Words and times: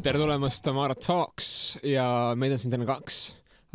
Tere 0.00 0.16
tulemast 0.16 0.62
Tamara 0.64 0.94
Talks 0.96 1.76
ja 1.84 2.32
meid 2.32 2.54
on 2.54 2.60
siin 2.62 2.72
täna 2.72 2.86
kaks 2.88 3.16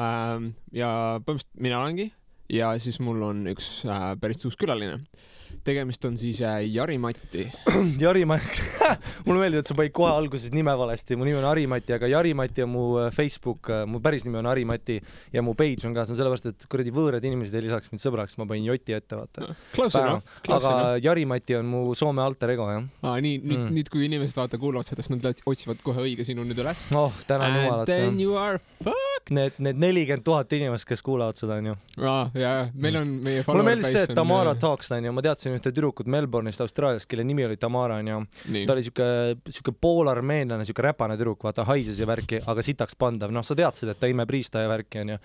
ähm,. 0.02 0.48
ja 0.74 1.20
põhimõtteliselt 1.22 1.62
mina 1.62 1.78
olengi 1.84 2.08
ja 2.50 2.72
siis 2.82 2.98
mul 3.06 3.22
on 3.28 3.44
üks 3.52 3.68
äh, 3.86 4.08
päris 4.18 4.42
uus 4.50 4.58
külaline. 4.58 5.04
Tegemist 5.66 6.06
on 6.08 6.16
siis 6.20 6.40
äh, 6.46 6.62
Jari-Matti. 6.72 7.48
Jari-Mati, 8.04 8.62
mulle 9.26 9.42
meeldib, 9.42 9.64
et 9.64 9.70
sa 9.70 9.76
panid 9.78 9.94
kohe 9.98 10.12
alguses 10.14 10.54
nime 10.56 10.74
valesti, 10.78 11.18
mu 11.20 11.28
nimi 11.28 11.40
on 11.42 11.48
Harimati, 11.50 11.96
aga 11.98 12.10
Jari-Mati 12.12 12.64
on 12.66 12.72
mu 12.72 12.86
äh, 13.02 13.10
Facebook, 13.16 13.72
mu 13.90 14.00
päris 14.06 14.28
nimi 14.30 14.40
on 14.40 14.50
Harimati 14.52 15.00
ja 15.34 15.44
mu 15.46 15.56
page 15.58 15.88
on 15.90 15.96
ka, 15.98 16.06
see 16.06 16.16
on 16.16 16.22
sellepärast, 16.22 16.50
et 16.54 16.68
kuradi 16.72 16.94
võõrad 16.96 17.26
inimesed 17.26 17.56
ei 17.60 17.66
lisaks 17.68 17.92
mind 17.92 18.04
sõbraks, 18.06 18.38
ma 18.40 18.48
panin 18.50 18.70
Joti 18.70 18.96
ette, 18.96 19.18
vaata. 19.20 19.52
Close 19.76 20.00
aga 20.00 20.16
enough. 20.16 21.04
Jari-Mati 21.06 21.60
on 21.60 21.70
mu 21.74 21.84
Soome 21.98 22.22
alter 22.24 22.56
ego, 22.56 22.70
jah. 22.72 22.86
aa, 23.04 23.18
nii, 23.24 23.42
nüüd 23.42 23.56
Mm. 23.56 23.70
mm., 23.72 23.76
nüüd 23.78 23.90
kui 23.94 24.06
inimesed 24.08 24.38
vaata 24.38 24.60
kuulavad 24.62 24.88
seda, 24.88 25.04
siis 25.06 25.14
nad 25.16 25.42
otsivad 25.48 25.82
kohe 25.86 26.04
õige 26.06 26.26
sinu 26.28 26.44
nüüd 26.48 26.60
üles. 26.62 26.84
oh, 26.96 27.14
tänan 27.28 27.56
jumalat. 27.56 27.90
then 27.90 28.20
you 28.22 28.36
are 28.40 28.60
fucked. 28.84 29.32
Need, 29.34 29.58
need 29.64 29.80
nelikümmend 29.82 30.26
tuhat 30.26 30.52
inimest, 30.54 30.86
kes 30.86 31.02
kuulavad 31.06 31.40
seda, 31.40 31.58
onju. 31.62 31.76
aa, 32.04 32.28
jaa, 32.38 32.68
meil 32.74 33.00
on 33.00 33.14
meie 33.26 33.46
mulle 33.48 33.66
meeldis 33.66 33.94
see, 33.96 34.04
et 34.06 34.14
Tamara 34.18 34.54
äh, 34.54 34.60
Talks, 34.62 34.92
onju, 34.94 35.14
ma 35.16 35.24
teadsin 35.26 35.55
ühte 35.58 35.72
tüdrukut 35.72 36.10
Melbourne'ist, 36.12 36.62
Austraaliast, 36.64 37.08
kelle 37.10 37.26
nimi 37.28 37.46
oli 37.46 37.58
Tamara, 37.62 38.00
onju. 38.02 38.22
ta 38.68 38.76
oli 38.76 38.84
siuke, 38.86 39.08
siuke 39.50 39.74
poolarmeenlane, 39.82 40.66
siuke 40.68 40.86
räpane 40.86 41.18
tüdruk, 41.20 41.44
vaata 41.48 41.66
haises 41.70 42.00
ja 42.00 42.08
värki, 42.10 42.42
aga 42.46 42.66
sitaks 42.66 42.98
pandav, 43.00 43.34
noh, 43.36 43.46
sa 43.46 43.58
teadsid, 43.58 43.92
et 43.94 44.00
ta 44.00 44.10
imeb 44.12 44.30
riista 44.30 44.64
ja 44.64 44.72
värki 44.72 45.04
onju. 45.04 45.20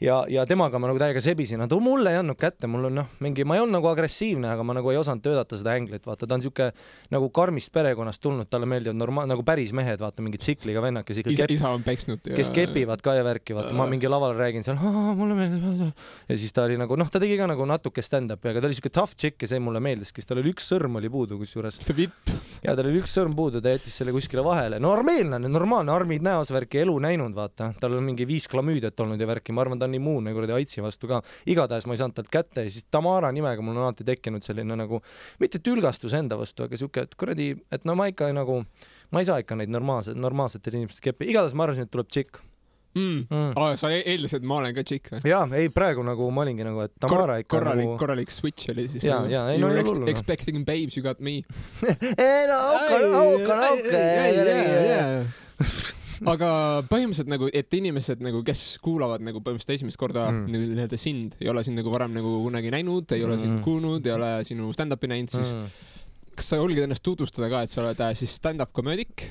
ja, 0.00 0.24
ja 0.28 0.44
temaga 0.48 0.80
ma 0.80 0.88
nagu 0.90 1.00
täiega 1.00 1.20
sebisin, 1.24 1.60
aga 1.64 1.78
mulle 1.82 2.12
ei 2.14 2.20
andnud 2.20 2.38
kätte, 2.40 2.68
mul 2.70 2.88
on 2.88 2.96
noh, 3.02 3.08
mingi, 3.24 3.44
ma 3.48 3.56
ei 3.56 3.62
olnud 3.64 3.76
nagu 3.76 3.90
agressiivne, 3.90 4.48
aga 4.54 4.64
ma 4.66 4.76
nagu 4.76 4.92
ei 4.92 4.98
osanud 5.00 5.22
töötada 5.24 5.58
seda 5.60 5.74
änglit, 5.76 6.06
vaata, 6.08 6.28
ta 6.28 6.38
on 6.38 6.44
siuke 6.44 6.70
nagu 7.12 7.28
karmist 7.36 7.72
perekonnast 7.74 8.22
tulnud, 8.24 8.48
talle 8.50 8.68
meeldivad 8.70 8.98
normaal-, 8.98 9.28
nagu 9.30 9.44
päris 9.46 9.74
mehed, 9.76 10.00
vaata 10.00 10.24
mingi 10.24 10.40
tsikliga 10.40 10.82
vennad, 10.84 11.06
kes 11.08 11.20
ikka 11.22 11.34
isa, 11.34 11.44
kep-, 11.44 11.56
isa 11.58 11.72
on 11.76 11.84
peksnud 11.86 12.30
ja 12.32 12.38
kes 12.38 12.52
kepivad 12.56 13.04
ka 13.04 13.16
ja 13.18 13.26
värki, 13.26 13.56
vaata, 13.56 13.74
ma 13.76 13.88
mingi 13.90 14.10
laval 14.10 14.36
räägin 14.38 14.66
seal, 14.66 14.80
mulle 14.80 15.36
meeldib. 15.38 15.92
ja 16.30 16.38
siis 16.40 16.56
ta 16.56 16.64
oli 16.68 16.80
nagu, 16.80 16.96
noh, 17.00 17.12
ta 17.12 17.20
tegi 17.22 17.36
ka 17.40 17.50
nagu 17.50 17.68
natuke 17.68 18.04
stand-up'i, 18.04 18.52
aga 18.54 18.64
ta 18.64 18.70
oli 18.70 18.78
siuke 18.78 18.92
tough 18.94 19.16
chick 19.16 19.44
ja 19.44 19.52
see 19.52 19.60
mulle 19.62 19.82
meeldiski, 19.84 20.22
siis 20.22 20.30
tal 20.30 20.40
oli 20.40 20.54
üks 20.54 20.68
sõrm 20.72 20.96
oli 21.00 21.12
puudu 21.12 21.38
kusjuures. 21.40 21.80
ja 22.64 22.76
tal 22.76 22.88
oli 22.88 23.02
üks 23.02 23.14
sõrm 23.18 23.36
puudu, 23.36 23.60
ta 23.60 23.74
jättis 23.74 24.00
selle 24.00 24.14
kuskile 24.16 24.44
vahele. 24.46 24.80
no 24.80 24.94
armeenlane, 24.96 25.50
normaalne, 25.50 25.92
armid 25.92 26.24
näos 26.24 26.52
värki, 26.54 26.82
elu 26.86 26.96
näinud, 27.04 27.36
vaata. 27.36 27.72
tal 27.80 27.98
on 27.98 28.06
mingi 28.06 28.26
viis 28.28 28.48
klamüüdiat 28.50 29.04
olnud 29.04 29.20
ja 29.20 29.28
värki, 29.28 29.52
ma 29.52 29.64
arvan, 29.64 29.80
ta 29.80 29.88
on 29.89 29.89
immuunne 29.98 30.34
kuradi 30.36 30.56
aitsi 30.56 30.84
vastu 30.84 31.10
ka. 31.10 31.22
igatahes 31.50 31.86
ma 31.86 31.96
ei 31.96 32.02
saanud 32.02 32.18
talt 32.18 32.30
kätte 32.32 32.66
ja 32.66 32.70
siis 32.70 32.86
Tamara 32.90 33.32
nimega 33.34 33.62
mul 33.64 33.76
on 33.76 33.88
alati 33.88 34.06
tekkinud 34.06 34.44
selline 34.46 34.76
nagu, 34.78 35.02
mitte 35.42 35.62
tülgastus 35.64 36.14
enda 36.18 36.38
vastu, 36.40 36.66
aga 36.66 36.78
siuke, 36.80 37.06
et 37.08 37.16
kuradi, 37.18 37.52
et 37.72 37.88
no 37.88 37.96
ma 37.98 38.10
ikka 38.10 38.30
nagu, 38.36 38.62
ma 39.10 39.22
ei 39.22 39.28
saa 39.28 39.40
ikka 39.42 39.58
neid 39.60 39.72
normaalsed, 39.72 40.18
normaalsetel 40.18 40.80
inimestel 40.80 41.10
keppi, 41.10 41.30
igatahes 41.32 41.56
ma 41.58 41.68
arvasin, 41.68 41.88
et 41.88 41.92
tuleb 41.94 42.10
tšikk 42.10 42.42
mm.. 42.94 43.26
mm.. 43.30 43.52
aa, 43.56 43.76
sa 43.76 43.90
e- 43.94 44.02
eeldasid, 44.04 44.40
et 44.42 44.48
ma 44.48 44.58
olen 44.60 44.74
ka 44.76 44.84
tšikk 44.86 45.12
või? 45.14 45.20
jaa, 45.30 45.44
ei 45.60 45.70
praegu 45.74 46.04
nagu 46.06 46.30
ma 46.34 46.44
olingi 46.44 46.66
nagu, 46.66 46.82
et 46.86 46.94
Tamara 47.02 47.38
ikka 47.42 47.52
korralik 47.56 47.86
nagu, 47.86 47.98
korralik 48.00 48.34
switch 48.34 48.72
oli 48.74 48.88
siis 48.90 49.06
Jaa, 49.06 49.22
nagu 49.22 49.34
jaa, 49.34 49.46
ei, 49.52 49.62
no 49.62 49.70
ei 49.70 49.78
ole 49.78 49.86
hullu, 49.86 50.04
noh. 50.04 50.12
expecting 50.12 50.66
babes 50.66 50.98
you 50.98 51.04
got 51.06 51.20
me 51.22 51.40
ei 52.26 52.44
no 52.50 52.58
auka, 52.74 52.96
auka, 53.22 53.54
auka. 53.70 53.98
aga 56.32 56.50
põhimõtteliselt 56.90 57.30
nagu, 57.32 57.48
et 57.52 57.74
inimesed 57.74 58.20
nagu, 58.24 58.42
kes 58.44 58.78
kuulavad 58.84 59.22
nagu 59.24 59.40
põhimõtteliselt 59.40 59.76
esimest 59.78 60.00
korda 60.00 60.30
Mm. 60.30 60.46
mm. 60.46 60.74
nii-öelda 60.76 60.98
sind, 61.00 61.36
ei 61.40 61.48
ole 61.48 61.62
sind 61.64 61.80
nagu 61.80 61.90
varem 61.92 62.12
nagu 62.16 62.42
kunagi 62.44 62.70
näinud, 62.70 63.12
ei 63.16 63.24
ole 63.24 63.36
Mm. 63.36 63.40
sind 63.40 63.62
kuulnud, 63.64 64.06
ei 64.06 64.12
ole 64.12 64.30
sinu 64.44 64.72
stand-up'i 64.76 65.08
näinud, 65.08 65.32
siis 65.32 65.54
kas 66.36 66.52
sa 66.52 66.56
julged 66.60 66.84
ennast 66.84 67.02
tutvustada 67.04 67.48
ka, 67.52 67.62
et 67.62 67.70
sa 67.72 67.82
oled 67.82 68.00
äh, 68.00 68.14
siis 68.16 68.36
stand-up 68.36 68.72
komöödik? 68.72 69.30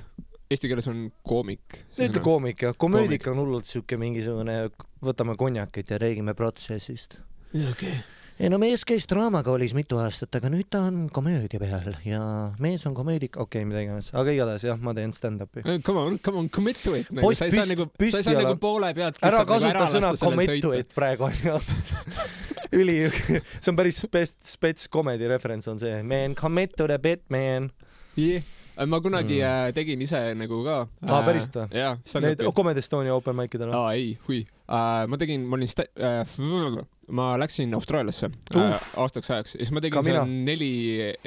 Eesti 0.49 0.67
keeles 0.67 0.87
on 0.89 1.11
koomik. 1.23 1.83
ütle 2.01 2.21
koomik 2.25 2.63
jah, 2.65 2.73
komöödik 2.77 3.27
on 3.29 3.37
hullult 3.37 3.65
siuke 3.69 3.97
mingisugune, 4.01 4.71
võtame 5.05 5.35
konjakit 5.37 5.89
ja 5.93 5.99
räägime 6.01 6.33
protsessist. 6.33 7.19
okei. 7.53 7.99
Ei 8.39 8.49
no 8.51 8.59
mees 8.61 8.85
käis 8.87 9.03
draamakoolis 9.09 9.73
mitu 9.75 9.97
aastat, 9.99 10.31
aga 10.39 10.51
nüüd 10.53 10.69
ta 10.71 10.85
on 10.87 11.07
komöödia 11.13 11.59
peal 11.59 11.95
ja 12.07 12.21
mees 12.63 12.85
on 12.87 12.95
komöödik, 12.95 13.35
okei 13.35 13.63
okay,, 13.63 13.67
mida 13.67 13.83
iganes, 13.83 14.11
aga 14.15 14.35
igatahes 14.35 14.63
jah, 14.69 14.79
ma 14.79 14.93
teen 14.95 15.11
stand-up'i. 15.15 15.63
Come 15.85 15.99
on, 15.99 16.19
come 16.23 16.43
on, 16.43 16.49
commit 16.53 16.79
to 16.83 16.95
it 16.95 17.09
nagu.. 17.11 17.33
Sa 17.35 17.49
ei 17.49 17.55
saa 17.55 17.67
nagu, 17.67 17.89
sa 17.99 18.21
ei 18.21 18.27
saa 18.29 18.37
nagu 18.39 18.55
poole 18.61 18.93
pealt 18.97 19.19
ära 19.19 19.41
nagu 19.41 19.51
kasuta 19.51 19.89
sõna 19.91 20.13
lasta 20.13 20.23
sellel 20.23 20.23
commit 20.23 20.63
to 20.63 20.71
it 20.77 20.95
praegu 20.95 21.27
üli, 22.79 22.95
see 23.61 23.71
on 23.73 23.79
päris 23.79 23.99
spets, 24.05 24.37
spets 24.53 24.87
comedy 24.91 25.27
reference 25.27 25.69
on 25.71 25.81
see, 25.81 25.99
man 26.03 26.37
commit 26.37 26.77
to 26.77 26.87
the 26.87 26.99
bit 27.01 27.25
man. 27.33 27.71
jah, 28.15 28.45
ma 28.87 29.01
kunagi 29.03 29.41
Mm. 29.41 29.49
mm. 29.49 29.73
tegin 29.75 30.01
ise 30.05 30.21
nagu 30.39 30.61
ka. 30.63 30.77
Aa, 31.09 31.19
päriselt 31.27 31.59
või? 31.59 31.81
jaa, 31.81 31.97
Need 31.97 32.13
stand-up'i. 32.13 32.55
Comedy 32.55 32.79
Estonia 32.79 33.15
open 33.15 33.35
mic 33.35 33.59
idel 33.59 33.73
või? 33.73 33.81
aa 33.81 33.93
ei, 33.97 34.15
hui 34.29 34.45
uh,. 34.69 35.03
ma 35.09 35.17
tegin, 35.21 35.43
ma 35.49 35.57
olin 35.59 35.67
sta- 35.71 35.89
uh,, 35.97 36.79
ma 37.09 37.31
läksin 37.41 37.71
Austraaliasse 37.73 38.27
uh, 38.53 38.75
aastaks 39.01 39.31
ajaks 39.33 39.55
ja 39.55 39.63
siis 39.63 39.71
ma 39.73 39.81
tegin 39.81 40.03
seal 40.05 40.27
neli 40.29 40.67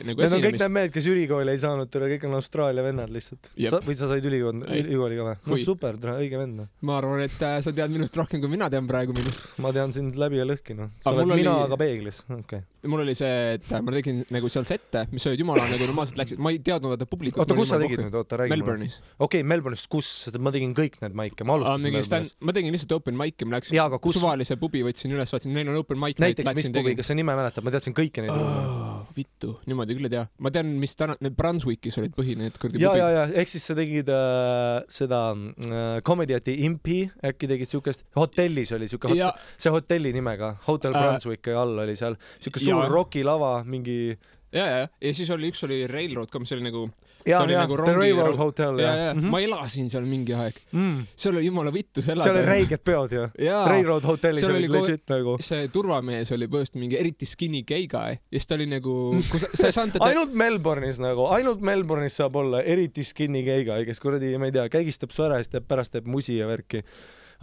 nagu 0.07 0.15
Need 0.23 0.37
on 0.37 0.43
kõik 0.45 0.55
esinemist. 0.55 0.61
need 0.63 0.75
mehed, 0.77 0.93
kes 0.95 1.09
ülikooli 1.11 1.51
ei 1.57 1.59
saanud, 1.59 1.91
tere, 1.91 2.07
kõik 2.15 2.27
on 2.29 2.37
Austraalia 2.39 2.85
vennad 2.87 3.11
lihtsalt. 3.11 3.49
Või 3.59 3.97
sa 3.99 4.07
said 4.13 4.29
ülikooli, 4.31 4.63
Ei. 4.71 4.85
ülikooli 4.87 5.19
ka 5.19 5.27
või? 5.27 5.37
no 5.51 5.59
super, 5.67 5.99
tere, 5.99 6.15
õige 6.23 6.39
vend 6.39 6.61
noh. 6.63 6.69
ma 6.87 7.01
arvan, 7.01 7.25
et 7.27 7.35
uh, 7.43 7.57
sa 7.67 7.75
tead 7.75 7.91
minust 7.91 8.15
rohkem, 8.21 8.39
kui 8.45 8.53
mina 8.53 8.69
tean 8.71 8.87
praegu 8.87 9.17
minust. 9.17 9.43
ma 9.65 9.73
tean 9.75 9.91
sind 9.97 10.15
läbi 10.23 10.39
ja 10.39 10.47
lõhki 10.47 10.77
noh. 10.79 10.93
sa 11.03 11.11
Aga 11.11 11.25
oled 11.27 11.35
mina 11.43 11.57
oli- 11.57 11.67
aga 11.67 11.81
peeglis, 11.83 12.23
okei. 12.39 12.63
mul 12.87 13.03
oli 13.03 13.17
see, 13.19 13.35
et 13.59 13.67
äh, 13.75 13.83
ma 13.83 13.91
tegin 13.99 14.23
nagu 14.39 14.49
seal 14.55 14.65
sette, 14.71 15.09
mis 15.11 15.27
olid 15.33 15.43
jumala 15.43 15.67
nagu 15.67 15.83
normaalselt 15.91 16.23
läksid, 16.23 16.39
ma 16.43 16.55
ei 16.55 16.63
teadnud 16.63 16.95
vaata 16.95 17.11
publikut. 17.11 17.43
oota, 17.43 17.59
kus 17.59 17.75
sa 17.75 17.83
tegid 17.83 18.07
nüüd, 18.07 18.15
oota 18.23 18.39
räägi 18.39 18.55
mulle. 18.55 18.63
Melbourne'is. 18.63 19.01
okei, 19.27 19.43
Melbourne'is, 19.43 19.89
kus, 19.91 20.15
ma 20.39 20.55
tegin 20.55 20.79
kõik 20.79 21.03
need 21.03 21.19
maike, 21.19 21.43
ma 21.47 21.59
alustasin 21.59 21.91
stand 22.07 22.31
Melbourne'is., 22.31 22.39
ma 22.47 22.55
tegin 22.55 22.75
lihtsalt 22.79 22.97
open 23.01 23.19
mic'i, 23.19 23.32
ma 23.49 23.59
läksin 23.59 23.81
aga 23.83 23.99
kus- 24.03 24.19
suvalise 24.21 24.57
pubi 24.61 24.85
võtsin 24.87 25.15
üles, 25.17 25.33
vaatasin, 25.35 25.55
neil 25.57 25.73
on 25.73 25.81
open 25.81 26.01
mic. 26.01 26.21
näiteks 26.23 26.55
mis 26.59 26.71
pubi, 26.75 26.95
kas 26.99 27.11
sa 27.13 27.17
nime 27.19 27.35
mäletad, 27.39 27.65
ma 27.67 27.75
teadsin 27.75 27.97
kõiki 27.97 28.25
neid 28.25 28.33
oh.. 28.35 29.03
vittu, 29.17 29.57
niimoodi 29.69 29.99
küll 29.99 30.11
ei 30.11 30.15
tea. 30.17 30.25
ma 30.45 30.55
tean, 30.55 30.73
mis 30.83 30.97
täna, 30.99 31.17
need 31.25 31.37
Brunswickis 31.39 31.99
olid 32.03 32.17
põhi 32.17 32.37
need 32.39 32.59
kuradi 32.63 32.83
ja, 32.83 32.95
ja, 32.97 33.09
pubid. 33.11 33.19
ja 33.19 33.43
ehk 33.43 33.55
siis 33.55 33.67
sa 33.69 33.77
tegid 33.79 34.13
äh, 34.13 34.83
seda 34.93 35.23
äh, 35.35 36.01
Comedy 36.07 36.39
at 36.39 36.47
the 36.49 36.57
Impi, 36.67 37.03
äkki 37.25 37.51
tegid 37.51 37.71
siukest, 37.71 38.07
hotellis 38.19 38.73
oli 38.77 38.91
siuke 38.91 39.13
hot,, 39.13 39.19
ja 39.19 39.33
see 39.57 39.73
hotelli 39.73 40.15
nimega, 40.15 40.57
Hotel 40.69 40.93
Äh, 40.93 41.03
Brunswick 41.03 41.49
all 41.49 41.79
oli 41.85 41.97
seal 41.99 42.17
siuke 42.41 42.63
suur 42.63 42.89
rokilava, 42.91 43.63
mingi 43.69 44.15
ja, 44.53 44.67
ja, 44.67 44.83
ja 45.01 45.13
siis 45.17 45.31
oli 45.35 45.49
üks 45.53 45.63
oli 45.67 45.83
Railroad 45.91 46.31
ka, 46.33 46.39
mis 46.43 46.53
oli 46.53 46.65
nagu 46.67 46.87
ja 47.27 47.39
oli 47.45 47.55
ja 47.55 47.63
nagu 47.63 47.77
The 47.79 47.95
Railroad 47.97 48.37
Hotel 48.41 48.81
ja, 48.83 48.87
ja, 48.89 49.05
ja, 49.07 49.13
Mhm. 49.15 49.29
ma 49.31 49.41
elasin 49.41 49.89
seal 49.91 50.05
mingi 50.09 50.35
aeg, 50.35 50.57
mm.. 50.73 51.07
seal 51.17 51.37
oli 51.39 51.47
jumala 51.47 51.73
vittu 51.73 52.03
elada. 52.03 52.25
seal 52.27 52.37
olid 52.37 52.49
räiged 52.51 52.83
peod 52.85 53.13
ju. 53.15 53.27
Railroad 53.71 54.05
Hotellis 54.09 54.41
seal 54.43 54.57
olid 54.57 54.69
oli 54.71 54.79
kogu- 54.79 54.91
legit 54.91 55.13
nagu. 55.15 55.37
see 55.41 55.69
turvamees 55.73 56.33
oli 56.37 56.47
põhimõtteliselt 56.51 56.81
mingi 56.83 56.99
eriti 57.01 57.27
skinny 57.31 57.63
gay 57.69 57.87
guy 57.87 58.17
ja 58.19 58.37
siis 58.39 58.47
ta 58.51 58.59
oli 58.59 58.67
nagu, 58.73 58.97
kui 59.31 59.41
sa, 59.41 59.49
sa 59.55 59.71
ei 59.71 59.77
saanud 59.79 59.97
teda 59.97 60.11
ainult 60.11 60.35
Melbourne'is 60.45 60.99
nagu, 61.03 61.27
ainult 61.39 61.61
Melbourne'is 61.63 62.19
saab 62.21 62.37
olla 62.43 62.63
eriti 62.63 63.05
skinny 63.07 63.43
gay 63.47 63.65
guy, 63.65 63.87
kes 63.89 64.01
kuradi, 64.03 64.35
ma 64.39 64.51
ei 64.51 64.53
tea, 64.59 64.69
kägistab 64.69 65.15
su 65.15 65.23
ära 65.27 65.39
ja 65.41 65.47
siis 65.47 65.55
teeb 65.57 65.69
pärast 65.71 65.93
teeb 65.97 66.07
musi 66.11 66.37
ja 66.41 66.47
värki. 66.51 66.83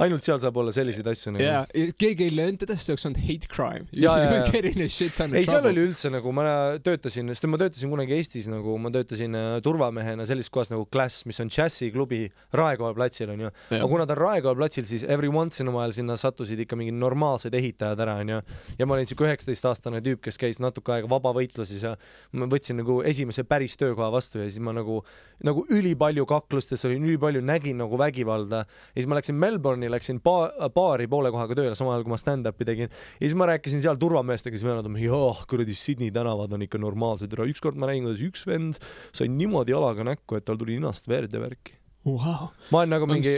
Ainult 0.03 0.25
seal 0.25 0.39
saab 0.41 0.57
olla 0.61 0.73
selliseid 0.75 1.07
asju 1.11 1.33
nagu. 1.35 1.43
jaa, 1.43 1.91
keegi 1.99 2.27
ei 2.27 2.33
löönud 2.35 2.61
teda, 2.63 2.77
see 2.79 2.93
oleks 2.93 3.07
olnud 3.09 3.21
hate 3.25 3.49
crime. 3.51 3.87
Jaa, 3.91 4.15
jaa, 4.23 4.33
jaa. 4.39 4.47
Getting 4.53 4.83
a 4.83 4.89
shit 4.91 5.15
ton 5.17 5.33
of 5.33 5.39
ei, 5.39 5.47
seal 5.47 5.59
trouble. 5.59 5.73
oli 5.75 5.85
üldse 5.89 6.11
nagu 6.13 6.33
ma 6.35 6.45
töötasin, 6.85 7.31
sest 7.33 7.47
ma 7.51 7.59
töötasin 7.61 7.93
kunagi 7.93 8.15
Eestis 8.17 8.49
nagu 8.51 8.75
ma 8.81 8.91
töötasin 8.93 9.37
äh, 9.37 9.49
turvamehena 9.65 10.27
sellises 10.29 10.53
kohas 10.53 10.71
nagu 10.73 10.87
Class, 10.91 11.25
mis 11.29 11.39
on 11.43 11.51
džässiklubi 11.51 12.21
Raekoja 12.55 12.95
platsil 12.97 13.33
onju. 13.33 13.51
Aga 13.79 13.89
kuna 13.91 14.07
ta 14.09 14.15
on 14.15 14.21
Raekoja 14.23 14.55
platsil, 14.59 14.87
siis 14.89 15.05
every 15.07 15.31
once 15.31 15.63
in 15.63 15.71
a 15.71 15.75
while 15.75 15.93
sinna 15.95 16.17
sattusid 16.19 16.63
ikka 16.65 16.79
mingid 16.79 16.97
normaalsed 16.99 17.55
ehitajad 17.55 17.99
ära 18.05 18.19
onju. 18.23 18.41
ja 18.79 18.87
ma 18.87 18.97
olin 18.97 19.09
siuke 19.09 19.27
üheksateistaastane 19.27 20.01
tüüp, 20.05 20.23
kes 20.25 20.39
käis 20.41 20.61
natuke 20.63 20.95
aega 20.95 21.09
vabavõitluses 21.11 21.83
ja 21.83 21.95
ma 22.39 22.47
võtsin 22.49 22.79
nagu 22.81 22.99
esimese 23.07 23.43
päris 23.47 23.77
töökoha 23.79 24.11
vastu 24.13 24.41
ja 24.41 24.47
siis 24.47 24.63
ma 24.63 24.73
nagu, 24.75 25.01
nagu 25.45 25.65
ülipalju 25.75 26.25
kaklustes 26.29 26.85
olin, 26.87 27.05
ülipalju 27.09 27.43
nägin 27.45 27.79
nagu 27.81 27.99
vägivalda. 27.99 28.63
ja 28.65 29.01
siis 29.01 29.09
ma 29.09 29.19
läksin 29.19 29.37
Melbourne'i, 29.39 29.88
läksin 29.93 30.21
ba-, 30.25 30.51
baari 30.75 31.07
poole 31.11 31.31
kohaga 31.33 31.57
tööle, 31.57 31.75
samal 31.77 31.95
ajal 31.95 32.07
kui 32.07 32.13
ma 32.13 32.21
stand-up'i 32.21 32.67
tegin 32.67 32.87
ja 32.89 33.23
siis 33.23 33.37
ma 33.39 33.49
rääkisin 33.51 33.83
seal 33.83 33.99
turvameestega, 34.01 34.57
siis 34.57 34.67
vennad 34.67 34.89
on 34.89 34.99
oh 35.15 35.43
kuradi 35.49 35.75
Sydney 35.77 36.13
tänavad 36.15 36.53
on 36.53 36.65
ikka 36.65 36.81
normaalsed, 36.81 37.33
ükskord 37.49 37.79
ma 37.79 37.89
nägin, 37.89 38.07
kuidas 38.07 38.23
üks 38.25 38.45
vend 38.49 38.79
sai 39.11 39.31
niimoodi 39.33 39.75
jalaga 39.75 40.05
näkku, 40.13 40.37
et 40.37 40.47
tal 40.47 40.59
tuli 40.59 40.77
ninast 40.77 41.09
verd 41.09 41.33
ja 41.33 41.41
värki. 41.43 41.78
wow.. 42.05 42.47
ma 42.71 42.81
olen 42.81 42.93
nagu 42.93 43.07
mingi, 43.09 43.33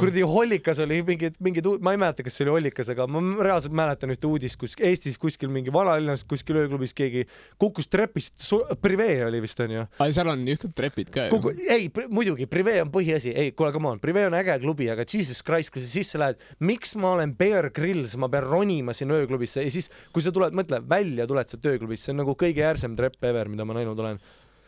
kuradi 0.00 0.22
Hollikas 0.28 0.78
oli 0.84 1.00
mingid, 1.06 1.36
mingid, 1.42 1.66
ma 1.82 1.94
ei 1.94 2.00
mäleta, 2.00 2.24
kas 2.26 2.36
see 2.38 2.46
oli 2.46 2.54
Hollikas, 2.56 2.90
aga 2.92 3.06
ma 3.10 3.22
reaalselt 3.42 3.74
mäletan 3.76 4.12
ühte 4.14 4.28
uudist, 4.28 4.58
kus 4.60 4.76
Eestis 4.78 5.18
kuskil 5.20 5.50
mingi 5.52 5.72
vanalinnas 5.74 6.22
kuskil 6.28 6.60
ööklubis 6.62 6.94
keegi 6.96 7.24
kukkus 7.60 7.90
trepist, 7.92 8.38
privee 8.84 9.18
oli 9.26 9.42
vist 9.42 9.60
onju. 9.64 9.86
aga 9.98 10.08
seal 10.14 10.30
on 10.32 10.44
niisugused 10.46 10.76
trepid 10.78 11.10
ka 11.14 11.26
ju. 11.26 11.34
kuku, 11.34 11.54
ei, 11.74 11.88
muidugi, 12.12 12.46
privee 12.50 12.78
on 12.84 12.92
põhiasi, 12.94 13.34
ei, 13.34 13.54
kuule, 13.56 13.72
come 13.74 13.90
on, 13.92 14.02
privee 14.02 14.28
on 14.30 14.38
äge 14.38 14.60
klubi, 14.62 14.90
aga 14.92 15.06
jesus 15.06 15.42
christ, 15.46 15.74
kui 15.74 15.82
sa 15.82 15.90
sisse 15.90 16.20
lähed, 16.22 16.40
miks 16.62 16.94
ma 17.00 17.16
olen 17.16 17.34
Bear 17.38 17.72
Grylls, 17.74 18.14
ma 18.20 18.30
pean 18.32 18.46
ronima 18.46 18.94
sinna 18.96 19.18
ööklubisse 19.18 19.66
ja 19.66 19.74
siis, 19.74 19.90
kui 20.14 20.24
sa 20.24 20.34
tuled, 20.34 20.54
mõtle, 20.56 20.82
välja 20.86 21.26
tuled 21.30 21.50
sealt 21.50 21.66
ööklubist, 21.72 22.06
see 22.06 22.14
on 22.14 22.22
nagu 22.22 22.36
kõige 22.38 22.62
äärsem 22.68 22.94
trepp 22.98 23.26
ever, 23.26 23.50
mida 23.50 23.66
ma 23.66 23.76
näinud 23.80 23.98
olen. 23.98 24.22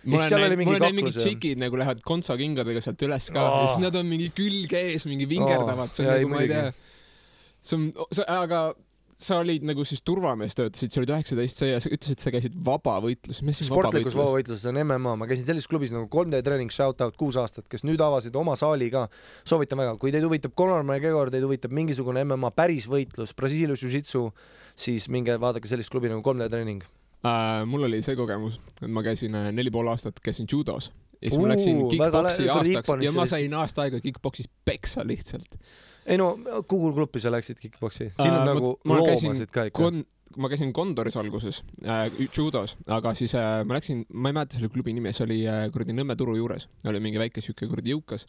Seal 0.05 0.45
oli 0.45 0.57
näinud, 0.57 0.65
ma 0.65 0.75
olen 0.75 0.85
näinud 0.85 1.01
mingid 1.01 1.19
ja 1.19 1.25
tšikid 1.25 1.63
nagu 1.65 1.79
lähevad 1.81 2.03
kontsakingadega 2.07 2.83
sealt 2.85 3.07
üles 3.07 3.31
ka 3.35 3.43
Aa. 3.43 3.61
ja 3.63 3.69
siis 3.73 3.85
nad 3.85 4.01
on 4.01 4.11
mingi 4.11 4.31
külg 4.37 4.75
ees, 4.79 5.07
mingi 5.11 5.29
vingerdavad, 5.31 5.95
see 5.97 6.07
on 6.07 6.13
ei, 6.15 6.27
nagu, 6.27 6.35
ma 6.35 6.43
ei 6.45 6.51
tea 6.53 6.67
see 7.65 7.79
on, 7.79 7.87
aga 8.29 8.67
sa 9.25 9.39
olid 9.41 9.63
nagu 9.67 9.85
siis 9.87 10.03
turvamees 10.05 10.57
töötasid, 10.59 10.91
sa 10.91 11.01
olid 11.01 11.13
üheksateist 11.15 11.63
ja 11.69 11.79
sa 11.81 11.91
ütlesid, 11.95 12.21
sa 12.21 12.33
käisid 12.35 12.57
vabavõitluses, 12.67 13.45
mis 13.47 13.61
siis 13.61 13.71
sportlikus 13.71 14.17
vabavõitlus? 14.17 14.19
vabavõitluses 14.19 14.67
on 14.71 14.81
MMA, 14.83 15.15
ma 15.21 15.29
käisin 15.31 15.47
sellises 15.47 15.71
klubis 15.71 15.95
nagu 15.95 16.09
3D 16.11 16.43
treening 16.45 16.75
shout 16.75 17.01
out 17.05 17.17
kuus 17.21 17.39
aastat, 17.41 17.69
kes 17.71 17.87
nüüd 17.87 18.03
avasid 18.05 18.35
oma 18.37 18.57
saali 18.59 18.91
ka. 18.93 19.07
soovitan 19.47 19.81
väga, 19.81 19.95
kui 20.03 20.13
teid 20.15 20.27
huvitab 20.27 20.57
Conor 20.59 20.83
McGregor, 20.83 21.31
teid 21.33 21.47
huvitab 21.47 21.75
mingisugune 21.75 22.27
MMA 22.27 22.51
päris 22.59 22.91
võitlus, 22.91 23.37
Brasiilia 23.39 23.79
Jiu-Jitsu, 23.79 24.27
siis 24.75 25.09
minge 25.09 25.39
vaadake 25.41 25.71
sellist 25.71 25.95
klubi 25.95 26.11
nagu 26.11 26.25
3D 26.27 26.51
treening. 26.51 26.83
Uh, 27.25 27.63
mul 27.65 27.87
oli 27.87 28.03
see 28.05 28.17
kogemus, 28.19 28.59
et 28.83 28.91
ma 28.93 29.01
käisin 29.07 29.33
äh, 29.39 29.47
neli 29.57 29.71
pool 29.73 29.89
aastat, 29.89 30.19
käisin 30.21 30.45
judos 30.51 30.91
ja 31.25 31.31
siis 31.31 31.39
ma 31.41 31.47
Uu, 31.47 31.51
läksin 31.55 31.79
väga 31.99 32.21
kick-poksi 32.29 32.49
aastaks 32.53 33.05
ja 33.07 33.13
ma 33.17 33.25
sain 33.31 33.55
aasta 33.57 33.85
aega 33.87 34.01
kick-poksis 34.05 34.51
peksa 34.65 35.07
lihtsalt. 35.09 35.55
ei 36.07 36.19
no 36.21 36.35
Google 36.69 36.93
Gruppi 36.93 37.23
sa 37.25 37.33
läksid 37.33 37.57
kick-poksi, 37.63 38.11
siin 38.19 38.29
on 38.33 38.41
Aa, 38.43 38.45
ma- 38.45 38.51
nagu 38.53 38.75
ma 38.85 38.99
käisin 39.07 39.31
loomasid 39.31 39.55
ka 39.55 39.65
ikka. 39.71 39.91
Ma 40.37 40.49
käisin 40.51 40.73
Kondoris 40.75 41.15
alguses 41.17 41.61
äh,, 41.87 42.09
judos, 42.37 42.73
aga 42.91 43.13
siis 43.15 43.37
äh, 43.39 43.61
ma 43.65 43.77
läksin, 43.77 44.01
ma 44.11 44.33
ei 44.33 44.35
mäleta 44.35 44.59
selle 44.59 44.69
klubi 44.75 44.93
nime, 44.97 45.13
see 45.15 45.23
oli 45.29 45.37
äh, 45.47 45.69
kuradi 45.73 45.95
Nõmme 45.95 46.17
turu 46.19 46.35
juures, 46.35 46.67
oli 46.91 46.99
mingi 47.01 47.21
väike 47.23 47.41
siuke 47.45 47.69
kuradi 47.71 47.93
jõukas. 47.95 48.27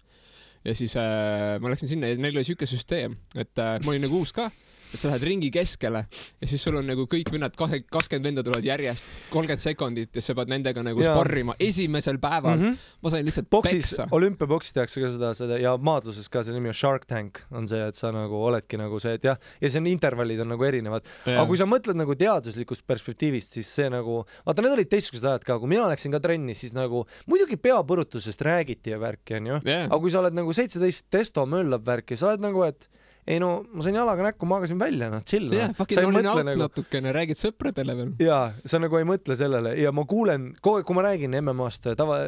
ja 0.64 0.76
siis 0.78 0.94
äh, 1.02 1.56
ma 1.60 1.72
läksin 1.74 1.90
sinna 1.90 2.12
ja 2.14 2.20
neil 2.22 2.38
oli 2.38 2.46
siuke 2.46 2.68
süsteem, 2.70 3.18
et 3.36 3.58
äh, 3.58 3.80
ma 3.84 3.92
olin 3.92 4.06
nagu 4.06 4.22
uus 4.22 4.32
ka, 4.38 4.52
et 4.96 5.04
sa 5.04 5.12
lähed 5.12 5.26
ringi 5.28 5.52
keskele 5.54 6.06
ja 6.10 6.50
siis 6.50 6.64
sul 6.64 6.78
on 6.80 6.88
nagu 6.88 7.06
kõik 7.12 7.32
vennad, 7.34 7.56
kakskümmend 7.56 8.30
venda 8.30 8.44
tulevad 8.46 8.66
järjest, 8.66 9.10
kolmkümmend 9.34 9.64
sekundit 9.64 10.16
ja 10.16 10.24
sa 10.26 10.36
pead 10.38 10.52
nendega 10.52 10.84
nagu 10.86 11.04
Jaa. 11.04 11.14
sparrima 11.14 11.56
esimesel 11.60 12.20
päeval 12.24 12.58
mm. 12.58 12.72
-hmm. 12.72 12.94
ma 13.02 13.14
sain 13.14 13.26
lihtsalt 13.28 13.50
boksis 13.52 13.90
peksa,. 13.90 14.08
olümpiaboksis 14.12 14.74
tehakse 14.74 15.02
ka 15.04 15.12
seda, 15.12 15.34
seda 15.38 15.60
ja 15.62 15.76
maadluses 15.78 16.30
ka 16.30 16.44
selle 16.44 16.60
nimi 16.60 16.72
on 16.72 16.78
Shark 16.78 17.06
Tank 17.06 17.44
on 17.52 17.68
see, 17.68 17.82
et 17.88 17.96
sa 17.96 18.12
nagu 18.16 18.40
oledki 18.48 18.80
nagu 18.80 19.00
see, 19.00 19.16
et 19.20 19.28
jah, 19.28 19.40
ja 19.62 19.70
see 19.70 19.82
on 19.82 19.90
intervallid 19.92 20.42
on 20.44 20.52
nagu 20.54 20.68
erinevad, 20.68 21.08
aga 21.26 21.46
kui 21.50 21.60
sa 21.60 21.68
mõtled 21.70 22.00
nagu 22.00 22.16
teaduslikust 22.20 22.86
perspektiivist, 22.88 23.58
siis 23.60 23.70
see 23.80 23.90
nagu, 23.94 24.22
vaata 24.48 24.66
need 24.66 24.78
olid 24.78 24.92
teistsugused 24.92 25.28
ajad 25.30 25.48
ka, 25.48 25.60
kui 25.62 25.72
mina 25.76 25.88
läksin 25.92 26.16
ka 26.16 26.22
trenni, 26.24 26.56
siis 26.58 26.76
nagu 26.78 27.06
muidugi 27.32 27.60
peapõrutusest 27.62 28.42
räägiti 28.46 28.94
ja 28.94 29.00
värki 29.02 29.40
onju, 29.40 29.62
yeah. 29.66 29.88
aga 29.90 30.02
kui 30.02 30.14
sa 30.14 30.22
oled 30.24 30.38
nagu 30.38 30.56
seitseteist, 30.56 31.08
testo 31.14 31.46
möllab 31.50 31.86
värki, 31.88 32.18
sa 32.20 32.32
oled 32.32 32.46
nagu, 32.46 32.64
et 32.68 32.90
ei 33.28 33.40
no 33.42 33.50
ma 33.74 33.82
sain 33.82 33.96
jalaga 33.98 34.28
näkku, 34.28 34.46
magasin 34.50 34.78
välja, 34.80 35.10
noh 35.10 35.24
chill 35.26 35.50
jah, 35.54 35.72
noh. 35.72 35.78
fucking 35.78 36.10
olin 36.10 36.28
out 36.30 36.42
nagu 36.46 36.62
natukene, 36.62 37.14
räägid 37.16 37.40
sõpradele 37.40 37.96
veel. 37.98 38.12
jaa, 38.22 38.52
sa 38.70 38.78
nagu 38.82 39.00
ei 39.00 39.08
mõtle 39.08 39.38
sellele 39.40 39.72
ja 39.82 39.90
ma 39.96 40.04
kuulen 40.10 40.52
kogu 40.60 40.80
aeg, 40.80 40.86
kui 40.86 40.98
ma 40.98 41.06
räägin 41.08 41.34
MM-ast 41.42 41.90
tava, 41.98 42.20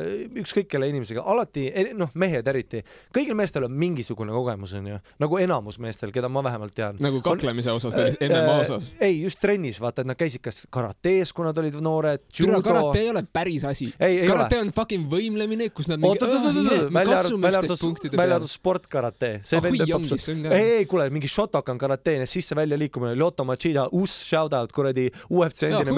ükskõik 0.41 0.69
kelle 0.71 0.89
inimesega, 0.89 1.21
alati 1.21 1.67
noh, 1.97 2.09
mehed 2.17 2.49
eriti, 2.49 2.81
kõigil 3.13 3.37
meestel 3.37 3.67
on 3.67 3.75
mingisugune 3.77 4.33
kogemus 4.33 4.73
onju, 4.79 4.97
nagu 5.21 5.41
enamus 5.41 5.77
meestel, 5.83 6.13
keda 6.15 6.31
ma 6.33 6.41
vähemalt 6.47 6.73
tean. 6.77 6.97
nagu 7.03 7.21
kaklemise 7.25 7.77
osas 7.77 7.93
või 7.93 8.31
MMA 8.31 8.57
osas? 8.63 8.89
ei, 8.97 9.21
just 9.21 9.41
trennis, 9.43 9.77
vaata, 9.83 10.01
et 10.01 10.11
nad 10.13 10.17
käisid 10.17 10.41
kas 10.49 10.63
karates, 10.73 11.33
kui 11.35 11.45
nad 11.45 11.61
olid 11.61 11.77
noored, 11.77 12.25
judo. 12.33 12.63
karate 12.65 13.03
ei 13.03 13.11
ole 13.13 13.21
päris 13.21 13.67
asi. 13.69 13.91
ei 14.01 14.23
ole 14.23 14.33
karate. 14.33 14.63
on 14.65 14.73
fucking 14.81 15.05
võimlemine, 15.13 15.69
kus 15.69 15.91
nad 15.93 16.01
oot, 16.01 16.25
välja 16.97 18.39
arvatud, 18.41 18.49
sportkarate, 18.49 19.33
on 19.53 19.69
ei, 20.57 20.69
ei, 20.81 20.86
kuule, 20.89 21.09
mingi 21.13 21.27
Shotokan 21.31 21.77
karate, 21.81 22.17
sisse-välja 22.27 22.77
liikumine, 22.79 23.13
Lyoto 23.17 23.45
Machida, 23.47 23.87
uus 23.95 24.13
shout 24.27 24.53
out 24.57 24.71
kuradi 24.75 25.07
UFC 25.29 25.67
endine 25.69 25.93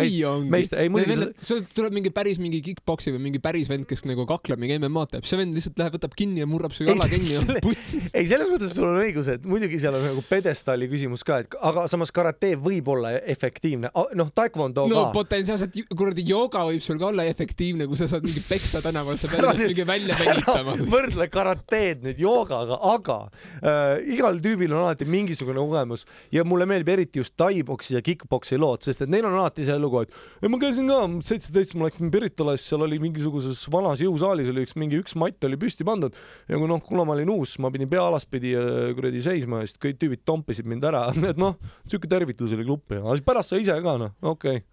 meister- 0.50 0.80
ei, 0.83 0.89
muidugi 0.94 1.30
sul 1.44 1.63
tuleb 1.75 1.94
mingi 1.95 2.12
päris 2.13 2.39
mingi 2.41 2.62
kick-poksi 2.65 3.13
või 3.15 3.21
mingi 3.30 3.39
päris 3.44 3.69
vend, 3.69 3.86
kes 3.89 4.03
nagu 4.09 4.25
kakleb 4.30 4.59
mingi 4.62 4.77
MMA-d 4.80 5.15
teeb, 5.18 5.25
see 5.30 5.39
vend 5.39 5.56
lihtsalt 5.57 5.80
läheb, 5.81 5.95
võtab 5.97 6.13
kinni 6.18 6.44
ja 6.44 6.47
murrab 6.50 6.74
su 6.75 6.83
Ei, 6.86 6.91
jala 6.94 7.07
kinni 7.12 7.33
ja 7.36 7.44
putsis. 7.65 8.12
ei, 8.13 8.27
selles 8.30 8.50
mõttes 8.51 8.74
sul 8.75 8.88
on 8.89 9.00
õigus, 9.01 9.30
et 9.33 9.45
muidugi 9.50 9.80
seal 9.81 9.95
on 9.97 10.06
nagu 10.09 10.24
pjedestaali 10.30 10.89
küsimus 10.92 11.24
ka, 11.27 11.39
et 11.45 11.57
aga 11.71 11.85
samas 11.92 12.12
karate 12.15 12.53
võib 12.59 12.88
olla 12.94 13.13
efektiivne, 13.19 13.92
noh, 14.19 14.30
taekwondo 14.35 14.85
no 14.89 15.06
ka. 15.07 15.12
potentsiaalselt 15.18 15.75
ju- 15.81 15.88
kuradi 15.97 16.25
jooga 16.30 16.65
võib 16.69 16.83
sul 16.85 17.00
ka 17.01 17.09
olla 17.12 17.25
efektiivne, 17.30 17.88
kui 17.89 17.97
sa 18.00 18.07
saad 18.12 18.25
mingi 18.27 18.44
peksa 18.47 18.81
tänaval, 18.85 19.18
sa 19.21 19.27
pead 19.31 19.44
ennast 19.44 19.65
mingi 19.71 19.88
välja 19.89 20.18
ära 20.19 20.35
vengitama. 20.39 20.77
võrdle 20.94 21.30
karateed 21.33 22.03
nüüd 22.07 22.21
joogaga, 22.24 22.77
aga 22.94 23.18
äh, 23.63 24.13
igal 24.15 24.39
tüübil 24.44 24.74
on 24.77 24.79
alati 24.84 25.08
mingisugune 25.10 25.62
kogemus 25.62 26.06
ja 26.34 26.46
mulle 26.48 26.68
meeldib 26.70 26.92
eriti 26.96 27.22
just 27.22 27.36
tai-boksi 27.40 27.98
ja 27.98 28.02
kick-poksi 28.06 28.60
lood, 28.62 28.86
sest 28.86 29.04
et 29.06 29.12
neil 29.12 29.28
on 29.28 29.38
alati 29.38 29.66
see 29.68 29.78
lugu, 29.81 30.04
et 30.06 30.16
ei, 30.44 30.52
ma 30.52 30.60
käisin 30.62 30.90
ka 30.90 31.02
seitseteist, 31.26 31.76
ma 31.80 31.90
läksin 31.90 32.12
Piritalas, 32.14 32.66
seal 32.66 32.86
oli 32.86 33.00
mingisuguses 33.04 33.62
vanas 33.74 34.04
jõusaalis 34.04 34.52
oli 34.54 34.66
üks 34.68 34.78
mingi 34.80 35.00
üks 35.02 35.18
matt 35.20 35.46
oli 35.48 35.60
püsti 35.60 35.88
pandud 35.88 36.16
ja 36.50 36.58
kui 36.58 36.70
noh, 36.70 36.81
kuna 36.86 37.06
ma 37.08 37.18
olin 37.18 37.34
uus, 37.36 37.58
ma 37.64 37.72
pidin 37.74 37.92
pea 37.92 38.08
alaspidi 38.08 38.56
äh, 38.58 38.90
kuradi 38.98 39.24
seisma 39.26 39.64
ja 39.64 39.70
siis 39.70 39.81
kõik 39.81 40.02
tüübid 40.02 40.26
tompisid 40.28 40.70
mind 40.70 40.88
ära, 40.90 41.08
et 41.31 41.40
noh, 41.40 41.60
siuke 41.90 42.10
tervitus 42.12 42.56
oli 42.58 42.68
gruppi, 42.68 43.00
aga 43.02 43.20
pärast 43.26 43.54
sa 43.56 43.62
ise 43.62 43.78
ka 43.84 43.98
noh, 44.02 44.16
okei 44.22 44.62
okay.. 44.62 44.68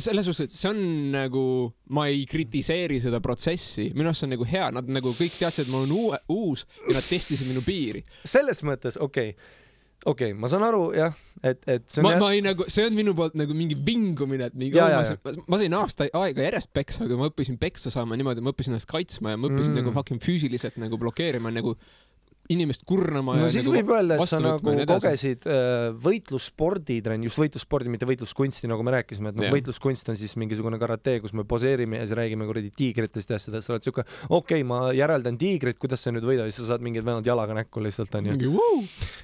Selles 0.00 0.26
suhtes, 0.28 0.50
et 0.50 0.56
see 0.56 0.70
on 0.72 0.80
nagu, 1.14 1.44
ma 1.96 2.06
ei 2.10 2.24
kritiseeri 2.28 2.98
seda 3.02 3.20
protsessi, 3.24 3.90
minu 3.94 4.10
arust 4.10 4.24
see 4.24 4.30
on 4.30 4.34
nagu 4.36 4.48
hea, 4.48 4.70
nad 4.74 4.90
nagu 4.98 5.12
kõik 5.16 5.38
teadsid, 5.38 5.66
et 5.66 5.72
ma 5.74 5.82
olen 5.82 5.94
uue, 5.96 6.18
uus 6.32 6.66
ja 6.86 6.96
nad 6.96 7.06
testisid 7.06 7.48
minu 7.50 7.62
piiri. 7.66 8.04
selles 8.24 8.64
mõttes 8.66 8.98
okei 9.00 9.34
okay., 9.34 9.62
okei 10.04 10.30
okay,, 10.32 10.38
ma 10.38 10.50
saan 10.50 10.64
aru 10.66 10.90
jah, 10.96 11.14
et, 11.40 11.62
et 11.70 11.86
see 11.90 12.02
on 12.02 12.06
ma, 12.06 12.12
jah- 12.14 12.22
ma 12.22 12.30
ei 12.36 12.42
nagu, 12.44 12.66
see 12.72 12.84
on 12.86 12.96
minu 12.96 13.14
poolt 13.16 13.36
nagu 13.38 13.56
mingi 13.56 13.78
vingumine, 13.86 14.50
et 14.50 14.58
mingi, 14.58 14.76
Jaa, 14.78 15.00
ma, 15.00 15.04
sain- 15.08 15.44
ma 15.46 15.60
sain 15.60 15.76
aasta 15.78 16.08
aega 16.10 16.44
järjest 16.46 16.72
peksa, 16.76 17.04
aga 17.06 17.18
ma 17.20 17.30
õppisin 17.30 17.58
peksa 17.60 17.92
saama 17.94 18.18
niimoodi, 18.18 18.44
ma 18.44 18.52
õppisin 18.54 18.74
ennast 18.74 18.90
kaitsma 18.90 19.34
ja 19.34 19.40
ma 19.40 19.50
õppisin 19.50 19.72
mm. 19.72 19.80
nagu 19.80 19.94
fucking 19.96 20.22
füüsiliselt 20.22 20.78
nagu 20.82 21.00
blokeerima 21.00 21.52
nagu 21.54 21.74
inimest 22.52 22.84
kurnama 22.86 23.36
no 23.40 23.48
siis 23.52 23.66
nagu 23.66 23.76
võib 23.76 23.92
öelda, 23.96 24.18
et 24.18 24.30
sa 24.30 24.40
nagu 24.42 24.74
kogesid 24.88 25.46
äh, 25.50 25.88
võitlussporditrenni, 26.02 27.28
just 27.28 27.40
võitlusspordi, 27.40 27.92
mitte 27.92 28.08
võitluskunsti, 28.08 28.70
nagu 28.70 28.84
me 28.86 28.94
rääkisime, 28.96 29.32
et 29.32 29.40
noh 29.40 29.52
võitluskunst 29.54 30.10
on 30.12 30.18
siis 30.18 30.36
mingisugune 30.40 30.78
karate, 30.80 31.18
kus 31.24 31.34
me 31.36 31.46
poseerime 31.48 32.00
ja 32.00 32.06
siis 32.06 32.16
räägime 32.18 32.48
kuradi 32.48 32.72
tiigritest 32.76 33.32
ja 33.32 33.40
asjadest, 33.40 33.68
sa 33.68 33.74
oled 33.74 33.86
siuke, 33.86 34.06
okei 34.28 34.62
okay,, 34.62 34.66
ma 34.68 34.80
järeldan 34.96 35.38
tiigrit, 35.40 35.80
kuidas 35.82 36.06
sa 36.06 36.14
nüüd 36.14 36.26
võidad, 36.28 36.50
siis 36.50 36.62
sa 36.62 36.74
saad 36.74 36.86
mingid 36.86 37.06
vennad 37.06 37.26
jalaga 37.26 37.56
näkku 37.58 37.82
lihtsalt 37.84 38.14
onju. 38.20 38.38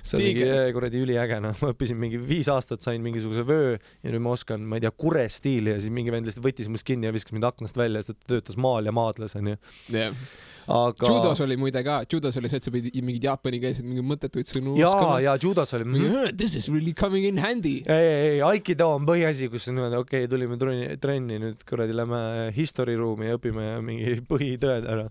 see 0.03 0.19
on 0.19 0.25
mingi 0.25 0.49
kuradi 0.77 1.03
üliäge 1.03 1.41
noh, 1.45 1.57
ma 1.63 1.73
õppisin 1.75 1.99
mingi 2.01 2.21
viis 2.21 2.51
aastat, 2.53 2.85
sain 2.85 3.03
mingisuguse 3.05 3.47
vöö 3.49 3.75
ja 3.77 4.15
nüüd 4.15 4.25
ma 4.25 4.37
oskan, 4.37 4.65
ma 4.67 4.79
ei 4.79 4.87
tea, 4.87 4.95
kure 5.05 5.27
stiili 5.33 5.77
ja 5.77 5.83
siis 5.83 5.95
mingi 5.95 6.15
vend 6.15 6.29
lihtsalt 6.29 6.47
võttis 6.47 6.71
must 6.73 6.87
kinni 6.89 7.09
ja 7.09 7.15
viskas 7.15 7.37
mind 7.37 7.47
aknast 7.49 7.79
välja, 7.79 8.03
sest 8.03 8.19
ta 8.19 8.35
töötas 8.37 8.59
maal 8.61 8.89
ja 8.89 8.95
maadles 8.95 9.37
onju. 9.39 9.59
jah. 9.93 10.25
Aga 10.71 11.09
judos 11.09 11.41
oli 11.43 11.57
muide 11.59 11.83
ka, 11.87 12.03
judos 12.11 12.37
oli 12.39 12.51
see, 12.51 12.61
et 12.61 12.67
sa 12.67 12.73
pidid 12.75 12.97
mingeid 13.03 13.27
jaapani 13.27 13.61
keelseid 13.63 13.87
mingeid 13.89 14.07
mõttetuid 14.13 14.51
sõnu 14.51 14.77
jaa, 14.79 14.91
oskama. 14.91 15.19
ja 15.25 15.35
judos 15.43 15.75
oli 15.79 15.87
mm, 15.87 15.97
mingi 15.97 16.33
this 16.39 16.55
is 16.59 16.69
really 16.71 16.95
coming 16.95 17.27
in 17.27 17.41
handy. 17.43 17.81
ei, 17.87 18.07
ei, 18.07 18.27
ei, 18.33 18.41
Aikido 18.47 18.93
on 18.95 19.07
põhiasi, 19.09 19.51
kus 19.53 19.67
on 19.71 19.79
niimoodi, 19.79 19.99
okei 19.99 20.25
okay,, 20.25 20.31
tulime 20.31 20.59
trenni, 20.61 20.99
trenni 21.03 21.39
nüüd 21.43 21.65
kuradi 21.69 21.97
lähme 21.97 22.21
history 22.57 22.97
ruumi 22.99 23.31
ja 23.31 23.39
õpime 23.41 23.69
mingi 23.87 24.19
põhitõed 24.31 24.87
ära. 24.95 25.09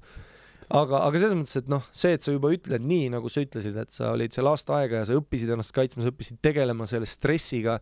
aga, 0.69 1.03
aga 1.07 1.23
selles 1.23 1.35
mõttes, 1.41 1.57
et 1.59 1.71
noh, 1.71 1.83
see, 1.91 2.15
et 2.15 2.23
sa 2.23 2.35
juba 2.35 2.53
ütled 2.55 2.87
nii, 2.87 3.09
nagu 3.17 3.31
sa 3.31 3.43
ütlesid, 3.43 3.75
et 3.81 3.91
sa 3.95 4.13
olid 4.15 4.35
seal 4.35 4.47
aasta 4.51 4.79
aega 4.79 5.01
ja 5.01 5.09
sa 5.09 5.19
õppisid 5.19 5.51
ennast 5.51 5.75
kaitsma, 5.75 6.05
sa 6.05 6.13
õppisid 6.13 6.39
tegelema 6.43 6.87
selle 6.89 7.09
stressiga, 7.09 7.79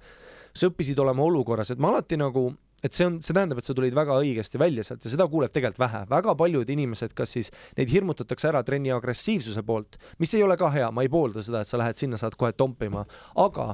sa 0.54 0.72
õppisid 0.72 0.98
olema 1.06 1.28
olukorras, 1.28 1.70
et 1.74 1.82
ma 1.82 1.94
alati 1.94 2.18
nagu 2.18 2.50
et 2.84 2.96
see 2.96 3.08
on, 3.08 3.20
see 3.24 3.36
tähendab, 3.36 3.60
et 3.60 3.68
sa 3.68 3.76
tulid 3.78 3.96
väga 3.96 4.18
õigesti 4.22 4.62
välja 4.62 4.86
sealt 4.88 5.06
ja 5.06 5.14
seda 5.14 5.28
kuuleb 5.32 5.54
tegelikult 5.54 5.82
vähe. 5.84 6.04
väga 6.10 6.36
paljud 6.40 6.70
inimesed, 6.70 7.14
kas 7.18 7.36
siis 7.38 7.52
neid 7.78 7.92
hirmutatakse 7.92 8.50
ära 8.52 8.64
trenni 8.64 8.94
agressiivsuse 8.96 9.64
poolt, 9.68 10.00
mis 10.20 10.34
ei 10.34 10.44
ole 10.44 10.58
ka 10.58 10.72
hea, 10.74 10.90
ma 10.92 11.06
ei 11.06 11.12
poolda 11.12 11.44
seda, 11.46 11.64
et 11.64 11.72
sa 11.72 11.80
lähed 11.82 12.00
sinna, 12.00 12.20
saad 12.20 12.38
kohe 12.40 12.54
tompima, 12.58 13.06
aga 13.36 13.74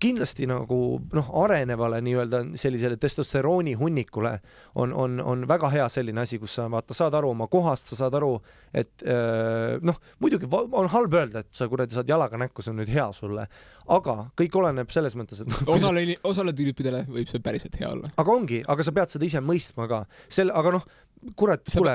kindlasti 0.00 0.46
nagu 0.48 0.76
noh, 1.12 1.26
arenevale 1.42 1.98
nii-öelda 2.04 2.40
sellisele 2.60 2.96
testosterooni 3.00 3.74
hunnikule 3.80 4.32
on, 4.80 4.94
on, 4.96 5.18
on 5.20 5.44
väga 5.50 5.70
hea 5.74 5.88
selline 5.92 6.22
asi, 6.24 6.38
kus 6.40 6.54
sa 6.58 6.66
vaata, 6.72 6.96
saad 6.96 7.14
aru 7.18 7.34
oma 7.34 7.46
kohast, 7.52 7.90
sa 7.92 7.98
saad 8.04 8.16
aru, 8.16 8.32
et 8.72 9.04
öö, 9.04 9.76
noh, 9.84 9.98
muidugi 10.24 10.48
on 10.54 10.88
halb 10.94 11.18
öelda, 11.20 11.44
et 11.44 11.52
sa 11.56 11.68
kuradi 11.68 11.96
saad 11.98 12.08
jalaga 12.08 12.40
näkku, 12.40 12.64
see 12.64 12.72
on 12.74 12.80
nüüd 12.80 12.92
hea 12.94 13.06
sulle, 13.16 13.44
aga 13.90 14.16
kõik 14.40 14.56
oleneb 14.62 14.90
selles 14.94 15.16
mõttes, 15.20 15.44
et 15.44 15.52
sa- 15.52 15.68
osale, 15.76 16.06
osale 16.32 16.56
tüüpidele 16.56 17.04
võib 17.10 17.28
see 17.30 17.44
päriselt 17.44 17.76
hea 17.80 17.92
olla. 17.92 18.10
aga 18.16 18.34
ongi, 18.40 18.64
aga 18.66 18.86
sa 18.86 18.96
pead 18.96 19.12
seda 19.12 19.28
ise 19.28 19.44
mõistma 19.44 19.88
ka, 19.90 20.04
sel, 20.32 20.52
aga 20.56 20.76
noh, 20.78 20.88
kurat, 21.36 21.60
kuule, 21.68 21.92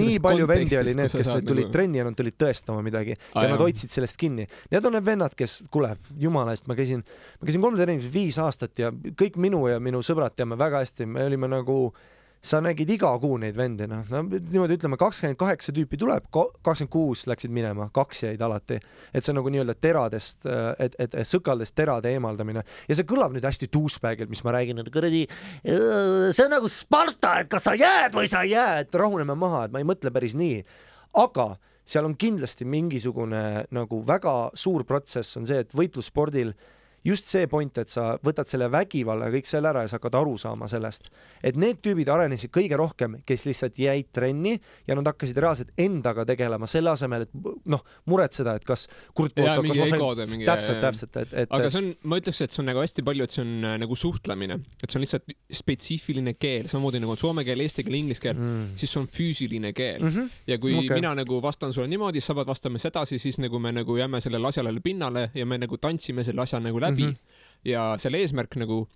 nii 0.00 0.20
palju 0.24 0.46
vendi 0.48 0.78
oli 0.80 0.94
need, 0.96 1.12
kes 1.12 1.28
need 1.28 1.44
tulid 1.50 1.66
nagu- 1.66 1.72
trenni 1.74 1.98
ja 2.00 2.04
nad 2.06 2.16
tulid 2.16 2.36
tõestama 2.40 2.80
midagi 2.86 3.12
Aa, 3.34 3.42
ja 3.44 3.50
nad 3.50 3.58
jah. 3.58 3.64
hoidsid 3.66 3.92
sellest 3.92 4.16
kinni. 4.16 4.46
Need 4.72 4.86
on 4.88 4.94
need 4.96 5.04
vennad, 5.04 5.34
kes, 5.36 5.58
kuule, 5.74 5.90
jumala 6.16 6.54
eest, 6.56 6.64
ma 6.70 6.76
käisin, 6.78 7.02
ma 7.40 7.48
käisin 7.48 7.64
kolme 7.64 7.80
treeningus 7.80 8.12
viis 8.12 8.38
aastat 8.42 8.78
ja 8.78 8.92
kõik 8.92 9.40
minu 9.40 9.66
ja 9.70 9.80
minu 9.82 10.02
sõbrad 10.06 10.36
teame 10.36 10.58
väga 10.58 10.84
hästi, 10.84 11.06
me 11.06 11.26
olime 11.28 11.50
nagu 11.50 11.80
sa 12.44 12.60
nägid 12.62 12.90
iga 12.94 13.10
kuu 13.18 13.36
neid 13.42 13.56
vendi, 13.58 13.86
noh, 13.90 14.04
no 14.12 14.20
niimoodi 14.28 14.76
ütleme, 14.78 14.96
kakskümmend 15.00 15.38
kaheksa 15.40 15.72
tüüpi 15.74 15.98
tuleb, 15.98 16.28
kakskümmend 16.30 16.92
kuus 16.92 17.24
läksid 17.26 17.52
minema, 17.54 17.88
kaks 17.94 18.22
jäid 18.28 18.42
alati. 18.44 18.78
et 19.12 19.26
see 19.26 19.34
nagu 19.34 19.50
nii-öelda 19.50 19.74
teradest, 19.74 20.46
et, 20.78 20.94
et, 20.98 21.14
et 21.14 21.28
sõkaldest 21.28 21.74
terade 21.74 22.12
eemaldamine 22.14 22.62
ja 22.62 22.96
see 22.96 23.08
kõlab 23.08 23.34
nüüd 23.34 23.46
hästi 23.46 23.70
douchebagilt, 23.74 24.30
mis 24.30 24.44
ma 24.46 24.54
räägin, 24.54 24.78
et 24.82 24.90
kuradi, 24.94 25.24
see 25.64 26.44
on 26.46 26.54
nagu 26.54 26.70
Sparta, 26.70 27.40
et 27.42 27.50
kas 27.50 27.66
sa 27.66 27.74
jääd 27.78 28.14
või 28.14 28.30
sa 28.30 28.44
ei 28.46 28.54
jää, 28.54 28.84
et 28.84 29.00
rahuneme 29.02 29.34
maha, 29.38 29.66
et 29.66 29.74
ma 29.74 29.82
ei 29.82 29.88
mõtle 29.88 30.14
päris 30.14 30.38
nii. 30.38 30.62
aga 31.18 31.56
seal 31.88 32.06
on 32.06 32.14
kindlasti 32.20 32.68
mingisugune 32.68 33.44
nagu 33.74 34.02
väga 34.06 34.50
suur 34.54 34.84
protsess 34.86 35.40
on 35.40 35.48
see, 35.48 35.64
et 35.64 35.74
võitlusspordil 35.74 36.52
just 37.04 37.28
see 37.30 37.46
point, 37.50 37.78
et 37.78 37.90
sa 37.90 38.16
võtad 38.24 38.48
selle 38.48 38.68
vägivalla 38.72 39.28
ja 39.28 39.34
kõik 39.34 39.48
selle 39.48 39.70
ära 39.70 39.84
ja 39.84 39.90
sa 39.90 39.98
hakkad 39.98 40.16
aru 40.18 40.34
saama 40.40 40.68
sellest, 40.70 41.10
et 41.46 41.58
need 41.60 41.80
tüübid 41.84 42.10
arenesid 42.10 42.52
kõige 42.54 42.78
rohkem, 42.78 43.18
kes 43.28 43.44
lihtsalt 43.46 43.78
jäid 43.80 44.10
trenni 44.14 44.56
ja 44.88 44.96
nad 44.98 45.06
hakkasid 45.10 45.38
reaalselt 45.38 45.72
endaga 45.78 46.26
tegelema 46.28 46.68
selle 46.70 46.92
asemel, 46.92 47.26
et 47.26 47.64
noh, 47.70 47.84
muretseda, 48.10 48.56
et 48.58 48.66
kas 48.66 48.88
Kurt 49.14 49.38
Otto, 49.38 49.62
kas 49.64 49.78
ma 49.78 49.88
sain 49.92 50.32
mingi... 50.32 50.48
täpselt, 50.48 50.80
täpselt, 50.82 51.20
et, 51.22 51.34
et 51.44 51.54
aga 51.54 51.70
see 51.72 51.82
on, 51.82 51.90
ma 52.10 52.20
ütleks, 52.20 52.42
et 52.44 52.54
see 52.54 52.62
on 52.64 52.70
nagu 52.72 52.82
hästi 52.82 53.04
palju, 53.06 53.28
et 53.28 53.36
see 53.36 53.44
on 53.44 53.54
äh, 53.70 53.78
nagu 53.84 53.98
suhtlemine, 53.98 54.58
et 54.82 54.88
see 54.88 54.98
on 54.98 55.06
lihtsalt 55.06 55.36
spetsiifiline 55.60 56.34
keel, 56.40 56.68
samamoodi 56.70 57.02
nagu 57.04 57.14
on 57.14 57.20
soome 57.20 57.46
keel, 57.46 57.62
eesti 57.64 57.86
keel, 57.86 57.98
inglise 58.00 58.24
keel 58.24 58.36
mm., 58.38 58.66
siis 58.80 58.92
see 58.94 59.02
on 59.02 59.08
füüsiline 59.12 59.72
keel 59.76 60.02
mm. 60.02 60.14
-hmm. 60.14 60.36
ja 60.50 60.58
kui 60.58 60.74
okay. 60.74 60.98
mina 60.98 61.14
nagu 61.14 61.40
vastan 61.42 61.72
sulle 61.72 61.88
niimoodi, 61.88 62.20
sa 62.24 62.34
pead 62.34 62.50
vastama 62.50 62.82
sedasi, 62.82 63.18
siis 63.22 63.38
nagu 63.38 63.58
me 63.62 63.72
nagu 63.72 63.96
jääme 63.96 64.20
sellele 64.20 64.48
asjale 64.48 64.74
pinnale 64.82 65.30
ja 65.34 65.46
me 65.46 65.58
nagu 65.58 65.78
tantsime 65.78 66.24
selle 66.24 66.42
asja 66.42 66.60
nagu 66.60 66.80
läbi 66.80 66.87
mm. 66.96 67.08
-hmm. 67.08 67.16
ja 67.64 67.94
selle 67.98 68.22
eesmärk 68.24 68.56
nagu 68.56 68.86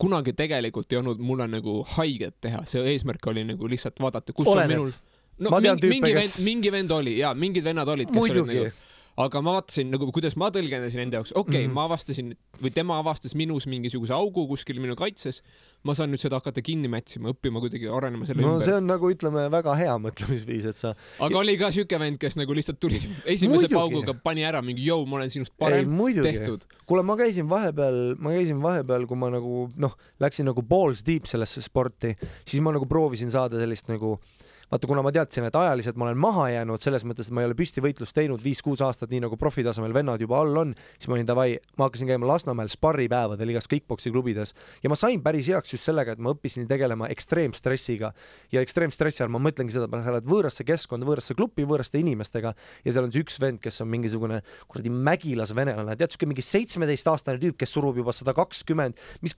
kunagi 0.00 0.32
tegelikult 0.32 0.92
ei 0.92 0.98
olnud 0.98 1.18
mulle 1.18 1.46
nagu 1.48 1.82
haiget 1.96 2.36
teha, 2.40 2.64
see 2.66 2.82
eesmärk 2.92 3.26
oli 3.26 3.44
nagu 3.44 3.68
lihtsalt 3.68 4.00
vaadata, 4.00 4.32
kus 4.32 4.48
Oleneb. 4.48 4.70
on 4.70 4.76
minul 4.76 4.92
no 5.38 5.50
mingi, 5.50 5.80
tüüpe, 5.80 5.88
mingi 5.88 6.12
kes... 6.12 6.38
vend, 6.38 6.44
mingi 6.44 6.72
vend 6.72 6.90
oli 6.90 7.18
ja 7.18 7.34
mingid 7.34 7.64
vennad 7.64 7.88
olid, 7.88 8.08
kes 8.12 8.22
olid 8.22 8.46
nagu 8.46 8.70
aga 9.20 9.42
ma 9.44 9.56
vaatasin 9.58 9.90
nagu, 9.92 10.08
kuidas 10.14 10.36
ma 10.40 10.48
tõlgendasin 10.54 11.04
enda 11.04 11.18
jaoks, 11.18 11.32
okei 11.34 11.42
okay, 11.42 11.60
mm, 11.64 11.70
-hmm. 11.70 11.74
ma 11.76 11.84
avastasin 11.88 12.32
või 12.62 12.72
tema 12.74 12.98
avastas 13.02 13.34
minus 13.36 13.66
mingisuguse 13.66 14.14
augu 14.16 14.46
kuskil 14.48 14.80
minu 14.80 14.96
kaitses. 14.96 15.42
Ma 15.86 15.94
saan 15.96 16.10
nüüd 16.12 16.20
seda 16.20 16.40
hakata 16.40 16.62
kinni 16.64 16.90
mätsima, 16.92 17.32
õppima 17.32 17.62
kuidagi, 17.62 17.88
arenema 17.88 18.26
selle 18.28 18.44
no, 18.44 18.54
ümber. 18.56 18.66
see 18.66 18.76
on 18.76 18.88
nagu 18.90 19.10
ütleme, 19.12 19.46
väga 19.52 19.76
hea 19.80 19.94
mõtlemisviis, 20.02 20.66
et 20.70 20.80
sa. 20.80 20.92
aga 21.24 21.40
oli 21.40 21.56
ka 21.60 21.70
siuke 21.74 22.00
vend, 22.02 22.20
kes 22.20 22.36
nagu 22.40 22.56
lihtsalt 22.56 22.80
tuli 22.82 23.00
esimese 23.00 23.48
muidugi. 23.54 23.76
pauguga, 23.78 24.16
pani 24.26 24.44
ära 24.46 24.60
mingi 24.64 24.84
jõu, 24.84 25.06
ma 25.08 25.20
olen 25.20 25.32
sinust 25.32 25.54
parem, 25.60 25.96
tehtud. 26.20 26.66
kuule, 26.90 27.04
ma 27.06 27.16
käisin 27.20 27.48
vahepeal, 27.50 28.00
ma 28.20 28.34
käisin 28.36 28.60
vahepeal, 28.64 29.08
kui 29.08 29.20
ma 29.20 29.32
nagu 29.32 29.64
noh, 29.80 29.96
läksin 30.20 30.50
nagu 30.50 30.64
balls 30.66 31.04
deep 31.06 31.30
sellesse 31.30 31.64
sporti, 31.64 32.12
siis 32.44 32.60
ma 32.64 32.74
nagu 32.76 32.88
proovisin 32.90 33.32
saada 33.32 33.60
sellist 33.60 33.88
nagu 33.88 34.18
vaata, 34.70 34.86
kuna 34.86 35.02
ma 35.02 35.10
teadsin, 35.14 35.46
et 35.48 35.56
ajaliselt 35.58 35.98
ma 35.98 36.06
olen 36.06 36.18
maha 36.20 36.46
jäänud 36.52 36.82
selles 36.82 37.02
mõttes, 37.08 37.26
et 37.26 37.34
ma 37.34 37.42
ei 37.42 37.48
ole 37.48 37.56
püstivõitlust 37.58 38.14
teinud 38.14 38.42
viis-kuus 38.44 38.82
aastat, 38.86 39.10
nii 39.10 39.24
nagu 39.24 39.38
profitasemel 39.40 39.94
vennad 39.94 40.22
juba 40.22 40.38
all 40.38 40.60
on, 40.62 40.74
siis 40.94 41.10
ma 41.10 41.16
olin 41.16 41.26
davai, 41.26 41.56
ma 41.80 41.88
hakkasin 41.88 42.10
käima 42.12 42.28
Lasnamäel 42.30 42.70
sparripäevadel 42.70 43.50
igas 43.50 43.66
kick-poksi 43.70 44.12
klubides 44.14 44.54
ja 44.84 44.92
ma 44.92 44.98
sain 44.98 45.22
päris 45.24 45.50
heaks 45.50 45.74
just 45.74 45.88
sellega, 45.88 46.14
et 46.14 46.22
ma 46.22 46.34
õppisin 46.34 46.68
tegelema 46.70 47.08
ekstreemstressiga. 47.10 48.12
Ja 48.54 48.62
ekstreemstressi 48.62 49.24
all 49.24 49.32
ma 49.34 49.40
mõtlengi 49.42 49.74
seda, 49.74 49.88
sa 49.90 50.14
lähed 50.14 50.28
võõrasse 50.30 50.66
keskkonda, 50.66 51.08
võõrasse 51.08 51.34
klubi, 51.38 51.66
võõraste 51.66 51.98
inimestega 51.98 52.54
ja 52.84 52.94
seal 52.94 53.08
on 53.08 53.14
see 53.14 53.24
üks 53.24 53.40
vend, 53.42 53.58
kes 53.62 53.82
on 53.82 53.90
mingisugune 53.90 54.40
kuradi 54.70 54.92
mägilas 54.94 55.54
venelane, 55.56 55.98
tead 55.98 56.14
siuke 56.14 56.30
mingi 56.30 56.44
seitsmeteistaastane 56.46 57.42
tüüp, 57.42 57.58
kes 57.58 57.74
surub 57.74 57.98
juba 57.98 58.14
sada 58.14 58.34
kakskümmend, 58.36 58.98
mis, 59.24 59.34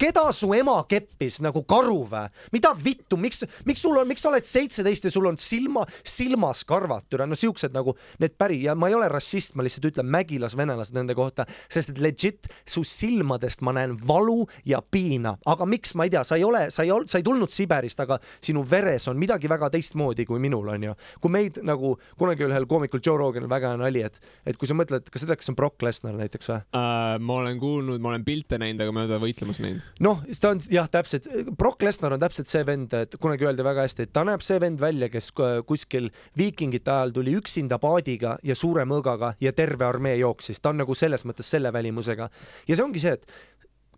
keda 0.00 0.24
su 0.36 0.48
ema 0.56 0.78
keppis 0.88 1.42
nagu 1.44 1.64
karu 1.68 2.02
vä? 2.08 2.24
mida 2.54 2.72
vittu, 2.78 3.18
miks, 3.20 3.44
miks 3.68 3.84
sul 3.84 3.98
on, 4.00 4.08
miks 4.08 4.24
sa 4.24 4.30
oled 4.32 4.46
see 4.48 4.61
seitseteist 4.62 5.08
ja 5.08 5.12
sul 5.12 5.26
on 5.30 5.38
silma, 5.40 5.84
silmas 6.06 6.62
karvad, 6.68 7.06
türa, 7.10 7.26
no 7.28 7.38
siuksed 7.38 7.74
nagu 7.74 7.94
need 8.22 8.36
päri 8.38 8.62
ja 8.66 8.76
ma 8.78 8.90
ei 8.90 8.96
ole 8.96 9.08
rassist, 9.10 9.56
ma 9.58 9.66
lihtsalt 9.66 9.90
ütlen 9.90 10.08
mägilasvenelased 10.12 10.96
nende 10.96 11.16
kohta, 11.18 11.46
sest 11.72 11.92
et 11.94 12.00
legit 12.02 12.50
su 12.68 12.84
silmadest 12.86 13.64
ma 13.66 13.74
näen 13.76 13.96
valu 14.08 14.42
ja 14.68 14.82
piina, 14.82 15.34
aga 15.48 15.66
miks, 15.68 15.96
ma 15.98 16.06
ei 16.06 16.14
tea, 16.14 16.24
sa 16.26 16.38
ei 16.38 16.46
ole, 16.46 16.66
sa 16.74 16.86
ei 16.86 16.92
olnud, 16.94 17.10
sa 17.10 17.20
ei 17.20 17.26
tulnud 17.26 17.52
Siberist, 17.52 18.00
aga 18.02 18.18
sinu 18.42 18.64
veres 18.68 19.08
on 19.10 19.20
midagi 19.20 19.50
väga 19.50 19.70
teistmoodi 19.72 20.26
kui 20.28 20.40
minul 20.42 20.70
onju. 20.72 20.94
kui 21.22 21.32
meid 21.32 21.60
nagu 21.66 21.94
kunagi 22.18 22.46
ühel 22.46 22.66
koomikul 22.70 23.02
Joe 23.04 23.18
Roganil 23.20 23.50
väga 23.50 23.72
hea 23.72 23.80
nali, 23.82 24.04
et, 24.06 24.20
et 24.46 24.58
kui 24.58 24.70
sa 24.70 24.76
mõtled, 24.78 25.08
kas 25.10 25.24
sa 25.24 25.30
tead, 25.30 25.40
kes 25.42 25.52
on 25.52 25.58
Brock 25.58 25.82
Lesnar 25.84 26.16
näiteks 26.18 26.50
või 26.50 26.60
uh,? 26.60 27.18
ma 27.22 27.38
olen 27.42 27.60
kuulnud, 27.60 28.02
ma 28.02 28.12
olen 28.12 28.26
pilte 28.26 28.58
näinud, 28.60 28.82
aga 28.84 28.94
ma 28.94 29.02
ei 29.02 29.06
ole 29.06 29.12
teda 29.12 29.22
võitlemas 29.24 29.62
näinud. 29.62 29.90
noh, 30.04 30.22
ta 30.40 30.54
on 30.54 30.62
jah, 30.72 30.88
täpselt, 30.92 31.28
Brock 31.58 31.84
Lesnar 31.84 32.16
on 32.16 32.22
täpselt 32.22 32.50
see 32.50 32.64
vend, 32.66 32.94
et 32.96 33.16
kunagi 33.22 33.46
öeldi 33.48 33.66
väga 33.66 33.86
hästi, 33.86 34.08
et 34.08 34.14
ta 34.14 34.24
näeb 34.26 34.44
see 34.52 34.60
vend 34.62 34.80
välja, 34.80 35.08
kes 35.12 35.30
kuskil 35.66 36.10
viikingite 36.38 36.92
ajal 36.92 37.14
tuli 37.16 37.36
üksinda 37.38 37.78
paadiga 37.82 38.36
ja 38.44 38.56
suure 38.58 38.84
mõõgaga 38.88 39.34
ja 39.40 39.52
terve 39.56 39.86
armee 39.88 40.18
jooksis, 40.20 40.60
ta 40.60 40.72
on 40.72 40.82
nagu 40.82 40.96
selles 40.98 41.24
mõttes 41.28 41.48
selle 41.54 41.72
välimusega. 41.72 42.28
ja 42.68 42.76
see 42.76 42.84
ongi 42.84 43.02
see, 43.02 43.16
et 43.16 43.26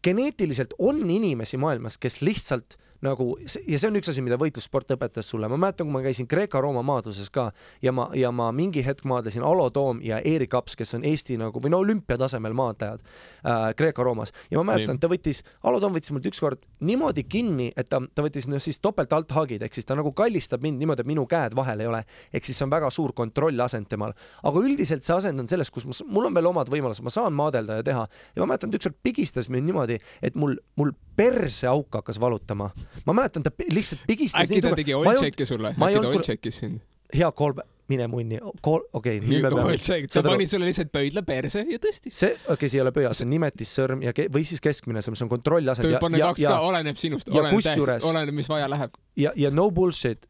geneetiliselt 0.04 0.74
on 0.78 1.02
inimesi 1.10 1.58
maailmas, 1.60 1.98
kes 1.98 2.20
lihtsalt 2.22 2.78
nagu 3.04 3.34
ja 3.42 3.78
see 3.78 3.88
on 3.90 3.98
üks 3.98 4.10
asi, 4.10 4.22
mida 4.24 4.38
võitlussport 4.40 4.94
õpetas 4.96 5.28
sulle, 5.30 5.48
ma 5.50 5.58
mäletan, 5.60 5.88
kui 5.88 5.94
ma 5.96 6.02
käisin 6.04 6.28
Kreeka-Rooma 6.30 6.82
maadluses 6.86 7.30
ka 7.34 7.50
ja 7.84 7.92
ma, 7.94 8.08
ja 8.16 8.30
ma 8.34 8.50
mingi 8.56 8.84
hetk 8.84 9.06
maadlesin 9.08 9.44
Alo 9.46 9.68
Toom 9.74 10.00
ja 10.04 10.20
Erik 10.24 10.54
Aps, 10.56 10.76
kes 10.78 10.96
on 10.96 11.04
Eesti 11.06 11.36
nagu 11.40 11.60
või 11.62 11.72
no 11.74 11.82
olümpiatasemel 11.84 12.56
maadlejad 12.56 13.04
äh, 13.04 13.66
Kreeka-Roomas. 13.78 14.34
Ja 14.50 14.60
ma 14.60 14.72
mäletan, 14.72 15.00
ta 15.00 15.10
võttis, 15.12 15.42
Alo 15.64 15.80
Toom 15.82 15.96
võttis 15.96 16.14
mult 16.14 16.28
ükskord 16.30 16.64
niimoodi 16.84 17.26
kinni, 17.28 17.70
et 17.76 17.90
ta, 17.92 18.00
ta 18.14 18.24
võttis 18.24 18.48
no 18.50 18.60
siis 18.62 18.80
topelt 18.82 19.12
althagid, 19.16 19.64
ehk 19.64 19.76
siis 19.76 19.88
ta 19.88 19.96
nagu 19.98 20.12
kallistab 20.16 20.64
mind 20.64 20.80
niimoodi, 20.82 21.04
et 21.04 21.10
minu 21.10 21.26
käed 21.30 21.56
vahel 21.56 21.84
ei 21.84 21.90
ole, 21.90 22.04
ehk 22.32 22.48
siis 22.48 22.58
see 22.60 22.68
on 22.68 22.74
väga 22.74 22.90
suur 22.94 23.14
kontrollasend 23.16 23.90
temal, 23.90 24.14
aga 24.42 24.64
üldiselt 24.64 25.06
see 25.06 25.16
asend 25.16 25.44
on 25.44 25.50
selles, 25.50 25.72
kus 25.74 25.88
ma, 25.88 25.96
mul 26.16 26.30
on 26.30 26.36
veel 26.36 26.50
omad 26.50 26.72
võimalused, 26.72 27.04
ma 27.04 27.12
saan 27.12 27.36
maadelda 27.36 27.80
ja 27.80 27.86
teha. 27.86 28.06
Ja 28.34 28.42
ma 28.44 28.52
mäletan, 28.52 28.72
et 28.72 28.80
ükskord 28.80 28.98
pigistas 29.04 29.50
mind 29.52 29.68
niimoodi, 29.68 30.00
et 30.24 30.36
mul, 30.38 30.56
mul 30.80 30.94
perseauk 31.16 31.94
hakkas 31.94 32.18
valutama 32.20 32.70
ma 33.06 33.16
mäletan, 33.20 33.44
ta 33.46 33.52
lihtsalt 33.70 34.02
pigistas. 34.08 34.48
äkki 34.48 34.64
ta 34.64 34.74
tegi 34.78 34.96
oil-check'i 34.96 35.46
sulle, 35.48 35.74
äkki 35.74 36.02
ta 36.02 36.10
oil-check'is 36.10 36.60
sind? 36.64 36.82
hea 37.14 37.30
kolm, 37.36 37.62
mine 37.88 38.06
munni, 38.08 38.38
okei 38.40 38.82
okay,, 38.96 39.16
nüüd 39.20 39.44
me 39.44 39.50
peame. 39.52 40.08
ta 40.12 40.22
pani 40.24 40.46
sulle 40.50 40.68
lihtsalt 40.70 40.92
pöidla 40.94 41.22
perse 41.26 41.64
ja 41.68 41.80
tõstis. 41.82 42.16
see, 42.16 42.32
okei 42.34 42.54
okay,, 42.56 42.68
see 42.68 42.80
ei 42.80 42.84
ole 42.84 42.92
pöial, 42.96 43.16
see 43.16 43.26
on 43.26 43.34
nimetissõrm 43.34 44.04
ja 44.06 44.14
ke, 44.16 44.28
või 44.32 44.46
siis 44.48 44.62
keskmine 44.64 45.04
sõrm, 45.04 45.18
see 45.18 45.26
on 45.26 45.32
kontrollasend. 45.32 45.88
ta 45.88 45.92
võib 45.92 46.06
panna 46.06 46.22
kaks 46.30 46.46
ka, 46.46 46.60
oleneb 46.68 47.00
sinust, 47.00 47.32
oleneb 47.32 48.08
oleneb, 48.12 48.38
mis 48.40 48.48
vaja 48.50 48.70
läheb. 48.72 48.96
ja, 49.20 49.34
ja 49.36 49.52
no 49.54 49.68
bullshit 49.74 50.28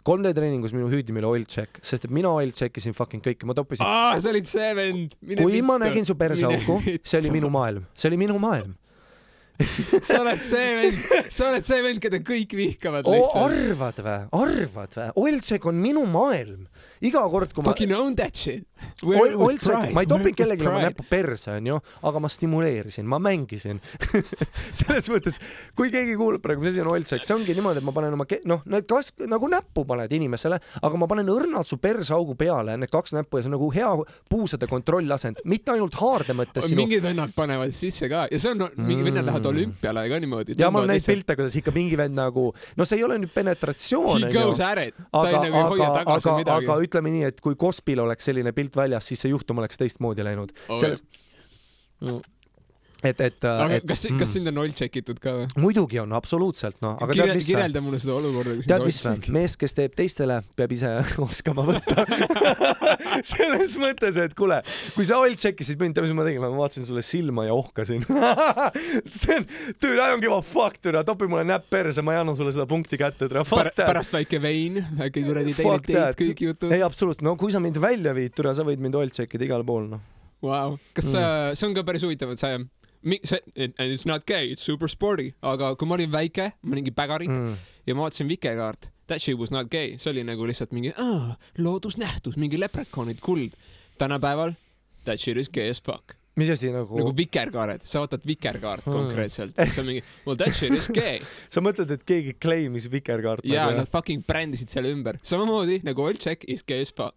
3D 0.00 0.32
treeningus 0.36 0.72
minu 0.72 0.88
hüüdnimi 0.88 1.20
oli 1.20 1.40
oil 1.40 1.48
check, 1.48 1.80
sest 1.84 2.06
et 2.08 2.12
mina 2.14 2.30
oil 2.32 2.52
check 2.56 2.76
isin 2.80 2.94
fucking 2.96 3.24
kõike, 3.24 3.48
ma 3.48 3.56
toppisin. 3.56 3.84
aa, 3.84 4.14
sa 4.20 4.32
olid 4.32 4.48
see 4.48 4.70
vend. 4.76 5.16
kui 5.24 5.36
vittu. 5.40 5.64
ma 5.68 5.76
nägin 5.82 6.08
su 6.08 6.16
perseauku, 6.20 6.78
see 7.00 7.20
oli 7.20 7.32
minu 7.36 7.50
maailm, 7.52 7.88
see 7.96 8.08
oli 8.12 8.20
minu 8.20 8.38
maailm 8.40 8.76
sa 10.06 10.20
oled 10.22 10.42
see 10.44 10.74
vend, 10.78 11.00
sa 11.30 11.48
oled 11.50 11.66
see 11.66 11.82
vend, 11.84 12.00
keda 12.02 12.20
kõik 12.24 12.54
vihkavad 12.56 13.08
lihtsalt. 13.08 13.42
arvad 13.44 14.02
vä, 14.04 14.16
arvad 14.36 14.96
vä, 14.96 15.08
Oilsek 15.20 15.66
on 15.70 15.80
minu 15.82 16.06
maailm 16.10 16.66
iga 17.00 17.22
kord, 17.32 17.54
kui 17.54 17.64
ma. 17.64 17.72
Fucking 17.72 17.94
own 17.96 18.16
that 18.18 18.36
shit. 18.36 18.66
Oilsek, 19.04 19.92
ma 19.92 20.02
ei 20.04 20.08
toppinud 20.08 20.36
kellelegi 20.36 20.66
oma 20.68 20.80
näppu 20.84 21.04
perse, 21.08 21.52
onju, 21.56 21.76
aga 22.08 22.20
ma 22.20 22.28
stimuleerisin, 22.32 23.06
ma 23.08 23.18
mängisin 23.22 23.80
selles 24.78 25.08
mõttes, 25.12 25.36
kui 25.76 25.92
keegi 25.92 26.16
kuulab 26.20 26.42
praegu, 26.44 26.64
mis 26.64 26.74
asi 26.74 26.82
on 26.84 26.90
Oilsek, 26.94 27.24
see 27.26 27.36
ongi 27.36 27.56
niimoodi, 27.56 27.80
et 27.80 27.86
ma 27.86 27.94
panen 27.96 28.16
oma, 28.16 28.26
noh, 28.48 28.62
need 28.72 28.88
kas 28.88 29.12
nagu 29.28 29.48
näppu 29.52 29.84
paned 29.88 30.12
inimesele, 30.16 30.60
aga 30.80 31.00
ma 31.00 31.08
panen 31.10 31.28
õrnalt 31.32 31.68
su 31.68 31.80
perseaugu 31.80 32.36
peale 32.40 32.76
need 32.80 32.92
kaks 32.92 33.14
näppu 33.16 33.40
ja 33.40 33.44
see 33.44 33.52
on 33.52 33.56
nagu 33.56 33.70
hea 33.74 33.90
puusade 34.32 34.68
kontrollasend, 34.70 35.40
mitte 35.48 35.74
ainult 35.74 35.96
haarde 36.00 36.36
mõttes. 36.36 36.68
Sinu... 36.68 36.82
mingid 36.84 37.04
vennad 37.04 37.32
panevad 37.36 37.72
sisse 37.76 38.08
ka 38.12 38.26
ja 38.32 38.40
see 38.40 38.52
on 38.54 38.64
no,, 38.64 38.70
mingid 38.80 39.08
vennad 39.08 39.28
lähevad 39.28 39.44
mm. 39.44 39.52
olümpiale 39.54 40.06
ka 40.12 40.20
niimoodi. 40.24 40.58
ja 40.60 40.72
ma 40.72 40.82
olen 40.82 40.94
näinud 40.94 41.08
pilte, 41.12 41.38
kuidas 41.40 41.56
ikka 41.60 41.76
mingi 41.76 42.00
vend 42.00 42.16
nagu, 42.16 42.48
no 42.76 42.88
see 42.88 43.00
ei 43.00 43.06
ole 43.06 43.20
nüüd 43.20 43.32
penetratsioon. 43.34 44.26
He 44.26 44.32
goes 44.34 44.60
at 44.64 44.80
it. 44.84 45.00
ei 45.00 45.40
nagu 45.46 45.76
tagasi 45.80 46.36
midagi. 46.40 46.68
aga 46.68 46.80
ütleme 46.90 47.14
nii, 47.14 47.24
et 47.30 47.40
kui 47.40 47.56
Kospil 47.56 48.02
oleks 48.02 48.28
selline 48.28 48.52
pilt 48.56 48.76
väljas, 48.76 49.06
siis 49.08 49.22
see 49.24 49.32
juhtum 49.32 49.62
oleks 49.62 49.80
teistmoodi 49.80 50.26
läinud 50.26 50.52
oh,. 50.68 50.76
selles 50.82 51.06
mm 52.00 52.20
et, 53.02 53.20
et. 53.20 53.44
aga 53.48 53.78
et, 53.78 53.84
kas, 53.86 54.02
kas 54.04 54.12
mm. 54.12 54.30
sind 54.30 54.50
on 54.50 54.60
oil 54.62 54.72
check 54.76 54.96
itud 55.00 55.20
ka 55.22 55.32
või? 55.36 55.46
muidugi 55.64 56.00
on, 56.02 56.12
absoluutselt, 56.16 56.76
noh. 56.84 56.98
Kirjel, 57.10 57.40
kirjelda 57.40 57.82
mulle 57.84 58.00
seda 58.02 58.16
olukorda. 58.18 58.56
tead 58.66 58.84
mis 58.84 59.00
või? 59.04 59.32
mees, 59.36 59.56
kes 59.60 59.76
teeb 59.76 59.96
teistele, 59.96 60.40
peab 60.58 60.74
ise 60.76 60.92
oskama 61.26 61.64
võtta 61.68 62.04
selles 63.32 63.76
mõttes, 63.80 64.20
et 64.20 64.36
kuule, 64.38 64.60
kui 64.96 65.08
sa 65.08 65.20
oil 65.22 65.36
check 65.40 65.64
isid 65.64 65.80
mind, 65.80 65.96
tead 65.96 66.08
mis 66.08 66.16
ma 66.16 66.26
tegin, 66.28 66.44
ma 66.44 66.52
vaatasin 66.58 66.88
sulle 66.88 67.04
silma 67.06 67.46
ja 67.48 67.56
ohkasin 67.56 68.04
see 69.20 69.40
on, 69.40 69.48
dude, 69.80 69.96
I 69.96 70.12
don't 70.12 70.24
give 70.24 70.36
a 70.36 70.42
fuck, 70.44 70.80
türa, 70.84 71.04
topi 71.06 71.30
mulle 71.30 71.46
näpp 71.48 71.70
perse, 71.72 72.04
ma 72.04 72.16
ei 72.16 72.22
anna 72.24 72.36
sulle 72.38 72.54
seda 72.56 72.68
punkti 72.70 73.00
kätte, 73.00 73.30
türa, 73.30 73.46
fuck 73.48 73.72
that. 73.72 73.86
pärast 73.88 74.14
väike 74.16 74.42
vein, 74.42 74.80
äkki 75.00 75.24
kuradi 75.24 75.56
teine 75.56 75.80
date, 75.88 76.14
kõik 76.20 76.46
jutud. 76.50 76.72
ei, 76.76 76.84
absoluutselt, 76.84 77.24
no 77.26 77.36
kui 77.40 77.54
sa 77.54 77.62
mind 77.62 77.80
välja 77.80 78.14
viid, 78.16 78.36
türa, 78.36 78.56
sa 78.56 78.66
võid 78.66 78.82
mind 78.82 79.00
oil 79.00 79.12
check 79.14 79.38
ida 79.38 79.48
igal 79.48 79.64
pool, 79.66 79.88
noh 79.96 80.08
wow.. 80.44 80.76
kas 80.96 81.12
mm. 81.12 81.56
see 81.58 81.68
on 81.68 81.76
ka 81.76 81.84
päris 81.86 82.04
huvitav, 82.06 82.32
et 82.34 82.40
sa 82.40 82.54
see, 83.24 83.38
and 83.56 83.74
it's 83.78 84.06
not 84.06 84.26
gay, 84.26 84.46
it's 84.52 84.62
super 84.62 84.88
sporty, 84.88 85.32
aga 85.42 85.74
kui 85.76 85.88
ma 85.88 85.96
olin 85.96 86.10
väike, 86.12 86.52
ma 86.62 86.74
olin 86.74 86.82
mingi 86.84 86.94
pägarik 86.94 87.30
mm. 87.30 87.54
ja 87.88 87.94
ma 87.96 88.06
vaatasin 88.06 88.28
Vikekaart, 88.28 88.88
that 89.08 89.20
shit 89.20 89.38
was 89.38 89.50
not 89.50 89.70
gay, 89.72 89.96
see 89.98 90.10
oli 90.12 90.24
nagu 90.24 90.46
lihtsalt 90.48 90.72
mingi 90.76 90.92
ah, 91.00 91.36
loodusnähtus, 91.58 92.36
mingi 92.36 92.60
leprechaunid, 92.60 93.20
kuld. 93.24 93.56
tänapäeval 93.98 94.54
that 95.04 95.20
shit 95.20 95.36
is 95.36 95.48
gay 95.48 95.68
as 95.70 95.80
fuck. 95.82 96.16
mis 96.36 96.48
asi 96.52 96.70
nagu, 96.72 96.96
nagu 96.96 97.10
vikerkaared, 97.16 97.82
sa 97.84 98.00
vaatad 98.04 98.22
vikerkaart 98.24 98.84
Hmm. 98.86 98.92
konkreetselt, 98.94 99.56
see 99.66 99.80
on 99.82 99.88
mingi 99.90 100.04
well 100.26 100.36
that 100.36 100.54
shit 100.54 100.72
is 100.72 100.86
gay 100.88 101.18
sa 101.52 101.60
mõtled, 101.60 101.90
et 101.90 102.04
keegi 102.06 102.36
claim'is 102.40 102.86
vikerkaart 102.92 103.44
ja 103.44 103.66
nagu, 103.66 103.80
nad 103.80 103.90
fucking 103.90 104.22
brändisid 104.28 104.70
selle 104.72 104.92
ümber, 104.94 105.18
samamoodi 105.26 105.80
nagu 105.84 106.04
oil 106.04 106.16
check 106.16 106.44
is 106.48 106.62
gay 106.64 106.80
as 106.86 106.92
fuck. 106.94 107.16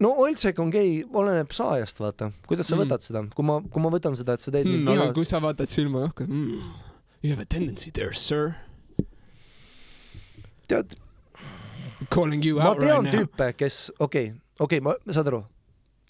No 0.00 0.10
oilcheck 0.24 0.58
on 0.60 0.70
gei, 0.74 1.04
oleneb 1.12 1.52
saajast, 1.56 2.00
vaata, 2.02 2.30
kuidas 2.48 2.68
sa 2.68 2.76
Mm. 2.76 2.84
võtad 2.84 3.04
seda, 3.06 3.22
kui 3.34 3.44
ma, 3.48 3.60
kui 3.72 3.82
ma 3.82 3.90
võtan 3.94 4.16
seda, 4.18 4.34
et 4.36 4.44
sa 4.44 4.50
teed 4.54 4.66
mind 4.68 4.88
aga 4.88 5.06
viha, 5.06 5.12
kui 5.16 5.24
sa 5.28 5.40
vaatad 5.40 5.70
silma 5.72 6.06
õhku 6.08 6.26
mm,, 6.28 6.70
you 7.22 7.30
have 7.32 7.40
a 7.42 7.48
tendency 7.48 7.90
there 7.90 8.12
sir, 8.14 8.54
tead, 10.68 10.96
calling 12.10 12.42
you 12.44 12.56
ma 12.58 12.70
out 12.70 12.80
tean 12.80 13.04
right 13.04 13.12
now. 13.14 13.20
tüüpe, 13.24 13.52
kes, 13.56 13.90
okei 13.98 14.30
okay,, 14.30 14.40
okei 14.60 14.80
okay,, 14.80 14.84
ma, 14.84 14.96
saad 15.12 15.30
aru, 15.32 15.44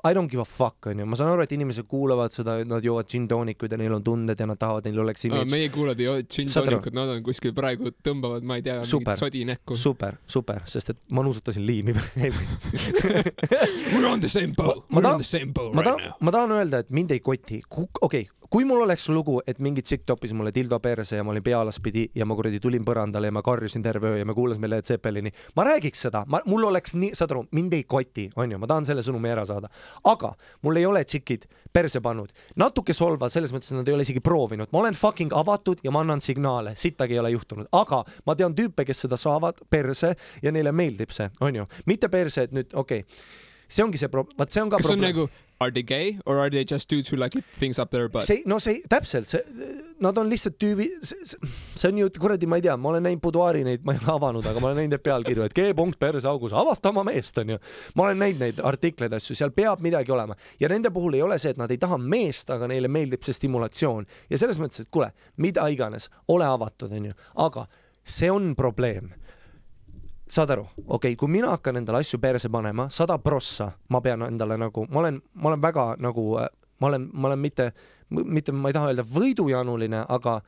I 0.05 0.13
don't 0.15 0.29
give 0.31 0.41
a 0.41 0.45
fuck 0.45 0.87
onju, 0.91 1.07
ma 1.09 1.17
saan 1.17 1.33
aru, 1.33 1.43
et 1.47 1.53
inimesed 1.57 1.87
kuulavad 1.89 2.35
seda, 2.35 2.59
nad 2.69 2.85
joovad 2.85 3.09
džinntoonikut 3.09 3.73
ja 3.73 3.79
neil 3.81 3.95
on 3.97 4.05
tunded 4.05 4.39
ja 4.41 4.47
nad 4.47 4.59
tahavad, 4.61 4.85
neil 4.87 5.01
oleks 5.03 5.25
imidž. 5.25 5.51
meie 5.51 5.71
kuulad 5.73 6.01
ei 6.01 6.09
ole 6.13 6.23
gin 6.29 6.49
Saad 6.53 6.67
aru? 6.69 6.77
toonikut, 6.77 6.95
nad 6.99 7.09
on 7.15 7.23
kuskil 7.27 7.55
praegu 7.57 7.91
tõmbavad, 8.05 8.45
ma 8.47 8.59
ei 8.61 8.63
tea, 8.67 8.77
mingit 8.85 9.23
sodi 9.23 9.45
näkku. 9.49 9.77
super, 9.81 10.19
super, 10.29 10.61
sest 10.69 10.93
et 10.93 11.01
ma 11.11 11.25
nuusutasin 11.27 11.65
liimi. 11.67 11.97
We're 13.95 14.07
on 14.07 14.21
the 14.21 14.29
same 14.29 14.53
boat, 14.57 14.85
we're 14.91 15.03
tahan- 15.03 15.15
on 15.15 15.25
the 15.25 15.25
same 15.25 15.53
boat 15.53 15.75
right 15.75 15.87
now., 15.87 16.15
ma 16.21 16.31
tahan 16.35 16.51
öelda, 16.61 16.85
et 16.85 16.91
mind 16.91 17.11
ei 17.17 17.21
koti, 17.21 17.63
okei 17.71 17.89
okay,, 18.03 18.27
kui 18.51 18.65
mul 18.65 18.83
oleks 18.85 19.09
lugu, 19.09 19.41
et 19.47 19.59
mingi 19.63 19.83
tsikk 19.83 20.05
toppis 20.07 20.33
mulle 20.37 20.53
dildo 20.55 20.79
perse 20.81 21.17
ja 21.17 21.25
ma 21.25 21.33
olin 21.33 21.43
pea 21.43 21.61
alaspidi 21.61 22.07
ja 22.15 22.27
ma 22.27 22.37
kuradi 22.39 22.61
tulin 22.63 22.85
põrandale 22.87 23.31
ja 23.31 23.35
ma 23.35 23.43
karjusin 23.43 23.83
terve 23.83 24.13
öö 24.13 24.19
ja 24.21 24.25
me 24.25 24.35
kuulasime 24.35 24.69
Led 24.71 24.87
Zeppelini, 24.87 25.33
ma 25.57 25.65
räägiks 25.65 26.07
seda, 26.07 26.25
ma, 26.27 26.41
mul 26.47 26.69
oleks 26.69 26.95
nii, 26.95 27.15
saad 27.15 27.35
aru, 27.35 27.47
mind 27.57 27.77
ei 27.77 27.85
koti, 27.85 28.29
onju, 28.37 28.59
ma 28.63 28.69
tahan 28.71 28.87
selle 28.89 29.05
sõnumi 29.07 29.33
ära 29.33 29.47
saada, 29.49 29.71
aga 30.05 30.35
mul 30.63 30.81
ei 30.81 30.87
ole 30.87 31.05
tšikid 31.05 31.49
perse 31.73 32.01
pannud, 32.01 32.33
natuke 32.57 32.95
solvad 32.97 33.35
selles 33.35 33.53
mõttes, 33.55 33.73
et 33.73 33.81
nad 33.81 33.89
ei 33.89 33.97
ole 33.97 34.07
isegi 34.07 34.23
proovinud, 34.25 34.71
ma 34.73 34.85
olen 34.85 34.97
fucking 34.97 35.35
avatud 35.37 35.83
ja 35.85 35.95
ma 35.95 36.05
annan 36.05 36.23
signaale, 36.25 36.77
sittagi 36.77 37.17
ei 37.17 37.23
ole 37.25 37.35
juhtunud, 37.35 37.71
aga 37.73 38.05
ma 38.27 38.37
tean 38.39 38.55
tüüpe, 38.57 38.87
kes 38.87 39.05
seda 39.07 39.19
saavad 39.21 39.61
perse 39.71 40.15
ja 40.43 40.55
neile 40.55 40.73
meeldib 40.73 41.13
see, 41.15 41.29
onju, 41.41 41.67
mitte 41.87 42.13
perse, 42.13 42.47
et 42.47 42.57
nüüd 42.57 42.73
okei. 42.75 43.05
okay. 43.05 43.45
See 43.69 43.85
ongi 43.85 44.01
see 44.01 44.11
pro-, 44.13 44.27
vaat 44.39 44.55
see 44.55 44.63
on 44.63 44.71
ka 44.71 44.81
kas 44.81 44.91
probleem. 44.91 45.11
nagu 45.11 45.29
are 45.59 45.71
they 45.71 45.83
gay 45.83 46.19
or 46.27 46.39
are 46.39 46.51
they 46.51 46.65
just 46.65 46.89
dudes 46.89 47.09
who 47.09 47.17
like 47.17 47.33
things 47.59 47.79
up 47.79 47.91
their 47.91 48.09
butt? 48.09 48.25
see, 48.25 48.43
no 48.47 48.59
see, 48.59 48.83
täpselt 48.89 49.29
see, 49.29 49.41
nad 50.01 50.19
on 50.19 50.29
lihtsalt 50.31 50.59
tüübi, 50.61 50.89
see 51.03 51.89
on 51.89 52.01
ju 52.03 52.11
kuradi, 52.21 52.49
ma 52.51 52.61
ei 52.61 52.67
tea, 52.67 52.77
ma 52.77 52.93
olen 52.93 53.07
näinud 53.09 53.23
buduaari 53.25 53.65
neid, 53.67 53.85
ma 53.87 53.97
ei 53.97 54.03
ole 54.03 54.13
avanud, 54.17 54.47
aga 54.47 54.63
ma 54.63 54.71
olen 54.71 54.83
näinud 54.83 54.97
neid 54.97 55.05
pealkirju, 55.07 55.47
et 55.49 55.57
G-punkt 55.57 55.99
perseaugus, 56.03 56.55
avasta 56.57 56.93
oma 56.93 57.07
meest, 57.09 57.41
onju. 57.43 57.59
ma 57.97 58.09
olen 58.09 58.23
näinud 58.25 58.45
neid 58.45 58.63
artikleid, 58.73 59.17
asju, 59.17 59.39
seal 59.39 59.55
peab 59.57 59.83
midagi 59.85 60.13
olema. 60.13 60.37
Ja 60.61 60.71
nende 60.73 60.93
puhul 60.95 61.17
ei 61.17 61.25
ole 61.25 61.41
see, 61.43 61.55
et 61.57 61.61
nad 61.61 61.73
ei 61.73 61.81
taha 61.81 61.99
meest, 62.01 62.53
aga 62.53 62.69
neile 62.71 62.93
meeldib 62.93 63.25
see 63.25 63.37
stimulatsioon. 63.37 64.07
Ja 64.33 64.41
selles 64.41 64.61
mõttes, 64.61 64.85
et 64.85 64.93
kuule, 64.93 65.11
mida 65.41 65.65
iganes, 65.73 66.11
ole 66.33 66.49
avatud, 66.49 66.93
onju, 66.93 67.17
aga 67.47 67.65
see 68.07 68.29
on 68.31 68.53
probleem 68.59 69.15
saad 70.29 70.51
aru, 70.51 70.65
okei 70.77 70.87
okay,, 71.13 71.17
kui 71.17 71.31
mina 71.31 71.53
hakkan 71.55 71.79
endale 71.81 72.03
asju 72.03 72.19
perse 72.23 72.51
panema, 72.53 72.89
sada 72.91 73.19
prossa, 73.23 73.71
ma 73.89 74.01
pean 74.03 74.27
endale 74.27 74.59
nagu, 74.59 74.87
ma 74.91 75.01
olen, 75.05 75.21
ma 75.35 75.53
olen 75.53 75.63
väga 75.63 75.87
nagu, 76.03 76.25
ma 76.81 76.89
olen, 76.91 77.09
ma 77.13 77.29
olen 77.31 77.43
mitte, 77.43 77.71
mitte, 78.11 78.53
ma 78.53 78.71
ei 78.71 78.77
taha 78.77 78.91
öelda 78.91 79.07
võidujanuline, 79.07 80.03
aga 80.09 80.41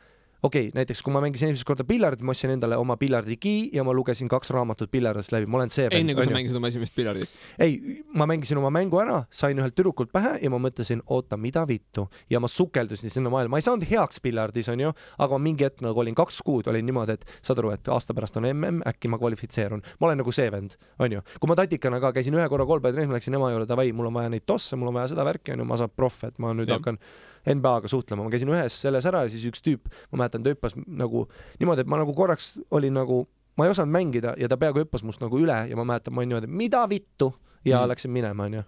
okei 0.43 0.69
okay,, 0.69 0.75
näiteks 0.75 1.03
kui 1.03 1.13
ma 1.13 1.21
mängisin 1.23 1.51
esimest 1.51 1.67
korda 1.67 1.85
piljardit, 1.87 2.23
ma 2.23 2.33
ostsin 2.35 2.53
endale 2.55 2.77
oma 2.79 2.97
piljardigi 2.97 3.71
ja 3.75 3.83
ma 3.85 3.93
lugesin 3.97 4.29
kaks 4.31 4.53
raamatut 4.55 4.91
piljardist 4.91 5.33
läbi, 5.35 5.49
ma 5.51 5.59
olen 5.59 5.73
see 5.75 5.89
enne 5.99 6.15
kui 6.15 6.27
sa 6.27 6.35
mängisid 6.35 6.59
oma 6.61 6.71
esimest 6.71 6.95
piljardit. 6.95 7.33
ei, 7.59 8.03
ma 8.15 8.27
mängisin 8.31 8.61
oma 8.61 8.71
mängu 8.75 9.01
ära, 9.03 9.23
sain 9.35 9.59
ühelt 9.59 9.75
tüdrukult 9.79 10.13
pähe 10.15 10.37
ja 10.43 10.51
ma 10.55 10.61
mõtlesin, 10.63 11.03
oota, 11.07 11.37
mida 11.41 11.65
vittu 11.69 12.07
ja 12.31 12.41
ma 12.41 12.51
sukeldusin 12.53 13.11
sinna 13.11 13.33
maailma, 13.35 13.57
ma 13.57 13.63
ei 13.63 13.67
saanud 13.67 13.87
heaks 13.91 14.23
piljardis 14.23 14.71
onju, 14.71 14.93
aga 15.27 15.41
mingi 15.43 15.67
hetk 15.67 15.83
nagu 15.87 16.05
olin 16.05 16.17
kaks 16.19 16.39
kuud 16.47 16.71
olin 16.71 16.87
niimoodi, 16.87 17.19
et 17.19 17.27
saad 17.43 17.59
aru, 17.63 17.73
et 17.75 17.91
aasta 17.91 18.15
pärast 18.15 18.39
on 18.39 18.47
mm, 18.53 18.85
äkki 18.93 19.11
ma 19.11 19.19
kvalifitseerun, 19.19 19.83
ma 19.99 20.11
olen 20.11 20.23
nagu 20.23 20.35
see 20.35 20.47
vend, 20.55 20.79
onju. 21.03 21.25
kui 21.41 21.51
ma 21.51 21.59
tatikana 21.59 21.99
ka 22.03 22.13
käisin 22.15 22.39
ühe 22.39 22.47
korra 22.53 22.67
kolbetrennis, 22.69 23.11
ma 23.11 23.19
läksin 23.19 23.35
ema 23.35 23.51
juurde, 23.55 23.67
davai, 23.71 23.91
mul 23.97 24.13
on 24.13 24.21
vaja 24.21 24.31
neid 24.31 24.47
tosse, 24.47 24.79
mul 24.79 24.93
on 24.93 25.01
vaja 25.01 25.11
seda 25.15 25.27
värki 25.27 25.57
onju, 25.57 25.67
ma 25.67 25.81
saan 25.81 25.91
proff, 25.91 26.23
et 26.29 26.39
ma 26.39 26.55
nüüd 26.55 26.71
Jah. 26.71 26.79
hakkan 26.79 27.03
NBA-ga 27.47 27.89
suhtlema, 27.89 28.25
ma 28.27 28.31
käisin 28.33 28.51
ühes 28.53 28.81
selles 28.83 29.07
ära 29.07 29.25
ja 29.27 29.33
siis 29.33 29.47
üks 29.51 29.63
tüüp, 29.65 29.91
ma 30.13 30.23
mäletan, 30.25 30.43
ta 30.45 30.51
hüppas 30.55 30.77
nagu 30.87 31.27
niimoodi, 31.61 31.85
et 31.85 31.91
ma 31.91 32.01
nagu 32.01 32.15
korraks 32.17 32.57
olin 32.71 32.95
nagu 32.99 33.27
ma 33.59 33.67
ei 33.67 33.73
osanud 33.75 33.91
mängida 33.95 34.35
ja 34.39 34.49
ta 34.49 34.57
peaaegu 34.57 34.85
hüppas 34.85 35.03
must 35.07 35.21
nagu 35.23 35.39
üle 35.41 35.57
ja 35.71 35.77
ma 35.79 35.85
mäletan, 35.89 36.15
ma 36.15 36.23
olin 36.23 36.35
niimoodi, 36.35 36.47
mida 36.51 36.85
vittu 36.91 37.33
ja 37.65 37.83
Mm. 37.83 37.89
läksin 37.91 38.11
minema, 38.15 38.45
onju. 38.45 38.63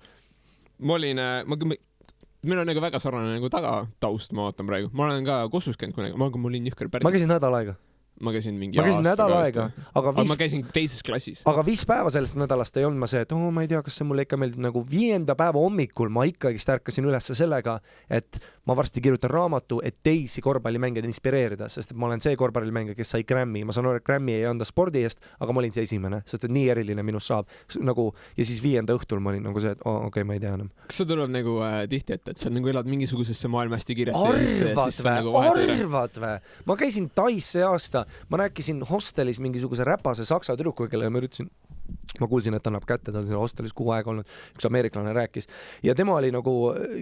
ma 0.82 0.94
olin, 0.94 1.20
ma, 1.46 1.56
meil 2.42 2.58
on 2.62 2.66
nagu 2.66 2.80
väga 2.82 2.98
sarnane 2.98 3.36
nagu 3.36 3.48
tagataust, 3.52 4.32
ma 4.32 4.48
vaatan 4.48 4.66
praegu, 4.66 4.90
ma 4.92 5.06
olen 5.06 5.24
ka 5.24 5.44
Kossus 5.52 5.76
käinud 5.78 5.94
kunagi, 5.94 6.16
ma, 6.18 6.30
ma 6.30 6.48
olin 6.50 6.66
jõhker 6.70 6.90
päris 6.90 7.04
ma, 7.06 7.12
käisin 7.14 7.30
nädal 7.30 7.54
aega, 7.58 7.74
ma 8.20 8.32
käisin 8.34 8.56
mingi 8.58 8.80
ma 8.80 8.84
käisin 8.86 9.04
nädal 9.04 9.34
aega 9.38 9.66
aga 9.94 10.14
viis 10.16 10.28
ma, 10.32 10.36
käisin 10.40 10.64
teises 10.72 11.04
klassis. 11.06 11.42
aga 11.48 11.64
viis 11.64 11.84
päeva 11.88 12.10
sellest 12.12 12.38
nädalast 12.40 12.76
ei 12.80 12.84
olnud 12.88 13.00
ma 13.00 13.08
see, 13.12 13.22
et 13.24 13.32
oo, 13.36 13.50
ma 13.54 13.64
ei 13.64 13.70
tea, 13.70 13.82
kas 13.84 14.00
see 14.00 14.08
mulle 14.08 14.24
ikka 14.26 14.40
meeldib, 14.40 14.60
nagu 14.66 14.82
viienda 14.90 15.36
päeva 15.38 15.60
hommikul 15.60 16.12
ma 16.12 16.24
ikkagist 16.28 16.72
ärkasin 16.76 17.08
ülesse 17.08 17.36
sellega, 17.38 17.78
et 18.10 18.40
ma 18.70 18.76
varsti 18.78 19.02
kirjutan 19.02 19.32
raamatu, 19.32 19.80
et 19.82 19.96
teisi 20.06 20.42
korvpallimängijaid 20.44 21.08
inspireerida, 21.08 21.66
sest 21.72 21.90
et 21.90 21.98
ma 21.98 22.06
olen 22.06 22.22
see 22.22 22.36
korvpallimängija, 22.38 22.94
kes 22.94 23.16
sai 23.16 23.24
Grammy, 23.26 23.64
ma 23.66 23.74
saan 23.74 23.88
aru, 23.90 23.98
et 23.98 24.06
Grammy 24.06 24.36
ei 24.38 24.44
anda 24.46 24.66
spordi 24.68 25.02
eest, 25.02 25.18
aga 25.42 25.54
ma 25.56 25.62
olin 25.62 25.74
see 25.74 25.86
esimene, 25.88 26.20
sest 26.30 26.46
et 26.46 26.54
nii 26.54 26.68
eriline 26.76 27.02
minust 27.06 27.32
saab 27.32 27.50
nagu 27.82 28.06
ja 28.36 28.46
siis 28.46 28.60
viienda 28.62 28.94
õhtul 28.94 29.22
ma 29.24 29.32
olin 29.32 29.42
nagu 29.48 29.62
see, 29.62 29.74
et 29.74 29.82
oo, 29.82 29.96
okei 30.06 30.22
okay,, 30.22 30.28
ma 30.28 30.38
ei 30.38 30.44
tea 30.44 30.54
enam. 30.54 30.70
kas 30.86 31.00
see 31.02 31.10
tuleb 31.10 31.34
nagu 31.34 31.56
äh, 31.66 31.80
tihti 31.90 32.14
ette, 32.14 32.36
et 32.36 32.44
sa 32.44 32.52
nagu 32.54 32.70
elad 32.70 32.90
mingisugusesse 32.90 33.50
maailma 33.50 33.80
hästi 33.80 33.98
kiiresti 33.98 34.70
arvad 34.70 35.02
nagu 35.08 35.34
vä, 35.34 35.44
arvad 35.50 36.22
vä? 36.22 36.32
ma 36.70 36.78
käisin 36.78 37.10
Tais 37.10 37.50
see 37.56 37.66
aasta, 37.66 38.04
ma 38.30 38.44
rääkisin 38.44 38.84
hostelis 38.86 39.42
mingisuguse 39.42 39.86
räpase 39.88 40.28
saksa 40.28 40.54
tüdrukuga, 40.54 40.92
kellega 40.94 41.10
ma 41.10 41.24
üritasin 41.24 41.50
ma 42.18 42.26
kuulsin, 42.26 42.54
et 42.58 42.66
annab 42.66 42.84
kätte, 42.88 43.12
ta 43.12 43.20
on 43.20 43.26
siin 43.28 43.38
hostelis 43.38 43.72
kuu 43.76 43.92
aega 43.94 44.10
olnud, 44.10 44.28
üks 44.56 44.66
ameeriklane 44.66 45.12
rääkis 45.14 45.46
ja 45.86 45.94
tema 45.94 46.16
oli 46.18 46.32
nagu 46.34 46.54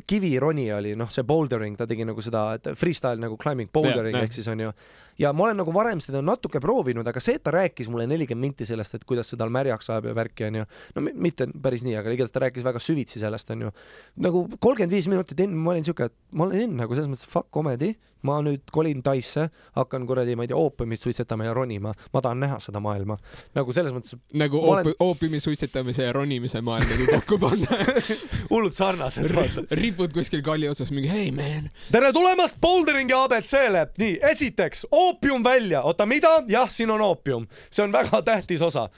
kivironija 0.06 0.76
oli 0.82 0.94
noh, 0.98 1.10
see 1.12 1.24
bouldering, 1.26 1.76
ta 1.78 1.86
tegi 1.88 2.04
nagu 2.08 2.22
seda 2.24 2.42
freestyle 2.76 3.20
nagu 3.22 3.38
climbing 3.40 3.70
bouldering 3.72 4.16
jah. 4.18 4.26
ehk 4.28 4.36
siis 4.36 4.48
onju. 4.52 4.72
ja 5.18 5.32
ma 5.32 5.48
olen 5.48 5.58
nagu 5.62 5.72
varem 5.74 6.02
seda 6.04 6.20
natuke 6.22 6.60
proovinud, 6.62 7.06
aga 7.08 7.22
see, 7.22 7.38
et 7.38 7.42
ta 7.42 7.54
rääkis 7.54 7.88
mulle 7.90 8.06
nelikümmend 8.10 8.50
minti 8.50 8.66
sellest, 8.68 8.98
et 8.98 9.06
kuidas 9.08 9.30
see 9.30 9.40
tal 9.40 9.50
märjaks 9.54 9.90
ajab 9.90 10.10
ja 10.10 10.14
värki 10.18 10.46
onju, 10.50 10.66
no 10.94 11.04
mi- 11.06 11.14
mitte 11.28 11.48
päris 11.62 11.82
nii, 11.86 11.96
aga 11.98 12.12
igatahes 12.14 12.34
ta 12.36 12.44
rääkis 12.44 12.66
väga 12.66 12.82
süvitsi 12.82 13.22
sellest 13.22 13.50
onju. 13.56 13.72
nagu 14.28 14.44
kolmkümmend 14.58 14.92
viis 14.94 15.08
minutit 15.10 15.40
enne 15.40 15.56
ma 15.56 15.72
olin 15.74 15.88
siuke, 15.88 16.10
et 16.10 16.14
ma 16.32 16.46
olen 16.46 16.68
in 16.68 16.76
nagu 16.82 16.94
selles 16.94 17.10
mõttes 17.10 17.26
fuck 17.28 17.50
comedy, 17.54 17.94
ma 18.22 18.38
nüüd 18.42 18.64
kolin 18.74 19.02
Taisse, 19.02 19.48
hakkan 19.76 20.06
kuradi, 20.06 20.34
ma 20.36 20.42
ei 20.46 20.50
tea, 20.50 20.56
oopiumit 20.58 21.00
suitsetama 21.02 21.44
ja 21.46 21.52
ronima, 21.54 21.92
ma 22.14 22.20
tahan 22.24 22.40
näha 22.42 22.58
seda 22.60 22.80
maailma. 22.82 23.16
nagu 23.54 23.72
selles 23.72 23.92
mõttes 23.94 24.16
nagu 24.34 24.60
Ma 24.62 24.72
olen- 24.72 24.86
oopi-, 24.88 24.96
oopiumi 25.04 25.40
suitsetamise 25.40 26.02
ja 26.08 26.12
ronimise 26.12 26.60
maailm 26.60 26.88
nagu 26.90 27.06
kokku 27.12 27.38
panna. 27.38 27.78
Hullult 28.50 28.74
sarnased, 28.74 29.30
vaata. 29.34 29.66
ripud 29.78 30.12
kuskil 30.16 30.42
kalli 30.42 30.68
otsas 30.68 30.90
mingi 30.94 31.10
hey 31.12 31.30
man, 31.30 31.68
tere 31.92 32.12
tulemast 32.12 32.58
boulderingi 32.62 33.14
abc-le, 33.16 33.86
nii 33.98 34.18
esiteks 34.32 34.86
oopium 34.90 35.44
välja, 35.44 35.82
oota 35.86 36.06
mida, 36.06 36.38
jah, 36.48 36.68
siin 36.70 36.90
on 36.90 37.00
oopium, 37.04 37.46
see 37.70 37.84
on 37.86 37.92
väga 37.94 38.22
tähtis 38.22 38.62
osa. 38.62 38.88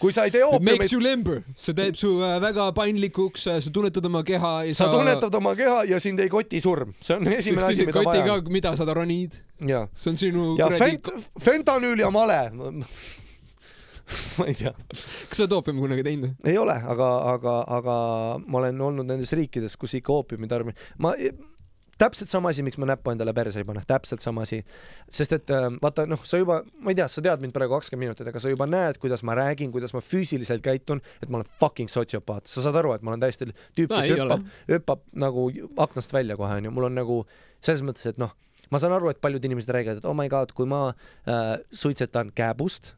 Kui 0.00 0.12
sa 0.12 0.26
ei 0.28 0.32
tee 0.34 0.42
it 0.44 0.62
makes 0.62 0.86
oopiumit, 0.86 0.92
you 0.92 1.02
limber, 1.02 1.42
see 1.56 1.76
teeb 1.76 1.98
su 1.98 2.10
äh, 2.20 2.36
väga 2.42 2.68
paindlikuks, 2.76 3.46
sa 3.48 3.72
tunnetad 3.72 4.08
oma 4.08 4.22
keha 4.26 4.54
ja 4.68 4.76
sa 4.76 4.90
tunnetad 4.92 5.34
oma 5.40 5.54
keha 5.58 5.84
ja 5.90 6.00
sind 6.02 6.20
ei 6.20 6.32
koti 6.32 6.60
surm, 6.62 6.94
see 7.00 7.16
on 7.16 7.28
esimene 7.38 7.70
asi, 7.70 7.86
mida 7.88 8.04
vaja 8.04 8.36
on., 8.36 8.50
mida 8.52 8.74
sa 8.78 8.88
ronid, 8.88 9.38
see 9.60 10.10
on 10.12 10.20
sinu 10.20 10.50
ja 10.60 10.68
fent-, 10.74 11.12
fentanüül 11.42 12.04
ja 12.04 12.12
male. 12.14 12.40
ma 14.38 14.46
ei 14.46 14.54
tea, 14.54 14.70
kas 14.92 15.34
sa 15.34 15.44
oled 15.44 15.56
oopiumi 15.56 15.82
kunagi 15.82 16.06
teinud? 16.06 16.46
ei 16.46 16.58
ole, 16.60 16.76
aga, 16.94 17.10
aga, 17.32 17.58
aga 17.78 17.96
ma 18.46 18.60
olen 18.60 18.80
olnud 18.90 19.08
nendes 19.08 19.32
riikides, 19.34 19.74
kus 19.80 19.96
ikka 19.98 20.14
oopiumi 20.14 20.50
tarbimine, 20.50 20.78
ma 21.02 21.16
täpselt 22.00 22.30
sama 22.32 22.52
asi, 22.52 22.64
miks 22.66 22.78
ma 22.80 22.88
näppu 22.90 23.12
endale 23.12 23.32
perse 23.36 23.60
ei 23.62 23.66
pane, 23.68 23.82
täpselt 23.88 24.24
sama 24.24 24.44
asi. 24.46 24.60
sest 25.18 25.36
et 25.36 25.52
äh, 25.54 25.68
vaata 25.82 26.06
noh, 26.08 26.22
sa 26.28 26.40
juba, 26.40 26.60
ma 26.80 26.92
ei 26.92 26.98
tea, 26.98 27.08
sa 27.12 27.24
tead 27.24 27.44
mind 27.44 27.54
praegu 27.56 27.76
kakskümmend 27.76 28.10
minutit, 28.10 28.30
aga 28.30 28.42
sa 28.42 28.52
juba 28.52 28.68
näed, 28.70 29.00
kuidas 29.02 29.24
ma 29.26 29.36
räägin, 29.38 29.72
kuidas 29.74 29.94
ma 29.96 30.02
füüsiliselt 30.04 30.64
käitun, 30.64 31.02
et 31.22 31.30
ma 31.30 31.40
olen 31.40 31.52
fucking 31.62 31.92
sotsiopaat, 31.92 32.50
sa 32.50 32.64
saad 32.64 32.80
aru, 32.82 32.94
et 32.96 33.06
ma 33.06 33.14
olen 33.14 33.24
täiesti 33.24 33.48
tüüp, 33.48 33.88
No 33.90 34.00
kes 34.00 34.10
ei 34.10 34.18
hüppab, 34.18 34.50
hüppab 34.72 35.06
nagu 35.26 35.48
aknast 35.86 36.12
välja 36.16 36.36
kohe 36.38 36.60
onju, 36.60 36.74
mul 36.74 36.90
on 36.90 37.00
nagu 37.00 37.22
selles 37.64 37.84
mõttes, 37.86 38.08
et 38.10 38.20
noh, 38.20 38.34
ma 38.70 38.82
saan 38.82 38.96
aru, 38.96 39.10
et 39.12 39.22
paljud 39.22 39.44
inimesed 39.48 39.72
räägivad, 39.72 40.02
et 40.02 40.08
oh 40.08 40.16
my 40.16 40.28
god, 40.32 40.52
kui 40.56 40.68
ma 40.68 40.88
äh, 40.92 41.56
suitsetan 41.72 42.34
kääbust 42.36 42.94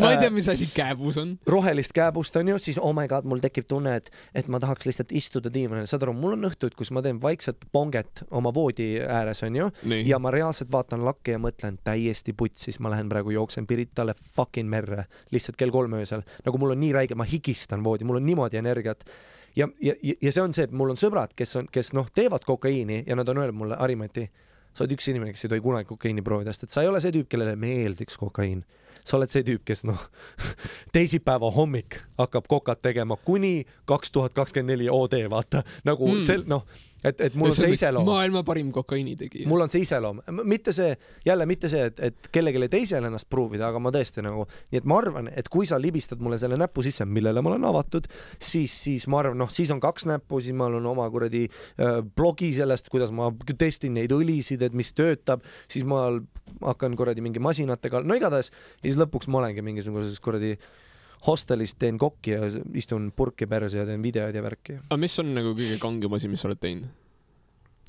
ma 0.00 0.12
ei 0.12 0.20
tea, 0.20 0.30
mis 0.34 0.48
asi 0.52 0.68
kääbus 0.74 1.18
on. 1.22 1.34
rohelist 1.46 1.94
kääbust 1.96 2.36
onju, 2.40 2.58
siis 2.62 2.80
oh 2.82 2.94
my 2.96 3.06
god, 3.10 3.28
mul 3.28 3.42
tekib 3.44 3.68
tunne, 3.70 3.96
et, 4.00 4.10
et 4.34 4.50
ma 4.52 4.60
tahaks 4.62 4.88
lihtsalt 4.88 5.14
istuda 5.16 5.52
diivanil, 5.52 5.88
saad 5.90 6.06
aru, 6.06 6.16
mul 6.16 6.36
on 6.36 6.48
õhtuid, 6.50 6.76
kus 6.78 6.92
ma 6.94 7.02
teen 7.04 7.20
vaikset 7.22 7.68
ponget 7.72 8.24
oma 8.30 8.52
voodi 8.54 8.88
ääres 9.02 9.42
onju 9.46 9.70
ja 10.06 10.20
ma 10.22 10.32
reaalselt 10.34 10.72
vaatan 10.72 11.04
lakke 11.06 11.36
ja 11.36 11.42
mõtlen 11.42 11.78
täiesti 11.84 12.34
putsis, 12.36 12.80
ma 12.80 12.92
lähen 12.94 13.10
praegu 13.12 13.34
jooksen 13.34 13.66
Piritale 13.66 14.16
fucking 14.36 14.68
merre 14.70 15.06
lihtsalt 15.34 15.58
kell 15.60 15.74
kolm 15.74 15.96
öösel, 16.00 16.26
nagu 16.46 16.60
mul 16.60 16.76
on 16.76 16.82
nii 16.82 16.92
räige, 16.96 17.18
ma 17.18 17.26
higistan 17.28 17.84
voodi, 17.84 18.06
mul 18.08 18.20
on 18.20 18.26
niimoodi 18.26 18.60
energiat 18.60 19.06
ja, 19.56 19.68
ja, 19.80 19.94
ja 20.22 20.32
see 20.32 20.42
on 20.42 20.54
see, 20.56 20.66
et 20.68 20.74
mul 20.76 20.92
on 20.92 21.00
sõbrad, 21.00 21.32
kes 21.36 21.56
on, 21.60 21.70
kes 21.72 21.92
noh, 21.96 22.08
teevad 22.14 22.44
kokaiini 22.46 23.02
ja 23.06 23.16
nad 23.18 23.28
on 23.32 23.40
öelnud 23.42 23.56
mulle, 23.56 23.78
Harimati, 23.80 24.26
sa 24.76 24.84
oled 24.84 24.96
üks 24.96 25.08
inimene, 25.10 25.34
kes 25.34 25.46
ei 25.46 25.54
tohi 25.54 25.64
kunagi 25.64 25.88
kokaiini 25.88 26.24
proovida, 26.24 26.52
sest 26.54 26.68
et 26.68 26.74
sa 26.74 26.84
ei 26.84 26.90
ole 26.90 27.00
see 27.04 27.14
tüüp, 27.14 27.30
kellele 27.32 27.56
meeldiks 27.60 28.18
kokaiin. 28.20 28.64
Sa 29.06 29.16
oled 29.20 29.30
see 29.32 29.44
tüüp, 29.46 29.62
kes 29.68 29.84
noh, 29.86 30.00
teisipäeva 30.94 31.50
hommik 31.54 32.00
hakkab 32.18 32.48
kokat 32.50 32.82
tegema 32.82 33.16
kuni 33.24 33.60
kaks 33.86 34.10
tuhat 34.14 34.34
kakskümmend 34.36 34.74
neli 34.76 34.90
OD, 34.90 35.20
vaata 35.30 35.62
nagu 35.86 36.06
Mm. 36.16 36.22
sel, 36.26 36.42
noh, 36.48 36.62
et, 37.04 37.20
et 37.20 37.34
mul 37.38 37.50
on 37.50 37.54
see 37.54 37.74
iseloom. 37.74 38.06
maailma 38.06 38.42
parim 38.46 38.70
kokaiinitegija. 38.74 39.46
mul 39.48 39.60
on 39.64 39.70
see 39.70 39.82
iseloom, 39.84 40.20
mitte 40.48 40.72
see, 40.74 40.96
jälle 41.26 41.46
mitte 41.46 41.68
see, 41.68 41.84
et, 41.90 42.00
et 42.08 42.28
kellelegi 42.32 42.68
teisele 42.72 43.10
ennast 43.10 43.28
pruuvida, 43.30 43.68
aga 43.68 43.80
ma 43.82 43.92
tõesti 43.94 44.24
nagu, 44.24 44.46
nii 44.72 44.80
et 44.80 44.88
ma 44.88 44.98
arvan, 45.02 45.30
et 45.34 45.50
kui 45.52 45.66
sa 45.68 45.78
libistad 45.82 46.22
mulle 46.24 46.38
selle 46.42 46.58
näpu 46.60 46.82
sisse, 46.86 47.04
millele 47.06 47.42
ma 47.42 47.52
olen 47.52 47.66
avatud, 47.68 48.08
siis, 48.38 48.74
siis 48.86 49.06
ma 49.12 49.20
arvan, 49.22 49.38
noh, 49.44 49.50
siis 49.52 49.70
on 49.74 49.82
kaks 49.82 50.08
näppu, 50.10 50.40
siis 50.40 50.56
ma 50.56 50.70
olen 50.70 50.86
oma 50.86 51.06
kuradi 51.12 51.46
äh, 51.46 52.00
blogi 52.16 52.52
sellest, 52.56 52.88
kuidas 52.92 53.12
ma 53.14 53.30
testin 53.58 53.94
neid 53.98 54.14
õlisid, 54.16 54.62
et 54.66 54.74
mis 54.74 54.92
töötab, 54.96 55.44
siis 55.68 55.84
ma 55.86 56.08
hakkan 56.62 56.96
kuradi 56.98 57.24
mingi 57.24 57.42
masinatega, 57.42 58.02
no 58.06 58.16
igatahes, 58.18 58.52
ja 58.80 58.88
siis 58.88 58.98
lõpuks 59.00 59.30
ma 59.32 59.42
olengi 59.42 59.64
mingisuguses 59.66 60.20
kuradi 60.24 60.56
hostelis 61.26 61.74
teen 61.80 61.98
kokki 61.98 62.34
ja 62.36 62.50
istun 62.76 63.10
purki 63.16 63.48
perse 63.50 63.80
ja 63.80 63.86
teen 63.88 64.02
videoid 64.04 64.36
ja 64.36 64.42
värki 64.44 64.78
aga 64.82 64.98
mis 65.00 65.16
on 65.22 65.32
nagu 65.36 65.54
kõige 65.56 65.78
kangem 65.82 66.18
asi, 66.18 66.30
mis 66.30 66.44
sa 66.44 66.50
oled 66.50 66.60
teinud? 66.62 66.92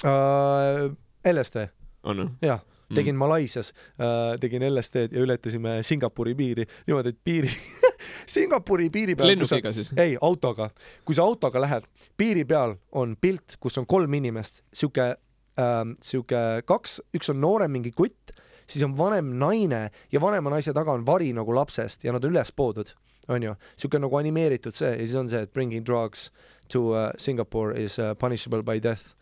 uh,. 0.06 0.88
LSD 1.28 1.68
on 2.08 2.22
või? 2.22 2.30
jah, 2.46 2.62
tegin 2.96 3.18
Malaisias 3.20 3.74
äh,, 4.00 4.38
tegin 4.40 4.64
LSD-d 4.70 5.18
ja 5.18 5.24
ületasime 5.26 5.82
Singapuri 5.84 6.36
piiri 6.38 6.66
niimoodi, 6.88 7.14
et 7.14 7.20
piiri 7.24 7.52
Singapuri 8.36 8.90
piiri 8.94 9.16
peal. 9.16 9.34
lennukiga 9.34 9.74
siis? 9.76 9.92
ei, 9.98 10.18
autoga. 10.22 10.70
kui 11.06 11.18
sa 11.18 11.28
autoga 11.28 11.62
lähed, 11.62 11.88
piiri 12.18 12.46
peal 12.48 12.78
on 12.92 13.16
pilt, 13.22 13.58
kus 13.60 13.78
on 13.82 13.88
kolm 13.90 14.14
inimest, 14.20 14.62
sihuke 14.74 15.10
ähm,, 15.60 15.96
sihuke 16.02 16.44
kaks, 16.66 17.02
üks 17.18 17.34
on 17.34 17.42
noorem 17.44 17.74
mingi 17.76 17.92
kutt, 17.96 18.36
siis 18.68 18.84
on 18.86 18.96
vanem 18.98 19.34
naine 19.40 19.88
ja 20.12 20.22
vanema 20.22 20.52
naise 20.54 20.74
taga 20.76 20.96
on 20.96 21.06
vari 21.06 21.32
nagu 21.36 21.56
lapsest 21.56 22.04
ja 22.04 22.14
nad 22.16 22.26
on 22.26 22.34
üles 22.36 22.52
poodud, 22.56 22.94
onju, 23.32 23.56
sihuke 23.76 24.02
nagu 24.02 24.20
animeeritud 24.20 24.76
see 24.76 24.94
ja 24.94 25.04
siis 25.04 25.16
on 25.20 25.30
see, 25.32 25.44
et 25.48 25.54
bringing 25.54 25.86
drugs 25.86 26.30
to 26.72 26.90
uh, 26.92 27.12
Singapore 27.18 27.76
is 27.80 28.00
uh, 28.00 28.14
punishable 28.20 28.64
by 28.64 28.82
death. 28.84 29.14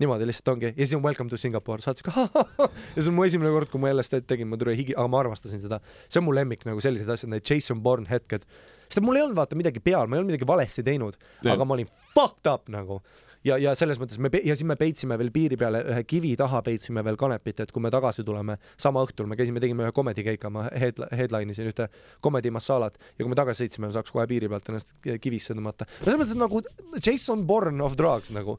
Niimoodi 0.00 0.26
lihtsalt 0.26 0.48
ongi. 0.54 0.70
Ja 0.72 0.86
siis 0.86 0.94
on 0.96 1.02
welcome 1.04 1.30
to 1.30 1.36
Singapore, 1.36 1.82
saad 1.84 1.98
siuke 2.00 2.14
ja 2.96 3.02
see 3.02 3.10
on 3.10 3.16
mu 3.18 3.26
esimene 3.26 3.50
kord, 3.54 3.68
kui 3.70 3.82
ma 3.82 3.90
LSD-d 3.92 4.24
tegin, 4.26 4.48
ma 4.50 4.58
tule 4.58 4.74
higi, 4.74 4.94
aga 4.96 5.04
ma 5.12 5.20
armastasin 5.20 5.60
seda, 5.62 5.78
see 6.08 6.22
on 6.22 6.26
mu 6.26 6.34
lemmik 6.34 6.64
nagu 6.66 6.80
sellised 6.82 7.10
asjad, 7.12 7.30
need 7.30 7.44
Jason 7.46 7.82
Bourne 7.84 8.08
hetked, 8.10 8.46
sest 8.88 9.02
mul 9.04 9.20
ei 9.20 9.26
olnud 9.26 9.36
vaata 9.36 9.58
midagi 9.58 9.82
peal, 9.84 10.08
ma 10.08 10.16
ei 10.16 10.22
olnud 10.22 10.32
midagi 10.32 10.48
valesti 10.48 10.82
teinud, 10.86 11.20
aga 11.44 11.68
ma 11.68 11.76
olin 11.76 11.92
fucked 12.14 12.50
up 12.50 12.72
nagu 12.72 13.02
ja, 13.46 13.58
ja 13.60 13.74
selles 13.78 14.00
mõttes 14.00 14.20
me 14.22 14.30
ja 14.38 14.56
siis 14.56 14.66
me 14.68 14.76
peitsime 14.80 15.18
veel 15.20 15.32
piiri 15.34 15.58
peale 15.60 15.82
ühe 15.92 16.04
kivi 16.08 16.34
taha 16.38 16.62
peitsime 16.66 17.04
veel 17.06 17.18
kanepit, 17.20 17.64
et 17.64 17.72
kui 17.74 17.82
me 17.84 17.90
tagasi 17.92 18.24
tuleme 18.26 18.58
sama 18.80 19.02
õhtul 19.06 19.28
me 19.30 19.38
käisime, 19.38 19.62
tegime 19.62 19.86
ühe 19.86 19.94
comedy 19.96 20.24
keika, 20.26 20.50
ma 20.52 20.68
head, 20.70 21.02
headline 21.16 21.54
isin 21.54 21.70
ühte 21.70 21.88
comedy 22.24 22.52
massalat 22.54 22.98
ja 23.16 23.24
kui 23.24 23.32
me 23.32 23.38
tagasi 23.38 23.66
sõitsime, 23.66 23.88
me 23.90 23.96
saaks 23.96 24.14
kohe 24.14 24.26
piiri 24.30 24.50
pealt 24.52 24.72
ennast 24.72 24.94
kivisse 25.22 25.56
tõmmata. 25.56 25.88
no 26.00 26.08
selles 26.08 26.22
mõttes 26.24 26.40
nagu 26.40 26.62
Jason 26.98 27.46
Bourne 27.46 27.84
of 27.84 27.98
drugs 27.98 28.34
nagu 28.34 28.58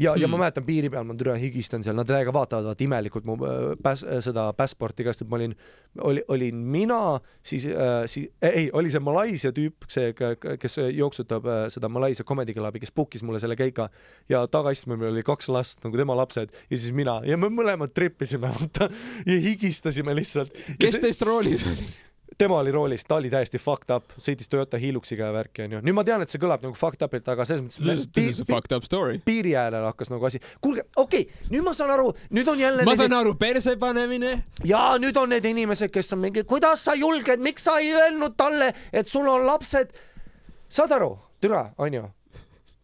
ja 0.00 0.14
hmm., 0.14 0.22
ja 0.22 0.28
ma 0.28 0.36
Hmm. 0.36 0.44
mäletan 0.44 0.64
piiri 0.64 0.90
peal, 0.90 1.04
ma 1.04 1.14
türa 1.18 1.34
higistan 1.36 1.84
seal, 1.84 1.96
nad 1.98 2.08
täiega 2.08 2.32
vaatavad 2.32 2.70
vaata 2.70 2.84
imelikult 2.84 3.26
mu 3.28 3.36
äh, 3.44 3.74
päs, 3.82 4.04
seda 4.24 4.48
passporti 4.56 5.04
ka, 5.04 5.12
sest 5.12 5.26
et 5.26 5.30
ma 5.30 5.36
olin, 5.36 5.54
oli, 6.06 6.22
olin 6.28 6.62
mina, 6.72 7.20
siis 7.42 7.66
äh,, 7.68 8.04
siis 8.10 8.30
ei, 8.42 8.70
oli 8.72 8.92
see 8.92 9.02
Malaisia 9.04 9.52
tüüp, 9.56 9.88
see, 9.90 10.14
kes 10.14 10.78
jooksutab 10.96 11.46
äh, 11.46 11.64
seda 11.72 11.90
Malaisia 11.92 12.24
Comedy 12.24 12.54
Clubi, 12.56 12.80
kes 12.80 12.94
book'is 12.96 13.24
mulle 13.26 13.40
selle 13.42 13.58
keika 13.60 13.90
ja 14.30 14.46
tagaistmel 14.50 15.10
oli 15.12 15.24
kaks 15.26 15.50
last 15.52 15.84
nagu 15.84 15.96
tema 16.00 16.16
lapsed 16.16 16.54
ja 16.70 16.76
siis 16.76 16.94
mina 16.96 17.20
ja 17.26 17.36
me 17.40 17.50
mõlemad 17.52 17.92
trippisime 17.94 18.48
vaata 18.48 18.90
ja 19.26 19.40
higistasime 19.40 20.14
lihtsalt. 20.16 20.54
kes 20.80 21.00
teist 21.02 21.22
roolis 21.26 21.66
oli? 21.68 21.90
Tema 22.40 22.58
oli 22.58 22.72
roolis, 22.72 23.04
ta 23.04 23.18
oli 23.20 23.30
täiesti 23.32 23.60
fucked 23.60 23.92
up, 23.94 24.14
sõitis 24.22 24.48
Toyota 24.50 24.80
Hiluxiga 24.80 25.28
ja 25.28 25.34
värki 25.34 25.64
onju. 25.66 25.82
nüüd 25.86 25.96
ma 25.96 26.04
tean, 26.06 26.24
et 26.24 26.32
see 26.32 26.40
kõlab 26.40 26.64
nagu 26.64 26.76
fucked 26.78 27.04
up'ilt, 27.06 27.28
aga 27.32 27.46
selles 27.48 27.78
This 27.78 28.06
mõttes 28.06 28.28
is 28.32 28.42
a 28.44 28.46
fucked 28.48 28.76
up 28.76 28.86
story. 28.88 29.20
piiri 29.24 29.54
äärel 29.60 29.84
hakkas 29.90 30.12
nagu 30.12 30.28
asi, 30.28 30.40
kuulge, 30.64 30.86
okei 30.96 31.26
okay,, 31.26 31.48
nüüd 31.52 31.66
ma 31.66 31.74
saan 31.76 31.92
aru, 31.96 32.12
nüüd 32.36 32.48
on 32.52 32.62
jälle 32.62 32.86
ma 32.86 32.94
need 32.94 33.04
saan 33.04 33.16
aru, 33.20 33.34
perse 33.40 33.76
panemine. 33.80 34.36
ja 34.64 34.84
nüüd 35.02 35.18
on 35.20 35.34
need 35.34 35.50
inimesed, 35.52 35.92
kes 35.92 36.14
on 36.16 36.24
mingi, 36.24 36.46
kuidas 36.48 36.86
sa 36.88 36.96
julged, 36.98 37.44
miks 37.44 37.68
sa 37.68 37.78
ei 37.82 37.92
öelnud 37.96 38.38
talle, 38.40 38.72
et 38.92 39.08
sul 39.08 39.28
on 39.28 39.44
lapsed. 39.46 39.92
saad 40.68 40.96
aru, 40.96 41.12
türa, 41.40 41.68
onju 41.78 42.08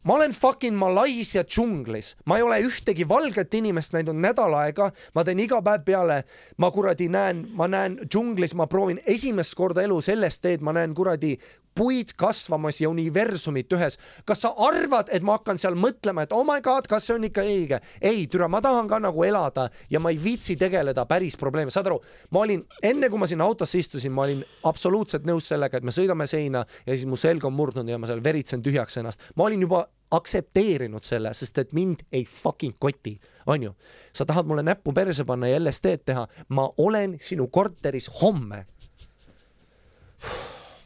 ma 0.06 0.14
olen 0.14 0.32
fucking 0.32 0.76
Malaisia 0.78 1.42
džunglis, 1.44 2.14
ma 2.24 2.38
ei 2.38 2.44
ole 2.46 2.60
ühtegi 2.62 3.06
valget 3.08 3.54
inimest 3.58 3.94
näinud 3.96 4.18
nädal 4.22 4.54
aega, 4.54 4.90
ma 5.14 5.24
teen 5.26 5.42
iga 5.42 5.58
päev 5.66 5.82
peale, 5.86 6.20
ma 6.62 6.70
kuradi 6.70 7.08
näen, 7.10 7.42
ma 7.58 7.66
näen 7.70 7.98
džunglis, 8.06 8.54
ma 8.54 8.68
proovin 8.70 9.02
esimest 9.06 9.56
korda 9.58 9.82
elus 9.82 10.10
LSD-d, 10.12 10.62
ma 10.62 10.76
näen 10.76 10.94
kuradi 10.94 11.34
puid 11.76 12.14
kasvamas 12.16 12.80
ja 12.80 12.90
universumit 12.90 13.72
ühes. 13.76 13.98
kas 14.24 14.42
sa 14.44 14.52
arvad, 14.68 15.10
et 15.12 15.22
ma 15.22 15.36
hakkan 15.38 15.58
seal 15.60 15.76
mõtlema, 15.78 16.24
et 16.24 16.32
oh 16.32 16.44
my 16.46 16.60
god, 16.64 16.88
kas 16.88 17.06
see 17.06 17.16
on 17.16 17.26
ikka 17.28 17.44
õige? 17.46 17.80
ei, 18.00 18.26
türa, 18.32 18.48
ma 18.48 18.62
tahan 18.64 18.88
ka 18.88 19.00
nagu 19.02 19.24
elada 19.24 19.68
ja 19.90 20.00
ma 20.00 20.12
ei 20.14 20.20
viitsi 20.22 20.56
tegeleda 20.56 21.06
päris 21.06 21.36
probleeme, 21.36 21.70
saad 21.74 21.90
aru, 21.90 22.00
ma 22.30 22.44
olin 22.46 22.64
enne, 22.82 23.10
kui 23.12 23.20
ma 23.20 23.28
sinna 23.28 23.44
autosse 23.44 23.78
istusin, 23.78 24.14
ma 24.16 24.24
olin 24.26 24.42
absoluutselt 24.64 25.28
nõus 25.28 25.48
sellega, 25.52 25.78
et 25.78 25.86
me 25.86 25.94
sõidame 25.94 26.28
seina 26.30 26.64
ja 26.86 26.94
siis 26.94 27.06
mu 27.08 27.18
selg 27.20 27.44
on 27.44 27.54
murdunud 27.56 27.92
ja 27.92 28.00
ma 28.00 28.08
seal 28.08 28.24
veritsen 28.24 28.64
tühjaks 28.64 29.00
ennast. 29.00 29.30
ma 29.36 29.48
olin 29.50 29.62
juba 29.66 29.86
aktsepteerinud 30.10 31.02
selle, 31.04 31.32
sest 31.34 31.58
et 31.58 31.72
mind 31.74 32.04
ei 32.14 32.24
fucking 32.24 32.76
koti, 32.78 33.16
onju. 33.46 33.74
sa 34.14 34.24
tahad 34.24 34.46
mulle 34.46 34.62
näppu 34.62 34.92
perse 34.94 35.24
panna 35.24 35.50
ja 35.50 35.58
LSD-d 35.60 36.04
teha, 36.04 36.26
ma 36.48 36.68
olen 36.78 37.16
sinu 37.20 37.48
korteris 37.48 38.08
homme. 38.22 38.64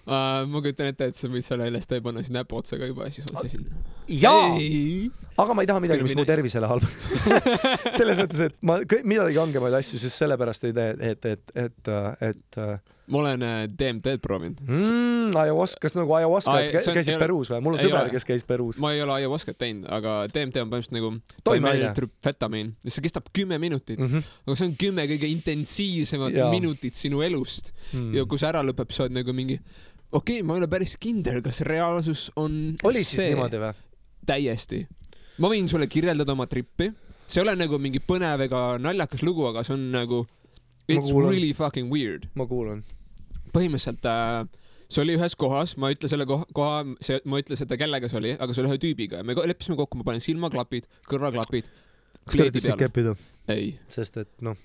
Uh, 0.06 0.46
ma 0.48 0.62
kujutan 0.64 0.88
ette, 0.90 1.10
et 1.12 1.18
sa 1.18 1.28
võid 1.28 1.44
selle 1.44 1.66
LSD 1.70 1.98
panna 2.02 2.22
sinna 2.24 2.40
näpu 2.40 2.56
otsa 2.56 2.78
ka 2.80 2.88
juba 2.88 3.04
ja 3.06 3.12
siis 3.14 3.26
on 3.28 3.36
see 3.42 3.50
sinna. 3.52 3.82
jaa, 4.08 4.56
aga 5.44 5.54
ma 5.54 5.62
ei 5.62 5.68
taha 5.70 5.82
midagi, 5.84 6.06
mis 6.06 6.16
mu 6.18 6.24
tervisele 6.28 6.70
halb. 6.70 6.86
selles 7.98 8.22
mõttes, 8.22 8.40
et 8.48 8.56
ma 8.64 8.80
midagi 8.80 9.36
kangemaid 9.36 9.76
asju 9.82 10.00
just 10.00 10.16
sellepärast 10.16 10.64
ei 10.70 10.72
tee, 10.76 10.96
et, 11.12 11.28
et, 11.34 11.54
et, 11.66 11.92
et 12.30 12.60
ma 13.10 13.18
olen 13.18 13.42
äh, 13.42 13.64
DMT-d 13.68 14.20
proovinud. 14.22 14.60
mm, 14.66 15.34
ayahuaskas 15.36 15.96
nagu 15.98 16.14
ayahuaska 16.14 16.54
Ai, 16.54 16.68
käisid 16.72 17.14
ole- 17.16 17.18
Peruus 17.24 17.50
või? 17.50 17.60
mul 17.66 17.76
on 17.76 17.82
sõber 17.82 18.10
kes 18.12 18.26
käis 18.28 18.44
Peruus. 18.46 18.78
ma 18.82 18.92
ei 18.94 19.02
ole 19.02 19.16
ayahuaskat 19.18 19.58
teinud, 19.58 19.88
aga 19.90 20.14
DMT 20.30 20.62
on 20.62 20.70
põhimõtteliselt 20.70 20.96
nagu 20.96 21.12
Toimeaine. 21.46 21.90
trüpfetamiin, 21.98 22.72
see 22.86 23.04
kestab 23.06 23.30
kümme 23.34 23.58
minutit, 23.58 23.98
Mm 24.00 24.06
-hmm. 24.06 24.22
aga 24.46 24.56
see 24.56 24.66
on 24.68 24.76
kümme 24.78 25.06
kõige 25.10 25.26
intensiivsemat 25.28 26.32
Jaa. 26.32 26.50
minutit 26.50 26.94
sinu 26.94 27.22
elust 27.22 27.72
mm. 27.92 28.14
ja 28.14 28.24
kui 28.24 28.38
see 28.38 28.48
ära 28.48 28.62
lõpeb, 28.62 28.90
sa 28.94 29.02
oled 29.04 29.12
nagu 29.18 29.32
mingi 29.32 29.60
okei 30.12 30.40
okay,, 30.40 30.46
ma 30.46 30.56
ei 30.56 30.62
ole 30.62 30.68
päris 30.70 30.96
kindel, 31.00 31.40
kas 31.44 31.62
reaalsus 31.66 32.28
on 32.40 32.76
oli 32.82 33.02
siis 33.02 33.16
see. 33.20 33.30
niimoodi 33.32 33.60
või? 33.62 33.74
täiesti. 34.26 34.84
ma 35.38 35.50
võin 35.52 35.68
sulle 35.70 35.88
kirjeldada 35.90 36.34
oma 36.36 36.46
trippi, 36.50 36.90
see 37.26 37.40
ei 37.40 37.46
ole 37.46 37.56
nagu 37.58 37.78
mingi 37.82 38.02
põnev 38.04 38.46
ega 38.46 38.62
naljakas 38.82 39.24
lugu, 39.26 39.46
aga 39.50 39.64
see 39.66 39.76
on 39.76 39.90
nagu 39.94 40.24
it's 40.90 41.12
really 41.14 41.52
fucking 41.56 41.92
weird. 41.92 42.26
ma 42.34 42.46
kuulan. 42.50 42.82
põhimõtteliselt 43.54 44.08
äh, 44.10 44.48
see 44.90 45.04
oli 45.04 45.18
ühes 45.18 45.36
kohas, 45.38 45.76
ma 45.78 45.90
ei 45.90 45.98
ütle 45.98 46.10
selle 46.10 46.26
koha, 46.28 46.48
koha, 46.56 46.80
see, 47.04 47.20
ma 47.24 47.38
ei 47.38 47.46
ütle 47.46 47.58
seda, 47.60 47.78
kellega 47.80 48.10
see 48.10 48.18
oli, 48.22 48.34
aga 48.34 48.56
see 48.56 48.64
oli 48.64 48.72
ühe 48.72 48.80
tüübiga 48.82 49.22
ja 49.22 49.26
me 49.26 49.38
leppisime 49.38 49.78
kokku, 49.78 50.00
ma 50.00 50.08
panen 50.10 50.24
silmaklapid, 50.24 50.90
kõrvaklapid. 51.10 51.70
kas 52.24 52.34
te 52.34 52.48
olete 52.48 52.64
siis 52.66 52.82
keppinud? 52.82 53.28
ei, 53.50 53.76
sest 53.90 54.18
et 54.24 54.34
noh 54.44 54.58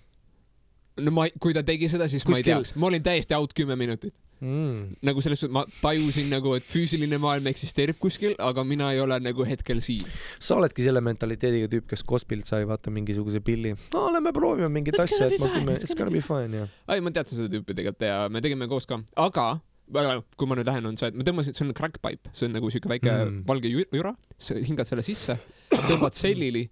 no 0.98 1.12
ma, 1.12 1.26
kui 1.40 1.54
ta 1.56 1.64
tegi 1.68 1.90
seda, 1.92 2.08
siis 2.12 2.24
ma 2.26 2.36
ei 2.38 2.44
Kuskil- 2.44 2.54
teaks, 2.54 2.76
ma 2.80 2.88
olin 2.88 3.04
täiesti 3.04 3.36
out 3.36 3.54
kümme 3.58 3.76
minutit. 3.76 4.14
mm.. 4.42 4.96
nagu 5.08 5.22
selles 5.24 5.40
suhtes, 5.40 5.54
ma 5.56 5.64
tajusin 5.82 6.28
nagu, 6.32 6.54
et 6.58 6.64
füüsiline 6.68 7.18
maailm 7.24 7.48
eksisteerib 7.52 7.98
kuskil, 8.00 8.34
aga 8.40 8.64
mina 8.68 8.90
ei 8.92 9.00
ole 9.00 9.18
nagu 9.24 9.46
hetkel 9.48 9.80
siin. 9.84 10.04
sa 10.40 10.56
oledki 10.60 10.84
selle 10.84 11.02
mentaliteediga 11.02 11.70
tüüp, 11.72 11.86
kes 11.92 12.04
Kospilt 12.04 12.46
sai 12.46 12.66
vaata 12.68 12.92
mingisuguse 12.92 13.40
pilli. 13.44 13.76
no 13.94 14.08
lähme 14.14 14.34
proovime 14.36 14.70
mingit 14.70 14.96
It's 15.00 15.06
asja, 15.08 15.28
et 15.32 15.40
kümme, 15.40 15.72
it's 15.78 15.96
gonna 15.96 16.12
be 16.12 16.22
fine 16.22 16.52
jah. 16.64 16.70
ei, 16.92 17.02
ma 17.02 17.12
teadsin 17.16 17.40
seda 17.42 17.52
tüüpi 17.56 17.74
tegelikult 17.78 18.08
ja 18.08 18.20
me 18.30 18.42
tegime 18.44 18.68
koos 18.72 18.86
ka, 18.90 19.00
aga 19.16 19.48
väga, 19.96 20.18
kui 20.36 20.48
ma 20.50 20.56
nüüd 20.60 20.66
lähen, 20.68 20.86
on 20.90 20.96
see, 20.98 21.12
et 21.12 21.16
ma 21.16 21.24
tõmbasin, 21.28 21.54
see 21.56 21.66
on 21.68 21.74
crack 21.78 22.00
pipe, 22.02 22.30
see 22.34 22.48
on 22.50 22.56
nagu 22.58 22.70
siuke 22.74 22.90
väike 22.90 23.12
Mm. 23.16 23.42
valge 23.48 23.70
ju- 23.70 23.86
jura, 23.94 24.16
sa 24.42 24.56
hingad 24.58 24.88
selle 24.90 25.04
sisse, 25.06 25.36
tõmbad 25.72 26.16
sellili 26.18 26.64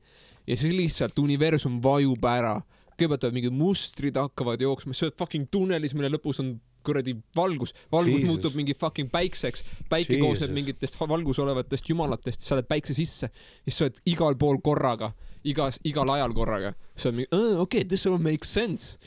ja 0.47 0.55
siis 0.57 0.73
lihtsalt 0.75 1.19
universum 1.21 1.79
vajub 1.83 2.25
ära. 2.25 2.55
Kõigepealt 2.97 3.23
tulevad 3.23 3.39
mingid 3.39 3.57
mustrid 3.57 4.19
hakkavad 4.19 4.61
jooksma, 4.61 4.95
sa 4.97 5.07
oled 5.07 5.17
fucking 5.19 5.49
tunnelis, 5.51 5.95
mille 5.97 6.11
lõpus 6.13 6.41
on 6.43 6.55
kuradi 6.83 7.15
valgus, 7.35 7.73
valgus 7.91 8.19
Jesus. 8.19 8.29
muutub 8.29 8.55
mingi 8.59 8.75
fucking 8.77 9.11
päikseks, 9.11 9.63
päike 9.89 10.17
Jesus. 10.17 10.25
koosneb 10.25 10.55
mingitest 10.55 10.99
valgus 10.99 11.39
olevatest 11.39 11.89
jumalatest, 11.89 12.43
sa 12.43 12.57
lähed 12.57 12.69
päikse 12.69 12.95
sisse, 12.97 13.29
siis 13.63 13.77
sa 13.77 13.87
oled 13.87 14.01
igal 14.13 14.37
pool 14.39 14.59
korraga, 14.63 15.13
igas, 15.47 15.79
igal 15.87 16.09
ajal 16.15 16.35
korraga. 16.35 16.73
sa 16.95 17.09
oled 17.09 17.21
mingi, 17.21 17.29
okei 17.33 17.61
okay,, 17.61 17.87
this 17.87 18.07
all 18.09 18.19
makes 18.21 18.51
sense. 18.53 18.97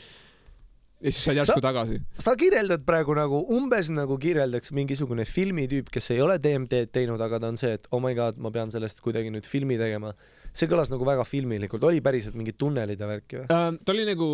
ja 1.00 1.12
siis 1.12 1.24
sa 1.24 1.30
oled 1.32 1.42
järsku 1.42 1.60
tagasi. 1.64 2.00
sa 2.18 2.36
kirjeldad 2.40 2.86
praegu 2.88 3.14
nagu 3.18 3.42
umbes 3.58 3.92
nagu 3.92 4.16
kirjeldaks 4.18 4.72
mingisugune 4.72 5.28
filmitüüp, 5.28 5.92
kes 5.92 6.10
ei 6.16 6.24
ole 6.24 6.40
DMD-d 6.40 6.90
teinud, 6.92 7.20
aga 7.20 7.42
ta 7.42 7.52
on 7.52 7.60
see, 7.60 7.76
et 7.76 7.88
oh 7.92 8.02
my 8.02 8.16
god, 8.16 8.40
ma 8.40 8.50
pean 8.54 8.72
sellest 8.72 9.04
kuidagi 9.04 9.32
nüüd 9.34 9.48
filmi 9.48 9.78
tegema. 9.80 10.14
See 10.56 10.70
kõlas 10.70 10.90
nagu 10.92 11.06
väga 11.06 11.24
filmilikult, 11.28 11.84
oli 11.88 12.02
päriselt 12.04 12.36
mingid 12.38 12.58
tunnelid 12.60 13.00
ja 13.00 13.08
värki 13.10 13.42
või? 13.42 13.48
Uh, 13.50 13.76
ta 13.82 13.94
oli 13.94 14.06
nagu, 14.08 14.28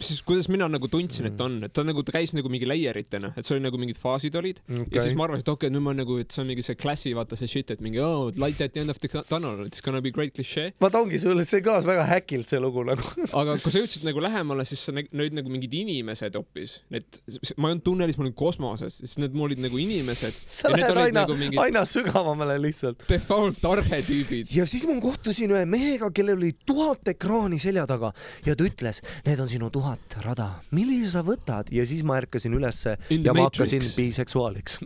siis 0.00 0.22
kuidas 0.26 0.48
mina 0.52 0.68
nagu 0.70 0.88
tundsin, 0.90 1.26
et 1.28 1.36
ta 1.38 1.46
on, 1.48 1.58
et 1.66 1.72
ta 1.74 1.84
nagu, 1.86 2.02
ta 2.06 2.14
käis 2.14 2.34
nagu 2.36 2.50
mingi 2.52 2.68
layeritena, 2.68 3.32
et 3.36 3.46
see 3.46 3.56
oli 3.56 3.64
nagu 3.64 3.80
mingid 3.80 3.98
faasid 4.00 4.36
olid 4.38 4.60
okay. 4.64 4.86
ja 4.94 5.04
siis 5.04 5.16
ma 5.18 5.26
arvasin, 5.26 5.44
et 5.44 5.50
okei 5.50 5.68
okay,, 5.68 5.74
nüüd 5.74 5.84
ma 5.84 5.94
nagu, 5.96 6.18
et 6.22 6.34
see 6.34 6.42
on 6.44 6.50
mingi 6.50 6.64
see 6.66 6.78
klassi, 6.78 7.14
vaata 7.16 7.38
see 7.38 7.50
shit, 7.50 7.72
et 7.74 7.82
mingi 7.84 8.02
oh, 8.04 8.28
light 8.40 8.62
at 8.64 8.74
the 8.74 8.84
end 8.84 8.92
of 8.92 9.00
the 9.02 9.10
tunnel, 9.30 9.64
it's 9.66 9.84
gonna 9.84 10.02
be 10.04 10.12
great 10.14 10.34
cliché. 10.36 10.68
vaata 10.82 11.02
ongi 11.04 11.20
sul, 11.22 11.40
see 11.48 11.62
kõlas 11.64 11.88
väga 11.88 12.06
häkilt, 12.08 12.50
see 12.50 12.60
lugu 12.62 12.84
nagu. 12.88 13.04
aga 13.40 13.58
kui 13.62 13.74
sa 13.74 13.82
jõudsid 13.82 14.06
nagu 14.08 14.22
lähemale, 14.24 14.66
siis 14.68 14.84
sa 14.88 14.94
nägid 14.96 15.16
nüüd 15.18 15.36
nagu 15.38 15.52
mingid 15.52 15.74
inimesed 15.80 16.38
hoopis, 16.38 16.78
need, 16.94 17.20
ma 17.56 17.70
ei 17.70 17.76
olnud 17.76 17.86
tunnelis, 17.86 18.20
ma 18.20 18.26
olin 18.26 18.36
kosmoses, 18.38 19.00
siis 19.02 19.18
need 19.22 19.36
olid 19.48 19.62
nagu 19.62 19.80
inimesed 19.80 20.42
sa 20.46 20.72
lähed 20.72 21.02
aina 21.04 21.22
nagu, 21.22 21.38
mingid 21.38 21.62
aina 21.62 21.84
sügavamale 21.88 22.58
lihtsalt. 22.62 23.06
default 23.10 23.64
arhetüübid. 23.68 24.52
ja 24.54 24.66
siis 24.68 24.86
ma 24.88 24.98
kohtusin 25.02 25.54
ühe 25.54 25.64
mehega, 25.68 26.10
kellel 26.14 26.38
oli 26.38 26.54
tuhat 26.68 27.14
ekraani 27.14 27.60
selja 27.62 27.86
taga 27.88 28.12
ja 28.46 28.56
ta 28.58 28.66
ütles, 28.66 29.02
need 29.26 29.40
on 29.42 29.50
sinu 29.50 29.70
tuhat 29.74 29.87
rada, 30.24 30.48
millise 30.74 31.12
sa 31.14 31.22
võtad 31.26 31.70
ja 31.74 31.86
siis 31.88 32.04
ma 32.06 32.18
ärkasin 32.20 32.54
ülesse 32.56 32.96
In 33.14 33.24
ja 33.26 33.34
ma 33.36 33.46
Matrix. 33.46 33.72
hakkasin 33.72 33.96
biseksuaaliks 33.96 34.78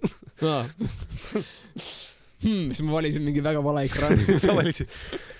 hmm, 2.42 2.70
siis 2.72 2.82
ma 2.86 2.96
valisin 2.96 3.24
mingi 3.26 3.42
väga 3.44 3.62
vale 3.64 3.84
ekraani 3.88 4.38
sa 4.44 4.54
valisid, 4.56 4.88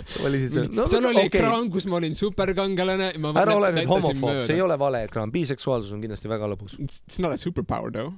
sa 0.07 0.25
valisid 0.25 0.57
selle 0.57 0.75
no,. 0.75 0.87
seal 0.91 1.09
oli 1.11 1.25
okay. 1.25 1.31
ekraan, 1.41 1.71
kus 1.73 1.87
ma 1.91 1.99
olin 2.01 2.15
superkangelane. 2.19 3.13
ära 3.33 3.57
ole 3.59 3.73
nüüd 3.79 3.91
homofoob, 3.91 4.43
see 4.47 4.59
ei 4.59 4.65
ole 4.65 4.79
vale 4.81 5.05
ekraan, 5.09 5.33
biseksuaalsus 5.35 5.95
on 5.97 6.05
kindlasti 6.05 6.31
väga 6.31 6.51
lõbus. 6.55 6.77
It's 6.83 7.19
not 7.23 7.35
a 7.35 7.41
superpower 7.41 7.95
though. 7.95 8.15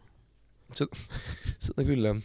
seda 0.74 1.87
küll 1.87 2.11
jah. 2.11 2.20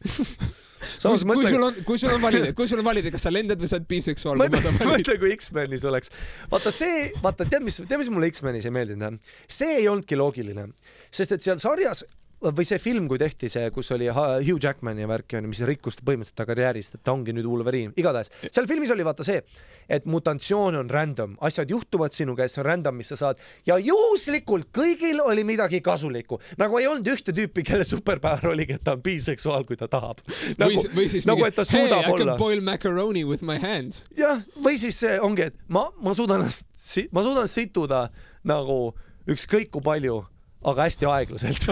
samas 0.98 1.24
kui 1.24 1.46
sul 1.46 1.58
mõtle, 1.58 1.62
on, 1.66 1.84
kui 1.86 2.00
sul 2.00 2.14
on 2.14 2.22
valida, 2.22 2.52
kui 2.56 2.70
sul 2.70 2.82
on 2.82 2.88
valida, 2.90 3.12
kas 3.14 3.26
sa 3.26 3.32
lendad 3.34 3.60
või 3.60 3.70
sa 3.70 3.78
oled 3.78 3.88
biseksuaal, 3.90 4.44
mõtle 4.44 4.74
mõtle 4.78 5.18
kui 5.22 5.34
X-menis 5.36 5.84
oleks. 5.88 6.12
vaata 6.52 6.72
see, 6.74 7.10
vaata 7.22 7.46
tead, 7.48 7.64
mis, 7.66 7.80
tead, 7.82 7.98
mis 8.00 8.12
mulle 8.12 8.30
X-menis 8.32 8.68
ei 8.68 8.74
meeldinud 8.74 9.20
see 9.50 9.80
ei 9.80 9.88
olnudki 9.90 10.18
loogiline, 10.18 10.70
sest 11.14 11.36
et 11.36 11.44
seal 11.44 11.60
sarjas 11.62 12.04
või 12.40 12.64
see 12.68 12.80
film, 12.80 13.08
kui 13.10 13.20
tehti 13.20 13.50
see, 13.52 13.68
kus 13.74 13.90
oli 13.94 14.08
Hugh 14.10 14.60
Jackman 14.62 14.98
ja 15.00 15.08
värki 15.10 15.38
onju, 15.38 15.50
mis 15.50 15.60
rikkus 15.68 16.00
põhimõtteliselt 16.00 16.38
ta 16.40 16.46
karjäärist, 16.48 16.96
et 16.96 17.04
ta 17.04 17.12
ongi 17.12 17.34
nüüd 17.36 17.48
Wolverine, 17.48 17.92
igatahes 18.00 18.32
seal 18.48 18.68
filmis 18.70 18.92
oli 18.94 19.04
vaata 19.06 19.26
see, 19.26 19.42
et 19.90 20.06
mutatsioon 20.10 20.78
on 20.80 20.90
random, 20.90 21.36
asjad 21.46 21.70
juhtuvad 21.70 22.14
sinu 22.16 22.36
käes, 22.38 22.54
see 22.54 22.62
on 22.62 22.68
random, 22.68 22.96
mis 23.00 23.10
sa 23.12 23.18
saad. 23.18 23.40
Ja 23.68 23.76
juhuslikult 23.82 24.70
kõigil 24.74 25.20
oli 25.24 25.44
midagi 25.46 25.82
kasulikku, 25.84 26.40
nagu 26.60 26.78
ei 26.80 26.88
olnud 26.90 27.10
ühte 27.12 27.34
tüüpi, 27.36 27.64
kelle 27.66 27.86
superpower 27.88 28.52
oligi, 28.52 28.78
et 28.78 28.84
ta 28.86 28.96
on 28.96 29.04
biseksuaal, 29.04 29.66
kui 29.68 29.78
ta 29.80 29.90
tahab. 29.90 30.22
nagu 30.60 30.84
või, 30.94 31.06
siis 31.12 31.28
nagu 31.28 31.44
suudab 31.60 32.06
hey, 32.06 32.14
I 32.14 32.24
can 32.24 32.34
boil 32.40 32.64
macaroni 32.64 33.24
with 33.26 33.44
my 33.46 33.58
hands. 33.60 34.04
jah, 34.18 34.44
või 34.62 34.80
siis 34.80 34.98
see 35.02 35.18
ongi, 35.20 35.50
et 35.50 35.58
ma, 35.68 35.88
ma 36.00 36.14
suudan 36.16 36.44
ennast, 36.44 36.66
ma 37.12 37.24
suudan 37.26 37.50
situda 37.50 38.08
nagu 38.46 38.82
ükskõik 39.30 39.70
kui 39.74 39.84
palju, 39.84 40.22
aga 40.64 40.88
hästi 40.88 41.08
aeglaselt. 41.08 41.66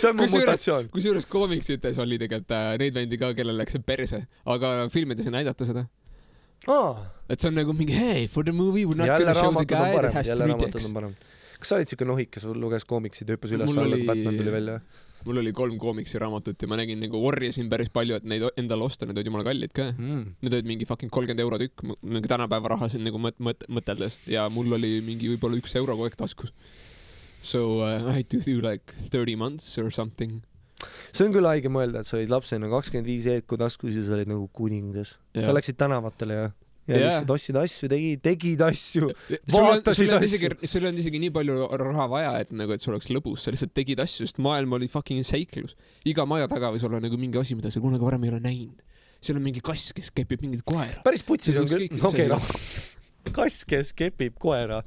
see 0.00 0.08
on 0.08 0.16
mu 0.16 0.26
mutatsioon. 0.32 0.88
kusjuures 0.92 1.26
koomiksites 1.30 1.98
oli 2.02 2.18
tegelikult 2.20 2.54
äh, 2.56 2.70
neid 2.80 2.94
vendi 2.96 3.18
ka, 3.20 3.32
kellel 3.36 3.58
läks 3.60 3.76
see 3.76 3.84
perse, 3.86 4.22
aga 4.54 4.68
filmides 4.92 5.28
ei 5.28 5.34
näidata 5.34 5.68
seda. 5.68 5.82
aa, 6.68 6.94
et 7.28 7.40
see 7.40 7.50
on 7.50 7.58
nagu 7.60 7.74
mingi 7.76 7.96
hey, 7.96 8.26
for 8.28 8.46
the 8.46 8.54
movie 8.56 8.86
we 8.86 8.96
are 8.96 9.04
not 9.04 9.20
gonna 9.20 9.36
show 9.36 9.52
the 9.56 9.68
guy 9.68 9.92
that 9.96 10.12
has 10.16 10.32
three 10.32 10.56
dicks 10.64 10.88
kas 11.60 11.68
sa 11.68 11.76
olid 11.76 11.92
siuke 11.92 12.06
nohik, 12.08 12.30
kes 12.32 12.44
luges 12.56 12.86
koomiksid 12.88 13.28
ja 13.28 13.36
hüppas 13.36 13.52
üles-alla, 13.52 13.96
kui 14.00 14.08
Batman 14.08 14.38
tuli 14.40 14.52
välja? 14.54 14.78
Mul 15.26 15.40
oli 15.42 15.52
kolm 15.56 15.78
koomiksi 15.80 16.20
raamatut 16.22 16.62
ja 16.62 16.68
ma 16.70 16.78
nägin 16.80 17.00
nagu 17.02 17.20
orjasin 17.26 17.70
päris 17.72 17.90
palju, 17.92 18.18
et 18.20 18.26
neid 18.28 18.44
endale 18.60 18.86
osta, 18.86 19.06
need 19.06 19.18
olid 19.18 19.30
jumala 19.30 19.46
kallid 19.46 19.74
ka. 19.76 19.90
Mm. 19.96 20.36
Need 20.44 20.58
olid 20.58 20.70
mingi 20.70 20.88
fucking 20.88 21.12
kolmkümmend 21.12 21.44
euro 21.44 21.58
tükk, 21.60 21.84
nagu 22.02 22.30
tänapäeva 22.30 22.74
rahasid 22.74 23.02
nagu 23.04 23.20
mõt-, 23.22 23.40
mõt-, 23.42 23.66
mõteldes 23.68 24.18
ja 24.30 24.46
mul 24.52 24.72
oli 24.78 24.98
mingi 25.04 25.32
võib-olla 25.34 25.60
üks 25.60 25.76
euro 25.80 25.96
kogu 25.98 26.08
aeg 26.08 26.20
taskus. 26.20 26.54
So 27.42 27.80
uh, 27.80 28.04
I 28.04 28.20
had 28.20 28.30
to 28.34 28.40
do 28.44 28.60
like 28.60 28.92
thirty 29.08 29.36
months 29.36 29.78
or 29.78 29.90
something. 29.90 30.42
see 31.12 31.26
on 31.26 31.34
küll 31.34 31.44
haige 31.44 31.68
mõelda, 31.72 32.00
et 32.00 32.08
sa 32.08 32.16
olid 32.16 32.30
lapsena 32.32 32.68
kakskümmend 32.72 33.08
viis 33.08 33.26
eeku 33.28 33.58
taskus 33.60 33.96
ja 33.98 34.04
sa 34.06 34.14
olid 34.16 34.30
nagu 34.30 34.46
kuningas. 34.56 35.16
sa 35.34 35.48
Jaa. 35.48 35.56
läksid 35.56 35.76
tänavatele 35.80 36.36
ja, 36.38 36.50
ja 36.88 36.96
Jaa. 36.96 37.06
lihtsalt 37.06 37.32
ostsid 37.34 37.58
asju, 37.60 37.88
tegid, 37.92 38.20
tegid 38.24 38.62
asju. 38.64 39.10
Vaatasid 39.54 40.12
asju. 40.16 40.52
sul 40.70 40.86
on 40.88 41.00
isegi 41.00 41.20
nii 41.22 41.32
palju 41.34 41.66
raha 41.82 42.06
vaja, 42.10 42.32
et 42.44 42.54
nagu, 42.56 42.74
et 42.74 42.84
sul 42.84 42.94
oleks 42.96 43.10
lõbus, 43.12 43.44
sa 43.44 43.54
lihtsalt 43.54 43.74
tegid 43.76 44.00
asju, 44.02 44.28
sest 44.28 44.40
maailm 44.42 44.78
oli 44.78 44.88
fucking 44.90 45.26
seiklus. 45.26 45.76
iga 46.08 46.26
maja 46.28 46.48
taga 46.50 46.72
võis 46.74 46.86
olla 46.86 47.02
nagu 47.02 47.20
mingi 47.20 47.40
asi, 47.40 47.58
mida 47.58 47.72
sa 47.72 47.82
kunagi 47.82 48.06
varem 48.06 48.24
ei 48.26 48.32
ole 48.32 48.40
näinud. 48.44 48.82
seal 49.20 49.36
on 49.36 49.44
mingi 49.44 49.62
kass, 49.64 49.92
kes 49.96 50.10
kepib 50.16 50.42
mingit 50.46 50.64
koera. 50.66 51.04
päris 51.06 51.24
putsis 51.26 51.58
on 51.60 51.68
küll, 51.70 51.86
okei 52.10 52.30
noh, 52.30 52.50
kass, 53.38 53.64
kes 53.68 53.94
kepib 53.96 54.40
koera. 54.40 54.82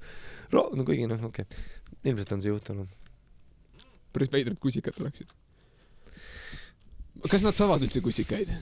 no 0.51 0.67
kuigi 0.83 1.07
noh, 1.09 1.29
okei 1.29 1.47
okay., 1.47 1.65
ilmselt 2.03 2.35
on 2.35 2.43
see 2.43 2.51
juhtunud. 2.51 2.99
päris 4.13 4.33
veidrad 4.33 4.59
kusikad 4.59 4.97
oleksid. 4.99 5.29
kas 7.29 7.45
nad 7.45 7.55
saavad 7.55 7.85
üldse 7.85 8.01
kusikaid? 8.03 8.57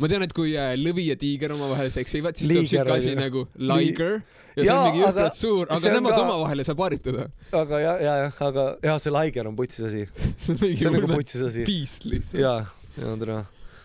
Ma 0.00 0.08
tean, 0.08 0.24
et 0.24 0.32
kui 0.36 0.54
äh, 0.58 0.74
lõvi 0.80 1.08
ja 1.10 1.16
tiiger 1.20 1.52
omavahel 1.56 1.90
seksivad, 1.92 2.38
siis 2.38 2.50
tuleb 2.50 2.70
siuke 2.70 2.96
asi 2.96 3.16
noh. 3.16 3.26
nagu 3.26 3.44
liger 3.60 4.22
ja 4.56 4.64
see 4.64 4.74
on 4.74 4.84
mingi 4.88 5.02
jõhkralt 5.02 5.38
suur, 5.38 5.72
aga 5.72 5.94
nemad 5.94 6.14
ka- 6.14 6.22
omavahel 6.26 6.62
ei 6.62 6.68
saa 6.68 6.78
paaritada. 6.78 7.26
aga 7.62 7.80
ja, 7.80 7.94
ja, 8.02 8.14
aga 8.48 8.66
ja 8.84 8.98
see 9.02 9.14
laiger 9.14 9.48
on 9.48 9.56
putsis 9.58 9.86
asi, 9.88 10.04
see 10.42 10.54
on 10.54 10.60
mingi 10.62 10.88
nagu 10.88 11.02
hull 11.08 11.48
asi. 11.48 11.66
piist 11.68 12.06
lihtsalt. 12.08 12.40
ja, 12.42 12.54
ja 12.98 13.16
tere. 13.22 13.40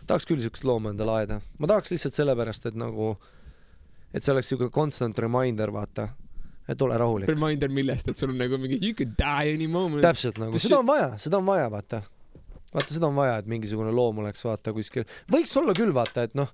tahaks 0.09 0.27
küll 0.29 0.43
siukest 0.43 0.67
looma 0.67 0.93
endale 0.95 1.15
aeda. 1.21 1.41
ma 1.59 1.71
tahaks 1.71 1.93
lihtsalt 1.95 2.17
sellepärast, 2.17 2.69
et 2.71 2.79
nagu, 2.79 3.13
et 4.13 4.23
see 4.23 4.35
oleks 4.35 4.51
siuke 4.53 4.69
constant 4.73 5.23
reminder, 5.23 5.71
vaata, 5.75 6.09
et 6.67 6.81
ole 6.83 6.99
rahulik. 6.99 7.31
Reminder 7.31 7.71
millest, 7.71 8.11
et 8.11 8.19
sul 8.19 8.35
on 8.35 8.43
nagu 8.43 8.59
mingi 8.59 8.81
you 8.83 8.93
could 8.97 9.15
die 9.19 9.55
any 9.55 9.71
moment. 9.71 10.03
täpselt 10.03 10.39
nagu, 10.41 10.59
seda 10.59 10.81
on 10.81 10.89
vaja, 10.89 11.13
seda 11.21 11.39
on 11.39 11.47
vaja, 11.47 11.71
vaata. 11.71 12.03
vaata, 12.73 12.93
seda 12.93 13.09
on 13.09 13.15
vaja, 13.17 13.37
et 13.41 13.49
mingisugune 13.49 13.91
loom 13.95 14.23
oleks, 14.23 14.43
vaata 14.47 14.73
kuskil, 14.75 15.05
võiks 15.33 15.53
olla 15.59 15.75
küll, 15.77 15.93
vaata, 15.95 16.27
et 16.27 16.35
noh, 16.37 16.51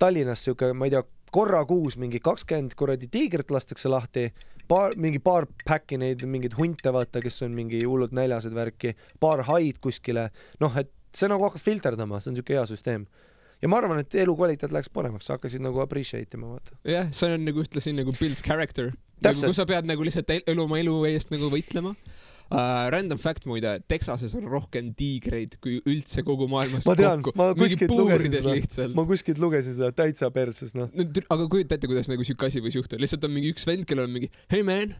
Tallinnas 0.00 0.44
siuke, 0.46 0.70
ma 0.72 0.88
ei 0.88 0.94
tea, 0.94 1.02
korra 1.30 1.60
kuus 1.68 1.98
mingi 2.00 2.18
kakskümmend 2.24 2.72
kuradi 2.78 3.08
tiigrit 3.12 3.50
lastakse 3.52 3.90
lahti, 3.92 4.30
paar, 4.70 4.94
mingi 4.96 5.20
paar 5.22 5.46
päkki 5.66 5.98
neid 6.00 6.24
mingeid 6.26 6.56
hunte, 6.58 6.92
vaata, 6.94 7.20
kes 7.22 7.42
on 7.46 7.54
mingi 7.56 7.82
hullult 7.84 8.14
näljased 8.16 8.54
värki, 8.56 8.94
paar 9.20 9.44
haid 9.50 9.80
kuskile, 9.84 10.30
noh, 10.62 10.78
et 10.80 10.90
see 11.16 11.28
nagu 11.30 11.44
hakkab 11.46 11.62
filterdama, 11.62 12.20
see 12.22 12.32
on 12.32 12.40
siuke 12.40 12.56
hea 12.56 12.64
süsteem. 12.70 13.04
ja 13.60 13.68
ma 13.68 13.76
arvan, 13.76 13.98
et 14.00 14.14
elukvaliteet 14.14 14.72
läheks 14.72 14.88
paremaks, 14.88 15.26
sa 15.28 15.36
hakkasid 15.36 15.60
nagu 15.60 15.82
appreciate 15.84 16.38
ima, 16.38 16.54
vaata. 16.54 16.78
jah, 16.88 17.10
see 17.12 17.34
on 17.34 17.44
nagu 17.44 17.60
ühtlasi 17.60 17.92
nagu 17.92 18.14
Bill's 18.16 18.42
character. 18.46 18.92
nagu 19.20 19.42
kui 19.44 19.54
sa 19.58 19.66
pead 19.68 19.84
nagu 19.90 20.06
lihtsalt 20.06 20.30
el- 20.32 20.46
elu 20.48 20.64
oma 20.64 20.78
elu 20.80 20.96
eest 21.10 21.34
nagu 21.34 21.50
võitlema 21.52 21.92
uh,. 22.50 22.88
Random 22.92 23.20
fact 23.20 23.46
muide, 23.50 23.76
Texases 23.90 24.34
on 24.38 24.46
rohkem 24.50 24.92
tiigreid 24.98 25.58
kui 25.62 25.78
üldse 25.88 26.24
kogu 26.26 26.48
maailmas 26.50 26.86
ma 26.88 26.96
tean, 26.98 27.22
kokku. 27.26 27.38
ma 27.38 27.52
kuskilt 27.58 27.94
lugesin 27.94 28.34
seda, 28.38 28.88
ma 28.96 29.06
kuskilt 29.08 29.42
lugesin 29.42 29.76
seda 29.78 29.92
täitsa 29.96 30.30
perses, 30.34 30.74
noh. 30.78 30.90
aga 30.92 31.46
kujuta 31.50 31.78
ette, 31.78 31.90
kuidas 31.90 32.10
nagu 32.10 32.26
siuke 32.26 32.50
asi 32.50 32.62
võis 32.64 32.78
juhtuda, 32.78 33.00
lihtsalt 33.02 33.28
on 33.28 33.36
mingi 33.36 33.54
üks 33.54 33.68
vend, 33.68 33.86
kellel 33.88 34.08
on 34.08 34.16
mingi 34.16 34.30
hey 34.52 34.64
man, 34.66 34.96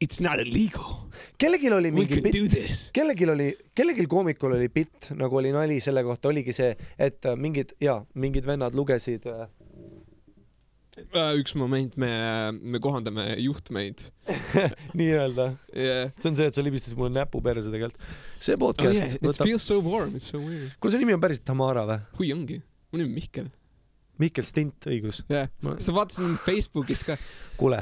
it's 0.00 0.20
not 0.22 0.40
illegal, 0.42 1.08
kellelgi 1.38 1.70
oli 1.74 1.90
mingi 1.94 2.20
this. 2.48 2.88
kellelgi 2.94 3.30
oli, 3.30 3.48
kellelgi 3.74 4.06
koomikul 4.06 4.54
oli 4.58 4.68
bitt, 4.68 5.12
nagu 5.18 5.40
oli 5.40 5.52
nali 5.54 5.80
selle 5.84 6.04
kohta, 6.06 6.30
oligi 6.32 6.54
see, 6.56 6.74
et 6.98 7.26
äh, 7.26 7.38
mingid 7.38 7.74
ja 7.82 7.98
mingid 8.14 8.46
vennad 8.46 8.78
lugesid 8.78 9.26
äh, 9.26 9.46
üks 11.38 11.54
moment, 11.58 11.96
me, 12.00 12.10
me 12.52 12.80
kohandame 12.82 13.24
juhtmeid 13.42 14.08
nii-öelda, 14.98 15.50
yeah.. 15.74 16.10
see 16.18 16.30
on 16.30 16.38
see, 16.38 16.48
et 16.50 16.56
sa 16.56 16.64
libistasid 16.64 16.98
mulle 16.98 17.12
näpu 17.16 17.42
perse 17.44 17.70
tegelikult. 17.72 18.02
see 18.40 18.56
Oh 18.56 18.62
podcast 18.66 18.98
yeah, 18.98 19.14
it 19.18 19.24
võtab, 19.24 19.48
feels 19.48 19.68
so 19.68 19.78
warm, 19.84 20.16
it's 20.18 20.30
so 20.32 20.40
weird. 20.42 20.72
kuule 20.80 20.94
see 20.94 21.02
nimi 21.02 21.16
on 21.16 21.22
päriselt 21.22 21.46
Tamara 21.48 21.86
või? 21.88 22.00
hui 22.20 22.32
ongi, 22.34 22.58
mu 22.92 23.00
nimi 23.00 23.10
on 23.10 23.16
Mihkel. 23.20 23.48
Mihkel 24.18 24.46
Stint, 24.48 24.90
õigus. 24.90 25.22
jah 25.30 25.48
Ma- 25.62 25.76
yeah., 25.76 25.84
sa 25.86 25.94
vaatasid 25.96 26.26
mind 26.26 26.42
Facebookist 26.46 27.06
ka. 27.08 27.18
kuule, 27.60 27.80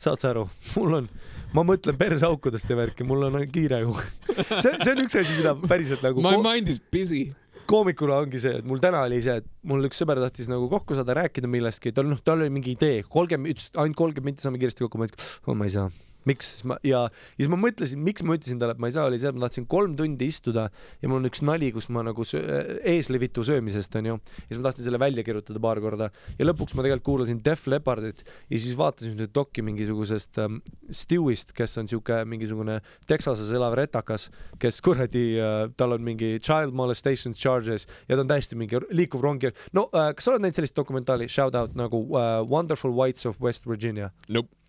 saad 0.00 0.22
sa 0.22 0.32
aru, 0.32 0.48
mul 0.74 1.00
on, 1.02 1.08
ma 1.54 1.64
mõtlen 1.66 1.98
perseaukudest 2.00 2.70
ja 2.70 2.78
värki, 2.80 3.06
mul 3.06 3.28
on 3.28 3.40
kiire 3.52 3.84
ju. 3.84 3.94
see, 4.64 4.74
see 4.80 4.92
on 4.94 5.04
üks 5.06 5.20
asi, 5.20 5.38
mida 5.38 5.54
päriselt 5.68 6.04
nagu 6.06 6.24
My 6.24 6.40
mind 6.42 6.72
is 6.72 6.80
busy. 6.80 7.28
Koomikuna 7.70 8.20
ongi 8.24 8.40
see, 8.42 8.58
et 8.60 8.68
mul 8.68 8.82
täna 8.82 9.04
oli 9.08 9.20
see, 9.24 9.38
et 9.42 9.48
mul 9.68 9.88
üks 9.88 10.00
sõber 10.02 10.20
tahtis 10.22 10.50
nagu 10.52 10.68
kokku 10.72 10.96
saada, 10.98 11.16
rääkida 11.20 11.50
millestki, 11.50 11.94
tal 11.96 12.08
noh, 12.10 12.20
tal 12.24 12.44
oli 12.44 12.52
mingi 12.54 12.74
idee, 12.76 13.02
kolmkümmend, 13.08 13.54
ütles, 13.54 13.70
ainult 13.74 13.98
kolmkümmend 14.00 14.34
minti 14.34 14.44
saame 14.44 14.60
kiiresti 14.62 14.86
kokku, 14.86 15.00
ma 15.00 15.08
ütlesin, 15.08 15.38
oh 15.48 15.58
ma 15.58 15.68
ei 15.68 15.74
saa, 15.74 15.88
miks 16.28 16.52
ma 16.68 16.78
ja, 16.86 17.04
ja 17.08 17.42
siis 17.42 17.50
ma 17.52 17.58
mõtlesin, 17.60 18.00
miks 18.04 18.24
ma 18.26 18.36
ütlesin 18.38 18.60
talle, 18.60 18.76
et 18.76 18.82
ma 18.82 18.90
ei 18.90 18.96
saa, 18.96 19.06
oli 19.10 19.20
see, 19.20 19.30
et 19.30 19.38
ma 19.38 19.46
tahtsin 19.46 19.66
kolm 19.70 19.96
tundi 19.98 20.28
istuda 20.30 20.66
ja 21.02 21.10
mul 21.10 21.20
on 21.20 21.28
üks 21.28 21.42
nali, 21.44 21.70
kus 21.74 21.88
ma 21.94 22.04
nagu 22.06 22.26
söö, 22.26 22.62
eeslivitu 22.94 23.44
söömisest 23.46 23.98
onju 24.00 24.16
ja 24.16 24.46
siis 24.48 24.60
ma 24.60 24.68
tahtsin 24.68 24.88
selle 24.88 25.00
välja 25.02 25.24
kirjutada 25.26 25.62
paar 25.62 25.80
korda 25.84 26.10
ja 26.38 26.48
lõpuks 26.48 26.76
ma 26.76 26.86
tegelikult 26.86 27.06
kuulasin 27.08 27.42
Def 27.44 27.66
Leppardit 27.70 28.24
ja 28.24 28.58
siis 28.58 28.76
vaatasin 28.78 29.16
seda 29.16 29.28
dokki 29.34 29.64
mingisugusest 29.66 30.40
ähm, 30.42 30.60
Stewist, 30.90 31.54
kes 31.56 31.78
on 31.82 31.90
siuke 31.90 32.22
mingisugune 32.28 32.80
Texases 33.10 33.52
elav 33.54 33.76
retakas, 33.78 34.30
kes 34.62 34.80
kuradi 34.84 35.26
äh,, 35.38 35.54
tal 35.78 35.96
on 35.96 36.04
mingi 36.06 36.36
child 36.40 36.74
molestation 36.76 37.36
charges 37.36 37.88
ja 38.08 38.16
ta 38.16 38.24
on 38.24 38.30
täiesti 38.30 38.58
mingi 38.58 38.80
liikuv 38.94 39.24
rongi. 39.24 39.52
no 39.76 39.88
äh, 39.92 40.12
kas 40.14 40.26
sa 40.26 40.34
oled 40.34 40.44
näinud 40.46 40.60
sellist 40.60 40.76
dokumentaali, 40.78 41.28
shout 41.28 41.54
out 41.58 41.76
nagu 41.78 42.04
uh, 42.14 42.42
Wonderful 42.48 42.94
Whites 42.94 43.26
of 43.26 43.40
West 43.42 43.68
Virginia? 43.68 44.10
Nope. 44.28 44.63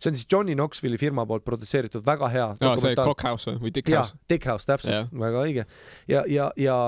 See 0.00 0.10
on 0.10 0.16
siis 0.16 0.26
Johnny 0.32 0.56
Knoxville'i 0.56 0.98
firma 1.00 1.26
poolt 1.28 1.44
produtseeritud, 1.44 2.04
väga 2.06 2.28
hea. 2.32 2.48
aa, 2.56 2.76
see 2.80 2.96
Cockhouse 2.96 3.56
või 3.60 3.72
Dick 3.74 3.90
House?, 3.92 4.16
Dick 4.30 4.48
House, 4.48 4.68
täpselt 4.68 4.94
Jah. 4.94 5.10
väga 5.12 5.42
õige. 5.44 5.66
ja, 6.08 6.24
ja, 6.28 6.50
ja 6.56 6.78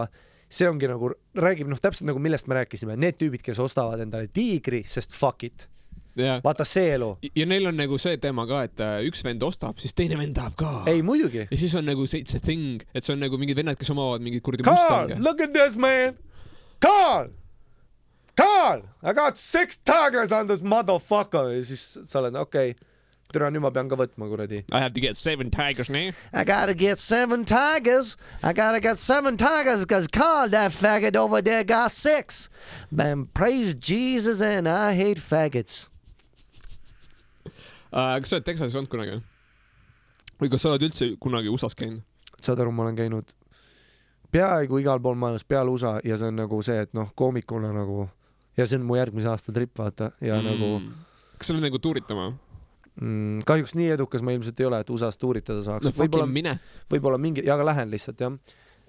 see 0.53 0.69
ongi 0.69 0.89
nagu, 0.91 1.13
räägib 1.39 1.69
noh, 1.71 1.81
täpselt 1.81 2.09
nagu 2.09 2.23
millest 2.23 2.49
me 2.49 2.61
rääkisime, 2.61 2.97
need 3.01 3.19
tüübid, 3.21 3.45
kes 3.45 3.61
ostavad 3.63 4.03
endale 4.05 4.29
tiigri, 4.33 4.83
sest 4.89 5.17
fuck 5.17 5.45
it. 5.49 5.69
jah. 6.17 6.41
vaata 6.45 6.65
see 6.69 6.95
elu. 6.97 7.11
ja 7.37 7.47
neil 7.49 7.69
on 7.71 7.79
nagu 7.81 7.99
see 8.01 8.17
teema 8.21 8.47
ka, 8.49 8.63
et 8.69 8.85
äh, 8.85 8.97
üks 9.09 9.25
vend 9.25 9.45
ostab, 9.45 9.81
siis 9.83 9.97
teine 9.97 10.19
vend 10.21 10.37
tahab 10.37 10.57
ka. 10.61 10.73
ei 10.93 11.05
muidugi. 11.05 11.47
ja 11.51 11.61
siis 11.61 11.77
on 11.79 11.89
nagu 11.89 12.07
see, 12.09 12.25
see 12.29 12.41
thing, 12.45 12.85
et 12.95 13.05
see 13.05 13.17
on 13.17 13.23
nagu 13.25 13.41
mingid 13.41 13.61
vennad, 13.61 13.81
kes 13.81 13.93
omavad 13.95 14.25
mingeid 14.25 14.45
kuradi 14.45 14.69
Mustange. 14.69 15.21
look 15.21 15.41
at 15.41 15.53
this 15.57 15.77
man. 15.77 16.19
Carl, 16.83 17.29
Carl, 18.37 18.89
I 19.05 19.13
got 19.13 19.37
six 19.37 19.79
tigers 19.79 20.33
on 20.33 20.49
this 20.49 20.65
motherfucker 20.65 21.53
ja 21.55 21.61
siis 21.65 21.85
sa 22.03 22.19
oled 22.25 22.37
okei 22.41 22.73
okay. 22.73 22.92
Tere, 23.33 23.49
nüüd 23.51 23.65
ma 23.65 23.73
pean 23.75 23.89
ka 23.91 23.99
võtma 23.99 24.29
kuradi. 24.31 24.63
I 24.73 24.81
have 24.85 24.95
to 24.95 25.01
get 25.01 25.17
seven 25.17 25.51
tigers 25.51 25.91
now. 25.91 26.13
I 26.33 26.45
gotta 26.45 26.75
get 26.75 26.99
seven 26.99 27.45
tigers. 27.45 28.17
I 28.43 28.53
gotta 28.53 28.81
get 28.81 28.99
seven 28.99 29.37
tigers 29.37 29.85
because 29.87 30.07
Carl, 30.07 30.49
that 30.51 30.73
faggot 30.73 31.17
over 31.17 31.43
there, 31.43 31.65
got 31.65 31.91
six. 31.91 32.49
Man, 32.91 33.27
praise 33.35 33.75
Jesus 33.75 34.41
and 34.41 34.69
I 34.69 34.95
hate 34.95 35.19
faggots. 35.19 35.89
Uh, 37.93 38.17
kas 38.21 38.31
sa 38.33 38.39
oled 38.39 38.47
Texases 38.49 38.79
olnud 38.79 38.89
kunagi? 38.89 39.21
või 40.43 40.51
kas 40.51 40.65
sa 40.65 40.73
oled 40.73 40.83
üldse 40.89 41.13
kunagi 41.23 41.51
USA-s 41.53 41.77
käinud? 41.79 42.03
saad 42.43 42.59
aru, 42.59 42.73
ma 42.75 42.83
olen 42.87 42.97
käinud 42.99 43.29
peaaegu 44.35 44.81
igal 44.83 44.99
pool 45.03 45.15
maailmas 45.15 45.45
peale 45.47 45.71
USA 45.71 45.99
ja 46.05 46.17
see 46.19 46.33
on 46.33 46.41
nagu 46.41 46.59
see, 46.67 46.81
et 46.83 46.91
noh, 46.97 47.13
koomikuna 47.15 47.71
nagu 47.77 48.09
ja 48.59 48.67
see 48.67 48.81
on 48.81 48.87
mu 48.89 48.97
järgmise 48.99 49.31
aasta 49.31 49.55
trip, 49.55 49.71
vaata, 49.79 50.11
ja 50.21 50.41
mm. 50.41 50.49
nagu 50.49 51.37
kas 51.37 51.51
sa 51.51 51.55
oled 51.55 51.67
nagu 51.69 51.79
tuuritama? 51.83 52.33
Mm, 53.01 53.47
kahjuks 53.49 53.77
nii 53.79 53.93
edukas 53.97 54.25
ma 54.27 54.35
ilmselt 54.37 54.61
ei 54.61 54.69
ole, 54.69 54.83
et 54.85 54.93
USA-s 54.93 55.21
tuuritada 55.21 55.65
saaks 55.67 55.89
no 55.89 55.95
võib-olla 55.97 56.59
võib-olla 56.93 57.21
mingi, 57.23 57.47
aga 57.51 57.73
lähen 57.73 57.93
lihtsalt 57.93 58.21
jah. 58.21 58.37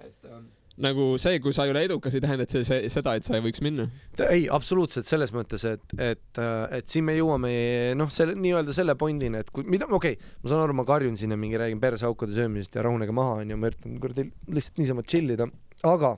et 0.04 0.30
ähm, 0.30 0.52
nagu 0.82 1.06
see, 1.22 1.38
kui 1.42 1.54
sa 1.54 1.68
ei 1.68 1.74
ole 1.74 1.84
edukas, 1.86 2.16
ei 2.18 2.24
tähenda, 2.24 2.48
et 2.48 2.54
see, 2.54 2.64
see, 2.66 2.90
seda, 2.92 3.14
et 3.18 3.28
sa 3.28 3.36
ei 3.38 3.44
võiks 3.46 3.62
minna. 3.66 3.86
ei, 4.26 4.48
absoluutselt 4.52 5.08
selles 5.10 5.34
mõttes, 5.36 5.66
et, 5.70 5.98
et, 6.02 6.42
et 6.74 6.90
siin 6.90 7.06
me 7.06 7.16
jõuame 7.18 7.52
noh, 8.00 8.10
selle 8.14 8.36
nii-öelda 8.40 8.74
selle 8.76 8.96
pointini, 9.00 9.44
et 9.44 9.52
kui 9.54 9.68
mida, 9.70 9.88
okei 9.90 10.18
okay,, 10.18 10.32
ma 10.42 10.52
saan 10.52 10.64
aru, 10.66 10.78
ma 10.80 10.88
karjun 10.88 11.18
siin 11.20 11.36
ja 11.36 11.40
mingi 11.40 11.62
räägin 11.62 11.82
perseaukude 11.84 12.34
söömisest 12.36 12.80
ja 12.80 12.86
rahunege 12.88 13.14
maha 13.16 13.44
onju, 13.44 13.60
ma 13.60 13.70
üritan 13.70 14.00
kuradi 14.02 14.28
lihtsalt 14.50 14.82
niisama 14.82 15.06
chill 15.06 15.36
ida, 15.36 15.48
aga 15.90 16.16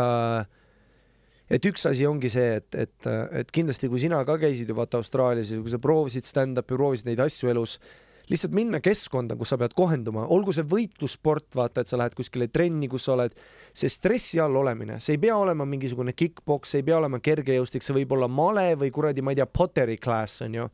äh, 0.00 0.48
et 1.50 1.66
üks 1.66 1.88
asi 1.90 2.06
ongi 2.06 2.30
see, 2.32 2.60
et, 2.60 2.76
et, 2.78 3.08
et 3.42 3.50
kindlasti 3.54 3.90
kui 3.90 4.02
sina 4.02 4.22
ka 4.26 4.38
käisid 4.40 4.70
ju 4.70 4.76
vaata 4.78 5.00
Austraalias 5.00 5.50
ja 5.50 5.58
kui 5.58 5.72
sa 5.72 5.80
proovisid 5.82 6.28
stand-up'i, 6.28 6.76
proovisid 6.76 7.10
neid 7.10 7.22
asju 7.24 7.50
elus, 7.50 7.78
lihtsalt 8.30 8.54
minna 8.54 8.78
keskkonda, 8.82 9.34
kus 9.38 9.50
sa 9.50 9.58
pead 9.58 9.74
kohenduma, 9.74 10.28
olgu 10.30 10.54
see 10.54 10.66
võitlussport, 10.70 11.48
vaata, 11.58 11.82
et 11.82 11.90
sa 11.90 11.98
lähed 11.98 12.14
kuskile 12.18 12.46
trenni, 12.52 12.86
kus 12.90 13.08
sa 13.08 13.16
oled, 13.16 13.34
see 13.74 13.90
stressi 13.90 14.38
all 14.42 14.54
olemine, 14.60 15.00
see 15.02 15.16
ei 15.16 15.22
pea 15.26 15.34
olema 15.38 15.66
mingisugune 15.66 16.14
kick-poks, 16.14 16.76
ei 16.78 16.86
pea 16.86 17.00
olema 17.00 17.18
kergejõustik, 17.24 17.82
see 17.82 17.98
võib 17.98 18.14
olla 18.14 18.30
male 18.30 18.68
või 18.78 18.92
kuradi, 18.94 19.24
ma 19.26 19.34
ei 19.34 19.40
tea, 19.40 19.50
pottery 19.50 19.98
class 19.98 20.46
onju. 20.46 20.68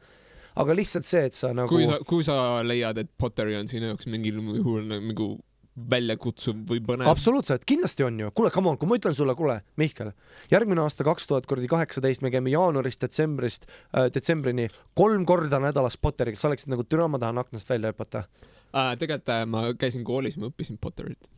aga 0.56 0.76
lihtsalt 0.76 1.04
see, 1.08 1.24
et 1.30 1.36
sa 1.36 1.52
nagu 1.56 1.68
kui 1.72 1.88
sa, 1.88 1.98
kui 2.04 2.24
sa 2.24 2.36
leiad, 2.64 3.00
et 3.00 3.08
Potteri 3.16 3.56
on 3.56 3.68
sinu 3.68 3.90
jaoks 3.90 4.08
mingil 4.08 4.40
juhul 4.40 4.86
nagu 4.88 5.34
väljakutsuv 5.76 6.62
või 6.70 6.80
põnev. 6.84 7.08
absoluutselt, 7.10 7.66
kindlasti 7.68 8.04
on 8.06 8.18
ju, 8.20 8.30
kuule, 8.36 8.50
come 8.54 8.70
on, 8.72 8.78
kui 8.80 8.88
ma 8.88 8.96
ütlen 8.96 9.14
sulle, 9.16 9.34
kuule, 9.36 9.58
Mihkel, 9.80 10.12
järgmine 10.52 10.80
aasta 10.80 11.04
kaks 11.04 11.28
tuhat 11.28 11.48
kuradi 11.48 11.68
kaheksateist 11.70 12.24
me 12.24 12.32
käime 12.32 12.52
jaanuarist 12.54 13.02
detsembrist 13.04 13.68
äh,, 13.68 14.08
detsembrini 14.12 14.70
kolm 14.96 15.26
korda 15.28 15.60
nädalas 15.60 15.98
Potteriga, 16.00 16.40
sa 16.40 16.48
oleksid 16.48 16.72
nagu 16.72 16.86
türa, 16.88 17.08
ma 17.12 17.20
tahan 17.20 17.42
aknast 17.44 17.68
välja 17.70 17.92
hüpata. 17.92 18.24
äh,. 18.72 18.94
tegelikult 18.96 19.34
äh, 19.34 19.44
ma 19.52 19.66
käisin 19.76 20.04
koolis, 20.04 20.38
ma 20.40 20.48
õppisin 20.48 20.80
Potterit. 20.80 21.28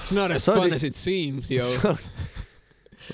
It's 0.00 0.12
not 0.12 0.30
as 0.30 0.44
fun 0.44 0.72
as 0.72 0.82
it 0.82 0.94
seems, 0.94 1.50
yo. 1.54 1.64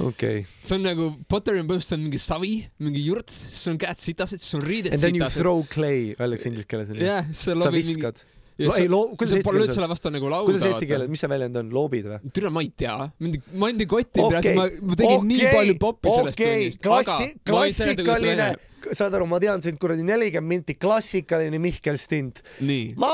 okei, 0.08 0.42
see 0.62 0.74
on 0.74 0.84
nagu, 0.86 1.08
Potteri 1.30 1.62
on 1.62 1.70
põhimõtteliselt 1.70 2.02
mingi 2.02 2.18
savi, 2.22 2.52
mingi 2.82 3.04
jurts, 3.04 3.36
siis 3.46 3.70
on 3.70 3.78
käed 3.78 4.02
sitased, 4.02 4.42
siis 4.42 4.58
on 4.58 4.66
riided 4.66 4.94
and 4.96 5.02
then 5.02 5.14
you 5.14 5.22
sitased. 5.22 5.42
throw 5.42 5.62
clay, 5.70 6.12
öeldakse 6.18 6.50
inglise 6.50 6.70
keeles 6.70 6.92
jah, 6.98 7.30
sa 7.36 7.54
loobid 7.58 7.90
mingi, 7.92 8.12
ja 8.60 8.76
ei 8.80 8.88
loo- 8.92 9.10
kuidas 9.16 9.34
eesti 9.38 9.50
keeles 9.50 9.78
on? 9.78 9.88
vastu 9.90 10.12
nagu 10.14 10.30
lauda. 10.32 10.48
kuidas 10.50 10.66
eesti 10.70 10.88
keeles, 10.90 11.10
mis 11.12 11.22
see 11.24 11.30
väljend 11.32 11.60
on, 11.60 11.70
loobid 11.74 12.08
või? 12.10 12.32
türa, 12.36 12.50
ma 12.54 12.64
ei 12.64 12.72
tea, 12.76 12.96
mind, 13.18 13.38
ma 13.54 13.70
andsin 13.72 13.88
kotti 13.90 14.24
okay., 14.26 14.56
ma, 14.56 14.66
ma 14.82 14.98
tegin 15.00 15.28
nii 15.30 15.38
okei, 15.44 15.54
palju 15.58 15.78
poppi 15.86 16.16
sellest 16.16 16.40
okei, 16.40 16.58
tunnist, 16.58 16.82
klassi- 16.86 17.32
klassikaline 17.46 18.50
saad 18.96 19.14
aru, 19.18 19.26
ma 19.28 19.40
tean 19.42 19.62
sind 19.64 19.80
kuradi 19.80 20.04
nelikümmend 20.06 20.60
minti, 20.60 20.76
klassikaline 20.80 21.58
Mihkel 21.60 21.98
Stint. 22.00 22.40
nii, 22.64 22.94
ma, 23.00 23.10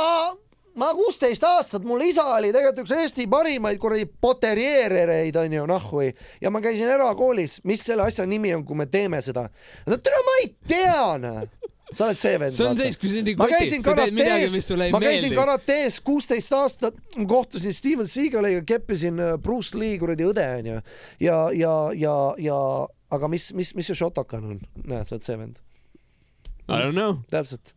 ma 0.79 0.91
kuusteist 0.97 1.45
aastat, 1.49 1.85
mul 1.89 2.05
isa 2.07 2.25
oli 2.37 2.53
tegelikult 2.55 2.85
üks 2.85 2.95
Eesti 3.01 3.27
parimaid 3.33 3.81
kuradi 3.83 4.07
poterjeerereid 4.07 5.37
onju, 5.41 5.67
nahhui. 5.71 6.11
ja 6.43 6.53
ma 6.55 6.63
käisin 6.65 6.91
erakoolis, 6.93 7.61
mis 7.65 7.83
selle 7.87 8.07
asja 8.07 8.27
nimi 8.29 8.55
on, 8.55 8.65
kui 8.67 8.79
me 8.79 8.87
teeme 8.91 9.23
seda? 9.25 9.49
no 9.87 9.99
tere, 9.99 10.23
ma 10.27 10.37
ei 10.45 10.53
tea, 10.69 11.01
noh. 11.23 11.66
Sa 11.93 12.07
oled 12.09 12.19
see 12.19 12.39
vend. 12.41 12.55
see 12.55 12.67
on 12.67 12.79
sees, 12.79 12.99
kui 12.99 13.13
nii 13.15 13.37
ma 13.39 13.47
koti, 13.51 13.79
sa 13.79 13.95
teed 13.95 14.17
midagi, 14.17 14.49
mis 14.51 14.67
sulle 14.67 14.89
ei 14.89 14.95
ma 14.95 15.01
käisin 15.03 15.29
meeldi. 15.31 15.39
karates 15.39 16.01
kuusteist 16.07 16.57
aastat, 16.57 16.99
kohtusin 17.31 17.75
Steven 17.77 18.11
Seagaliga, 18.11 18.65
keppisin 18.67 19.23
äh, 19.23 19.37
Bruce 19.43 19.79
Lee 19.79 19.99
kuradi 20.03 20.27
õde 20.27 20.47
onju 20.59 20.81
ja, 21.23 21.39
ja, 21.55 21.75
ja, 21.95 22.17
ja 22.43 22.59
aga 23.15 23.31
mis, 23.31 23.53
mis, 23.55 23.71
mis 23.79 23.91
see 23.93 23.99
Shotokan 23.99 24.51
on? 24.51 24.61
näed, 24.83 25.07
sa 25.07 25.15
oled 25.15 25.29
see 25.29 25.39
vend, 25.39 25.63
I 26.67 26.83
don't 26.83 26.99
know. 26.99 27.21
täpselt. 27.31 27.75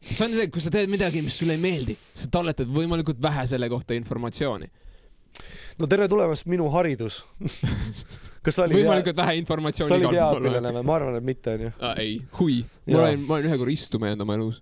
see 0.00 0.26
on 0.26 0.34
see, 0.34 0.50
kui 0.50 0.64
sa 0.64 0.74
teed 0.74 0.90
midagi, 0.90 1.22
mis 1.22 1.38
sulle 1.38 1.54
ei 1.54 1.62
meeldi, 1.62 1.96
sa 2.18 2.26
talletad 2.32 2.70
võimalikult 2.74 3.22
vähe 3.22 3.46
selle 3.50 3.70
kohta 3.70 3.94
informatsiooni. 3.98 4.66
no 5.78 5.90
tere 5.90 6.10
tulemast, 6.10 6.50
minu 6.50 6.66
haridus 6.74 7.22
kas 8.42 8.58
sa 8.58 8.64
olid 8.66 8.76
hea, 8.76 8.84
võimalikult 8.84 9.18
vähe 9.18 9.34
sa 9.34 9.40
informatsiooni 9.40 9.98
olid 9.98 10.16
hea 10.16 10.30
õpilane 10.36 10.72
või? 10.76 10.86
ma 10.88 10.96
arvan, 10.98 11.18
et 11.18 11.26
mitte 11.26 11.54
onju. 11.56 11.74
ah,. 11.78 12.00
ei, 12.02 12.16
hui. 12.38 12.62
ma 12.88 13.04
olen, 13.04 13.26
ma 13.28 13.38
olen 13.38 13.50
ühe 13.50 13.60
korra 13.62 13.74
istuma 13.74 14.10
jäänud 14.10 14.26
oma 14.26 14.36
elus. 14.38 14.60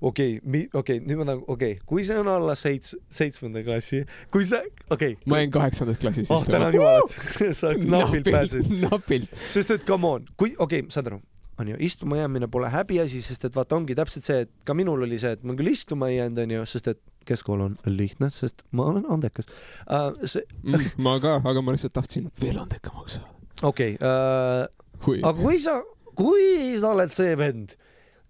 okei 0.00 0.36
okay,, 0.40 0.50
okei 0.50 0.68
okay,, 0.82 1.00
nüüd 1.06 1.20
ma 1.20 1.28
tahan, 1.28 1.42
okei 1.46 1.74
okay., 1.76 1.86
kui 1.92 2.06
see 2.08 2.20
on 2.20 2.30
alla 2.32 2.56
seits-, 2.58 2.96
seitsmenda 3.20 3.64
klassi, 3.66 4.02
kui 4.34 4.46
sa, 4.48 4.62
okei 4.90 5.16
okay.. 5.16 5.30
ma 5.30 5.42
jäin 5.42 5.54
kaheksandas 5.54 6.00
klassis 6.02 6.30
oh, 6.34 6.46
tänan 6.46 6.74
jumalat, 6.74 7.18
sa 7.60 7.74
napilt 7.78 8.30
pääsesid. 8.30 8.72
napilt. 8.86 9.36
sest 9.46 9.76
et 9.76 9.86
come 9.88 10.10
on, 10.10 10.26
kui, 10.36 10.56
okei 10.58 10.84
okay,, 10.84 10.94
saad 10.94 11.12
aru, 11.12 11.20
onju, 11.60 11.78
istuma 11.86 12.18
jäämine 12.22 12.50
pole 12.50 12.72
häbiasi, 12.72 13.22
sest 13.22 13.46
et 13.46 13.56
vaata, 13.56 13.78
ongi 13.78 13.94
täpselt 13.98 14.26
see, 14.26 14.44
et 14.46 14.52
ka 14.66 14.74
minul 14.76 15.06
oli 15.06 15.20
see, 15.22 15.36
et 15.38 15.46
ma 15.46 15.54
küll 15.58 15.70
istuma 15.70 16.10
ei 16.10 16.18
jäänud, 16.18 16.42
onju, 16.46 16.66
sest 16.72 16.94
et 16.94 17.02
keskkool 17.28 17.64
on 17.68 17.76
lihtne, 17.86 18.30
sest 18.34 18.64
ma 18.76 18.88
olen 18.92 19.06
andekas 19.12 19.48
uh,. 19.50 20.12
see, 20.24 20.44
Mm, 20.62 20.90
ma 21.02 21.18
ka, 21.22 21.38
aga 21.44 21.62
ma 21.64 21.74
lihtsalt 21.74 21.94
tahtsin 21.96 22.28
veel 22.40 22.58
andekamaks 22.60 23.18
saada. 23.18 23.32
okei 23.62 23.94
okay, 23.94 24.08
uh,, 24.08 24.66
hui. 25.06 25.20
aga 25.22 25.36
kui 25.40 25.60
sa, 25.62 25.80
kui 26.18 26.76
sa 26.80 26.94
oled 26.94 27.12
see 27.14 27.36
vend, 27.38 27.76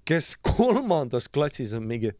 kes 0.06 0.34
kolmandas 0.42 1.28
klassis 1.32 1.74
on 1.78 1.86
mingi 1.88 2.14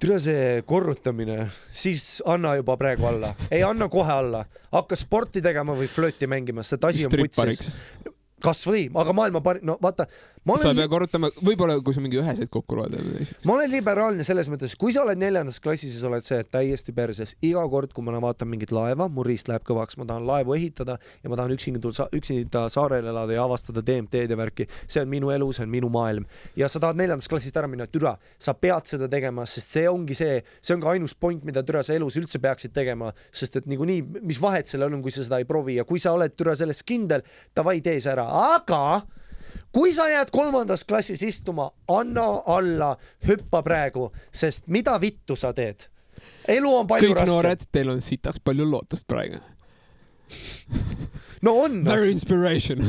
türa 0.00 0.16
see 0.22 0.62
korrutamine, 0.68 1.44
siis 1.76 2.20
anna 2.28 2.54
juba 2.58 2.76
praegu 2.80 3.08
alla, 3.10 3.34
ei 3.54 3.62
anna 3.66 3.90
kohe 3.92 4.12
alla, 4.12 4.44
hakka 4.72 4.98
sporti 4.98 5.42
tegema 5.44 5.76
või 5.76 5.90
flööti 5.92 6.28
mängima, 6.30 6.64
sest 6.66 6.86
asi 6.88 7.04
on 7.08 7.16
putsis. 7.20 7.72
kasvõi, 8.40 8.86
aga 8.96 9.12
maailma 9.16 9.42
parim, 9.44 9.66
no 9.68 9.76
vaata, 9.82 10.06
ma 10.50 10.58
sa 10.60 10.68
ei 10.68 10.74
olen 10.74 10.82
pea, 10.82 10.90
korrutama, 10.92 11.30
võib-olla 11.40 11.76
kui 11.84 11.96
sa 11.96 12.02
mingi 12.04 12.20
üheseid 12.20 12.50
kokku 12.52 12.78
loed 12.78 12.96
ma 13.46 13.54
olen 13.56 13.70
liberaalne 13.72 14.26
selles 14.26 14.50
mõttes, 14.52 14.74
kui 14.78 14.94
sa 14.94 15.04
oled 15.04 15.20
neljandas 15.20 15.60
klassis 15.62 15.94
ja 15.96 16.02
sa 16.02 16.10
oled 16.10 16.26
see, 16.26 16.42
täiesti 16.50 16.94
perses, 16.96 17.34
iga 17.46 17.62
kord, 17.72 17.94
kui 17.96 18.04
ma 18.06 18.18
vaatan 18.22 18.50
mingit 18.50 18.72
laeva, 18.74 19.08
mu 19.12 19.24
riist 19.26 19.50
läheb 19.50 19.64
kõvaks, 19.66 19.98
ma 20.00 20.06
tahan 20.08 20.26
laevu 20.28 20.56
ehitada 20.56 20.98
ja 21.22 21.32
ma 21.32 21.38
tahan 21.38 21.54
üksinda, 21.56 21.92
üksinda 22.16 22.66
saarel 22.72 23.10
elada 23.12 23.36
ja 23.36 23.44
avastada 23.46 23.84
DMT-d 23.86 24.34
ja 24.34 24.38
värki, 24.40 24.66
see 24.86 25.04
on 25.04 25.10
minu 25.12 25.32
elu, 25.34 25.50
see 25.56 25.66
on 25.66 25.72
minu 25.72 25.90
maailm. 25.92 26.26
Ja 26.58 26.68
sa 26.70 26.82
tahad 26.82 26.98
neljandast 27.00 27.30
klassist 27.30 27.56
ära 27.56 27.70
minna, 27.70 27.88
türa, 27.90 28.16
sa 28.42 28.54
pead 28.56 28.90
seda 28.90 29.08
tegema, 29.12 29.46
sest 29.48 29.76
see 29.76 29.86
ongi 29.90 30.16
see, 30.18 30.40
see 30.60 30.76
on 30.76 30.84
ka 30.84 30.94
ainus 30.94 31.14
point, 31.14 31.44
mida 31.46 31.64
türa 31.66 31.84
sa 31.86 31.96
elus 31.96 32.18
üldse 32.20 32.42
peaksid 32.42 32.74
tegema, 32.76 33.12
sest 33.32 33.60
et 33.60 33.70
niikuinii, 33.70 34.02
mis 34.26 34.40
vahet 34.42 34.70
sellel 34.70 34.92
on, 34.96 35.04
kui 35.04 35.14
sa 35.14 35.24
seda 35.26 35.40
ei 35.40 35.48
proovi 35.48 35.78
ja 35.78 35.86
kui 35.88 36.02
sa 36.02 36.14
oled 36.16 36.36
türa 36.36 36.56
selles 36.58 36.84
kindel, 36.86 37.24
davai, 37.56 37.80
tee 37.84 38.00
see 38.00 38.12
ära, 38.12 38.26
aga 38.56 38.82
kui 39.72 39.92
sa 39.94 40.08
jääd 40.10 40.32
kolmandas 40.34 40.84
klassis 40.84 41.22
istuma, 41.22 41.70
anna 41.88 42.26
alla, 42.46 42.94
hüppa 43.26 43.62
praegu, 43.62 44.10
sest 44.32 44.66
mida 44.66 44.98
vittu 45.00 45.36
sa 45.36 45.52
teed? 45.56 45.88
elu 46.50 46.70
on 46.74 46.86
palju 46.88 47.08
kõik 47.10 47.20
raskem. 47.20 47.34
noored, 47.34 47.66
teil 47.72 47.90
on 47.92 48.00
sitaks 48.04 48.42
palju 48.44 48.66
lootust 48.68 49.06
praegu. 49.08 49.40
no 51.42 51.56
on. 51.64 51.84
Very 51.84 52.10
inspiration 52.12 52.84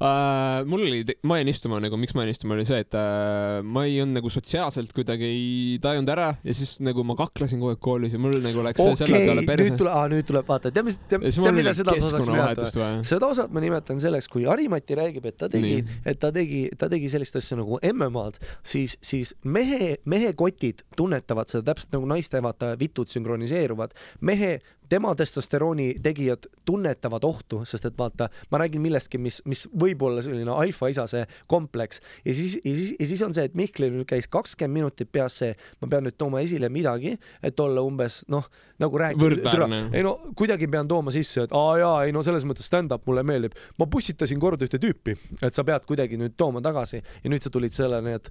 Uh, 0.00 0.62
mul 0.64 0.86
oli, 0.86 1.02
ma 1.28 1.36
jäin 1.40 1.50
istuma 1.52 1.80
nagu, 1.82 1.98
miks 2.00 2.14
ma 2.16 2.24
jäin 2.24 2.32
istuma, 2.32 2.54
oli 2.56 2.64
see, 2.68 2.80
et 2.86 2.96
uh, 2.96 3.60
ma 3.60 3.84
ei 3.84 3.98
olnud 4.00 4.16
nagu 4.16 4.30
sotsiaalselt 4.32 4.94
kuidagi 4.96 5.26
ei 5.28 5.50
tajunud 5.84 6.08
ära 6.14 6.30
ja 6.40 6.54
siis 6.56 6.78
nagu 6.80 7.04
ma 7.04 7.16
kaklesin 7.18 7.60
kogu 7.60 7.74
aeg 7.74 7.82
koolis 7.84 8.16
ja 8.16 8.22
mul 8.22 8.38
nagu 8.40 8.64
läks 8.64 8.80
see 8.80 8.96
selle 9.02 9.20
peale, 9.26 9.44
perse 9.48 9.68
nüüd. 9.68 9.80
tuleb, 9.82 10.14
nüüd 10.14 10.30
tuleb 10.30 10.48
vaata, 10.48 10.72
tead 10.72 10.88
mis, 10.88 10.96
tead, 11.10 11.26
mida 11.52 11.74
seda 11.76 11.92
osaks 11.92 12.00
nimetada? 12.00 12.16
keskkonnavahetust 12.16 12.80
vaja. 12.80 13.02
seda 13.12 13.28
osat 13.28 13.52
ma 13.52 13.64
nimetan 13.64 14.00
selleks, 14.00 14.30
kui 14.32 14.46
Harimati 14.48 14.96
räägib, 14.96 15.28
et 15.28 15.36
ta 15.40 15.50
tegi 15.52 15.80
et 16.04 16.20
ta 16.20 16.30
tegi, 16.34 16.62
ta 16.78 16.88
tegi 16.90 17.10
sellist 17.12 17.36
asja 17.40 17.58
nagu 17.60 17.78
MM-ad, 17.92 18.40
siis, 18.66 18.96
siis 19.04 19.34
mehe, 19.44 19.96
mehe 20.08 20.32
kotid 20.38 20.84
tunnetavad 20.96 21.52
seda 21.52 21.70
täpselt 21.72 21.94
nagu 21.96 22.08
naiste 22.10 22.40
vaata 22.44 22.72
vitud 22.80 23.10
sünkroniseeruvad. 23.12 23.94
mehe, 24.20 24.58
tema 24.90 25.12
testosterooni 25.14 25.94
tegijad 26.02 26.48
tunnetavad 26.66 27.24
ohtu, 27.24 27.62
sest 27.68 27.86
et 27.88 27.98
vaata, 27.98 28.28
ma 28.50 28.60
räägin 28.62 28.82
millestki, 28.82 29.20
mis, 29.22 29.40
mis 29.48 29.66
võib 29.70 30.02
olla 30.06 30.22
selline 30.24 30.50
alfaisase 30.50 31.24
kompleks 31.50 32.02
ja 32.24 32.34
siis, 32.34 32.56
ja 32.64 32.74
siis, 32.74 32.94
ja 32.98 33.10
siis 33.12 33.22
on 33.26 33.36
see, 33.36 33.46
et 33.46 33.54
Mihklil 33.58 34.02
käis 34.08 34.28
kakskümmend 34.30 34.80
minutit 34.80 35.12
peas 35.12 35.38
see, 35.42 35.54
ma 35.80 35.90
pean 35.90 36.06
nüüd 36.06 36.18
tooma 36.18 36.42
esile 36.44 36.70
midagi, 36.72 37.16
et 37.42 37.62
olla 37.62 37.84
umbes 37.86 38.22
noh, 38.32 38.46
nagu. 38.80 39.00
Võrdväärne. 39.20 39.80
ei 39.96 40.04
no 40.04 40.16
kuidagi 40.36 40.68
pean 40.70 40.88
tooma 40.90 41.14
sisse, 41.14 41.46
et 41.46 41.54
aa 41.56 41.78
jaa, 41.80 41.94
ei 42.08 42.14
no 42.16 42.24
selles 42.26 42.46
mõttes 42.48 42.68
stand-up 42.70 43.06
mulle 43.08 43.24
meeldib. 43.26 43.56
ma 43.78 43.86
pussitasin 43.90 44.40
kord 44.42 44.62
ühte 44.66 44.80
tüüpi, 44.82 45.16
et 45.40 45.54
sa 45.54 45.64
pead 45.66 45.86
kuidagi 45.88 46.18
nüüd 46.20 46.36
tooma 46.40 46.62
tagasi 46.64 47.00
ja 47.00 47.32
nüüd 47.32 47.44
sa 47.44 47.52
tulid 47.52 47.76
selleni, 47.76 48.18
et 48.18 48.30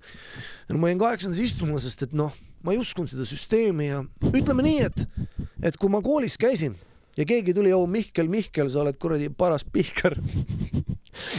no 0.69 0.81
ma 0.81 0.91
jäin 0.91 1.01
kaheksandas 1.01 1.41
istuma, 1.43 1.79
sest 1.81 2.07
et 2.09 2.15
noh, 2.17 2.35
ma 2.63 2.75
ei 2.75 2.79
uskunud 2.81 3.11
seda 3.11 3.25
süsteemi 3.27 3.89
ja 3.89 4.03
ütleme 4.33 4.65
nii, 4.65 4.85
et, 4.87 5.03
et 5.71 5.77
kui 5.79 5.91
ma 5.91 6.01
koolis 6.03 6.37
käisin 6.39 6.75
ja 7.17 7.25
keegi 7.27 7.53
tuli, 7.53 7.71
oo 7.75 7.87
Mihkel, 7.87 8.29
Mihkel, 8.31 8.69
sa 8.71 8.83
oled 8.83 8.99
kuradi 8.99 9.29
paras 9.29 9.65
pihkar. 9.65 10.15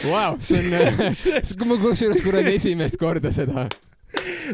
Vau, 0.04 0.36
see 0.42 0.60
on, 0.60 0.96
kui 1.58 1.68
ma 1.70 1.78
kusjuures 1.80 2.24
kuradi 2.24 2.56
esimest 2.58 3.00
korda 3.00 3.32
seda. 3.34 3.68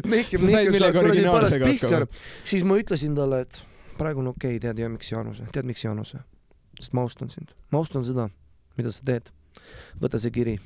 Mihkel, 0.07 0.43
Mihkel, 0.43 0.77
sa 0.77 0.91
oled 0.91 0.99
kuradi 1.01 1.25
paras 1.27 1.57
pihkar 1.63 2.07
siis 2.45 2.65
ma 2.67 2.79
ütlesin 2.79 3.17
talle, 3.17 3.43
et 3.47 3.61
praegu 3.97 4.21
on 4.23 4.33
okei 4.33 4.55
okay,, 4.55 4.63
tead 4.67 4.83
ja 4.83 4.89
miks 4.91 5.11
Jaanuse, 5.11 5.47
tead 5.53 5.67
miks 5.67 5.83
Jaanuse? 5.83 6.21
sest 6.77 6.93
ma 6.93 7.03
austan 7.07 7.31
sind, 7.33 7.55
ma 7.73 7.81
austan 7.81 8.05
seda, 8.05 8.27
mida 8.77 8.93
sa 8.93 9.05
teed. 9.05 9.31
võta 9.97 10.19
see 10.21 10.29
kiri 10.31 10.59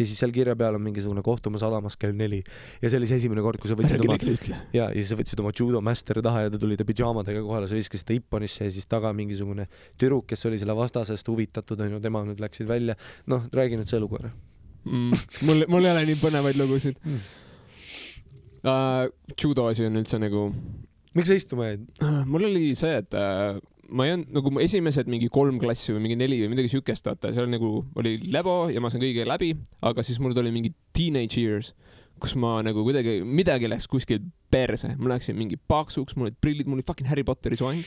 ja 0.00 0.08
siis 0.08 0.20
seal 0.22 0.32
kirja 0.34 0.56
peal 0.58 0.78
on 0.78 0.84
mingisugune 0.84 1.22
kohtume 1.24 1.60
sadamas 1.60 1.96
kell 2.00 2.16
neli 2.16 2.40
ja 2.80 2.90
see 2.90 3.00
oli 3.00 3.08
see 3.10 3.20
esimene 3.22 3.44
kord, 3.44 3.60
kui 3.60 3.70
sa 3.70 3.76
võtsid 3.78 4.04
oma 4.06 4.16
ja, 4.72 4.88
ja 4.88 4.88
siis 4.96 5.12
sa 5.12 5.18
võtsid 5.20 5.42
oma 5.44 5.52
judo 5.56 5.82
masteri 5.84 6.24
taha 6.24 6.46
ja 6.46 6.52
ta 6.54 6.60
tuli 6.62 6.78
ta 6.80 6.86
pidžaamadega 6.88 7.42
kohale, 7.46 7.68
sa 7.70 7.78
viskasid 7.78 8.08
ta 8.08 8.16
Ipponisse 8.16 8.68
ja 8.68 8.74
siis 8.74 8.88
taga 8.90 9.12
mingisugune 9.16 9.68
tüdruk, 10.00 10.26
kes 10.30 10.46
oli 10.48 10.60
selle 10.62 10.76
vastasest 10.78 11.28
huvitatud, 11.28 11.80
onju, 11.86 12.00
tema 12.04 12.24
nüüd 12.26 12.40
läksid 12.42 12.68
välja. 12.70 12.96
noh, 13.30 13.46
räägi 13.54 13.78
nüüd 13.80 13.90
see 13.90 14.00
lugu 14.02 14.18
ära. 14.20 14.32
mm,. 14.84 15.26
mul, 15.48 15.66
mul 15.68 15.88
ei 15.88 15.94
ole 15.94 16.06
nii 16.12 16.20
põnevaid 16.22 16.60
lugusid 16.60 17.00
Mm. 17.04 17.20
uh,. 18.68 19.34
judo 19.40 19.66
asi 19.70 19.86
on 19.88 19.96
üldse 19.96 20.18
nagu 20.20 20.50
miks 21.16 21.30
sa 21.30 21.36
istuma 21.38 21.70
jäid? 21.70 21.86
uh,, 22.04 22.22
mul 22.28 22.44
oli 22.48 22.72
see, 22.78 22.98
et 23.00 23.16
uh, 23.16 23.60
ma 23.90 24.06
ei 24.06 24.14
olnud 24.14 24.34
nagu 24.36 24.52
esimesed 24.62 25.10
mingi 25.10 25.28
kolm 25.32 25.58
klassi 25.62 25.94
või 25.94 26.04
mingi 26.06 26.18
neli 26.20 26.40
või 26.42 26.52
midagi 26.54 26.70
siukest, 26.72 27.06
vaata, 27.10 27.32
seal 27.34 27.50
nagu 27.50 27.72
oli 28.00 28.16
lebo 28.32 28.62
ja 28.72 28.82
ma 28.82 28.90
sain 28.92 29.02
kõige 29.02 29.26
läbi, 29.28 29.52
aga 29.86 30.04
siis 30.06 30.20
mul 30.22 30.36
tuli 30.36 30.52
mingi 30.54 30.72
teenage 30.96 31.42
years, 31.42 31.72
kus 32.20 32.36
ma 32.38 32.58
nagu 32.66 32.84
kuidagi, 32.86 33.20
midagi 33.26 33.70
läks 33.70 33.88
kuskil 33.90 34.22
perse, 34.52 34.94
ma 34.98 35.14
läksin 35.14 35.38
mingi 35.38 35.58
paksuks, 35.70 36.16
mul 36.16 36.28
olid 36.28 36.40
prillid, 36.42 36.68
mul 36.70 36.80
oli 36.80 36.86
fucking 36.86 37.10
Harry 37.10 37.26
Potteri 37.26 37.58
soeng. 37.60 37.82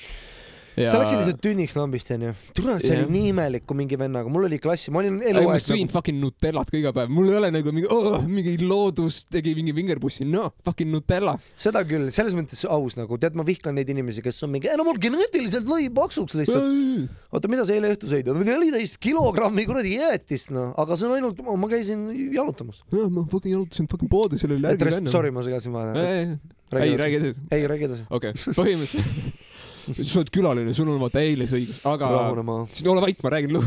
Sa 0.76 1.00
läksid 1.02 1.20
lihtsalt 1.20 1.42
tünniks 1.44 1.76
lambist 1.78 2.12
onju. 2.14 2.34
tule, 2.58 2.78
see 2.82 2.94
Jah. 2.94 3.04
oli 3.04 3.14
nii 3.16 3.32
imelik, 3.34 3.66
kui 3.70 3.78
mingi 3.78 4.00
vennaga, 4.00 4.32
mul 4.34 4.48
oli 4.48 4.60
klassi, 4.62 4.92
ma 4.94 5.02
olin 5.04 5.20
aga 5.20 5.34
ma 5.36 5.44
eluaeg 5.44 5.64
sõin 5.64 5.84
nagu 5.84 5.94
fucking 5.94 6.20
Nutellat 6.24 6.72
ka 6.72 6.80
iga 6.80 6.94
päev, 6.96 7.12
mul 7.14 7.30
ei 7.32 7.38
ole 7.40 7.52
nagu 7.54 7.74
mingi 7.76 7.90
oh,, 7.94 8.20
mingi 8.28 8.56
loodus 8.62 9.24
tegi 9.32 9.54
mingi 9.58 9.76
vingerpussi, 9.76 10.26
noh, 10.30 10.54
fucking 10.66 10.92
Nutella. 10.94 11.36
seda 11.60 11.84
küll, 11.88 12.10
selles 12.16 12.38
mõttes 12.38 12.64
aus 12.66 12.98
nagu, 13.00 13.20
tead, 13.22 13.38
ma 13.38 13.46
vihkan 13.48 13.78
neid 13.78 13.92
inimesi, 13.94 14.24
kes 14.26 14.42
on 14.48 14.54
mingi, 14.56 14.72
no 14.80 14.88
mul 14.88 15.00
geneetiliselt 15.02 15.70
lõi 15.70 15.90
paksuks 15.94 16.38
lihtsalt. 16.40 17.12
oota, 17.34 17.52
mida 17.52 17.68
sa 17.68 17.78
eile 17.78 17.94
õhtu 17.94 18.10
sõid? 18.12 18.32
neliteist 18.44 19.00
kilogrammi 19.04 19.68
kuradi 19.70 19.98
jäätist, 20.00 20.54
noh, 20.56 20.74
aga 20.80 20.98
see 21.00 21.10
on 21.10 21.18
ainult, 21.20 21.40
ma 21.44 21.72
käisin 21.72 22.10
jalutamas. 22.34 22.82
ma 22.92 23.28
fucking 23.30 23.54
jalutasin 23.54 23.90
fucking 23.92 24.12
poodi, 24.12 24.42
seal 24.42 24.56
oli 24.56 24.66
lärgi. 24.66 25.02
Sorry, 25.12 25.32
ma 25.34 25.46
segasin 25.46 25.74
vahele. 25.76 26.38
ei, 26.82 26.98
räägi 27.00 27.20
edasi. 27.22 27.42
ei, 27.52 27.68
räägi 27.70 27.90
edasi. 27.90 28.06
okei 28.10 28.34
okay. 28.36 28.56
põhimõtteliselt 28.60 30.08
sa 30.08 30.22
oled 30.22 30.32
külaline, 30.34 30.74
sul 30.76 30.92
on 30.94 31.02
eile 31.20 31.48
see 31.50 31.64
õigus, 31.64 31.82
aga 31.90 32.12
rahune 32.14 32.46
maha. 32.48 32.68
siis 32.72 32.88
ole 32.94 33.04
vait, 33.04 33.24
ma 33.24 33.32
räägin 33.34 33.56
loo. 33.58 33.64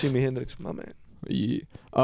Jimi 0.00 0.22
Hendrix, 0.24 0.56
ma 0.64 0.72
meen. 0.76 0.94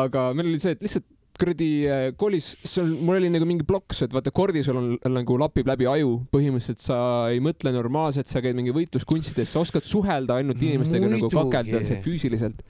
aga 0.01 0.30
meil 0.36 0.53
oli 0.53 0.61
see, 0.61 0.76
et 0.76 0.84
lihtsalt 0.84 1.07
kuradi 1.41 1.68
äh, 1.88 2.05
koolis, 2.20 2.53
seal 2.66 2.91
mul 3.01 3.18
oli 3.18 3.30
nagu 3.32 3.47
mingi 3.49 3.64
plokk, 3.66 3.95
et 4.05 4.14
vaata 4.14 4.32
kordisol 4.34 4.78
on 4.80 4.91
nagu 5.14 5.36
lapib 5.41 5.68
läbi 5.70 5.88
aju, 5.91 6.12
põhimõtteliselt 6.34 6.82
sa 6.84 6.99
ei 7.32 7.41
mõtle 7.45 7.72
normaalselt, 7.74 8.30
sa 8.30 8.43
käid 8.45 8.59
mingi 8.59 8.74
võitluskunstides, 8.76 9.53
sa 9.55 9.62
oskad 9.64 9.86
suhelda 9.88 10.38
ainult 10.41 10.62
inimestega 10.62 11.09
nagu 11.09 11.28
Muidugi. 11.30 11.36
kakelda 11.41 12.01
füüsiliselt 12.05 12.64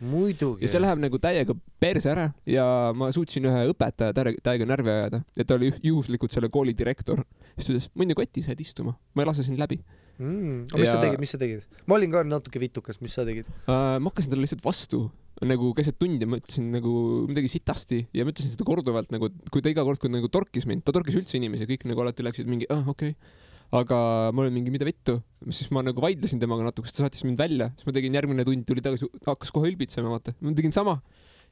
ja 0.63 0.71
see 0.71 0.83
läheb 0.83 1.03
nagu 1.03 1.21
täiega 1.23 1.57
perse 1.83 2.13
ära 2.13 2.29
ja 2.49 2.67
ma 2.97 3.11
suutsin 3.15 3.49
ühe 3.51 3.65
õpetaja 3.73 4.15
täiega, 4.17 4.69
närvi 4.69 4.95
ajada 4.95 5.23
ja 5.39 5.47
ta 5.47 5.59
oli 5.59 5.73
juhuslikult 5.85 6.35
selle 6.35 6.51
kooli 6.53 6.77
direktor. 6.77 7.25
siis 7.57 7.67
ta 7.67 7.75
ütles, 7.75 7.91
mõni 7.99 8.17
kotis 8.19 8.49
jääd 8.51 8.61
istuma, 8.63 8.95
ma 9.15 9.25
ei 9.25 9.31
lase 9.31 9.47
sind 9.47 9.61
läbi 9.61 9.81
mm.. 10.21 10.71
aga 10.71 10.81
mis 10.81 10.89
Ja- 10.89 10.95
sa 10.95 11.03
tegid, 11.03 11.23
mis 11.23 11.35
sa 11.35 11.41
tegid? 11.41 11.65
ma 11.87 11.97
olin 11.99 12.13
ka 12.13 12.23
natuke 12.27 12.63
vitukas, 12.63 13.01
mis 13.01 13.17
sa 13.17 13.27
tegid? 13.29 13.49
uh,. 13.67 13.99
ma 13.99 14.13
hakkasin 14.13 14.33
talle 14.33 14.47
lihtsalt 14.47 14.65
vastu 14.65 15.09
nagu 15.49 15.71
keset 15.77 15.97
tundi, 16.01 16.27
ma 16.29 16.39
ütlesin 16.41 16.67
nagu 16.75 16.93
midagi 17.29 17.49
sitasti 17.49 18.03
ja 18.17 18.27
ma 18.27 18.33
ütlesin 18.33 18.53
seda 18.53 18.67
korduvalt 18.69 19.13
nagu, 19.15 19.31
kui 19.53 19.65
ta 19.65 19.73
iga 19.73 19.85
kord, 19.87 20.01
kui 20.03 20.13
nagu 20.13 20.29
torkis 20.33 20.67
mind, 20.69 20.85
ta 20.85 20.93
torkis 20.97 21.17
üldse 21.17 21.39
inimesi, 21.39 21.69
kõik 21.71 21.87
nagu 21.89 22.05
alati 22.05 22.27
läksid 22.27 22.51
mingi, 22.51 22.69
ah 22.73 22.85
okei 22.93 23.15
okay.. 23.15 23.39
aga 23.81 24.01
ma 24.37 24.45
olin 24.45 24.59
mingi, 24.59 24.75
mida 24.75 24.85
vittu, 24.89 25.17
siis 25.49 25.73
ma 25.73 25.85
nagu 25.87 26.05
vaidlesin 26.05 26.43
temaga 26.43 26.69
natuke, 26.69 26.91
siis 26.91 26.99
ta 26.99 27.07
saatis 27.07 27.25
mind 27.25 27.41
välja, 27.41 27.71
siis 27.79 27.89
ma 27.89 27.97
tegin 27.97 28.21
järgmine 28.21 28.45
tund, 28.49 28.67
tuli 28.69 28.85
tagasi, 28.85 29.09
hakkas 29.25 29.53
kohe 29.57 29.73
ülbitsema, 29.73 30.13
vaata, 30.13 30.37
ma 30.45 30.57
tegin 30.59 30.77
sama. 30.77 31.01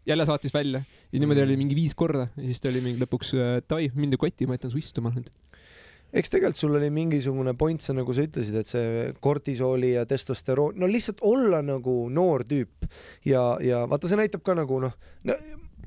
jälle 0.09 0.25
saatis 0.25 0.55
välja 0.55 0.79
ja 1.13 1.21
niimoodi 1.21 1.43
oli 1.43 1.57
mingi 1.59 1.75
viis 1.77 1.93
korda 1.99 2.29
ja 2.37 2.45
siis 2.47 2.61
ta 2.63 2.69
oli 2.71 2.81
mingi 2.81 3.01
lõpuks 3.03 3.33
äh, 3.35 3.57
davai, 3.69 3.91
mind 3.95 4.15
ei 4.15 4.21
koti, 4.21 4.47
ma 4.47 4.57
jätan 4.57 4.71
su 4.73 4.79
istuma 4.81 5.11
nüüd. 5.13 5.29
Eks 6.13 6.33
tegelikult 6.33 6.61
sul 6.61 6.77
oli 6.79 6.91
mingisugune 6.95 7.55
point, 7.59 7.83
sa 7.83 7.95
nagu 7.97 8.15
sa 8.17 8.25
ütlesid, 8.25 8.57
et 8.61 8.71
see 8.71 9.07
kortisooli 9.25 9.95
ja 9.95 10.05
testosteroon, 10.09 10.79
no 10.81 10.89
lihtsalt 10.91 11.23
olla 11.27 11.63
nagu 11.65 12.01
noor 12.13 12.47
tüüp. 12.49 12.89
Ja, 13.29 13.57
ja 13.65 13.85
vaata, 13.91 14.09
see 14.09 14.21
näitab 14.21 14.45
ka 14.47 14.57
nagu 14.59 14.81
noh 14.85 14.95
no,, 15.29 15.37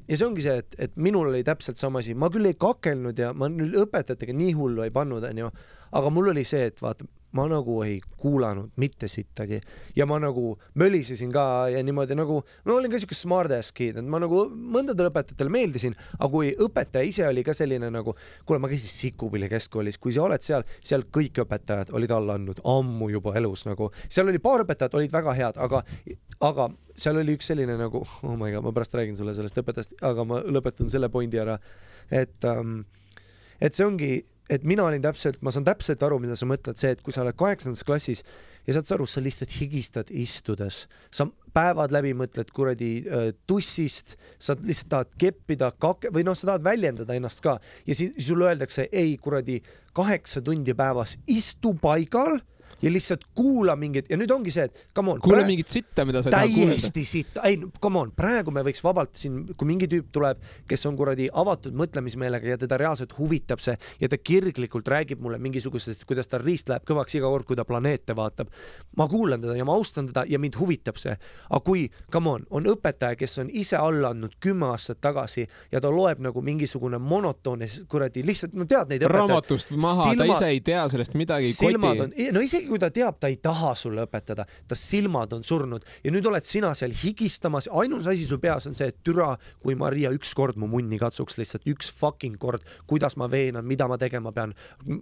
ja 0.07 0.17
see 0.19 0.27
ongi 0.27 0.45
see, 0.45 0.59
et, 0.61 0.77
et 0.87 0.99
minul 1.01 1.31
oli 1.31 1.43
täpselt 1.47 1.79
sama 1.81 2.01
asi, 2.03 2.13
ma 2.17 2.29
küll 2.33 2.49
ei 2.49 2.57
kakelnud 2.59 3.17
ja 3.19 3.31
ma 3.37 3.49
nüüd 3.51 3.77
õpetajatega 3.85 4.35
nii 4.37 4.53
hullu 4.59 4.85
ei 4.85 4.93
pannud, 4.93 5.25
onju, 5.31 5.49
aga 5.97 6.13
mul 6.13 6.31
oli 6.33 6.45
see, 6.47 6.67
et 6.71 6.81
vaata, 6.83 7.07
ma 7.37 7.45
nagu 7.49 7.77
ei 7.85 7.99
kuulanud 8.21 8.71
mitte 8.81 9.07
sittagi. 9.11 9.61
Ja 9.95 10.05
ma 10.09 10.19
nagu 10.21 10.57
mölisesin 10.79 11.31
ka 11.33 11.69
ja 11.71 11.81
niimoodi 11.83 12.15
nagu, 12.17 12.41
ma 12.65 12.75
olin 12.75 12.91
ka 12.91 12.99
siuke 13.01 13.17
smart 13.17 13.53
ass 13.55 13.73
kid, 13.75 13.99
et 14.01 14.07
ma 14.07 14.19
nagu 14.21 14.43
mõndadele 14.51 15.11
õpetajatele 15.11 15.53
meeldisin, 15.53 15.95
aga 16.17 16.29
kui 16.33 16.51
õpetaja 16.67 17.07
ise 17.07 17.27
oli 17.27 17.45
ka 17.47 17.55
selline 17.57 17.91
nagu, 17.93 18.15
kuule, 18.45 18.61
ma 18.63 18.71
käisin 18.71 18.91
Sikupilli 18.91 19.49
keskkoolis, 19.51 19.99
kui 20.01 20.15
sa 20.15 20.25
oled 20.27 20.43
seal, 20.45 20.65
seal 20.83 21.07
kõik 21.13 21.43
õpetajad 21.45 21.93
olid 21.95 22.15
alla 22.15 22.37
andnud 22.39 22.61
ammu 22.67 23.11
juba 23.13 23.35
elus 23.39 23.65
nagu, 23.69 23.91
seal 24.09 24.31
oli 24.31 24.43
paar 24.43 24.65
õpetajat 24.65 24.97
olid 24.99 25.13
väga 25.13 25.35
head, 25.37 25.59
aga, 25.61 25.83
aga 26.47 26.69
seal 26.99 27.21
oli 27.21 27.37
üks 27.37 27.51
selline 27.51 27.77
nagu, 27.79 28.03
oh 28.03 28.35
my 28.37 28.51
god, 28.53 28.65
ma 28.65 28.75
pärast 28.75 28.95
räägin 28.97 29.17
sulle 29.19 29.35
sellest 29.37 29.57
õpetajast, 29.63 29.95
aga 30.05 30.27
ma 30.27 30.41
lõpetan 30.45 30.91
selle 30.91 31.09
pointi 31.13 31.39
ära, 31.41 31.57
et 32.11 32.49
ähm, 32.49 32.81
et 33.61 33.77
see 33.77 33.85
ongi, 33.85 34.11
et 34.51 34.65
mina 34.67 34.83
olin 34.83 35.03
täpselt, 35.03 35.39
ma 35.41 35.53
saan 35.53 35.65
täpselt 35.67 36.01
aru, 36.03 36.19
mida 36.21 36.35
sa 36.35 36.47
mõtled, 36.49 36.79
see, 36.79 36.91
et 36.91 37.01
kui 37.05 37.15
sa 37.15 37.23
oled 37.23 37.37
kaheksandas 37.39 37.85
klassis 37.87 38.23
ja 38.67 38.75
saad 38.75 38.89
sa 38.89 38.97
aru, 38.97 39.07
sa 39.09 39.23
lihtsalt 39.23 39.53
higistad 39.57 40.11
istudes, 40.11 40.83
sa 41.13 41.27
päevad 41.55 41.93
läbi 41.95 42.11
mõtled 42.17 42.51
kuradi 42.55 42.91
äh, 43.01 43.29
tussist, 43.49 44.17
sa 44.41 44.57
lihtsalt 44.59 44.91
tahad 44.91 45.15
keppida, 45.21 45.71
kake- 45.81 46.11
või 46.13 46.25
noh, 46.27 46.37
sa 46.37 46.51
tahad 46.51 46.67
väljendada 46.67 47.15
ennast 47.17 47.43
ka. 47.43 47.57
Ja 47.87 47.97
siis 47.97 48.17
sulle 48.27 48.51
öeldakse 48.51 48.89
ei 48.91 49.15
kuradi 49.21 49.61
kaheksa 49.97 50.43
tundi 50.45 50.75
päevas 50.77 51.17
istu 51.31 51.73
paigal 51.81 52.39
ja 52.81 52.91
lihtsalt 52.91 53.25
kuula 53.35 53.75
mingit 53.79 54.09
ja 54.09 54.17
nüüd 54.19 54.31
ongi 54.33 54.51
see, 54.53 54.65
et 54.69 54.85
come 54.95 55.13
on. 55.13 55.21
kuule 55.21 55.43
mingit 55.47 55.71
sitta, 55.71 56.05
mida 56.07 56.23
sa 56.23 56.29
ei 56.29 56.35
taha 56.35 56.47
kuulda. 56.47 56.75
täiesti 56.75 57.03
sitta, 57.05 57.43
ei 57.47 57.59
come 57.81 57.99
on, 58.01 58.13
praegu 58.15 58.53
me 58.53 58.63
võiks 58.65 58.83
vabalt 58.83 59.15
siin, 59.19 59.41
kui 59.57 59.69
mingi 59.69 59.89
tüüp 59.91 60.09
tuleb, 60.13 60.41
kes 60.69 60.85
on 60.89 60.97
kuradi 60.99 61.29
avatud 61.31 61.75
mõtlemismeelega 61.77 62.53
ja 62.53 62.59
teda 62.61 62.79
reaalselt 62.81 63.13
huvitab 63.17 63.61
see 63.63 63.75
ja 64.01 64.09
ta 64.11 64.17
kirglikult 64.17 64.87
räägib 64.91 65.21
mulle 65.21 65.39
mingisugustest, 65.41 66.05
kuidas 66.09 66.29
tal 66.31 66.43
riist 66.45 66.71
läheb 66.71 66.85
kõvaks 66.87 67.17
iga 67.19 67.29
kord, 67.29 67.47
kui 67.49 67.59
ta 67.59 67.65
planeete 67.67 68.15
vaatab. 68.17 68.49
ma 68.97 69.07
kuulan 69.07 69.41
teda 69.41 69.55
ja 69.57 69.65
ma 69.65 69.75
austan 69.77 70.09
teda 70.11 70.25
ja 70.27 70.39
mind 70.39 70.57
huvitab 70.59 70.97
see. 71.01 71.15
aga 71.49 71.63
kui, 71.65 71.87
come 72.11 72.29
on, 72.29 72.45
on 72.49 72.69
õpetaja, 72.73 73.15
kes 73.19 73.37
on 73.43 73.49
ise 73.51 73.77
alla 73.77 74.11
andnud 74.15 74.37
kümme 74.39 74.71
aastat 74.71 75.01
tagasi 75.01 75.45
ja 75.71 75.81
ta 75.81 75.91
loeb 75.91 76.19
nagu 76.19 76.41
mingisugune 76.41 76.97
monotoonne 76.97 77.69
kuradi 77.89 78.25
lihtsalt, 78.25 78.53
no 78.57 78.65
tead 78.65 78.89
neid 78.89 79.05
õpetajaid. 79.05 79.29
raamatust 79.29 79.71
maha 79.75 80.09
Silma..., 80.09 80.25
ta 80.25 80.29
ise 80.33 80.51
ei 80.51 80.61
tea 80.65 80.87
sellest 80.91 81.15
midagi, 81.19 81.51
ei 81.51 81.77
koti. 81.77 82.31
no 82.33 82.43
isegi 82.43 82.70
kui 82.71 82.79
ta 82.81 82.89
teab, 82.93 83.19
ta 83.19 83.29
ei 83.31 83.37
taha 83.43 83.73
sulle 83.77 84.05
õpetada, 84.07 84.45
ta 84.47 84.77
silmad 84.77 85.33
on 85.35 85.43
surnud. 85.47 85.85
Ja 86.05 86.13
nüüd 86.13 86.27
oled 86.29 86.47
sina 86.47 86.71
seal 86.77 86.95
higistamas, 86.95 87.67
ainus 87.81 88.07
asi 88.09 88.27
su 88.27 88.39
peas 88.41 88.67
on 88.69 88.77
see, 88.77 88.87
et 88.91 89.01
türa, 89.05 89.33
kui 89.63 89.75
Maria 89.79 90.13
ükskord 90.15 90.59
mu 90.61 90.69
munni 90.71 90.99
katsuks 91.01 91.37
lihtsalt 91.39 91.67
üks 91.71 91.91
fucking 91.99 92.39
kord, 92.41 92.63
kuidas 92.89 93.17
ma 93.19 93.27
veenan, 93.31 93.67
mida 93.67 93.89
ma 93.91 93.99
tegema 94.01 94.31
pean. 94.35 94.55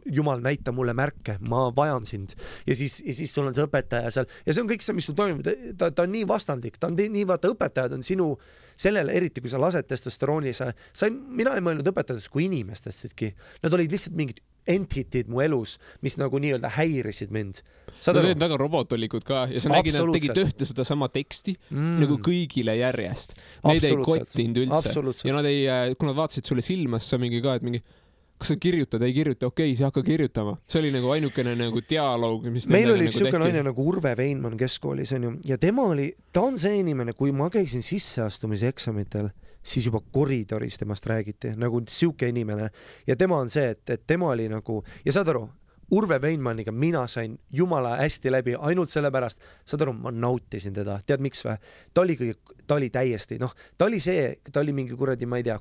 jumal, 0.05 0.41
näita 0.41 0.71
mulle 0.75 0.93
märke, 0.93 1.37
ma 1.49 1.69
vajan 1.75 2.05
sind. 2.05 2.35
Ja 2.67 2.75
siis, 2.75 2.99
ja 3.05 3.13
siis 3.13 3.33
sul 3.33 3.47
on 3.47 3.55
see 3.55 3.65
õpetaja 3.65 4.11
seal. 4.13 4.27
Ja 4.45 4.53
see 4.53 4.63
on 4.63 4.69
kõik 4.69 4.85
see, 4.85 4.95
mis 4.97 5.07
sul 5.09 5.17
toimub, 5.17 5.45
ta, 5.77 5.91
ta 5.91 6.05
on 6.05 6.13
nii 6.13 6.25
vastandlik, 6.27 6.79
ta 6.79 6.89
on 6.89 6.97
nii, 6.99 7.25
vaata, 7.29 7.51
õpetajad 7.53 7.95
on 7.97 8.05
sinu 8.05 8.33
sellele, 8.79 9.13
eriti 9.15 9.43
kui 9.43 9.51
sa 9.51 9.59
lased 9.61 9.87
testosterooni, 9.89 10.53
sa, 10.55 10.69
sa 10.95 11.09
ei, 11.09 11.15
mina 11.15 11.55
ei 11.57 11.63
mõelnud 11.63 11.87
õpetajatest 11.91 12.31
kui 12.31 12.47
inimestestki, 12.47 13.33
nad 13.63 13.75
olid 13.75 13.91
lihtsalt 13.91 14.15
mingid 14.17 14.39
entity'd 14.67 15.29
mu 15.31 15.43
elus, 15.43 15.77
mis 16.05 16.17
nagu 16.19 16.39
nii-öelda 16.41 16.71
häirisid 16.77 17.31
mind. 17.35 17.61
Nad 17.99 18.19
olid 18.21 18.39
väga 18.39 18.57
robotolikud 18.59 19.25
ka 19.27 19.45
ja 19.51 19.59
sa 19.59 19.71
nägid, 19.73 19.97
nad 19.97 20.13
tegid 20.15 20.41
ühte 20.43 20.67
sedasama 20.67 21.09
teksti 21.11 21.55
mm. 21.69 21.95
nagu 22.03 22.19
kõigile 22.23 22.77
järjest. 22.79 23.35
Neid 23.67 23.87
ei 23.87 23.97
kottinud 23.99 24.61
üldse. 24.63 24.93
Ja 25.27 25.35
nad 25.35 25.47
ei, 25.49 25.65
kui 25.95 26.07
nad 26.07 26.17
vaatasid 26.19 26.47
sulle 26.47 26.63
silma, 26.65 27.01
siis 27.01 27.15
sa 27.15 27.19
mingi 27.21 27.41
ka, 27.43 27.57
et 27.59 27.65
mingi 27.65 27.83
kas 28.39 28.53
sa 28.53 28.55
kirjutad, 28.55 29.03
ei 29.03 29.13
kirjuta, 29.13 29.49
okei 29.49 29.65
okay,, 29.67 29.75
siis 29.75 29.83
hakka 29.83 30.03
kirjutama. 30.03 30.55
see 30.69 30.79
oli 30.79 30.93
nagu 30.95 31.11
ainukene 31.11 31.57
nagu 31.59 31.81
dialoog, 31.89 32.47
mis 32.53 32.69
meil 32.71 32.93
oli 32.93 33.09
üks 33.09 33.19
nagu 33.19 33.33
siuke 33.33 33.41
naine 33.41 33.63
nagu 33.67 33.87
Urve 33.91 34.13
Veinmann 34.15 34.55
keskkoolis 34.59 35.11
onju. 35.17 35.33
Ja 35.49 35.57
tema 35.59 35.89
oli, 35.91 36.07
ta 36.31 36.45
on 36.47 36.55
see 36.61 36.79
inimene, 36.79 37.13
kui 37.19 37.33
ma 37.35 37.49
käisin 37.51 37.83
sisseastumise 37.83 38.71
eksamitel 38.71 39.27
siis 39.69 39.85
juba 39.85 40.01
koridoris 40.11 40.77
temast 40.81 41.05
räägiti 41.05 41.53
nagu 41.57 41.81
sihuke 41.87 42.29
inimene. 42.29 42.69
Ja 43.07 43.15
tema 43.15 43.37
on 43.37 43.49
see, 43.49 43.69
et, 43.75 43.85
et 43.89 44.07
tema 44.07 44.31
oli 44.33 44.49
nagu 44.49 44.81
ja 45.05 45.13
saad 45.13 45.29
aru, 45.33 45.47
Urve 45.91 46.19
Veinmanniga 46.21 46.71
mina 46.71 47.07
sain 47.07 47.39
jumala 47.49 47.95
hästi 47.97 48.31
läbi 48.31 48.53
ainult 48.59 48.91
sellepärast, 48.93 49.41
saad 49.65 49.81
aru, 49.81 49.95
ma 49.97 50.11
nautisin 50.13 50.75
teda, 50.75 50.99
tead 51.05 51.23
miks 51.25 51.41
või? 51.45 51.55
ta 51.93 52.03
oli 52.03 52.15
kõige, 52.19 52.35
ta 52.67 52.77
oli 52.77 52.91
täiesti 52.93 53.39
noh, 53.41 53.55
ta 53.77 53.87
oli 53.89 53.97
see, 54.03 54.35
ta 54.51 54.61
oli 54.61 54.75
mingi 54.77 54.97
kuradi, 54.97 55.25
ma 55.25 55.39
ei 55.41 55.47
tea, 55.47 55.57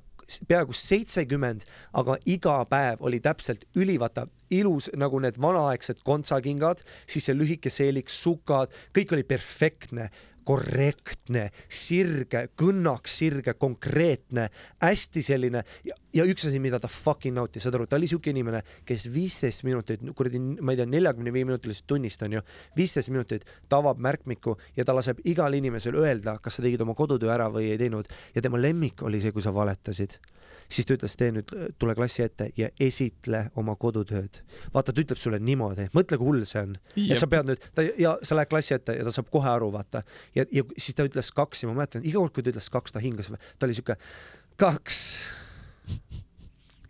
peaaegu 0.48 0.76
seitsekümmend, 0.76 1.64
aga 1.96 2.18
iga 2.28 2.58
päev 2.68 3.00
oli 3.08 3.22
täpselt 3.24 3.64
ülivata 3.76 4.26
ilus 4.52 4.90
nagu 4.96 5.20
need 5.24 5.40
vanaaegsed 5.40 6.04
kontsakingad, 6.04 6.84
siis 7.08 7.28
see 7.28 7.36
lühike 7.36 7.72
seelik, 7.72 8.12
sukad, 8.12 8.74
kõik 8.96 9.16
oli 9.16 9.24
perfektne 9.24 10.10
korrektne, 10.48 11.48
sirge, 11.68 12.46
kõnnaks 12.58 13.18
sirge, 13.20 13.54
konkreetne, 13.60 14.48
hästi 14.82 15.22
selline. 15.24 15.62
Ja, 15.84 15.96
ja 16.16 16.24
üks 16.28 16.46
asi, 16.48 16.60
mida 16.62 16.80
ta 16.80 16.88
fucking 16.88 17.36
nautis, 17.36 17.66
saad 17.66 17.76
aru, 17.76 17.88
ta 17.90 17.98
oli 17.98 18.08
siuke 18.10 18.32
inimene, 18.32 18.62
kes 18.88 19.08
viisteist 19.12 19.66
minutit, 19.68 20.04
kuradi, 20.16 20.40
ma 20.40 20.72
ei 20.72 20.80
tea, 20.80 20.88
neljakümne 20.88 21.34
viie 21.34 21.48
minutilisest 21.48 21.88
tunnist 21.90 22.24
on 22.24 22.38
ju, 22.38 22.44
viisteist 22.78 23.12
minutit 23.12 23.44
ta 23.68 23.82
avab 23.82 24.00
märkmiku 24.04 24.56
ja 24.78 24.88
ta 24.88 24.96
laseb 24.96 25.20
igal 25.28 25.54
inimesel 25.58 25.98
öelda, 26.00 26.38
kas 26.42 26.58
sa 26.58 26.64
tegid 26.64 26.82
oma 26.84 26.96
kodutöö 26.98 27.34
ära 27.34 27.50
või 27.52 27.68
ei 27.74 27.80
teinud. 27.80 28.08
Ja 28.34 28.44
tema 28.44 28.60
lemmik 28.60 29.04
oli 29.04 29.20
see, 29.20 29.34
kui 29.36 29.44
sa 29.44 29.52
valetasid 29.54 30.16
siis 30.68 30.86
ta 30.86 30.96
ütles, 30.98 31.16
tee 31.18 31.32
nüüd, 31.34 31.52
tule 31.80 31.94
klassi 31.96 32.24
ette 32.24 32.50
ja 32.56 32.68
esitle 32.80 33.44
oma 33.56 33.74
kodutööd. 33.80 34.40
vaata, 34.74 34.92
ta 34.92 35.02
ütleb 35.02 35.20
sulle 35.20 35.40
niimoodi, 35.42 35.88
mõtle, 35.96 36.20
kui 36.20 36.30
hull 36.30 36.46
see 36.48 36.62
on, 36.66 36.76
et 37.08 37.20
sa 37.22 37.30
pead 37.30 37.50
nüüd, 37.50 37.64
ta 37.74 37.84
ja 37.88 38.16
sa 38.22 38.38
lähed 38.38 38.52
klassi 38.52 38.76
ette 38.76 38.98
ja 38.98 39.06
ta 39.06 39.14
saab 39.14 39.30
kohe 39.32 39.48
aru, 39.50 39.70
vaata. 39.74 40.04
ja, 40.36 40.46
ja 40.52 40.64
siis 40.76 40.98
ta 40.98 41.06
ütles 41.08 41.32
kaks 41.34 41.64
ja 41.64 41.70
ma 41.70 41.78
mäletan, 41.80 42.04
iga 42.04 42.20
kord, 42.20 42.36
kui 42.36 42.46
ta 42.46 42.54
ütles 42.54 42.70
kaks, 42.72 42.94
ta 42.94 43.02
hingas, 43.04 43.32
ta 43.58 43.68
oli 43.68 43.76
siuke 43.78 43.98
kaks 44.58 45.02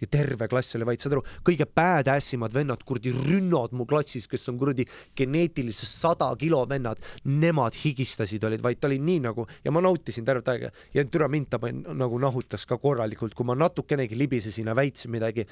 ja 0.00 0.08
terve 0.10 0.48
klass 0.48 0.76
oli 0.78 0.86
vait, 0.88 1.02
saad 1.02 1.16
aru, 1.16 1.24
kõige 1.46 1.66
badass 1.66 2.34
imad 2.36 2.54
vennad, 2.54 2.84
kuradi 2.86 3.12
rünnad 3.14 3.74
mu 3.76 3.86
klassis, 3.88 4.28
kes 4.30 4.48
on 4.52 4.58
kuradi 4.60 4.86
geneetiliselt 5.18 5.90
sada 5.90 6.30
kilo 6.38 6.62
vennad, 6.68 7.02
nemad 7.24 7.76
higistasid, 7.82 8.44
olid 8.44 8.62
vait, 8.64 8.84
oli 8.88 9.00
nii 9.02 9.24
nagu 9.26 9.46
ja 9.64 9.74
ma 9.74 9.82
nautisin 9.84 10.26
tervet 10.28 10.48
aega 10.52 10.72
ja 10.94 11.04
türa 11.04 11.28
mind 11.28 11.50
ta 11.50 11.60
nagu 11.72 12.18
nahutas 12.22 12.66
ka 12.68 12.78
korralikult, 12.82 13.34
kui 13.34 13.46
ma 13.46 13.56
natukenegi 13.58 14.18
libisesin 14.18 14.70
ja 14.70 14.76
väitsin 14.76 15.12
midagi 15.14 15.46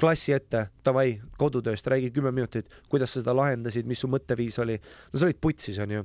klassi 0.00 0.34
ette, 0.36 0.66
davai, 0.84 1.16
kodutööst 1.40 1.86
räägi 1.88 2.10
kümme 2.12 2.32
minutit, 2.34 2.68
kuidas 2.92 3.14
sa 3.14 3.22
seda 3.22 3.34
lahendasid, 3.36 3.88
mis 3.88 4.02
su 4.04 4.10
mõtteviis 4.12 4.58
oli. 4.62 4.76
no 5.12 5.18
sa 5.18 5.28
olid 5.28 5.40
putsis, 5.40 5.78
onju. 5.80 6.04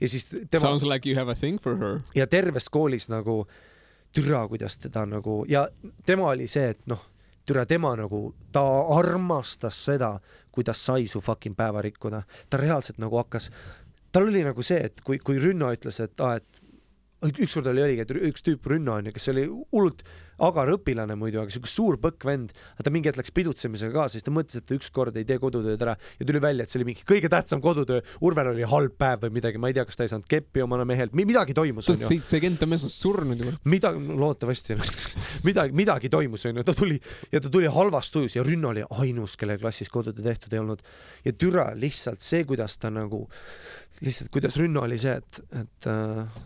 ja 0.00 0.08
siis 0.08 0.28
tema. 0.30 0.62
Sounds 0.62 0.86
like 0.86 1.08
you 1.08 1.18
have 1.18 1.30
a 1.30 1.34
thing 1.34 1.60
for 1.60 1.76
her. 1.76 2.00
ja 2.14 2.26
terves 2.26 2.68
koolis 2.68 3.08
nagu 3.08 3.42
türa, 4.12 4.46
kuidas 4.48 4.78
teda 4.78 5.06
nagu 5.06 5.44
ja 5.48 5.68
tema 6.06 6.30
oli 6.30 6.46
see, 6.46 6.70
et 6.70 6.86
noh 6.86 7.11
türa 7.46 7.64
tema 7.66 7.94
nagu, 7.98 8.34
ta 8.52 8.62
armastas 8.96 9.78
seda, 9.88 10.14
kuidas 10.52 10.84
sai 10.86 11.06
su 11.08 11.20
fucking 11.20 11.56
päeva 11.56 11.82
rikkuda. 11.82 12.22
ta 12.50 12.60
reaalselt 12.60 12.98
nagu 12.98 13.18
hakkas, 13.18 13.50
tal 14.12 14.28
oli 14.28 14.44
nagu 14.44 14.62
see, 14.62 14.80
et 14.90 15.00
kui, 15.04 15.18
kui 15.18 15.40
Rünno 15.40 15.72
ütles, 15.72 16.00
et 16.04 16.20
aa, 16.20 16.36
et 16.36 17.40
ükskord 17.40 17.66
oli 17.70 17.82
oligi, 17.82 18.02
et 18.02 18.10
üks 18.32 18.44
tüüp 18.46 18.66
Rünno 18.66 18.96
onju, 18.98 19.12
kes 19.14 19.28
oli 19.32 19.46
hullult 19.46 20.02
agar 20.42 20.72
õpilane 20.74 21.14
muidu, 21.18 21.40
aga 21.42 21.54
siuke 21.54 21.70
suur 21.70 21.98
põkk 22.02 22.26
vend. 22.26 22.52
ta 22.82 22.90
mingi 22.90 23.10
hetk 23.10 23.20
läks 23.20 23.34
pidutsemisega 23.34 23.94
kaasa, 23.94 24.16
siis 24.16 24.26
ta 24.26 24.34
mõtles, 24.34 24.58
et 24.58 24.66
ta 24.66 24.74
ükskord 24.76 25.16
ei 25.18 25.26
tee 25.28 25.38
kodutööd 25.42 25.82
ära 25.84 25.94
ja 26.18 26.26
tuli 26.26 26.42
välja, 26.42 26.64
et 26.64 26.72
see 26.72 26.80
oli 26.80 26.88
mingi 26.90 27.06
kõige 27.06 27.30
tähtsam 27.32 27.62
kodutöö. 27.62 28.02
Urvel 28.26 28.52
oli 28.52 28.66
halb 28.66 28.96
päev 28.98 29.26
või 29.26 29.36
midagi, 29.38 29.60
ma 29.62 29.70
ei 29.70 29.76
tea, 29.76 29.86
kas 29.88 29.98
ta 29.98 30.06
ei 30.06 30.12
saanud 30.12 30.26
keppi 30.30 30.64
oma 30.64 30.80
mehelt, 30.88 31.14
midagi 31.16 31.54
toimus. 31.54 31.86
seitsekümmend, 31.86 32.62
on 32.66 32.72
meestest 32.74 33.06
surnud 33.06 33.44
juba. 33.44 33.54
midagi, 33.70 34.02
loodetavasti 34.22 34.78
midagi, 35.48 35.76
midagi 35.78 36.10
toimus 36.12 36.46
onju, 36.50 36.66
ta 36.66 36.74
tuli 36.76 36.98
ja 37.32 37.40
ta 37.40 37.52
tuli 37.52 37.70
halvas 37.70 38.10
tujus 38.14 38.36
ja 38.36 38.46
Rünno 38.46 38.72
oli 38.74 38.84
ainus, 39.02 39.36
kellel 39.38 39.60
klassis 39.62 39.90
kodutöö 39.92 40.24
tehtud 40.26 40.52
ei 40.52 40.62
olnud. 40.62 40.82
ja 41.24 41.32
türa 41.32 41.70
lihtsalt 41.78 42.20
see, 42.20 42.44
kuidas 42.48 42.78
ta 42.82 42.90
nagu, 42.90 43.28
lihtsalt 44.02 44.32
kuidas 44.34 44.58
Rünno 44.58 44.82
oli 44.88 44.98
see, 44.98 45.14
et, 45.22 45.42
et 45.62 45.90
äh, 45.90 46.40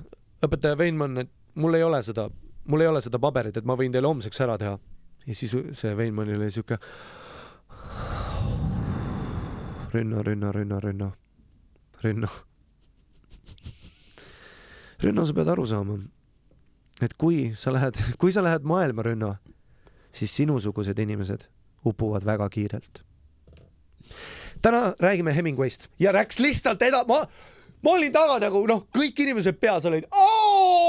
õpetaja 0.45 0.79
Veinmann, 0.79 1.25
et 1.25 1.33
mul 1.57 1.79
ei 1.79 1.87
ole 1.87 2.03
seda 2.05 2.29
mul 2.67 2.81
ei 2.81 2.91
ole 2.91 3.01
seda 3.05 3.21
paberit, 3.23 3.57
et 3.57 3.67
ma 3.67 3.77
võin 3.79 3.93
teile 3.93 4.09
homseks 4.09 4.41
ära 4.45 4.59
teha. 4.59 4.79
ja 5.27 5.35
siis 5.35 5.55
see 5.73 5.97
Veinmanil 5.97 6.41
oli 6.41 6.51
siuke. 6.51 6.79
Rünno, 9.93 10.23
Rünno, 10.23 10.53
Rünno, 10.53 10.81
Rünno, 10.81 11.13
Rünno. 12.03 12.29
Rünno, 15.03 15.25
sa 15.27 15.35
pead 15.35 15.49
aru 15.49 15.67
saama, 15.67 15.99
et 17.03 17.15
kui 17.19 17.53
sa 17.57 17.73
lähed, 17.73 17.99
kui 18.21 18.33
sa 18.33 18.45
lähed 18.45 18.65
maailma, 18.65 19.03
Rünno, 19.03 19.35
siis 20.13 20.35
sinusugused 20.37 20.99
inimesed 20.99 21.49
upuvad 21.87 22.25
väga 22.25 22.49
kiirelt. 22.49 23.03
täna 24.63 24.95
räägime 25.01 25.33
Hemingway'st 25.35 25.89
ja 25.99 26.13
läks 26.13 26.39
lihtsalt 26.39 26.83
eda-, 26.83 27.05
ma 27.09 27.27
ma 27.83 27.91
olin 27.91 28.13
taga 28.13 28.39
nagu 28.41 28.63
noh, 28.67 28.87
kõik 28.95 29.21
inimesed 29.23 29.59
peas 29.61 29.85
olid 29.87 30.07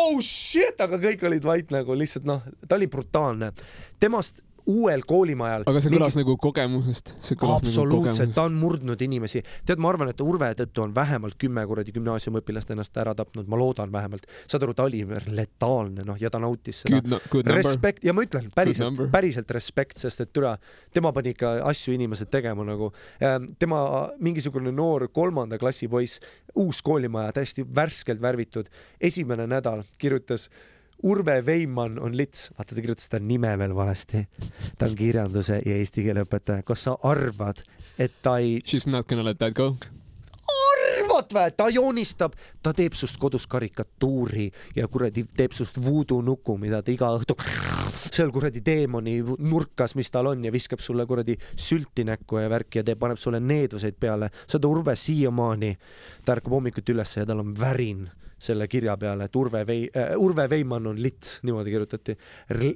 oh 0.08 0.20
shit, 0.24 0.80
aga 0.84 0.99
kõik 1.01 1.24
olid 1.28 1.47
vait 1.47 1.72
nagu 1.74 1.95
lihtsalt 1.97 2.28
noh, 2.28 2.43
ta 2.68 2.78
oli 2.80 2.89
brutaalne. 2.91 3.51
temast 3.99 4.43
uuel 4.68 5.03
koolimajal. 5.07 5.63
aga 5.70 5.82
see 5.84 5.91
kõlas 5.93 6.15
mingi... 6.15 6.26
nagu 6.26 6.36
kogemusest. 6.41 7.13
Nagu 7.32 7.49
absoluutselt 7.55 8.34
ta 8.36 8.45
on 8.47 8.57
murdnud 8.59 9.01
inimesi. 9.03 9.41
tead, 9.68 9.82
ma 9.84 9.91
arvan, 9.93 10.11
et 10.11 10.22
Urve 10.24 10.49
tõttu 10.59 10.84
on 10.84 10.93
vähemalt 10.95 11.38
kümme 11.41 11.63
kuradi 11.70 11.93
gümnaasiumiõpilast 11.95 12.74
ennast 12.76 12.99
ära 12.99 13.15
tapnud, 13.18 13.47
ma 13.47 13.59
loodan 13.59 13.91
vähemalt. 13.93 14.28
saad 14.47 14.68
aru, 14.68 14.76
ta 14.78 14.88
oli 14.89 15.03
letaalne, 15.28 16.03
noh, 16.07 16.20
ja 16.20 16.32
ta 16.34 16.41
nautis 16.43 16.84
seda. 16.84 17.01
No, 17.07 17.22
respekt 17.47 18.05
ja 18.07 18.15
ma 18.15 18.26
ütlen 18.28 18.51
päriselt, 18.55 19.01
päriselt 19.13 19.51
respekt, 19.55 19.97
sest 20.03 20.26
et 20.26 20.34
türa, 20.36 20.57
tema 20.93 21.13
pani 21.15 21.36
ikka 21.36 21.57
asju 21.72 21.95
inimesed 21.95 22.32
tegema 22.34 22.65
nagu. 22.68 22.91
Ähm, 23.24 23.51
tema 23.59 23.82
mingisugune 24.20 24.74
noor 24.76 25.07
kolmanda 25.15 25.59
klassi 25.61 25.88
poiss, 25.91 26.22
uus 26.57 26.82
koolimaja, 26.84 27.36
täiesti 27.38 27.63
värskelt 27.63 28.22
värvitud, 28.22 28.68
esimene 28.99 29.47
nädal 29.47 29.86
kirjutas 30.01 30.49
Urve 31.04 31.45
Veimann 31.45 32.00
on 32.00 32.18
lits, 32.18 32.50
vaata 32.58 32.76
ta 32.76 32.82
kirjutas 32.82 33.10
ta 33.10 33.20
nime 33.20 33.52
veel 33.58 33.76
valesti. 33.76 34.28
ta 34.78 34.86
on 34.86 34.95
kirjanduse 34.95 35.62
ja 35.66 35.76
eesti 35.78 36.04
keele 36.04 36.24
õpetaja. 36.26 36.64
kas 36.64 36.84
sa 36.84 36.98
arvad, 37.04 37.62
et 38.00 38.14
ta 38.22 38.38
ei? 38.38 38.62
She's 38.66 38.89
not 38.89 39.08
gonna 39.08 39.24
let 39.24 39.38
that 39.38 39.54
go. 39.54 39.78
arvad 40.48 41.34
vä, 41.34 41.52
ta 41.52 41.70
joonistab, 41.70 42.34
ta 42.64 42.74
teeb 42.74 42.93
sust 42.93 43.18
kodus 43.18 43.48
karikatuuri 43.48 44.52
ja 44.76 44.88
kuradi 44.88 45.26
teeb 45.38 45.52
sust 45.52 45.78
voodoo 45.86 46.22
nuku, 46.22 46.58
mida 46.58 46.82
ta 46.82 46.91
iga 46.91 47.14
õhtu 47.18 47.38
seal 48.12 48.32
kuradi 48.32 48.62
teemoni 48.62 49.20
nurkas, 49.39 49.95
mis 49.95 50.12
tal 50.12 50.32
on 50.32 50.45
ja 50.45 50.52
viskab 50.52 50.82
sulle 50.82 51.06
kuradi 51.06 51.38
sülti 51.56 52.06
näkku 52.08 52.41
ja 52.41 52.50
värki 52.50 52.82
ja 52.82 52.84
teeb, 52.84 53.00
paneb 53.00 53.18
sulle 53.22 53.39
needuseid 53.39 53.98
peale. 54.00 54.30
sa 54.48 54.58
oled 54.58 54.66
Urve 54.66 54.95
siiamaani, 54.95 55.78
ta 56.26 56.38
ärkab 56.38 56.54
hommikuti 56.54 56.93
ülesse 56.93 57.22
ja 57.22 57.26
tal 57.26 57.39
on 57.39 57.54
värin 57.60 58.08
selle 58.40 58.68
kirja 58.70 58.96
peale, 59.00 59.26
et 59.28 59.36
Urve 59.36 59.64
Vei- 59.66 59.90
äh,, 59.90 60.14
Urve 60.22 60.48
Veimann 60.50 60.88
on 60.88 61.00
lits, 61.02 61.40
niimoodi 61.48 61.74
kirjutati. 61.74 62.18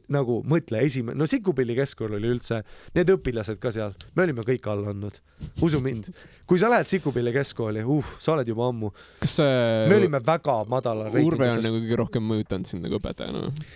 nagu 0.09 0.41
mõtle, 0.47 0.81
esimene, 0.85 1.17
no 1.17 1.27
Sikupilli 1.29 1.75
keskkool 1.77 2.17
oli 2.17 2.31
üldse, 2.33 2.61
need 2.95 3.11
õpilased 3.13 3.59
ka 3.61 3.71
seal, 3.71 3.93
me 4.15 4.25
olime 4.25 4.45
kõik 4.47 4.67
alla 4.71 4.93
andnud, 4.95 5.19
usu 5.61 5.81
mind. 5.81 6.09
kui 6.47 6.59
sa 6.59 6.69
lähed 6.69 6.89
Sikupilli 6.89 7.33
keskkooli, 7.35 7.83
uh, 7.85 8.15
sa 8.19 8.33
oled 8.33 8.47
juba 8.47 8.67
ammu, 8.71 8.91
kas 9.21 9.37
see 9.39 9.87
me 9.91 10.01
olime 10.01 10.19
väga 10.25 10.63
madala 10.69 11.11
Urve 11.11 11.51
on 11.51 11.61
nagu 11.63 11.77
kõige 11.77 12.01
rohkem 12.01 12.25
mõjutanud 12.25 12.67
sind 12.69 12.85
nagu 12.85 12.97
õpetajana 12.97 13.45
või? 13.45 13.71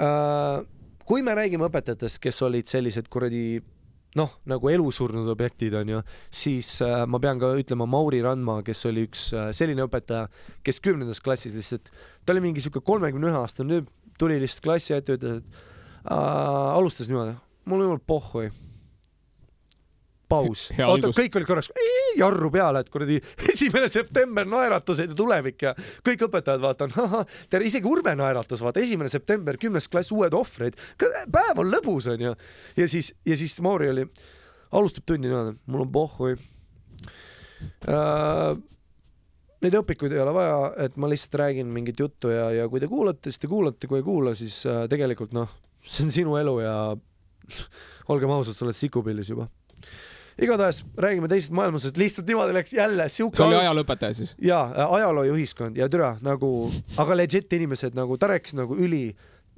Äh, 0.00 0.62
kui 1.08 1.24
me 1.26 1.34
räägime 1.34 1.66
õpetajatest, 1.66 2.20
kes 2.22 2.42
olid 2.46 2.68
sellised 2.70 3.08
kuradi 3.12 3.60
noh, 4.18 4.32
nagu 4.50 4.70
elusurnud 4.72 5.28
objektid 5.30 5.74
onju, 5.78 6.00
siis 6.34 6.72
äh, 6.82 7.04
ma 7.06 7.20
pean 7.22 7.38
ka 7.42 7.52
ütlema 7.58 7.86
Mauri 7.90 8.22
Randma, 8.24 8.58
kes 8.66 8.82
oli 8.90 9.06
üks 9.06 9.28
äh, 9.36 9.50
selline 9.56 9.86
õpetaja, 9.86 10.26
kes 10.66 10.82
kümnendas 10.82 11.22
klassis 11.22 11.54
lihtsalt, 11.54 11.92
ta 12.24 12.34
oli 12.34 12.42
mingi 12.48 12.64
siuke 12.64 12.82
kolmekümne 12.82 13.30
ühe 13.30 13.38
aastane 13.38 13.82
tuli 14.20 14.40
lihtsalt 14.42 14.66
klassi 14.66 14.96
ette, 14.96 15.16
ütles, 15.18 15.40
et 15.40 16.10
äh, 16.10 16.74
alustas 16.74 17.10
niimoodi, 17.10 17.36
mul 17.70 17.84
ei 17.84 17.92
olnud 17.92 18.06
pohhui. 18.08 18.50
paus, 20.30 20.68
oota 20.86 21.10
kõik 21.14 21.36
olid 21.38 21.48
korraks 21.48 21.70
jarru 22.18 22.50
peale, 22.54 22.82
et 22.82 22.90
kuradi 22.92 23.18
esimene 23.52 23.90
september 23.92 24.48
naeratused 24.48 25.12
ja 25.12 25.18
tulevik 25.18 25.66
ja 25.66 25.74
kõik 26.06 26.26
õpetajad 26.28 26.62
vaatan, 26.62 26.94
tere, 27.52 27.66
isegi 27.68 27.90
Urve 27.90 28.14
naeratas, 28.18 28.62
vaata 28.64 28.82
esimene 28.82 29.10
september, 29.12 29.58
kümnes 29.60 29.88
klass, 29.90 30.12
uued 30.14 30.34
ohvrid, 30.36 30.78
päev 31.00 31.62
on 31.62 31.70
lõbus 31.72 32.10
onju. 32.14 32.34
ja 32.78 32.88
siis, 32.90 33.12
ja 33.26 33.38
siis 33.38 33.58
Mauri 33.64 33.90
oli, 33.92 34.06
alustab 34.78 35.06
tundi 35.08 35.28
niimoodi, 35.28 35.58
mul 35.66 35.86
on 35.86 35.94
pohhui 35.94 36.34
äh,. 37.88 38.58
Neid 39.60 39.74
õpikuid 39.76 40.14
ei 40.14 40.20
ole 40.22 40.32
vaja, 40.32 40.60
et 40.86 40.94
ma 40.96 41.08
lihtsalt 41.10 41.34
räägin 41.36 41.68
mingit 41.68 41.98
juttu 42.00 42.30
ja, 42.32 42.46
ja 42.56 42.68
kui 42.72 42.80
te 42.80 42.86
kuulate, 42.88 43.28
siis 43.28 43.42
te 43.42 43.48
kuulate, 43.50 43.90
kui 43.90 43.98
ei 44.00 44.04
kuula, 44.06 44.32
siis 44.32 44.62
äh, 44.64 44.86
tegelikult 44.88 45.34
noh, 45.36 45.50
see 45.84 46.06
on 46.06 46.12
sinu 46.14 46.38
elu 46.40 46.54
ja 46.62 46.76
olgem 48.14 48.32
ausad, 48.32 48.56
sa 48.56 48.64
oled 48.64 48.78
sikupillis 48.78 49.28
juba. 49.34 49.50
Igatahes 50.40 50.84
räägime 51.00 51.28
teisest 51.30 51.52
maailmasõjast, 51.56 52.00
lihtsalt 52.00 52.30
niimoodi 52.30 52.56
läks 52.56 52.72
jälle 52.76 53.08
siuke 53.12 53.38
see 53.38 53.46
oli 53.46 53.60
ajalooõpetaja 53.60 54.16
siis? 54.16 54.34
ja 54.44 54.62
ajaloo 54.88 55.26
ja 55.28 55.36
ühiskond 55.36 55.78
ja 55.78 55.88
türa 55.92 56.14
nagu, 56.24 56.70
aga 57.00 57.16
legit 57.16 57.52
inimesed 57.52 57.96
nagu, 57.98 58.18
ta 58.18 58.30
rääkis 58.32 58.56
nagu 58.58 58.76
üli 58.78 59.10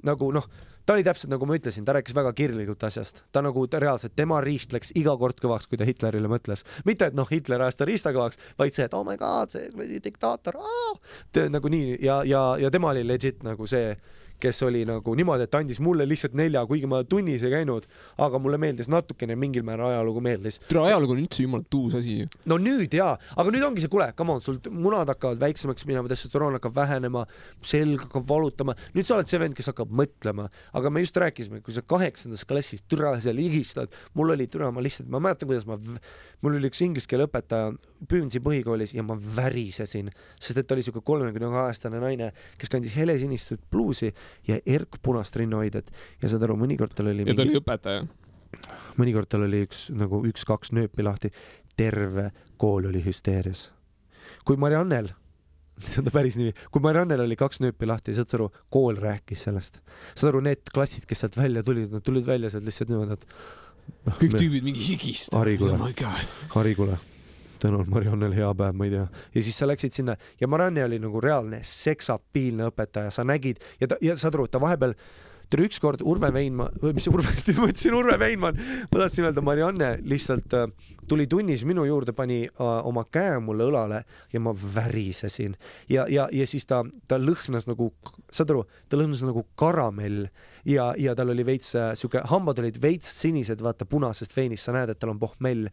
nagu 0.03 0.31
noh, 0.35 0.47
ta 0.85 0.93
oli 0.93 1.03
täpselt 1.03 1.31
nagu 1.31 1.47
ma 1.47 1.55
ütlesin, 1.57 1.85
ta 1.87 1.95
rääkis 1.95 2.15
väga 2.15 2.33
kirglikult 2.35 2.83
asjast, 2.83 3.23
ta 3.31 3.41
nagu 3.45 3.65
ta 3.71 3.79
reaalselt, 3.79 4.15
tema 4.15 4.41
riist 4.43 4.73
läks 4.75 4.91
iga 4.99 5.15
kord 5.19 5.39
kõvaks, 5.43 5.69
kui 5.69 5.79
ta 5.79 5.87
Hitlerile 5.87 6.31
mõtles. 6.31 6.65
mitte, 6.85 7.07
et 7.07 7.15
noh, 7.15 7.29
Hitler 7.31 7.63
ajas 7.63 7.79
ta 7.79 7.87
riista 7.87 8.11
kõvaks, 8.15 8.41
vaid 8.59 8.75
see, 8.75 8.87
et 8.89 8.97
oh 8.97 9.05
my 9.07 9.15
god, 9.17 9.53
see 9.53 9.69
kuradi 9.71 10.01
diktaator, 10.03 10.59
nagu 11.49 11.71
nii 11.71 11.97
ja, 12.03 12.21
ja, 12.27 12.43
ja 12.59 12.71
tema 12.71 12.91
oli 12.91 13.07
legit 13.07 13.43
nagu 13.47 13.67
see 13.67 13.95
kes 14.43 14.63
oli 14.67 14.83
nagu 14.87 15.15
niimoodi, 15.17 15.47
et 15.47 15.57
andis 15.57 15.79
mulle 15.83 16.05
lihtsalt 16.09 16.35
nelja, 16.37 16.63
kuigi 16.69 16.89
ma 16.89 17.01
tunnis 17.07 17.43
ei 17.45 17.53
käinud, 17.53 17.87
aga 18.23 18.41
mulle 18.41 18.59
meeldis 18.61 18.89
natukene 18.91 19.37
mingil 19.39 19.65
määral 19.67 19.93
ajalugu 19.93 20.23
meeldis. 20.23 20.59
tere, 20.67 20.83
ajalugu 20.89 21.15
on 21.15 21.21
üldse 21.23 21.45
jumalalt 21.45 21.77
uus 21.79 21.97
asi 21.99 22.17
ju. 22.21 22.31
no 22.49 22.59
nüüd 22.61 22.97
jaa, 22.97 23.13
aga 23.39 23.53
nüüd 23.55 23.65
ongi 23.67 23.83
see, 23.83 23.91
kuule, 23.93 24.09
come 24.17 24.35
on, 24.35 24.43
sul 24.45 24.59
munad 24.71 25.09
hakkavad 25.13 25.39
väiksemaks 25.43 25.87
minema, 25.89 26.11
testosteroon 26.11 26.57
hakkab 26.59 26.75
vähenema, 26.77 27.25
selg 27.63 28.03
hakkab 28.07 28.27
valutama, 28.29 28.75
nüüd 28.97 29.07
sa 29.07 29.17
oled 29.17 29.31
see 29.31 29.41
vend, 29.41 29.55
kes 29.57 29.71
hakkab 29.71 29.93
mõtlema, 30.03 30.49
aga 30.75 30.91
me 30.93 31.05
just 31.05 31.17
rääkisime, 31.23 31.63
kui 31.63 31.75
sa 31.75 31.85
kaheksandas 31.95 32.45
klassis 32.49 32.83
türa 32.89 33.15
seal 33.23 33.39
higistad, 33.41 33.93
mul 34.17 34.35
oli 34.35 34.49
türa, 34.51 34.71
ma 34.75 34.83
lihtsalt, 34.83 35.09
ma 35.13 35.23
mäletan, 35.23 35.49
kuidas 35.51 35.67
ma, 35.69 35.79
mul 36.43 36.59
oli 36.59 36.71
üks 36.71 36.83
inglise 36.83 37.09
keele 37.09 37.29
õpetaja 37.29 37.71
Püünsi 38.09 38.41
põhikoolis 38.43 38.93
ja 38.95 39.03
ma 39.05 39.15
värisesin, 39.15 40.09
sest 40.39 40.59
et 40.59 40.67
ta 40.67 40.75
oli 40.75 40.83
siuke 40.85 41.03
kolmekümne 41.05 41.49
kahe 41.51 41.69
aastane 41.69 42.01
naine, 42.03 42.31
kes 42.59 42.71
kandis 42.73 42.95
helesinist 42.97 43.55
pluusi 43.71 44.11
ja 44.47 44.59
erkpunast 44.65 45.35
rinnahoidjat 45.39 45.91
ja 46.21 46.31
saad 46.31 46.45
aru, 46.47 46.57
mõnikord 46.59 46.95
tal 46.97 47.11
oli 47.13 47.27
ja 47.27 47.37
ta 47.37 47.45
oli 47.45 47.59
õpetaja. 47.61 48.05
mõnikord 48.99 49.31
tal 49.31 49.47
oli 49.47 49.63
üks 49.67 49.87
nagu 49.95 50.23
üks-kaks 50.29 50.73
nööpi 50.75 51.05
lahti, 51.05 51.33
terve 51.77 52.31
kool 52.57 52.89
oli 52.91 53.03
hüsteerias. 53.05 53.69
kui 54.45 54.57
Mariannel, 54.59 55.09
see 55.81 56.01
on 56.01 56.07
ta 56.07 56.13
päris 56.13 56.37
nimi, 56.39 56.53
kui 56.71 56.83
Mariannel 56.83 57.25
oli 57.25 57.37
kaks 57.39 57.61
nööpi 57.63 57.89
lahti, 57.89 58.15
saad 58.17 58.29
sa 58.29 58.39
aru, 58.39 58.49
kool 58.73 58.99
rääkis 59.01 59.47
sellest. 59.47 59.79
saad 60.13 60.33
aru, 60.33 60.43
need 60.49 60.69
klassid, 60.73 61.07
kes 61.09 61.23
sealt 61.25 61.37
välja 61.39 61.63
tulid, 61.65 61.91
nad 61.93 62.05
tulid 62.05 62.27
välja 62.27 62.51
sealt 62.53 62.67
lihtsalt 62.67 62.93
niimoodi, 62.93 63.17
et 63.17 63.25
noh, 64.07 64.19
kõik 64.19 64.37
tüübid 64.37 64.67
mingi 64.67 64.85
higistavad. 64.91 65.43
Harri, 65.43 65.57
kuule. 66.77 66.99
On 67.69 67.83
Mariannel 67.89 68.33
hea 68.35 68.53
päev, 68.57 68.77
ma 68.77 68.87
ei 68.87 68.95
tea. 68.95 69.07
ja 69.35 69.43
siis 69.43 69.59
sa 69.59 69.67
läksid 69.69 69.95
sinna 69.95 70.17
ja 70.39 70.47
Marianne 70.47 70.85
oli 70.85 70.99
nagu 70.99 71.21
reaalne 71.23 71.61
seksapiilne 71.63 72.71
õpetaja, 72.71 73.11
sa 73.11 73.23
nägid 73.27 73.61
ja 73.81 73.91
ta 73.91 73.99
ja 74.01 74.17
saad 74.19 74.35
aru, 74.35 74.47
ta 74.47 74.61
vahepeal 74.61 74.97
tuli 75.53 75.67
ükskord 75.69 76.01
Urve 76.09 76.31
Veinmann 76.33 76.79
või 76.81 76.95
mis 76.97 77.07
Urve, 77.11 77.29
ma 77.61 77.69
ütlesin 77.69 77.95
Urve 77.97 78.17
Veinmann, 78.19 78.57
ma 78.89 79.01
tahtsin 79.03 79.27
öelda 79.27 79.43
Marianne 79.45 79.95
lihtsalt 80.01 80.55
äh, 80.57 80.65
tuli 81.09 81.27
tunnis 81.29 81.65
minu 81.67 81.85
juurde, 81.85 82.15
pani 82.17 82.43
äh, 82.47 82.71
oma 82.87 83.05
käe 83.11 83.37
mulle 83.43 83.67
õlale 83.69 84.01
ja 84.33 84.41
ma 84.41 84.53
värisesin. 84.53 85.57
Ja, 85.91 86.07
ja, 86.09 86.27
ja 86.33 86.47
siis 86.49 86.65
ta, 86.69 86.81
ta 87.07 87.19
lõhnas 87.21 87.67
nagu, 87.69 87.91
saad 88.33 88.53
aru, 88.53 88.63
ta 88.89 88.99
lõhnas 88.99 89.21
nagu 89.25 89.45
karamell. 89.59 90.25
Ja, 90.65 90.93
ja 90.97 91.13
tal 91.15 91.33
oli 91.33 91.45
veits 91.45 91.73
äh, 91.77 91.91
siuke, 91.99 92.23
hambad 92.31 92.63
olid 92.63 92.79
veits 92.81 93.11
sinised, 93.21 93.61
vaata 93.61 93.85
punasest 93.89 94.35
veinist, 94.37 94.65
sa 94.65 94.75
näed, 94.75 94.93
et 94.93 95.01
tal 95.01 95.13
on 95.13 95.21
pohmell 95.21 95.69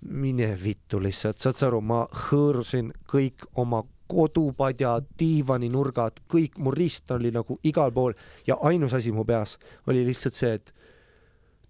mine 0.00 0.52
vittu 0.64 1.00
lihtsalt, 1.02 1.38
saad 1.38 1.56
sa 1.56 1.66
aru, 1.68 1.80
ma 1.84 2.04
hõõrusin 2.28 2.92
kõik 3.10 3.44
oma 3.60 3.82
kodupadja, 4.10 4.96
diivaninurgad, 5.18 6.22
kõik 6.30 6.58
mu 6.58 6.72
riist 6.74 7.10
oli 7.14 7.30
nagu 7.34 7.58
igal 7.66 7.92
pool 7.94 8.16
ja 8.46 8.56
ainus 8.66 8.94
asi 8.96 9.12
mu 9.14 9.24
peas 9.24 9.56
oli 9.86 10.02
lihtsalt 10.08 10.34
see, 10.34 10.54
et 10.58 10.72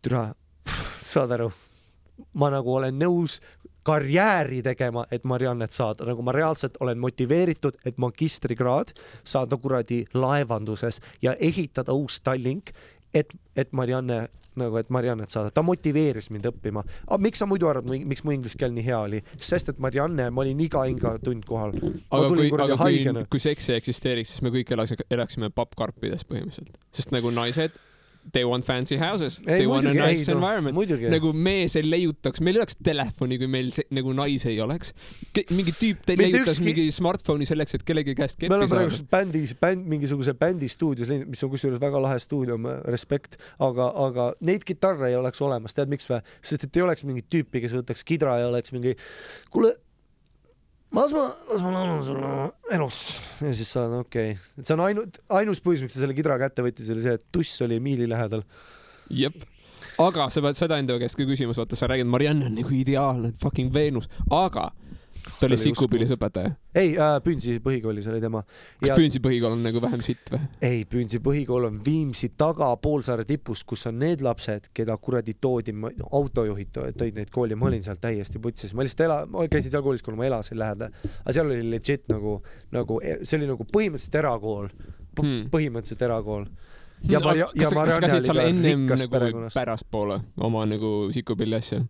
türa, 0.02 0.30
saad 1.12 1.34
aru, 1.36 1.50
ma 2.40 2.48
nagu 2.54 2.74
olen 2.78 2.96
nõus 2.96 3.40
karjääri 3.82 4.60
tegema, 4.62 5.06
et 5.10 5.24
Mariannet 5.24 5.72
saada, 5.72 6.04
nagu 6.08 6.22
ma 6.22 6.32
reaalselt 6.36 6.76
olen 6.84 7.00
motiveeritud, 7.00 7.78
et 7.84 7.98
magistrikraad 7.98 8.92
saada 9.24 9.56
kuradi 9.56 10.04
laevanduses 10.14 11.00
ja 11.22 11.34
ehitada 11.40 11.96
uus 11.96 12.20
Tallink, 12.20 12.74
et, 13.14 13.32
et 13.56 13.72
Marianne 13.72 14.26
nagu, 14.58 14.78
et 14.80 14.90
Mariannet 14.90 15.30
saada, 15.32 15.52
ta 15.54 15.62
motiveeris 15.64 16.30
mind 16.34 16.48
õppima. 16.50 16.82
miks 17.22 17.42
sa 17.42 17.48
muidu 17.48 17.68
arvad, 17.70 17.86
miks 17.86 18.24
mu 18.26 18.34
inglise 18.34 18.58
keel 18.58 18.74
nii 18.74 18.86
hea 18.86 18.98
oli? 19.06 19.22
sest 19.36 19.72
et 19.72 19.78
Marianne, 19.82 20.30
ma 20.34 20.44
olin 20.44 20.60
iga 20.64 20.84
hinga 20.88 21.16
tund 21.24 21.46
kohal. 21.48 21.76
aga 21.76 22.32
kui 22.32 22.50
aga 22.50 22.66
kui 22.74 22.80
haigena,. 22.84 23.26
kui 23.30 23.42
seks 23.42 23.70
ei 23.70 23.78
eksisteeriks, 23.80 24.34
siis 24.34 24.44
me 24.46 24.52
kõik 24.54 24.74
elaksime, 24.76 25.06
elaksime 25.10 25.52
pappkarpides 25.54 26.26
põhimõtteliselt, 26.28 26.80
sest 26.96 27.14
nagu 27.14 27.32
naised, 27.34 27.78
they 28.32 28.44
want 28.44 28.64
fancy 28.64 28.96
houses, 28.96 29.40
they 29.44 29.66
want 29.66 29.86
a 29.86 29.94
nice 29.94 30.28
no, 30.28 30.36
environment. 30.36 30.76
muidugi. 30.76 31.08
nagu 31.12 31.32
mees 31.32 31.76
ei 31.78 31.84
leiutaks, 31.86 32.42
meil 32.44 32.58
ei 32.58 32.62
oleks 32.62 32.76
telefoni, 32.84 33.38
kui 33.40 33.48
meil 33.50 33.70
se, 33.74 33.84
nagu 33.96 34.12
naisi 34.16 34.50
ei 34.52 34.60
oleks. 34.60 34.92
mingi 35.56 35.74
tüüp 35.76 36.04
te 36.06 36.16
leiutas 36.18 36.58
ükski- 36.58 36.66
mingi 36.68 36.86
smartphone'i 36.94 37.48
selleks, 37.48 37.78
et 37.78 37.84
kellegi 37.88 38.14
käest 38.18 38.40
me 38.42 38.50
oleme 38.52 38.68
keppi 38.68 38.76
praegu 38.76 38.94
saada. 38.96 39.10
bändis, 39.16 39.54
bänd, 39.60 39.86
mingisuguse 39.94 40.34
bändi 40.38 40.68
stuudios, 40.68 41.12
mis 41.26 41.44
on 41.44 41.52
kusjuures 41.54 41.80
väga 41.82 42.02
lahe 42.02 42.18
stuudio, 42.22 42.58
respekt, 42.90 43.38
aga, 43.58 43.90
aga 44.06 44.30
neid 44.46 44.66
kitarre 44.68 45.10
ei 45.10 45.18
oleks 45.18 45.40
olemas, 45.44 45.76
tead 45.76 45.92
miks 45.92 46.10
või? 46.10 46.20
sest 46.44 46.68
et 46.68 46.76
ei 46.76 46.84
oleks 46.86 47.06
mingit 47.08 47.30
tüüpi, 47.32 47.64
kes 47.64 47.76
võtaks 47.80 48.04
kidra 48.06 48.38
ja 48.42 48.50
oleks 48.52 48.74
mingi, 48.76 48.96
kuule, 49.50 49.72
las 50.96 51.12
ma, 51.14 51.24
las 51.52 51.62
ma 51.62 51.70
laulan 51.74 52.02
sulle 52.04 52.32
elust 52.74 53.20
ja 53.44 53.52
siis 53.54 53.70
sa 53.70 53.86
oled 53.86 54.02
okei 54.04 54.34
okay., 54.34 54.50
et 54.58 54.66
see 54.66 54.76
on 54.76 54.84
ainult, 54.88 55.20
ainus 55.38 55.62
põhjus, 55.64 55.84
miks 55.86 55.94
ta 55.94 56.02
selle 56.02 56.16
kidra 56.18 56.38
kätte 56.40 56.64
võttis, 56.66 56.90
oli 56.94 57.04
see, 57.06 57.16
et 57.18 57.26
tuss 57.34 57.62
oli 57.66 57.78
miili 57.82 58.08
lähedal. 58.10 58.44
jep. 59.22 59.38
aga 60.02 60.28
sa 60.34 60.42
pead 60.44 60.58
seda 60.58 60.80
enda 60.82 60.98
käest 61.02 61.18
ka 61.18 61.26
küsima, 61.28 61.54
vaata 61.56 61.78
sa 61.78 61.90
räägid, 61.90 62.10
Marianne 62.10 62.50
on 62.50 62.58
nagu 62.58 62.74
ideaalne, 62.74 63.32
fucking 63.42 63.72
Veenus, 63.74 64.10
aga 64.34 64.70
ta 65.40 65.46
oli 65.48 65.56
Sikupilis 65.60 66.10
õpetaja. 66.14 66.52
ei 66.74 66.92
äh,, 66.98 67.16
Püünsi 67.24 67.56
põhikoolis 67.64 68.08
oli 68.10 68.20
tema. 68.22 68.42
kas 68.80 68.94
Püünsi 68.98 69.20
põhikool 69.24 69.56
on 69.56 69.62
nagu 69.66 69.82
vähem 69.82 70.02
sitt 70.06 70.30
või? 70.32 70.40
ei, 70.62 70.84
Püünsi 70.90 71.20
põhikool 71.24 71.66
on 71.68 71.80
Viimsi 71.86 72.32
taga 72.40 72.70
poolsaare 72.82 73.24
tipus, 73.28 73.64
kus 73.64 73.86
on 73.90 73.98
need 73.98 74.20
lapsed, 74.24 74.70
keda 74.74 74.96
kuradi 74.96 75.34
toodi, 75.40 75.74
autojuhid 76.10 76.72
to- 76.72 76.88
tõid 77.02 77.14
neid 77.18 77.30
kooli, 77.34 77.54
ma 77.58 77.66
olin 77.70 77.82
seal 77.86 77.96
täiesti 78.00 78.38
putsis, 78.42 78.74
ma 78.74 78.82
lihtsalt 78.86 79.06
ela-, 79.08 79.26
ma 79.30 79.46
käisin 79.48 79.70
seal 79.74 79.82
koolis, 79.86 80.02
kuna 80.06 80.16
ma 80.20 80.26
elasin 80.30 80.58
lähedal, 80.58 80.92
aga 81.24 81.32
seal 81.36 81.46
oli 81.50 81.70
legit 81.70 82.08
nagu, 82.12 82.38
nagu 82.72 83.00
see 83.22 83.38
oli 83.40 83.50
nagu 83.50 83.66
põhimõtteliselt 83.72 84.20
erakool 84.22 84.68
P 84.70 85.22
Hmm. 85.24 85.48
põhimõtteliselt 85.50 86.02
erakool. 86.06 86.44
ja 87.08 87.18
Maria-, 87.20 87.48
ja 87.54 87.62
kas 87.64 87.70
sa 87.72 87.76
Marianne 87.76 88.06
käisid 88.06 88.24
seal 88.28 88.36
oli 88.36 88.44
ka 88.44 88.48
ennem 88.52 88.82
rikkast 88.84 89.02
nagu 89.02 89.10
perekonnast. 89.14 89.54
pärastpoole 89.56 90.20
oma 90.40 90.66
nagu 90.66 91.08
Sikupilli 91.12 91.56
asja? 91.56 91.80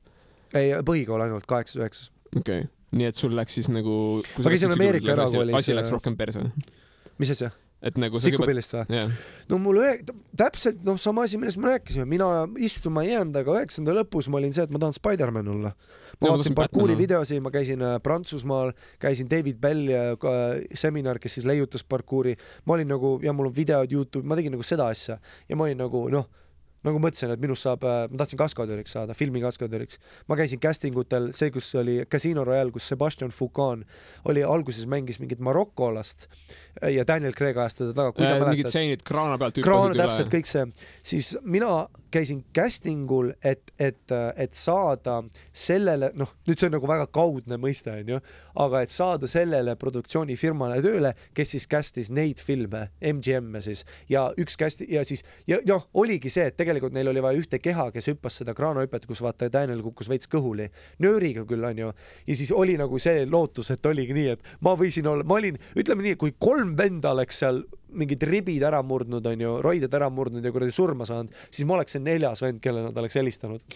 ei, 0.55 0.71
põhikool 0.87 1.21
ainult 1.27 1.47
kaheksas-üheksas. 1.51 2.11
okei 2.37 2.61
okay., 2.65 2.69
nii 2.97 3.09
et 3.11 3.19
sul 3.19 3.35
läks 3.37 3.59
siis 3.59 3.71
nagu. 3.73 3.97
Ma 4.39 4.53
käisin 4.53 4.75
Ameerika 4.75 5.13
erakoolis 5.17 5.61
asi 5.63 5.77
läks 5.77 5.93
rohkem 5.95 6.17
perse. 6.19 6.45
mis 7.21 7.35
asja? 7.37 7.51
et 7.81 7.97
nagu 8.01 8.21
sikupillist 8.21 8.75
või? 8.75 8.83
jah, 8.93 9.13
no 9.49 9.59
mul 9.63 9.81
ühe, 9.81 9.93
täpselt 10.37 10.83
noh, 10.85 10.99
sama 11.01 11.25
asi, 11.25 11.39
millest 11.41 11.61
me 11.61 11.71
rääkisime, 11.73 12.05
mina 12.09 12.29
istuma 12.61 13.05
ei 13.07 13.15
jäänud, 13.15 13.39
aga 13.41 13.55
üheksanda 13.57 13.95
lõpus 13.97 14.29
ma 14.29 14.41
olin 14.41 14.53
see, 14.57 14.67
et 14.69 14.75
ma 14.75 14.81
tahan 14.83 14.97
Spider-man 14.97 15.49
olla. 15.49 15.73
ma 16.21 16.27
ma 16.27 16.35
vaatasin 16.35 16.57
parkuuri 16.59 16.93
olla. 16.93 17.01
videosid, 17.01 17.41
ma 17.45 17.53
käisin 17.55 17.85
äh, 17.87 17.97
Prantsusmaal, 18.05 18.75
käisin 19.01 19.31
David 19.33 19.65
ka- 20.21 20.37
seminar, 20.77 21.19
kes 21.19 21.39
siis 21.39 21.49
leiutas 21.49 21.85
parkuuri. 21.85 22.37
ma 22.67 22.77
olin 22.77 22.93
nagu 22.93 23.19
ja 23.25 23.33
mul 23.33 23.49
on 23.49 23.57
videod 23.57 23.93
Youtube, 23.93 24.29
ma 24.29 24.37
tegin 24.37 24.53
nagu 24.53 24.67
seda 24.67 24.91
asja 24.93 25.17
ja 25.49 25.57
ma 25.57 25.65
olin 25.65 25.81
nagu 25.81 26.09
noh, 26.13 26.29
nagu 26.87 27.01
mõtlesin, 27.03 27.35
et 27.35 27.43
minust 27.43 27.67
saab, 27.67 27.85
ma 27.85 28.21
tahtsin 28.21 28.41
kaskadööriks 28.41 28.95
saada, 28.97 29.17
filmikaskadööriks. 29.17 30.01
ma 30.29 30.39
käisin 30.41 30.61
casting 30.63 30.97
utel, 30.97 31.31
see, 31.37 31.53
kus 31.55 31.69
oli 31.81 32.01
Casino 32.11 32.45
Royale, 32.45 32.73
kus 32.73 32.89
Sebastian 32.89 33.35
Foucan 33.35 33.85
oli 34.31 34.45
alguses 34.45 34.87
mängis 34.91 35.21
mingit 35.21 35.41
marokolast 35.45 36.29
ja 36.83 37.05
Daniel 37.07 37.37
Craig 37.37 37.59
ajas 37.59 37.81
teda 37.81 37.95
taga, 37.97 38.13
kui 38.17 38.27
sa 38.27 38.37
mingid 38.39 38.47
mäletad. 38.49 38.75
stseenid 38.75 39.07
kraana 39.07 39.39
pealt 39.41 39.61
hüppasid 39.61 40.01
täpselt 40.01 40.29
üle. 40.29 40.37
kõik 40.39 40.51
see, 40.51 40.67
siis 41.13 41.33
mina 41.45 41.73
käisin 42.11 42.41
casting 42.57 43.11
ul, 43.15 43.31
et, 43.45 43.71
et, 43.79 44.13
et 44.37 44.55
saada 44.59 45.21
sellele, 45.53 46.11
noh, 46.19 46.33
nüüd 46.49 46.59
see 46.59 46.67
on 46.67 46.75
nagu 46.75 46.89
väga 46.91 47.07
kaudne 47.15 47.59
mõiste 47.61 47.93
onju, 47.93 48.19
aga 48.65 48.83
et 48.83 48.95
saada 48.95 49.31
sellele 49.31 49.77
produktsioonifirmale 49.79 50.81
tööle, 50.83 51.13
kes 51.37 51.55
siis 51.55 51.69
cast'is 51.71 52.11
neid 52.15 52.43
filme, 52.43 52.89
MGM-e 52.99 53.63
siis 53.63 53.85
ja 54.11 54.27
üks 54.41 54.59
cast 54.59 54.83
ja 54.89 55.05
siis 55.07 55.23
ja 55.47 55.61
noh, 55.69 55.87
oligi 56.03 56.33
see, 56.33 56.49
et 56.51 56.59
tegelikult 56.59 56.70
neil 56.95 57.11
oli 57.13 57.23
vaja 57.25 57.41
ühte 57.41 57.59
keha, 57.63 57.89
kes 57.95 58.11
hüppas 58.13 58.41
seda 58.41 58.55
kraanahüpet, 58.57 59.07
kus 59.09 59.23
vaata 59.25 59.51
Daniel 59.53 59.83
kukkus 59.85 60.09
veits 60.11 60.31
kõhuli, 60.31 60.69
nööriga 61.03 61.45
küll 61.49 61.65
onju, 61.67 61.93
ja 62.27 62.37
siis 62.39 62.53
oli 62.53 62.77
nagu 62.81 62.99
see 63.03 63.27
lootus, 63.27 63.71
et 63.75 63.87
oligi 63.87 64.17
nii, 64.17 64.37
et 64.37 64.55
ma 64.67 64.77
võisin 64.79 65.09
olla, 65.11 65.27
ma 65.27 65.41
olin, 65.41 65.59
ütleme 65.79 66.07
nii, 66.07 66.19
kui 66.21 66.35
kolm 66.39 66.77
venda 66.79 67.15
oleks 67.17 67.43
seal 67.43 67.65
mingid 67.91 68.23
ribid 68.29 68.63
ära 68.67 68.83
murdnud, 68.87 69.27
onju, 69.27 69.57
roided 69.65 69.95
ära 69.99 70.11
murdnud 70.15 70.45
ja 70.47 70.53
kuradi 70.55 70.75
surma 70.75 71.07
saanud, 71.09 71.35
siis 71.51 71.67
ma 71.67 71.79
oleks 71.79 71.97
see 71.97 72.05
neljas 72.05 72.45
vend, 72.45 72.63
kellele 72.63 72.91
nad 72.91 73.03
oleks 73.03 73.19
helistanud. 73.19 73.65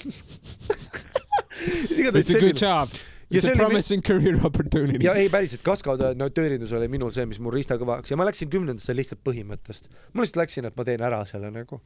It's 1.64 2.34
a 2.34 2.40
good 2.40 2.59
job. 2.59 2.90
Ja 3.30 3.40
see 3.40 3.51
oli 3.51 3.59
mi- 3.59 3.64
promising 3.64 4.03
career 4.05 4.38
opportunity 4.47 5.07
ja. 5.07 5.14
ei 5.18 5.30
päriselt, 5.32 5.62
kaskaad, 5.66 6.03
no 6.18 6.28
tööriindus 6.34 6.74
oli 6.76 6.88
minul 6.92 7.12
see, 7.14 7.24
mis 7.28 7.40
mul 7.42 7.55
riistakõvaks 7.57 8.12
ja 8.12 8.18
ma 8.20 8.26
läksin 8.28 8.51
kümnendasse 8.53 8.95
lihtsalt 8.95 9.22
põhimõttest. 9.26 9.88
ma 10.12 10.24
lihtsalt 10.24 10.42
läksin, 10.42 10.68
et 10.68 10.76
ma 10.76 10.86
teen 10.86 11.03
ära 11.03 11.22
selle 11.28 11.51
nagu. 11.55 11.80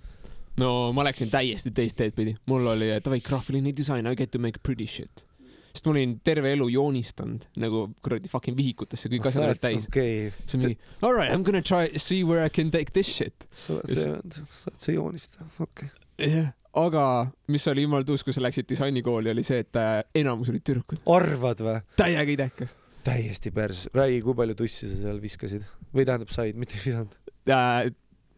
No 0.58 0.90
ma 0.96 1.06
läksin 1.06 1.30
täiesti 1.32 1.72
teist 1.74 1.98
teed 1.98 2.14
pidi, 2.16 2.34
mul 2.50 2.66
oli, 2.74 2.90
davai, 3.04 3.20
graafiline 3.24 3.72
disain, 3.76 4.06
I 4.06 4.18
get 4.18 4.32
to 4.34 4.42
make 4.42 4.62
pretty 4.62 4.86
shit. 4.90 5.24
sest 5.68 5.86
ma 5.86 5.92
olin 5.94 6.16
terve 6.24 6.50
elu 6.56 6.68
joonistanud 6.72 7.44
nagu 7.62 7.84
kuradi 8.02 8.30
fucking 8.32 8.56
vihikutesse, 8.58 9.10
kõik 9.12 9.28
asjad 9.30 9.46
olid 9.46 9.62
täis. 9.62 9.88
okei, 9.90 10.30
see 10.44 10.58
on 10.58 10.64
mingi, 10.64 10.78
alright, 11.02 11.32
I 11.32 11.38
m 11.38 11.46
gonna 11.46 11.62
try 11.62 11.90
see 11.96 12.24
where 12.26 12.44
I 12.44 12.52
can 12.52 12.72
take 12.74 12.94
this 12.96 13.10
shit. 13.10 13.48
sa 13.54 13.76
oled 13.76 13.92
see 13.92 14.06
sa 14.06 14.70
oled 14.72 14.82
see 14.86 14.96
joonistaja, 14.96 15.48
okei. 15.66 15.92
jah, 16.24 16.50
aga 16.82 17.04
mis 17.52 17.68
oli 17.70 17.86
jumala 17.86 18.08
tuus, 18.08 18.26
kui 18.26 18.34
sa 18.34 18.42
läksid 18.44 18.68
disainikooli, 18.70 19.30
oli 19.36 19.46
see, 19.46 19.62
et 19.66 19.78
äh, 19.78 20.02
enamus 20.18 20.50
olid 20.52 20.66
tüdrukud. 20.66 21.04
arvad 21.14 21.64
või? 21.64 21.80
täiega 22.00 22.34
idekas 22.34 22.76
täiesti 23.08 23.52
pers, 23.54 23.86
räägi, 23.94 24.20
kui 24.24 24.36
palju 24.36 24.56
tussi 24.58 24.88
sa 24.90 24.98
seal 25.04 25.20
viskasid 25.22 25.64
või 25.94 26.04
tähendab 26.04 26.32
said, 26.34 26.58
mitte 26.58 26.76
ei 26.76 26.84
visanud. 26.84 27.14
äh,. 27.48 27.88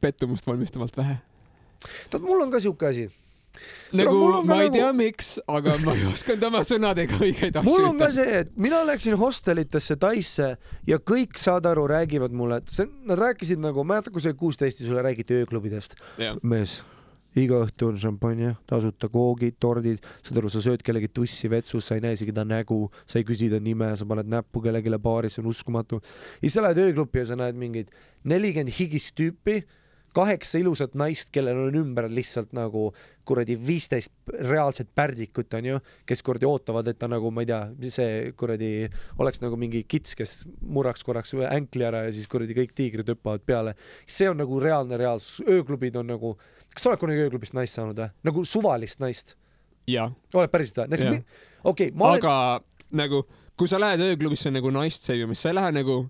pettumust 0.01 0.47
valmistavalt 0.49 0.97
vähe. 0.97 1.19
tead, 2.11 2.23
mul 2.23 2.43
on 2.45 2.53
ka 2.53 2.61
siuke 2.63 2.87
asi. 2.91 3.09
nagu 3.93 4.15
ka 4.15 4.43
ma 4.47 4.61
ei 4.63 4.69
nagu- 4.69 4.77
tea, 4.77 4.93
miks, 4.95 5.31
aga 5.49 5.75
ma 5.85 5.95
ei 5.97 6.05
osanud 6.07 6.45
oma 6.51 6.61
sõnadega 6.67 7.19
õigeid 7.27 7.57
asju 7.59 7.67
mul 7.67 7.89
on 7.89 7.99
ka 7.99 8.13
see, 8.15 8.37
et 8.45 8.53
mina 8.57 8.85
läksin 8.87 9.17
hostelitesse 9.19 9.97
Taisse 10.01 10.53
ja 10.87 11.01
kõik, 11.03 11.37
saad 11.41 11.67
aru, 11.67 11.89
räägivad 11.91 12.33
mulle, 12.37 12.61
et 12.63 12.71
see, 12.71 12.87
nad 13.11 13.19
rääkisid 13.19 13.61
nagu, 13.61 13.85
mäletad, 13.85 14.15
kui 14.15 14.23
sa 14.23 14.31
olid 14.31 14.39
kuusteist 14.41 14.81
ja 14.81 14.87
sulle 14.87 15.03
räägiti 15.03 15.41
ööklubidest. 15.43 15.99
mees, 16.47 16.79
iga 17.39 17.61
õhtu 17.65 17.91
on 17.91 17.99
šampanja, 18.01 18.55
tasuta 18.71 19.11
koogid, 19.11 19.59
tordid, 19.63 20.07
saad 20.27 20.39
aru, 20.41 20.49
sa 20.51 20.63
sööd 20.65 20.83
kellegi 20.87 21.11
tussi 21.15 21.51
vetsus, 21.51 21.87
sa 21.87 21.99
ei 21.99 22.03
näe 22.07 22.17
isegi 22.17 22.33
ta 22.35 22.47
nägu, 22.47 22.89
sa 23.07 23.19
ei 23.19 23.27
küsi 23.27 23.51
ta 23.51 23.61
nime, 23.63 23.91
sa 23.99 24.07
paned 24.07 24.31
näppu 24.31 24.63
kellelegi 24.63 24.95
baaris, 25.03 25.35
see 25.37 25.43
on 25.43 25.51
uskumatu. 25.51 26.01
ja 26.39 26.47
siis 26.47 26.55
sa 26.55 26.63
lähed 26.63 26.79
ööklubi 26.87 27.23
ja 27.23 27.27
sa 27.31 27.37
näed 27.39 27.59
mingeid 27.59 27.91
nelikümmend 28.25 28.75
higist 28.79 29.15
tüüpi, 29.19 29.63
kaheksa 30.17 30.59
ilusat 30.61 30.95
naist, 30.99 31.31
kellel 31.35 31.59
on 31.69 31.77
ümber 31.81 32.09
lihtsalt 32.11 32.55
nagu 32.57 32.91
kuradi 33.29 33.55
viisteist 33.63 34.11
reaalset 34.43 34.89
pärdikut 34.95 35.55
onju, 35.55 35.79
kes 36.09 36.25
kuradi 36.27 36.49
ootavad, 36.49 36.89
et 36.91 36.99
ta 36.99 37.09
nagu 37.11 37.31
ma 37.35 37.45
ei 37.45 37.51
tea, 37.51 37.91
see 37.95 38.33
kuradi 38.39 38.89
oleks 39.23 39.43
nagu 39.45 39.59
mingi 39.61 39.85
kits, 39.89 40.17
kes 40.19 40.35
murraks 40.61 41.07
korraks 41.07 41.37
änkli 41.47 41.87
ära 41.87 42.05
ja 42.09 42.15
siis 42.15 42.27
kuradi 42.31 42.57
kõik 42.59 42.75
tiigrid 42.75 43.13
hüppavad 43.13 43.45
peale. 43.47 43.77
see 44.07 44.31
on 44.31 44.41
nagu 44.43 44.61
reaalne 44.61 44.99
reaalsus, 44.99 45.45
ööklubid 45.47 45.97
on 46.01 46.11
nagu, 46.11 46.35
kas 46.75 46.83
sa 46.83 46.91
oled 46.91 47.03
kunagi 47.03 47.27
ööklubist 47.27 47.55
naist 47.55 47.79
saanud 47.79 47.99
või? 47.99 48.11
nagu 48.27 48.45
suvalist 48.45 49.01
naist, 49.01 49.37
oled 50.35 50.51
päriselt 50.51 50.83
või? 51.15 51.23
Okei, 51.71 51.91
ma 51.95 52.15
olen, 52.15 52.25
aga 52.25 52.97
nagu, 52.97 53.25
kui 53.59 53.69
sa 53.71 53.79
lähed 53.79 54.03
ööklubisse 54.11 54.51
nagu 54.51 54.73
naist 54.75 55.07
seivima, 55.07 55.37
siis 55.37 55.47
sa 55.47 55.53
ei 55.53 55.61
lähe 55.61 55.75
nagu, 55.77 56.03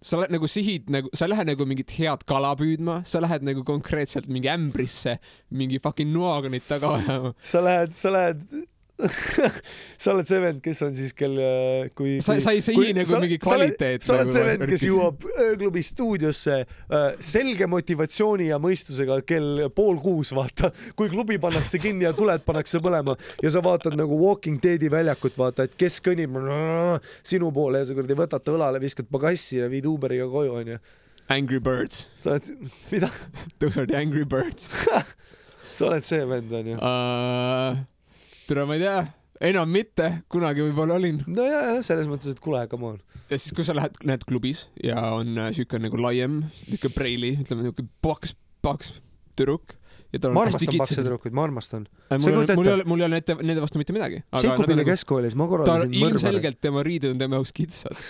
sa 0.00 0.18
lähed 0.20 0.34
nagu 0.34 0.48
sihid 0.50 0.90
nagu, 0.94 1.10
sa 1.14 1.26
ei 1.26 1.32
lähe 1.32 1.44
nagu 1.48 1.66
mingit 1.68 1.90
head 1.98 2.24
kala 2.28 2.54
püüdma, 2.58 3.00
sa 3.08 3.22
lähed 3.24 3.46
nagu 3.46 3.64
konkreetselt 3.66 4.28
mingi 4.30 4.50
ämbrisse 4.52 5.18
mingi 5.50 5.80
fucking 5.82 6.12
noaga 6.14 6.50
neid 6.52 6.66
taga 6.68 6.94
ajama. 6.98 7.34
sa 7.42 7.62
lähed, 7.64 7.96
sa 7.98 8.14
lähed 8.14 8.44
sa 10.02 10.10
oled 10.10 10.26
see 10.26 10.38
vend, 10.42 10.58
kes 10.62 10.80
on 10.82 10.94
siis, 10.96 11.12
kelle, 11.16 11.46
kui 11.96 12.16
sa, 12.24 12.34
sa 12.42 12.50
ei 12.56 12.62
sihi 12.64 12.90
nagu 12.96 13.20
mingi 13.22 13.38
kvaliteet. 13.42 14.02
sa 14.02 14.16
oled 14.16 14.32
see 14.34 14.46
vend, 14.46 14.64
kes 14.70 14.84
jõuab 14.88 15.26
ööklubi 15.44 15.82
stuudiosse 15.86 16.56
äh, 16.64 17.04
selge 17.22 17.68
motivatsiooni 17.70 18.48
ja 18.50 18.58
mõistusega 18.62 19.20
kell 19.28 19.68
pool 19.74 20.00
kuus, 20.02 20.32
vaata, 20.34 20.72
kui 20.98 21.10
klubi 21.12 21.38
pannakse 21.42 21.78
kinni 21.82 22.08
ja 22.08 22.14
tuled 22.16 22.42
pannakse 22.46 22.82
põlema 22.82 23.14
ja 23.44 23.52
sa 23.54 23.62
vaatad 23.64 23.94
nagu 23.98 24.18
Walking 24.18 24.58
Deadi 24.62 24.90
väljakut, 24.90 25.38
vaata, 25.38 25.68
et 25.68 25.76
kes 25.78 26.00
kõnnib 26.04 26.34
sinu 27.22 27.52
poole 27.54 27.84
ja 27.84 27.88
sa 27.88 27.94
kuradi 27.98 28.16
võtad 28.18 28.42
ta 28.42 28.56
õlale, 28.56 28.80
viskad 28.82 29.06
pagassi 29.12 29.60
ja 29.60 29.68
viid 29.70 29.86
Uberiga 29.86 30.26
koju, 30.32 30.56
onju. 30.62 30.80
Angry 31.30 31.60
Birds, 31.62 32.08
sa 32.18 32.34
oled, 32.34 32.50
mida? 32.90 33.12
those 33.60 33.78
are 33.78 33.86
the 33.86 33.94
Angry 33.94 34.24
Birds 34.24 34.72
sa 35.76 35.86
oled 35.92 36.08
see 36.08 36.24
vend, 36.26 36.50
onju. 36.50 36.80
uh,. 36.82 37.86
tere, 38.48 38.64
ma 38.68 38.76
ei 38.78 38.82
tea, 38.82 39.00
enam 39.50 39.68
mitte, 39.72 40.06
kunagi 40.32 40.64
võib-olla 40.64 40.96
olin. 40.98 41.20
no 41.28 41.44
ja, 41.46 41.60
ja 41.74 41.82
selles 41.86 42.08
mõttes, 42.10 42.32
et 42.32 42.40
kuule, 42.44 42.62
come 42.70 42.94
on. 42.94 43.02
ja 43.28 43.36
siis, 43.36 43.52
kui 43.56 43.66
sa 43.66 43.76
lähed, 43.76 43.98
näed 44.08 44.24
klubis 44.28 44.66
ja 44.84 45.10
on 45.16 45.36
äh, 45.36 45.50
siuke 45.56 45.80
nagu 45.82 46.00
laiem, 46.00 46.40
siuke 46.62 46.90
preili, 46.94 47.34
ütleme 47.42 47.68
niuke 47.68 47.84
paks, 48.04 48.32
paks 48.64 48.94
tüdruk 49.36 49.76
ja 50.14 50.22
tal 50.22 50.32
on 50.32 50.38
ma 50.38 50.46
hästi 50.46 50.64
armastan 50.64 50.80
pakse 50.80 50.94
kitsad. 50.94 51.04
tüdrukuid, 51.04 51.36
ma 51.36 51.44
armastan. 51.44 51.86
mul 52.14 52.30
ei 52.30 52.38
ole, 52.40 52.56
mul 52.56 52.70
ei 52.70 52.76
ole, 52.78 52.88
mul 52.88 53.02
ei 53.02 53.08
ole 53.10 53.18
nende, 53.18 53.36
nende 53.50 53.64
vastu 53.66 53.82
mitte 53.82 53.96
midagi. 53.96 54.22
Seikupilli 54.32 54.80
nagu... 54.80 54.92
keskkoolis 54.94 55.36
ma 55.36 55.48
korraldasin 55.50 55.92
on 55.92 55.98
ilmselgelt 56.00 56.62
tema 56.64 56.84
riided 56.86 57.12
on 57.12 57.20
tema 57.20 57.36
jaoks 57.36 57.52
kitsad 57.52 58.00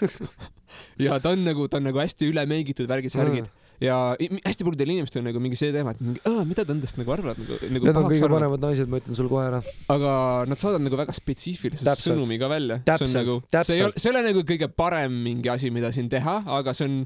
ja 1.08 1.18
ta 1.18 1.34
on 1.34 1.42
nagu, 1.48 1.66
ta 1.66 1.82
on 1.82 1.90
nagu 1.90 1.98
hästi 1.98 2.30
üle 2.30 2.46
meigitud 2.46 2.86
värgid-särgid 2.90 3.50
ja 3.82 3.96
hästi 4.18 4.66
paljudel 4.66 4.90
inimestel 4.94 5.22
on 5.22 5.28
nagu 5.30 5.40
mingi 5.42 5.58
see 5.58 5.70
teema, 5.74 5.92
et 5.94 6.00
mingi, 6.02 6.22
mida 6.48 6.64
ta 6.66 6.74
endast 6.74 6.98
nagu 6.98 7.12
arvab 7.14 7.38
nagu, 7.38 7.58
nagu 7.70 7.88
Need 7.88 8.00
on 8.00 8.08
kõige 8.08 8.24
arvab. 8.26 8.34
paremad 8.38 8.64
naised, 8.66 8.90
ma 8.90 8.98
ütlen 9.02 9.18
sulle 9.18 9.30
kohe 9.32 9.44
ära. 9.50 9.60
aga 9.94 10.14
nad 10.50 10.62
saadavad 10.62 10.86
nagu 10.86 10.98
väga 10.98 11.14
spetsiifilise 11.14 11.86
Täpselt. 11.86 12.14
sõnumi 12.14 12.40
ka 12.40 12.48
välja. 12.50 12.80
see 12.88 13.06
on 13.06 13.14
nagu, 13.20 13.36
see 13.62 13.76
ei 13.76 13.84
ole, 13.86 13.94
see 13.96 14.10
ei 14.10 14.14
ole 14.16 14.24
nagu 14.30 14.42
kõige 14.48 14.70
parem 14.74 15.20
mingi 15.28 15.52
asi, 15.52 15.70
mida 15.74 15.92
siin 15.94 16.10
teha, 16.10 16.40
aga 16.58 16.74
see 16.74 16.88
on, 16.88 16.98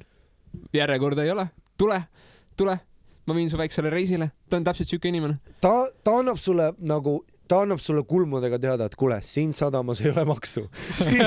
järjekorda 0.72 1.26
ei 1.26 1.34
ole, 1.34 1.46
tule, 1.80 2.00
tule, 2.56 2.78
ma 3.28 3.36
viin 3.36 3.52
su 3.52 3.60
väiksele 3.60 3.92
reisile, 3.92 4.30
ta 4.48 4.56
on 4.56 4.64
täpselt 4.64 4.88
siuke 4.88 5.12
inimene. 5.12 5.38
ta, 5.60 5.74
ta 6.04 6.16
annab 6.22 6.40
sulle 6.40 6.72
nagu, 6.80 7.20
ta 7.48 7.62
annab 7.62 7.80
sulle 7.82 8.02
kulmudega 8.08 8.58
teada, 8.62 8.86
et 8.88 8.94
kuule, 8.98 9.18
siin 9.26 9.52
sadamas 9.56 10.00
ei 10.02 10.10
ole 10.12 10.24
maksu. 10.28 10.64
siin, 11.02 11.22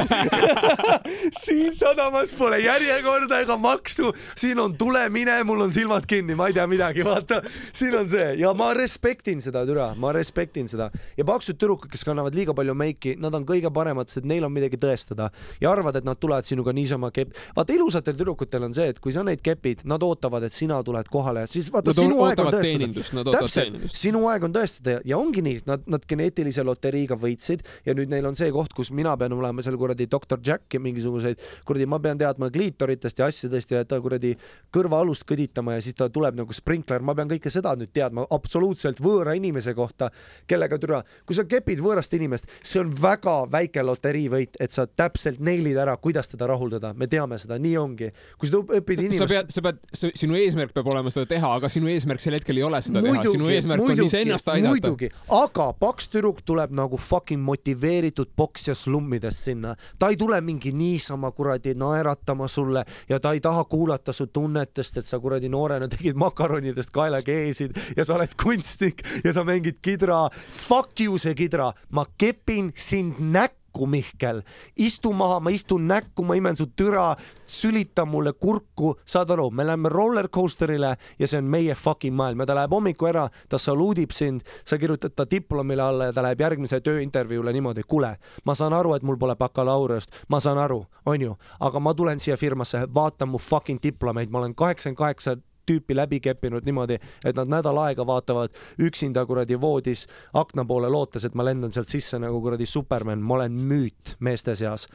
siin 1.43 1.75
sadamas 1.75 2.33
pole 2.37 2.59
järjekorda 2.63 3.41
ega 3.43 3.57
maksu, 3.61 4.11
siin 4.37 4.59
on 4.61 4.75
tule, 4.79 5.03
mine, 5.13 5.37
mul 5.47 5.65
on 5.67 5.73
silmad 5.75 6.07
kinni, 6.09 6.37
ma 6.37 6.49
ei 6.49 6.57
tea 6.57 6.65
midagi, 6.69 7.05
vaata, 7.05 7.41
siin 7.75 7.97
on 7.99 8.09
see. 8.11 8.31
Ja 8.41 8.53
ma 8.57 8.71
respektin 8.77 9.43
seda 9.43 9.65
türa, 9.67 9.91
ma 9.99 10.13
respektin 10.15 10.69
seda. 10.71 10.89
Ja 11.17 11.25
paksud 11.27 11.59
tüdrukud, 11.61 11.91
kes 11.93 12.05
kannavad 12.07 12.35
liiga 12.37 12.55
palju 12.57 12.75
meiki, 12.77 13.15
nad 13.21 13.35
on 13.37 13.45
kõige 13.47 13.71
paremad, 13.75 14.09
sest 14.11 14.27
neil 14.27 14.47
on 14.47 14.53
midagi 14.55 14.79
tõestada. 14.81 15.29
Ja 15.61 15.71
arvad, 15.75 15.99
et 15.99 16.07
nad 16.07 16.19
tulevad 16.21 16.47
sinuga 16.47 16.73
niisama 16.75 17.11
kepp. 17.15 17.35
vaata 17.55 17.75
ilusatel 17.75 18.17
tüdrukutel 18.17 18.65
on 18.69 18.73
see, 18.75 18.87
et 18.93 18.99
kui 19.03 19.13
sa 19.15 19.23
neid 19.25 19.43
kepid, 19.45 19.83
nad 19.89 20.03
ootavad, 20.03 20.47
et 20.47 20.55
sina 20.55 20.81
tuled 20.85 21.09
kohale, 21.11 21.45
siis 21.51 21.69
vaata 21.73 21.91
Nad 21.91 21.99
sinu 21.99 22.23
aeg 22.25 22.41
on 22.41 22.51
tõestada. 22.53 23.23
täpselt, 23.35 23.77
sinu 23.93 24.25
aeg 24.31 24.47
on 24.47 24.55
tõestada. 24.55 24.99
Ja 25.05 25.19
ongi 25.21 25.43
nii, 25.45 25.61
nad, 25.67 25.85
nad 25.91 26.04
nad 26.05 26.09
geneetilise 26.09 26.63
loteriiga 26.63 27.15
võitsid 27.17 27.63
ja 27.85 27.93
nüüd 27.95 28.09
neil 28.09 28.25
on 28.25 28.35
see 28.35 28.51
koht, 28.51 28.73
kus 28.73 28.91
mina 28.91 29.15
pean 29.17 29.33
olema 29.33 29.63
seal 29.63 29.77
kuradi 29.77 30.07
doktor 30.11 30.39
Jack 30.45 30.73
ja 30.73 30.79
mingisuguseid 30.79 31.39
kuradi, 31.65 31.85
ma 31.85 31.99
pean 31.99 32.17
teadma 32.17 32.49
kliitoritest 32.53 33.19
ja 33.19 33.25
asjadest 33.25 33.71
ja 33.71 33.83
ta 33.85 33.99
kuradi 34.01 34.35
kõrvaalust 34.73 35.25
kõditama 35.27 35.75
ja 35.75 35.81
siis 35.81 35.95
ta 35.95 36.09
tuleb 36.09 36.35
nagu 36.37 36.53
sprinkler, 36.53 37.01
ma 37.01 37.15
pean 37.15 37.29
kõike 37.29 37.51
seda 37.51 37.75
nüüd 37.75 37.91
teadma 37.93 38.25
absoluutselt 38.29 39.01
võõra 39.01 39.35
inimese 39.35 39.73
kohta, 39.73 40.11
kellega 40.47 40.79
türa, 40.81 41.01
kui 41.25 41.35
sa 41.37 41.45
kepid 41.49 41.81
võõrast 41.83 42.13
inimest, 42.15 42.49
see 42.63 42.81
on 42.81 42.93
väga 43.01 43.37
väike 43.51 43.83
loteriivõit, 43.85 44.59
et 44.61 44.75
sa 44.75 44.87
täpselt 44.87 45.41
neilid 45.43 45.77
ära, 45.81 45.97
kuidas 46.01 46.29
teda 46.31 46.49
rahuldada, 46.51 46.93
me 46.93 47.09
teame 47.11 47.39
seda, 47.41 47.57
nii 47.61 47.75
ongi. 47.79 48.11
kui 48.39 48.49
sa 48.49 48.61
õpid 48.61 49.05
inimest. 49.05 49.23
sa 49.23 49.29
pead, 49.29 49.51
sa 49.53 49.65
pead, 49.65 49.81
sinu 50.15 50.37
eesmärk 50.39 50.73
peab 50.75 50.89
olema 50.91 51.13
seda 51.13 51.29
teha, 51.35 51.55
aga 51.59 51.71
sinu 51.71 51.89
eesmärk 51.91 52.23
sel 52.23 52.37
hetkel 52.37 52.59
ei 52.59 52.65
ole 52.67 52.81
seda 52.85 53.01
muidugi, 53.01 53.23
teha, 53.23 53.35
sinu 53.37 53.51
eesmärk 53.53 53.83
muidugi, 53.83 54.05
on 54.05 54.11
iseennast 54.11 54.51
aidata. 54.53 54.73
muidugi, 54.75 55.11
aga 55.39 55.69
paks 55.95 56.09
tüdruk 56.11 56.41
tuleb 56.43 56.73
nagu 56.75 56.97
fucking 56.99 57.39
motiveeritud 57.39 58.33
poksja 58.35 58.73
slummidest 58.75 59.47
sinna, 59.47 59.75
ta 59.99 60.09
ei 60.11 60.17
tule 60.19 60.41
mingi 60.43 60.73
niisama 60.75 61.31
kuradi 61.31 61.71
naeratama 61.79 62.49
sulle 62.51 62.83
ja 63.09 63.19
ta 63.23 63.31
ei 63.31 63.39
taha 63.39 63.63
kuulata 63.63 64.13
su 64.13 64.27
tunnetest, 64.27 64.97
et 64.99 65.07
sa 65.07 65.19
kuradi 65.23 65.47
noorena 65.49 65.87
tegid 65.87 66.19
makaronidest 66.19 66.91
kaelakeesid 66.91 67.79
ja 67.95 68.03
sa 68.03 68.17
oled 68.17 68.35
kunstnik 68.43 69.05
ja 69.23 69.31
sa 69.33 69.45
mängid 69.47 69.79
kidra. 69.81 70.25
Fuck 70.67 70.99
you 70.99 71.17
see 71.17 71.35
kidra, 71.35 71.71
ma 71.89 72.03
kepin 72.17 72.73
sind 72.75 73.15
näkku 73.19 73.64
näkku, 73.75 73.85
Mihkel. 73.85 74.41
istu 74.75 75.13
maha, 75.13 75.39
ma 75.39 75.49
istun 75.49 75.87
näkku, 75.87 76.23
ma 76.23 76.35
imen 76.35 76.55
su 76.55 76.65
türa, 76.75 77.15
sülita 77.47 78.05
mulle 78.05 78.33
kurku, 78.33 78.95
saad 79.05 79.29
aru, 79.29 79.51
me 79.51 79.65
läheme 79.65 79.89
roller 79.89 80.27
coaster'ile 80.27 80.95
ja 81.19 81.27
see 81.27 81.37
on 81.37 81.45
meie 81.45 81.75
fucking 81.75 82.15
maailm. 82.15 82.39
Ja 82.39 82.45
ta 82.45 82.55
läheb 82.55 82.71
hommikul 82.71 83.09
ära, 83.09 83.29
ta 83.49 83.57
saluudib 83.57 84.11
sind, 84.11 84.41
sa 84.65 84.77
kirjutad 84.77 85.15
ta 85.15 85.25
diplomile 85.29 85.81
alla 85.81 86.05
ja 86.05 86.13
ta 86.13 86.23
läheb 86.23 86.41
järgmise 86.41 86.79
tööintervjuule 86.81 87.53
niimoodi, 87.53 87.83
kuule, 87.87 88.15
ma 88.45 88.55
saan 88.55 88.73
aru, 88.73 88.93
et 88.95 89.03
mul 89.03 89.17
pole 89.17 89.35
bakalaureust, 89.35 90.11
ma 90.29 90.39
saan 90.39 90.57
aru, 90.57 90.85
onju, 91.05 91.35
aga 91.59 91.79
ma 91.79 91.93
tulen 91.93 92.19
siia 92.19 92.37
firmasse, 92.37 92.85
vaata 92.93 93.25
mu 93.25 93.37
fucking 93.37 93.83
diplomeid, 93.83 94.29
ma 94.31 94.39
olen 94.39 94.55
kaheksakümmend 94.55 94.97
kaheksa 94.97 95.37
tüüpi 95.65 95.95
läbi 95.95 96.19
keppinud 96.19 96.65
niimoodi, 96.65 96.99
et 97.25 97.35
nad 97.35 97.49
nädal 97.51 97.77
aega 97.85 98.05
vaatavad 98.07 98.49
üksinda 98.79 99.25
kuradi 99.25 99.61
voodis 99.61 100.07
akna 100.33 100.65
poole 100.65 100.89
lootes, 100.89 101.25
et 101.25 101.35
ma 101.35 101.45
lendan 101.45 101.71
sealt 101.71 101.91
sisse 101.91 102.19
nagu 102.19 102.41
kuradi 102.41 102.65
Superman, 102.65 103.19
ma 103.19 103.33
olen 103.39 103.51
müüt 103.51 104.15
meeste 104.19 104.55
seas. 104.55 104.87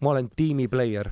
ma 0.00 0.10
olen 0.10 0.30
tiimi 0.36 0.68
player. 0.68 1.10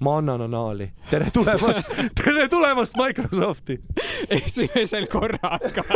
Ma 0.00 0.16
annan 0.18 0.40
anaali. 0.40 0.92
tere 1.10 1.30
tulemast! 1.30 1.82
Tere 2.24 2.48
tulemast 2.48 2.94
Microsofti! 2.96 3.80
Esimesel 4.30 5.06
korraga 5.06 5.84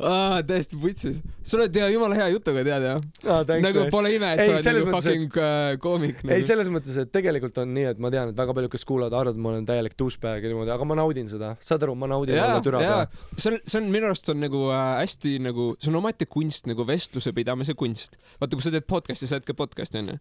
aa, 0.00 0.42
täiesti 0.46 0.78
vutsis. 0.80 1.20
sa 1.42 1.56
oled 1.58 1.76
ja 1.76 1.88
jumala 1.92 2.18
hea 2.18 2.28
jutuga, 2.34 2.64
tead 2.66 2.86
jah 2.88 2.98
ah,? 2.98 3.42
nagu 3.64 3.86
pole 3.92 4.14
ime, 4.16 4.32
et 4.34 4.44
ei, 4.44 4.52
sa 4.64 4.72
oled 4.72 4.84
nagu 4.84 4.94
fucking 4.96 5.26
et... 5.28 5.40
Äh, 5.44 5.78
koomik 5.82 6.22
nagu.. 6.22 6.34
ei, 6.36 6.46
selles 6.46 6.70
mõttes, 6.72 6.98
et 7.00 7.12
tegelikult 7.14 7.58
on 7.62 7.74
nii, 7.76 7.88
et 7.94 8.02
ma 8.02 8.12
tean, 8.14 8.32
et 8.32 8.38
väga 8.38 8.56
paljud, 8.58 8.72
kes 8.74 8.86
kuulavad, 8.88 9.16
arvavad, 9.20 9.38
et 9.38 9.44
ma 9.46 9.52
olen 9.54 9.68
täielik 9.68 9.96
douchebag 10.00 10.44
ja 10.46 10.52
niimoodi, 10.52 10.74
aga 10.76 10.88
ma 10.90 10.98
naudin 11.02 11.30
seda, 11.30 11.54
saad 11.64 11.86
aru, 11.86 11.96
ma 11.98 12.10
naudin 12.10 12.38
ja, 12.38 12.48
olla 12.50 12.64
türaga. 12.64 12.96
see 13.36 13.52
on, 13.52 13.60
see 13.62 13.80
on 13.82 13.90
minu 13.94 14.10
arust 14.10 14.30
on 14.32 14.42
nagu 14.44 14.64
äh, 14.70 14.86
hästi 15.02 15.36
nagu, 15.44 15.72
see 15.78 15.92
on 15.92 16.00
omaette 16.02 16.28
kunst 16.30 16.70
nagu 16.70 16.86
vestluse 16.88 17.34
pidamise 17.36 17.76
kunst. 17.78 18.18
vaata, 18.40 18.56
kui 18.56 18.66
sa 18.66 18.74
teed 18.74 18.88
podcast'i, 18.90 19.30
sa 19.30 19.38
teed 19.38 19.52
ka 19.52 19.58
podcast'i 19.64 20.02
onju 20.02 20.18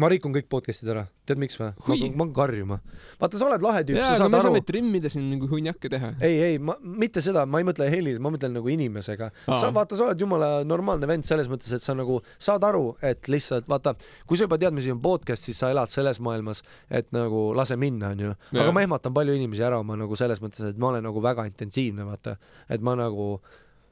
ma 0.00 0.08
rikun 0.10 0.34
kõik 0.34 0.48
podcast'id 0.50 0.90
ära, 0.90 1.04
tead 1.28 1.40
miks 1.40 1.56
või? 1.60 1.70
ma 1.86 1.96
hakkan 2.24 2.32
karjuma. 2.36 2.78
vaata, 3.20 3.38
sa 3.38 3.46
oled 3.46 3.64
lahe 3.64 3.82
tüüp, 3.86 4.00
sa 4.02 4.16
saad 4.18 4.32
me 4.32 4.38
aru. 4.38 4.50
saame 4.50 4.62
trimmida 4.66 5.10
siin 5.12 5.26
nagu 5.30 5.48
hunniakke 5.50 5.90
teha. 5.92 6.12
ei, 6.24 6.38
ei, 6.48 6.58
ma 6.58 6.76
mitte 6.82 7.22
seda, 7.24 7.44
ma 7.46 7.60
ei 7.62 7.68
mõtle 7.68 7.88
heli, 7.92 8.16
ma 8.22 8.32
mõtlen 8.34 8.54
nagu 8.58 8.70
inimesega. 8.70 9.30
sa 9.48 9.70
vaata, 9.74 9.98
sa 9.98 10.08
oled 10.08 10.20
jumala 10.20 10.50
normaalne 10.66 11.08
vend 11.10 11.28
selles 11.28 11.50
mõttes, 11.52 11.72
et 11.76 11.84
sa 11.84 11.96
nagu 11.96 12.20
saad 12.34 12.66
aru, 12.66 12.94
et 13.04 13.30
lihtsalt 13.30 13.70
vaata, 13.70 13.94
kui 14.28 14.40
sa 14.40 14.48
juba 14.48 14.58
tead, 14.60 14.74
mis 14.76 14.90
on 14.92 15.02
podcast, 15.04 15.46
siis 15.46 15.60
sa 15.62 15.70
elad 15.74 15.92
selles 15.92 16.20
maailmas, 16.24 16.64
et 16.90 17.10
nagu 17.14 17.46
lase 17.56 17.78
minna, 17.80 18.14
onju. 18.14 18.34
aga 18.54 18.70
ma 18.74 18.86
ehmatan 18.86 19.14
palju 19.16 19.36
inimesi 19.38 19.64
ära 19.66 19.80
oma 19.82 19.98
nagu 20.00 20.18
selles 20.18 20.42
mõttes, 20.44 20.74
et 20.74 20.80
ma 20.80 20.92
olen 20.92 21.06
nagu 21.06 21.22
väga 21.24 21.46
intensiivne, 21.50 22.06
vaata, 22.08 22.38
et 22.68 22.82
ma 22.84 22.98
nagu 22.98 23.36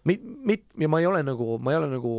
mit-, 0.08 0.26
mit- 0.46 0.66
ja 0.78 0.88
ma 0.90 1.00
ei 1.00 1.06
ole 1.06 1.22
nagu, 1.26 1.56
ma 1.62 1.74
ei 1.74 1.80
ole 1.80 1.92
nagu, 1.94 2.16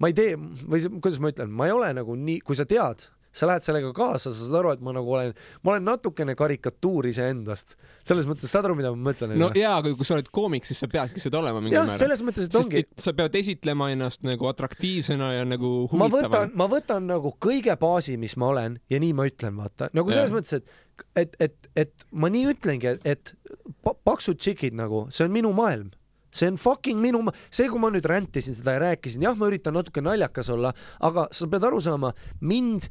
ma 0.00 0.10
ei 0.10 0.16
tee 0.16 0.36
või 0.36 0.84
kuidas 0.98 1.22
ma 1.22 1.32
ütlen, 1.32 1.54
ma 1.54 1.70
ei 1.70 1.76
ole 1.76 1.94
nagu 1.96 2.18
nii, 2.18 2.42
kui 2.46 2.58
sa 2.58 2.66
tead, 2.68 3.06
sa 3.32 3.46
lähed 3.46 3.62
sellega 3.62 3.92
kaasa, 3.94 4.32
sa 4.34 4.46
saad 4.46 4.56
aru, 4.58 4.72
et 4.74 4.80
ma 4.82 4.92
nagu 4.94 5.12
olen, 5.14 5.30
ma 5.62 5.74
olen 5.74 5.84
natukene 5.86 6.34
karikatuur 6.38 7.06
iseendast. 7.12 7.76
selles 8.06 8.26
mõttes, 8.26 8.50
saad 8.50 8.66
aru, 8.66 8.74
mida 8.78 8.90
ma 8.94 9.10
mõtlen? 9.10 9.36
no 9.38 9.52
jaa, 9.54 9.76
aga 9.78 9.92
kui 9.94 10.08
sa 10.08 10.16
oled 10.16 10.30
koomik, 10.34 10.66
siis 10.66 10.82
sa 10.82 10.88
peadki 10.90 11.22
seda 11.22 11.38
olema 11.38 11.62
mingil 11.62 11.78
määral. 11.78 12.00
selles 12.00 12.24
mõttes, 12.26 12.50
et 12.50 12.58
ongi. 12.58 12.82
sa 12.98 13.14
pead 13.16 13.38
esitlema 13.38 13.90
ennast 13.94 14.26
nagu 14.26 14.50
atraktiivsena 14.50 15.32
ja 15.36 15.46
nagu 15.46 15.72
huvitavana. 15.92 16.10
ma 16.10 16.16
võtan, 16.16 16.54
ma 16.58 16.68
võtan 16.74 17.08
nagu 17.10 17.34
kõige 17.38 17.76
baasi, 17.80 18.16
mis 18.20 18.34
ma 18.40 18.50
olen 18.50 18.80
ja 18.90 19.02
nii 19.02 19.14
ma 19.14 19.28
ütlen, 19.30 19.54
vaata, 19.62 19.92
nagu 19.94 20.10
selles 20.10 20.34
ja. 20.34 20.38
mõttes, 20.40 20.58
et 20.58 20.78
et, 21.16 21.36
et, 21.40 21.70
et 21.80 22.04
ma 22.12 22.28
nii 22.28 22.50
ütlengi, 22.50 22.90
et, 22.90 23.06
et 23.08 23.86
paksud 24.04 24.36
tšikid 24.36 24.74
nagu, 24.76 25.06
see 25.14 25.24
on 25.24 25.32
minu 25.32 25.54
maailm 25.56 25.88
see 26.34 26.50
on 26.50 26.58
fucking 26.60 27.00
minu, 27.02 27.22
see, 27.50 27.68
kui 27.70 27.82
ma 27.82 27.90
nüüd 27.92 28.06
räntisin 28.08 28.56
seda 28.56 28.76
ja 28.76 28.84
rääkisin, 28.86 29.24
jah, 29.26 29.36
ma 29.38 29.50
üritan 29.50 29.76
natuke 29.76 30.02
naljakas 30.04 30.50
olla, 30.54 30.72
aga 31.06 31.26
sa 31.34 31.48
pead 31.50 31.66
aru 31.66 31.82
saama, 31.84 32.12
mind, 32.40 32.88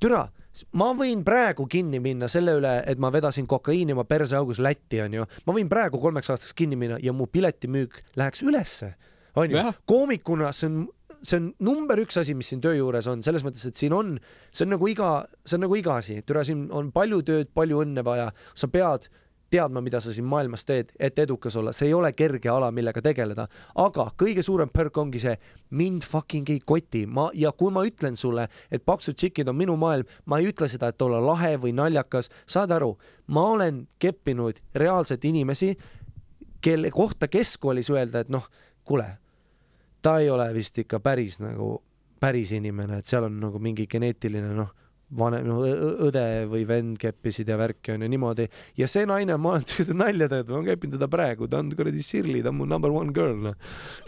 türa, 0.00 0.26
ma 0.78 0.90
võin 0.96 1.22
praegu 1.26 1.68
kinni 1.70 2.00
minna 2.02 2.28
selle 2.30 2.56
üle, 2.58 2.74
et 2.88 3.00
ma 3.00 3.12
vedasin 3.14 3.46
kokaiini 3.50 3.94
oma 3.94 4.06
perseaugus 4.08 4.60
Lätti, 4.62 5.02
onju. 5.04 5.26
ma 5.46 5.56
võin 5.56 5.70
praegu 5.70 6.00
kolmeks 6.02 6.32
aastaks 6.34 6.56
kinni 6.58 6.78
minna 6.80 6.98
ja 7.02 7.14
mu 7.14 7.28
piletimüük 7.30 8.02
läheks 8.18 8.42
ülesse, 8.46 8.94
onju. 9.38 9.68
koomikuna 9.88 10.52
see 10.56 10.70
on, 10.70 10.80
see 11.20 11.38
on 11.40 11.52
number 11.64 12.00
üks 12.02 12.18
asi, 12.20 12.34
mis 12.38 12.50
siin 12.50 12.62
töö 12.64 12.74
juures 12.78 13.08
on, 13.10 13.22
selles 13.26 13.44
mõttes, 13.46 13.68
et 13.68 13.78
siin 13.78 13.94
on, 13.96 14.16
see 14.52 14.66
on 14.66 14.76
nagu 14.76 14.90
iga, 14.90 15.12
see 15.44 15.60
on 15.60 15.66
nagu 15.68 15.78
iga 15.78 15.98
asi, 16.02 16.20
türa, 16.26 16.44
siin 16.46 16.68
on 16.74 16.92
palju 16.94 17.22
tööd, 17.26 17.54
palju 17.54 17.84
õnne 17.84 18.04
vaja, 18.06 18.30
sa 18.58 18.70
pead 18.72 19.10
teadma, 19.50 19.80
mida 19.84 20.00
sa 20.00 20.12
siin 20.12 20.26
maailmas 20.28 20.64
teed, 20.68 20.92
et 21.00 21.18
edukas 21.18 21.56
olla, 21.56 21.72
see 21.72 21.88
ei 21.88 21.94
ole 21.96 22.10
kerge 22.16 22.50
ala, 22.52 22.70
millega 22.74 23.02
tegeleda, 23.04 23.46
aga 23.80 24.08
kõige 24.20 24.44
suurem 24.44 24.70
perk 24.72 25.00
ongi 25.00 25.22
see, 25.22 25.34
mind 25.70 26.04
fucking 26.06 26.50
ei 26.52 26.60
koti, 26.60 27.04
ma 27.06 27.28
ja 27.34 27.52
kui 27.56 27.72
ma 27.74 27.84
ütlen 27.88 28.16
sulle, 28.16 28.48
et 28.70 28.84
paksud 28.84 29.16
tšikid 29.16 29.48
on 29.48 29.56
minu 29.56 29.76
maailm, 29.80 30.08
ma 30.26 30.40
ei 30.40 30.50
ütle 30.52 30.68
seda, 30.68 30.92
et 30.92 31.02
olla 31.02 31.20
lahe 31.24 31.54
või 31.60 31.72
naljakas, 31.76 32.30
saad 32.46 32.74
aru, 32.76 32.94
ma 33.32 33.46
olen 33.54 33.86
keppinud 33.98 34.60
reaalselt 34.76 35.24
inimesi, 35.24 35.74
kelle 36.60 36.90
kohta 36.90 37.28
keskkoolis 37.30 37.90
öelda, 37.94 38.24
et 38.24 38.32
noh, 38.32 38.48
kuule, 38.84 39.08
ta 40.02 40.18
ei 40.22 40.30
ole 40.30 40.50
vist 40.54 40.78
ikka 40.78 41.00
päris 41.00 41.38
nagu 41.40 41.78
päris 42.20 42.52
inimene, 42.52 42.98
et 42.98 43.06
seal 43.06 43.28
on 43.28 43.40
nagu 43.40 43.60
mingi 43.62 43.86
geneetiline 43.86 44.52
noh 44.56 44.74
vanem, 45.16 45.46
no 45.48 45.62
õde 46.04 46.24
või 46.50 46.64
vend 46.68 46.98
keppisid 47.00 47.48
ja 47.48 47.56
värki 47.60 47.94
onju 47.94 48.08
niimoodi. 48.12 48.48
Ja 48.78 48.88
see 48.90 49.06
naine, 49.08 49.38
ma 49.40 49.54
olen 49.54 49.66
teinud 49.70 50.00
nalja 50.02 50.28
teinud, 50.32 50.52
ma 50.52 50.60
kepin 50.66 50.94
teda 50.96 51.08
praegu, 51.10 51.48
ta 51.48 51.62
on 51.62 51.72
kuradi 51.76 52.04
Shirley, 52.04 52.42
ta 52.44 52.52
on 52.52 52.58
mu 52.60 52.68
number 52.68 52.92
one 52.94 53.14
girl 53.16 53.36
noh. 53.48 53.56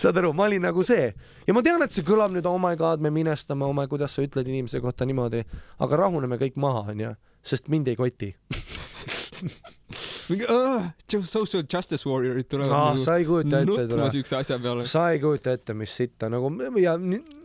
saad 0.00 0.20
aru, 0.20 0.34
ma 0.36 0.48
olin 0.50 0.66
nagu 0.68 0.84
see. 0.86 1.10
Ja 1.48 1.56
ma 1.56 1.64
tean, 1.66 1.82
et 1.84 1.94
see 1.94 2.06
kõlab 2.06 2.34
nüüd 2.34 2.48
oh 2.50 2.60
my 2.60 2.76
god, 2.80 3.02
me 3.04 3.12
minestame, 3.14 3.64
oh 3.66 3.76
my, 3.76 3.88
kuidas 3.90 4.16
sa 4.16 4.24
ütled 4.26 4.48
inimese 4.50 4.82
kohta 4.84 5.08
niimoodi, 5.08 5.44
aga 5.80 6.04
rahuneme 6.04 6.40
kõik 6.40 6.60
maha 6.60 6.90
onju, 6.94 7.14
sest 7.46 7.72
mind 7.72 7.88
ei 7.92 7.98
koti. 8.00 8.34
Mingi 10.30 11.22
social 11.26 11.64
justice 11.64 12.06
warrior'id 12.06 12.46
tulevad 12.50 12.70
ah, 12.70 12.90
nagu 12.92 13.02
sa 13.02 13.16
ei 13.18 13.24
kujuta 13.26 13.62
ette 13.64 13.86
nutma 13.88 14.10
siukse 14.14 14.36
asja 14.38 14.58
peale. 14.62 14.86
sa 14.86 15.08
ei 15.14 15.18
kujuta 15.22 15.54
ette, 15.56 15.74
mis 15.74 15.94
sitta 15.96 16.28
nagu 16.30 16.52
ja 16.78 16.94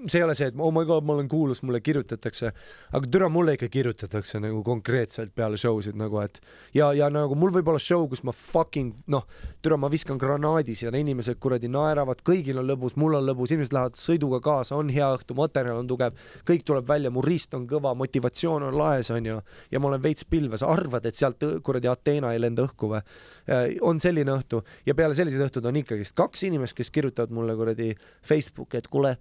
see 0.07 0.19
ei 0.19 0.25
ole 0.25 0.35
see, 0.37 0.49
et 0.51 0.59
oh 0.59 0.71
my 0.73 0.85
god, 0.87 1.05
ma 1.05 1.15
olen 1.15 1.27
kuulus, 1.29 1.61
mulle 1.65 1.81
kirjutatakse, 1.83 2.51
aga 2.97 3.09
türa 3.11 3.29
mulle 3.31 3.55
ikka 3.57 3.69
kirjutatakse 3.73 4.39
nagu 4.43 4.61
konkreetselt 4.65 5.33
peale 5.35 5.57
show 5.57 5.79
sid 5.83 5.97
nagu, 5.99 6.19
et 6.23 6.39
ja, 6.75 6.91
ja 6.97 7.09
nagu 7.13 7.37
mul 7.39 7.53
võib 7.55 7.71
olla 7.71 7.81
show, 7.81 8.05
kus 8.11 8.23
ma 8.27 8.33
fucking 8.35 8.93
noh, 9.11 9.25
türa, 9.65 9.77
ma 9.81 9.89
viskan 9.91 10.19
granaadis 10.21 10.85
ja 10.85 10.93
inimesed 10.95 11.39
kuradi 11.41 11.69
naeravad, 11.71 12.21
kõigil 12.25 12.61
on 12.61 12.69
lõbus, 12.69 12.97
mul 13.01 13.17
on 13.19 13.27
lõbus, 13.27 13.53
inimesed 13.55 13.75
lähevad 13.75 13.99
sõiduga 13.99 14.41
kaasa, 14.45 14.79
on 14.79 14.91
hea 14.93 15.09
õhtu, 15.17 15.37
materjal 15.37 15.81
on 15.81 15.89
tugev, 15.89 16.17
kõik 16.47 16.65
tuleb 16.67 16.89
välja, 16.89 17.13
mu 17.13 17.23
riist 17.25 17.53
on 17.57 17.67
kõva, 17.69 17.95
motivatsioon 17.97 18.69
on 18.69 18.79
laes, 18.79 19.11
onju, 19.13 19.39
ja 19.71 19.81
ma 19.81 19.91
olen 19.91 20.03
veits 20.05 20.27
pilves, 20.29 20.65
arvad, 20.65 21.05
et 21.09 21.17
sealt 21.17 21.43
kuradi 21.65 21.89
Ateena 21.91 22.33
ei 22.33 22.41
lenda 22.41 22.65
õhku 22.67 22.91
või? 22.91 23.01
Äh, 23.49 23.75
on 23.85 23.99
selline 24.01 24.33
õhtu 24.33 24.61
ja 24.85 24.95
peale 24.97 25.15
selliseid 25.17 25.45
õhtuid 25.47 25.69
on 25.69 25.79
ikkagist 25.81 26.15
kaks 26.17 26.45
inimest, 26.47 26.77
kes 26.77 26.91
kirjutavad 26.93 27.33
mulle 27.35 27.55
kuradi 27.57 27.91
Facebooki, 28.25 28.81
et 28.81 28.89
kuule, 28.91 29.15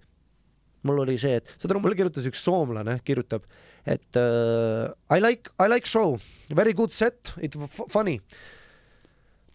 mul 0.85 1.01
oli 1.03 1.17
see, 1.21 1.39
et 1.41 1.69
aru, 1.69 1.81
mulle 1.83 1.97
kirjutas 1.97 2.27
üks 2.29 2.43
soomlane, 2.45 2.99
kirjutab, 3.05 3.45
et 3.85 4.19
uh, 4.19 4.91
I 5.11 5.21
like, 5.21 5.51
I 5.59 5.69
like 5.71 5.89
show, 5.89 6.19
very 6.49 6.73
good 6.73 6.93
set, 6.93 7.33
it 7.41 7.57
funny. 7.89 8.19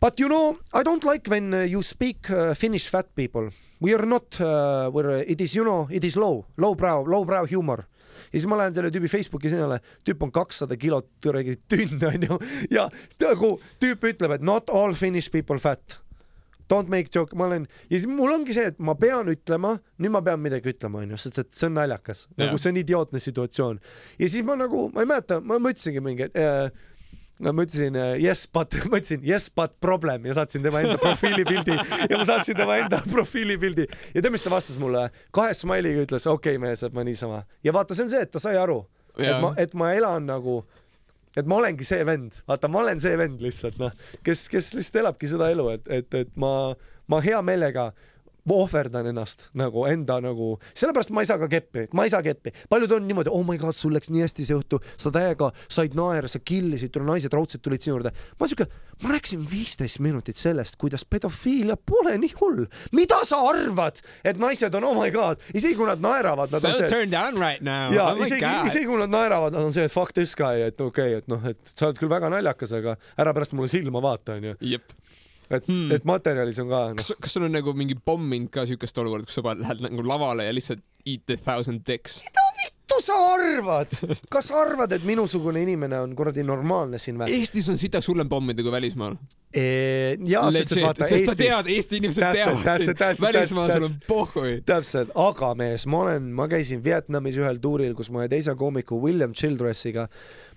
But 0.00 0.18
you 0.18 0.28
know, 0.28 0.56
I 0.72 0.82
don't 0.82 1.04
like 1.04 1.28
when 1.28 1.52
uh, 1.52 1.62
you 1.68 1.82
speak 1.82 2.30
uh, 2.30 2.54
Finnish 2.54 2.88
fat 2.88 3.14
people. 3.14 3.50
We 3.80 3.94
are 3.94 4.06
not 4.06 4.40
uh,, 4.40 4.88
where 4.90 5.20
it 5.20 5.40
is, 5.40 5.54
you 5.54 5.64
know, 5.64 5.88
it 5.90 6.04
is 6.04 6.16
low, 6.16 6.46
low 6.56 6.74
brow, 6.74 7.04
low 7.04 7.24
brow 7.24 7.46
humor. 7.46 7.86
Ja 8.30 8.38
siis 8.38 8.46
ma 8.46 8.58
lähen 8.60 8.74
selle 8.76 8.90
tüübi 8.94 9.08
Facebooki 9.10 9.50
sinna, 9.50 9.78
tüüp 10.06 10.20
on 10.22 10.30
kakssada 10.30 10.76
kilot 10.78 11.08
tünn 11.24 12.04
onju. 12.12 12.38
Ja 12.70 12.86
nagu 13.20 13.56
tüüp 13.80 14.04
ütleb, 14.12 14.36
et 14.36 14.44
not 14.44 14.70
all 14.70 14.94
Finnish 14.94 15.32
people 15.32 15.58
fat 15.58 15.98
don't 16.70 16.92
make 16.92 17.10
joke, 17.14 17.36
ma 17.36 17.48
olen 17.50 17.66
ja 17.90 17.96
siis 17.96 18.08
mul 18.10 18.32
ongi 18.34 18.56
see, 18.56 18.70
et 18.72 18.78
ma 18.78 18.94
pean 18.98 19.30
ütlema, 19.32 19.76
nüüd 20.00 20.14
ma 20.14 20.22
pean 20.26 20.42
midagi 20.42 20.72
ütlema, 20.74 21.04
onju, 21.04 21.18
sest 21.20 21.42
et 21.42 21.50
see 21.56 21.68
on 21.70 21.76
naljakas, 21.80 22.26
nagu 22.36 22.54
Jah. 22.54 22.62
see 22.62 22.74
on 22.74 22.80
idiootne 22.80 23.22
situatsioon. 23.22 23.82
Ja 24.20 24.30
siis 24.30 24.46
ma 24.46 24.56
nagu, 24.60 24.88
ma 24.94 25.04
ei 25.04 25.10
mäleta, 25.10 25.40
ma 25.44 25.60
ütlesingi 25.60 26.02
mingi 26.04 26.30
äh, 26.30 26.70
no 27.40 27.52
ma 27.56 27.64
ütlesin 27.64 27.96
uh, 27.96 28.14
yes 28.20 28.44
but, 28.52 28.74
ma 28.90 29.00
ütlesin 29.00 29.24
yes 29.26 29.48
but 29.56 29.76
problem 29.80 30.26
ja 30.28 30.36
saatsin 30.40 30.64
tema 30.64 30.82
enda 30.84 30.98
profiilipildi 31.00 31.76
ja 32.10 32.18
ma 32.18 32.26
saatsin 32.28 32.58
tema 32.58 32.76
enda 32.82 33.00
profiilipildi 33.14 33.86
ja 33.88 34.22
tead, 34.22 34.30
mis 34.34 34.44
ta 34.44 34.52
vastas 34.52 34.78
mulle? 34.80 35.08
kahe 35.36 35.54
smile'iga 35.56 36.04
ütles 36.06 36.28
okei 36.28 36.56
okay, 36.56 36.62
mees, 36.62 36.84
et 36.86 36.96
ma 36.96 37.04
niisama. 37.06 37.44
Ja 37.64 37.74
vaata, 37.76 37.96
see 37.96 38.06
on 38.06 38.12
see, 38.12 38.22
et 38.26 38.32
ta 38.34 38.42
sai 38.42 38.56
aru, 38.60 38.82
et 39.18 39.32
ma, 39.42 39.54
et 39.60 39.74
ma 39.78 39.92
elan 39.96 40.28
nagu, 40.28 40.60
et 41.38 41.46
ma 41.46 41.60
olengi 41.60 41.86
see 41.86 42.04
vend, 42.06 42.40
vaata, 42.50 42.70
ma 42.70 42.82
olen 42.82 43.02
see 43.02 43.16
vend 43.20 43.42
lihtsalt 43.44 43.78
noh, 43.82 43.92
kes, 44.26 44.48
kes 44.52 44.72
lihtsalt 44.76 45.02
elabki 45.04 45.30
seda 45.30 45.50
elu, 45.54 45.68
et, 45.76 45.90
et, 46.00 46.18
et 46.24 46.32
ma, 46.40 46.72
ma 47.10 47.20
hea 47.24 47.40
meelega 47.46 47.90
ohverdan 48.48 49.06
ennast 49.10 49.48
nagu 49.58 49.84
enda 49.90 50.18
nagu, 50.22 50.54
sellepärast 50.74 51.12
ma 51.14 51.24
ei 51.24 51.30
saa 51.30 51.38
ka 51.40 51.48
keppi, 51.50 51.86
ma 51.96 52.06
ei 52.06 52.12
saa 52.12 52.22
keppi. 52.24 52.52
paljud 52.70 52.92
on 52.96 53.06
niimoodi, 53.08 53.32
oh 53.32 53.44
my 53.46 53.58
god, 53.60 53.76
sul 53.76 53.94
läks 53.94 54.10
nii 54.10 54.24
hästi 54.24 54.46
see 54.48 54.58
õhtu, 54.58 54.80
sa 55.00 55.12
täiega 55.14 55.50
said 55.68 55.96
naera, 55.98 56.28
sa 56.30 56.40
killisid, 56.42 56.96
naised 57.06 57.34
raudselt 57.34 57.62
tulid 57.62 57.84
sinu 57.84 57.96
juurde. 57.96 58.12
ma 58.40 58.48
siuke, 58.50 58.66
ma 59.02 59.14
rääkisin 59.14 59.44
viisteist 59.50 60.00
minutit 60.04 60.40
sellest, 60.40 60.78
kuidas 60.80 61.04
pedofiilia 61.04 61.76
pole 61.76 62.16
nii 62.18 62.34
hull. 62.40 62.64
mida 62.96 63.20
sa 63.28 63.42
arvad, 63.50 64.00
et 64.24 64.40
naised 64.40 64.74
on 64.74 64.88
oh 64.88 64.96
my 64.98 65.10
god, 65.14 65.42
isegi 65.54 65.76
kui 65.78 65.88
nad 65.88 66.02
naeravad, 66.02 66.50
So 66.50 66.68
on 66.68 66.76
see 66.76 66.88
turned 66.88 67.14
on 67.14 67.38
right 67.40 67.62
now. 67.62 67.92
ja 67.94 68.10
oh 68.12 68.24
isegi, 68.24 68.46
isegi 68.66 68.86
kui 68.88 68.98
nad 69.00 69.12
naeravad, 69.12 69.54
nad 69.56 69.68
on 69.68 69.74
see 69.76 69.86
et 69.88 69.92
fuck 69.92 70.14
this 70.16 70.34
guy, 70.38 70.64
et 70.66 70.80
okei 70.80 71.14
okay,, 71.14 71.20
et 71.22 71.30
noh, 71.30 71.44
et 71.50 71.74
sa 71.74 71.88
oled 71.88 72.00
küll 72.00 72.12
väga 72.12 72.30
naljakas, 72.32 72.74
aga 72.78 72.96
ära 73.20 73.34
pärast 73.36 73.56
mulle 73.56 73.70
silma 73.72 74.02
vaata, 74.04 74.38
onju. 74.38 74.56
Et 75.50 75.64
Hmm. 75.66 75.90
et 75.92 76.04
materjalis 76.06 76.58
on 76.62 76.68
ka 76.70 76.80
noh, 76.90 76.96
kas, 77.00 77.12
kas 77.20 77.32
sul 77.36 77.44
on 77.48 77.52
nagu 77.52 77.72
mingi 77.74 77.94
pomminud 77.94 78.50
ka 78.54 78.64
siukest 78.66 78.98
olukorda, 79.02 79.26
kus 79.26 79.34
sa 79.40 79.42
paned- 79.42 79.62
lähed 79.66 79.80
nagu 79.88 80.02
lavale 80.06 80.44
ja 80.46 80.52
lihtsalt 80.54 80.82
eat 81.06 81.26
the 81.26 81.36
thousand 81.36 81.82
dicks? 81.84 82.20
vittu 82.60 83.00
sa 83.00 83.14
arvad, 83.34 83.88
kas 84.30 84.48
sa 84.50 84.60
arvad, 84.62 84.92
et 84.92 85.02
minusugune 85.06 85.62
inimene 85.62 85.96
on 86.00 86.14
kuradi 86.14 86.42
normaalne 86.44 86.98
siin 86.98 87.16
või? 87.18 87.30
Eestis 87.40 87.68
on 87.72 87.78
sitaks 87.78 88.06
hullem 88.10 88.28
pommida 88.28 88.62
kui 88.62 88.70
välismaal. 88.74 89.16
jaa, 89.50 90.50
sest 90.54 90.76
et 90.76 90.82
vaata 90.84 91.08
sest 91.10 91.26
sa 91.26 91.32
Eestis 91.34 91.40
tead, 91.40 91.70
Eesti 91.74 91.98
inimesed 91.98 92.22
Täpselt, 92.22 92.62
teavad 92.62 93.16
sind, 93.18 93.24
välismaal 93.24 93.72
sul 93.74 93.86
on 93.88 93.96
pohhui. 94.06 94.52
täpselt, 94.66 95.10
aga 95.18 95.50
mees, 95.58 95.88
ma 95.90 96.04
olen, 96.04 96.30
ma 96.38 96.46
käisin 96.50 96.84
Vietnamis 96.84 97.40
ühel 97.40 97.58
tuuril, 97.62 97.96
kus 97.98 98.12
ma 98.14 98.28
teise 98.30 98.54
koomiku 98.58 99.00
William 99.02 99.34
Childressiga, 99.34 100.06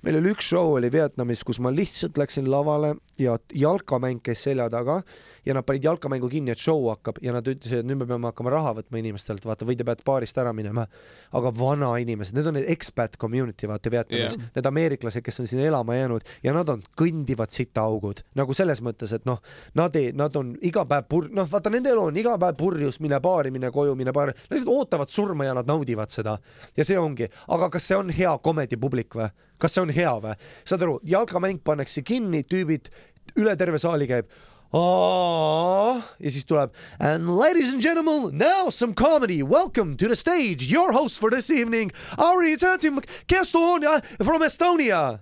meil 0.06 0.20
oli 0.22 0.36
üks 0.36 0.52
show 0.54 0.76
oli 0.78 0.91
Vietnamis, 0.94 1.41
kus 1.48 1.62
ma 1.64 1.74
lihtsalt 1.74 2.22
läksin 2.22 2.50
lavale 2.54 2.94
ja 3.18 3.39
jalkamäng 3.54 4.22
käis 4.22 4.46
selja 4.46 4.70
taga 4.74 5.02
ja 5.46 5.54
nad 5.54 5.66
panid 5.68 5.84
jalkamängu 5.84 6.30
kinni, 6.32 6.54
et 6.54 6.62
show 6.62 6.86
hakkab. 6.88 7.20
Ja 7.24 7.34
nad 7.36 7.48
ütlesid, 7.48 7.82
et 7.82 7.88
nüüd 7.88 8.00
me 8.00 8.08
peame 8.08 8.30
hakkama 8.30 8.54
raha 8.54 8.74
võtma 8.80 9.00
inimestelt, 9.02 9.44
vaata 9.48 9.68
või 9.68 9.76
te 9.80 9.86
peate 9.88 10.06
baarist 10.08 10.38
ära 10.39 10.54
minema. 10.56 10.88
aga 11.34 11.50
vanainimesed, 11.58 12.36
need 12.38 12.48
on 12.48 12.54
need 12.60 12.70
expat 12.70 13.18
community 13.18 13.68
vaata 13.68 13.91
Vietnamis. 13.91 14.38
Yeah., 14.38 14.52
need 14.56 14.70
ameeriklased, 14.70 15.24
kes 15.26 15.41
on 15.41 15.50
sinna 15.50 15.66
elama 15.68 15.96
jäänud 15.98 16.28
ja 16.44 16.54
nad 16.54 16.70
on 16.70 16.84
kõndivad 17.00 17.52
sitaaugud 17.52 18.24
nagu 18.38 18.54
selles 18.54 18.82
mõttes, 18.86 19.13
et 19.15 19.25
noh, 19.29 19.39
nad 19.79 19.95
ei, 19.99 20.11
nad 20.17 20.36
on 20.39 20.53
iga 20.65 20.86
päev 20.89 21.07
pur-, 21.09 21.29
noh, 21.34 21.47
vaata 21.49 21.71
nende 21.73 21.91
elu 21.93 22.07
on 22.09 22.19
iga 22.19 22.36
päev 22.41 22.57
purjus, 22.59 22.99
mine 23.03 23.19
baari, 23.23 23.51
mine 23.53 23.71
koju, 23.73 23.95
mine 23.99 24.13
baari, 24.15 24.36
nad 24.45 24.57
lihtsalt 24.57 24.73
ootavad 24.75 25.11
surma 25.13 25.47
ja 25.47 25.57
nad 25.57 25.69
naudivad 25.69 26.13
seda. 26.13 26.38
ja 26.77 26.86
see 26.86 26.99
ongi, 26.99 27.29
aga 27.47 27.69
kas 27.73 27.89
see 27.89 27.97
on 27.97 28.13
hea 28.13 28.38
comedy 28.43 28.79
publik 28.79 29.15
või? 29.17 29.29
kas 29.57 29.75
see 29.75 29.84
on 29.84 29.93
hea 29.93 30.13
või? 30.23 30.38
saad 30.65 30.86
aru, 30.86 30.99
jalkamäng 31.07 31.63
pannakse 31.63 32.03
kinni, 32.05 32.43
tüübid 32.43 32.91
üle 33.39 33.55
terve 33.57 33.79
saali 33.79 34.07
käib. 34.09 34.31
ja 34.73 36.31
siis 36.34 36.47
tuleb 36.49 36.71
and 36.99 37.29
ladies 37.29 37.69
and 37.73 37.81
gentlemen 37.81 38.36
now 38.36 38.71
some 38.71 38.93
comedy 38.93 39.43
welcome 39.43 39.95
to 39.95 40.07
the 40.07 40.15
stage 40.15 40.65
your 40.71 40.91
host 40.91 41.19
for 41.19 41.29
this 41.29 41.51
evening 41.51 41.91
Auri 42.17 42.55
Tsatim 42.57 42.97
Kestonia 43.27 44.01
from 44.23 44.41
Estonia 44.41 45.19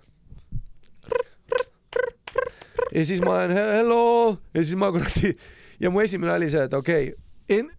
ja 2.91 3.05
siis 3.05 3.21
ma 3.21 3.31
olen 3.31 3.51
he- 3.51 3.73
hello 3.77 4.37
ja 4.53 4.63
siis 4.63 4.75
ma 4.75 4.91
kuradi 4.91 5.35
ja 5.79 5.89
mu 5.89 6.01
esimene 6.01 6.33
oli 6.33 6.49
see, 6.49 6.63
et 6.63 6.73
okei 6.73 7.11
okay,, 7.11 7.57
in 7.57 7.71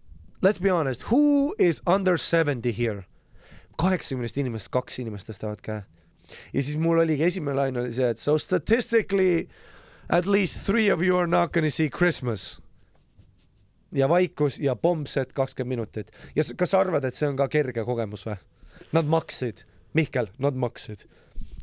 let's 0.45 0.61
be 0.61 0.71
honest, 0.71 1.05
who 1.11 1.53
is 1.59 1.81
under 1.87 2.17
seventy 2.17 2.73
here? 2.77 3.03
kaheksakümnest 3.79 4.37
inimesest 4.37 4.69
kaks 4.73 4.99
inimest 5.01 5.29
tõstavad 5.29 5.61
käe. 5.65 5.83
ja 6.53 6.63
siis 6.63 6.77
mul 6.77 7.01
oligi 7.01 7.23
esimene 7.23 7.55
laine 7.57 7.81
oli 7.81 7.93
see, 7.93 8.09
et 8.09 8.21
so 8.21 8.37
statistically 8.37 9.47
at 10.09 10.27
least 10.27 10.65
three 10.65 10.91
of 10.93 11.01
you 11.01 11.17
are 11.17 11.27
not 11.27 11.53
gonna 11.53 11.71
see 11.71 11.89
Christmas. 11.89 12.61
ja 13.91 14.09
vaikus 14.09 14.59
ja 14.59 14.75
pommset 14.75 15.33
kakskümmend 15.33 15.69
minutit 15.69 16.11
ja 16.35 16.43
kas 16.57 16.71
sa 16.71 16.79
arvad, 16.79 17.05
et 17.05 17.15
see 17.15 17.29
on 17.29 17.37
ka 17.37 17.47
kerge 17.47 17.85
kogemus 17.85 18.25
või? 18.27 18.37
Nad 18.91 19.05
maksid, 19.05 19.63
Mihkel, 19.93 20.27
nad 20.41 20.55
maksid 20.57 21.05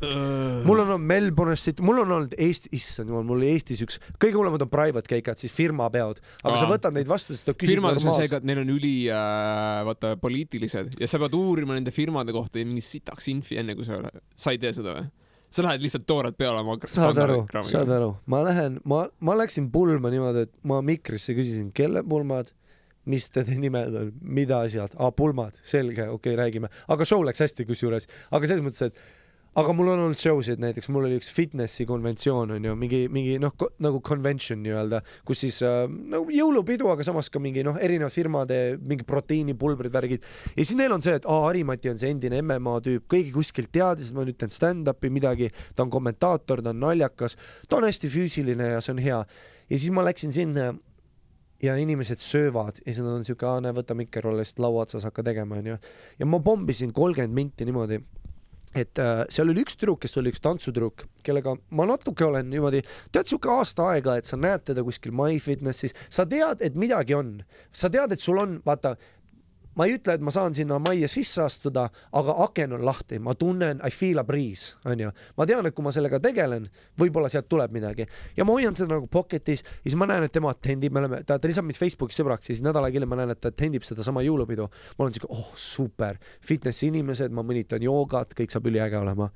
mul 0.01 0.83
on 0.83 0.95
olnud 0.95 1.07
Melbourne'is 1.11 1.65
siit, 1.67 1.81
mul 1.85 2.03
on 2.05 2.15
olnud 2.17 2.35
Eesti, 2.41 2.73
issand 2.77 3.13
jumal, 3.13 3.25
mul 3.29 3.41
oli 3.43 3.53
Eestis 3.55 3.83
üks, 3.85 4.01
kõige 4.23 4.39
hullemad 4.39 4.65
on 4.65 4.71
private 4.73 5.11
keikad, 5.11 5.41
siis 5.41 5.53
firmapeod, 5.55 6.23
aga 6.43 6.55
Aa. 6.55 6.61
sa 6.63 6.69
võtad 6.71 6.97
neid 6.97 7.11
vastu, 7.11 7.37
sest 7.37 7.51
sa 7.51 7.57
küsid 7.57 7.77
firmades 7.77 8.07
on 8.07 8.17
see 8.17 8.31
ka, 8.31 8.41
et 8.41 8.49
neil 8.49 8.63
on 8.63 8.73
üli 8.73 8.95
äh, 9.13 9.81
vaata 9.89 10.15
poliitilised. 10.21 10.97
Ja 11.01 11.09
sa 11.11 11.21
pead 11.23 11.37
uurima 11.37 11.77
nende 11.77 11.93
firmade 11.95 12.35
kohta 12.37 12.63
ja 12.63 12.69
mingi 12.69 12.85
sitaks 12.85 13.29
infi 13.33 13.61
enne 13.61 13.77
kui 13.79 13.89
sa, 13.89 14.01
sa 14.37 14.55
ei 14.55 14.63
tee 14.63 14.73
seda 14.77 14.97
või? 14.99 15.11
sa 15.51 15.65
lähed 15.67 15.83
lihtsalt 15.83 16.07
toorelt 16.07 16.37
peale 16.39 16.63
oma 16.63 16.77
saad 16.87 17.19
aru, 17.19 17.43
saad 17.67 17.91
aru, 17.91 18.13
ma 18.31 18.45
lähen, 18.47 18.79
ma, 18.87 19.03
ma 19.19 19.35
läksin 19.41 19.67
pulma 19.75 20.13
niimoodi, 20.13 20.47
et 20.47 20.53
ma 20.71 20.79
Mikrisse 20.87 21.35
küsisin, 21.35 21.73
kelle 21.75 22.05
pulmad, 22.07 22.53
mis 23.11 23.27
teie 23.35 23.57
nimed 23.59 23.97
on, 23.99 24.13
mida 24.23 24.61
asjad, 24.67 24.95
aa 24.95 25.11
pulmad, 25.17 25.59
selge, 25.67 26.07
okei 26.07 26.35
okay,, 26.35 26.37
räägime, 26.39 26.71
aga 26.87 27.07
show 27.09 27.25
läks 27.27 27.43
hästi 27.43 27.67
kusjuures, 27.67 28.07
aga 28.31 28.51
selles 28.51 28.63
mõttes, 28.63 28.93
et 28.93 29.03
aga 29.59 29.73
mul 29.75 29.89
on 29.91 30.01
olnud 30.05 30.19
show 30.19 30.39
sid, 30.47 30.61
näiteks 30.63 30.89
mul 30.95 31.09
oli 31.09 31.17
üks 31.19 31.31
fitnessi 31.35 31.83
konventsioon 31.89 32.53
on 32.55 32.67
ju 32.69 32.75
mingi, 32.79 33.01
mingi 33.11 33.35
noh, 33.43 33.55
nagu 33.83 33.99
convention 34.07 34.61
nii-öelda, 34.63 35.01
kus 35.27 35.43
siis 35.43 35.59
äh, 35.67 35.83
no 35.91 36.23
jõulupidu, 36.31 36.87
aga 36.93 37.07
samas 37.07 37.31
ka 37.33 37.43
mingi 37.43 37.65
noh, 37.67 37.79
erinevad 37.83 38.15
firmade 38.15 38.61
mingi 38.79 39.07
proteiinipulbrid, 39.09 39.93
värgid 39.95 40.29
ja 40.55 40.61
siis 40.61 40.77
neil 40.79 40.95
on 40.95 41.03
see, 41.03 41.17
et 41.19 41.27
aa, 41.27 41.41
Harimati 41.49 41.91
on 41.91 41.99
see 41.99 42.13
endine 42.15 42.39
MMA 42.47 42.77
tüüp, 42.87 43.09
keegi 43.11 43.35
kuskilt 43.35 43.73
teadis, 43.75 44.13
et 44.13 44.19
ma 44.19 44.27
nüüd 44.29 44.39
teen 44.39 44.55
stand-up'i 44.55 45.11
midagi, 45.11 45.51
ta 45.75 45.83
on 45.87 45.91
kommentaator, 45.97 46.63
ta 46.63 46.71
on 46.71 46.85
naljakas, 46.85 47.35
ta 47.67 47.81
on 47.81 47.89
hästi 47.89 48.13
füüsiline 48.13 48.77
ja 48.77 48.85
see 48.85 48.95
on 48.95 49.03
hea. 49.03 49.19
ja 49.67 49.81
siis 49.81 49.91
ma 49.95 50.07
läksin 50.07 50.31
sinna 50.37 50.71
ja 51.61 51.75
inimesed 51.77 52.23
söövad 52.23 52.79
ja 52.85 52.93
siis 52.93 53.03
nad 53.03 53.19
on 53.19 53.27
siuke, 53.27 53.51
aa 53.51 53.59
näe, 53.67 53.75
võta 53.77 53.99
mikker 53.99 54.31
olla 54.31 54.45
lihtsalt 54.45 54.63
laua 54.63 54.87
otsas, 54.87 55.11
hakka 55.11 55.27
tegema, 55.27 55.59
onju. 55.59 55.77
ja 56.23 56.31
ma 56.31 56.39
pommisin 56.39 56.95
kolmkümmend 56.95 57.35
minti 57.35 57.67
niimoodi 57.67 57.99
et 58.75 58.99
äh, 59.03 59.25
seal 59.33 59.51
oli 59.51 59.65
üks 59.65 59.79
tüdruk, 59.79 60.01
kes 60.05 60.17
oli 60.21 60.31
üks 60.33 60.43
tantsutüdruk, 60.45 61.07
kellega 61.27 61.57
ma 61.75 61.87
natuke 61.91 62.27
olen 62.27 62.51
niimoodi, 62.53 62.83
tead 63.15 63.31
siuke 63.31 63.51
aasta 63.51 63.89
aega, 63.95 64.17
et 64.21 64.29
sa 64.29 64.39
näed 64.39 64.67
teda 64.69 64.85
kuskil 64.87 65.15
MyFitnessis, 65.17 65.97
sa 66.13 66.27
tead, 66.31 66.63
et 66.63 66.79
midagi 66.79 67.17
on, 67.19 67.41
sa 67.75 67.91
tead, 67.93 68.15
et 68.15 68.23
sul 68.23 68.39
on, 68.43 68.61
vaata, 68.67 68.95
ma 69.81 69.87
ei 69.89 69.97
ütle, 69.97 70.19
et 70.19 70.25
ma 70.25 70.33
saan 70.35 70.53
sinna 70.57 70.77
majja 70.83 71.09
sisse 71.09 71.41
astuda, 71.41 71.87
aga 72.21 72.35
aken 72.45 72.77
on 72.77 72.85
lahti, 72.85 73.21
ma 73.23 73.33
tunnen, 73.39 73.81
I 73.87 73.95
feel 73.95 74.21
a 74.21 74.25
breeze, 74.29 74.77
onju. 74.85 75.13
ma 75.41 75.47
tean, 75.49 75.67
et 75.67 75.77
kui 75.77 75.87
ma 75.87 75.93
sellega 75.95 76.21
tegelen, 76.21 76.67
võib-olla 77.01 77.31
sealt 77.33 77.49
tuleb 77.49 77.73
midagi 77.75 78.05
ja 78.37 78.45
ma 78.45 78.57
hoian 78.59 78.77
seda 78.77 78.99
nagu 78.99 79.09
pocket'is 79.09 79.65
ja 79.65 79.87
siis 79.87 79.97
ma 80.01 80.09
näen, 80.11 80.27
et 80.29 80.35
tema 80.35 80.53
attendib, 80.53 80.93
me 80.93 81.05
oleme, 81.05 81.23
ta, 81.25 81.39
ta 81.41 81.49
lisab 81.49 81.65
mind 81.69 81.81
Facebookis 81.81 82.21
sõbraks 82.21 82.51
ja 82.51 82.57
siis 82.57 82.65
nädal 82.67 82.85
aega 82.85 83.01
hiljem 83.01 83.15
ma 83.15 83.23
näen, 83.23 83.33
et 83.33 83.41
ta 83.41 83.55
attendib 83.55 83.87
sedasama 83.87 84.25
jõulupidu. 84.27 84.69
ma 84.99 85.07
olen 85.07 85.17
siuke, 85.17 85.31
oh 85.33 85.55
super, 85.57 86.21
fitnessi 86.45 86.91
inimesed, 86.93 87.33
ma 87.33 87.47
mõnitan 87.47 87.83
joogat, 87.83 88.37
kõik 88.37 88.53
saab 88.53 88.69
üliäge 88.69 89.01
olema 89.01 89.31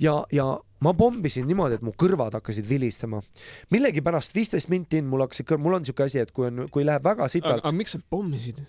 ja, 0.00 0.24
ja 0.32 0.58
ma 0.80 0.94
pommisin 0.94 1.46
niimoodi, 1.48 1.78
et 1.78 1.84
mu 1.84 1.92
kõrvad 1.96 2.34
hakkasid 2.38 2.68
vilistama. 2.68 3.22
millegipärast 3.70 4.34
viisteist 4.34 4.70
minti 4.72 5.00
in 5.00 5.08
mul 5.10 5.24
hakkasid 5.26 5.48
kõrv, 5.48 5.64
mul 5.64 5.80
on 5.80 5.88
siuke 5.88 6.06
asi, 6.06 6.22
et 6.22 6.32
kui 6.32 6.48
on, 6.48 6.66
kui 6.72 6.86
läheb 6.86 7.04
väga 7.04 7.28
sitalt 7.28 7.64
aga, 7.64 7.74
miks 7.76 7.96
sa 7.96 8.02
pommisid? 8.10 8.62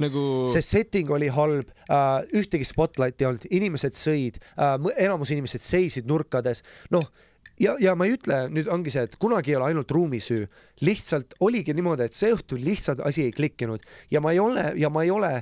Nagu 0.00 0.22
see 0.52 0.64
setting 0.64 1.10
oli 1.12 1.30
halb 1.32 1.70
äh,, 1.86 2.22
ühtegi 2.36 2.66
spotlighti 2.68 3.24
ei 3.24 3.30
olnud, 3.30 3.48
inimesed 3.50 3.98
sõid 3.98 4.40
äh,, 4.56 4.76
enamus 5.04 5.32
inimesed 5.34 5.66
seisid 5.66 6.08
nurkades, 6.10 6.64
noh 6.94 7.08
ja, 7.60 7.76
ja 7.80 7.94
ma 7.98 8.08
ei 8.08 8.16
ütle, 8.16 8.42
nüüd 8.52 8.70
ongi 8.72 8.92
see, 8.92 9.04
et 9.08 9.16
kunagi 9.20 9.54
ei 9.54 9.58
ole 9.58 9.70
ainult 9.70 9.92
ruumi 9.94 10.20
süü, 10.24 10.46
lihtsalt 10.84 11.36
oligi 11.44 11.74
niimoodi, 11.76 12.08
et 12.08 12.16
see 12.16 12.32
õhtu 12.34 12.58
lihtsalt 12.60 13.02
asi 13.04 13.26
ei 13.28 13.34
klikkinud. 13.36 13.84
Ja 14.12 14.22
ma 14.24 14.32
ei 14.34 14.40
ole 14.42 14.70
ja 14.80 14.90
ma 14.92 15.04
ei 15.04 15.12
ole 15.14 15.32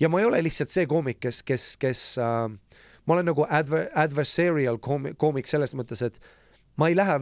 ja 0.00 0.10
ma 0.12 0.20
ei 0.20 0.28
ole 0.28 0.42
lihtsalt 0.44 0.72
see 0.72 0.86
koomik, 0.90 1.20
kes, 1.24 1.42
kes, 1.46 1.70
kes 1.80 2.02
äh, 2.22 2.46
ma 3.08 3.16
olen 3.16 3.30
nagu 3.32 3.46
adver-, 3.48 3.88
adversarial 3.96 4.78
koomik, 4.84 5.16
koomik 5.20 5.48
selles 5.50 5.74
mõttes, 5.78 6.04
et 6.04 6.20
ma 6.78 6.88
ei 6.90 6.96
lähe, 6.96 7.16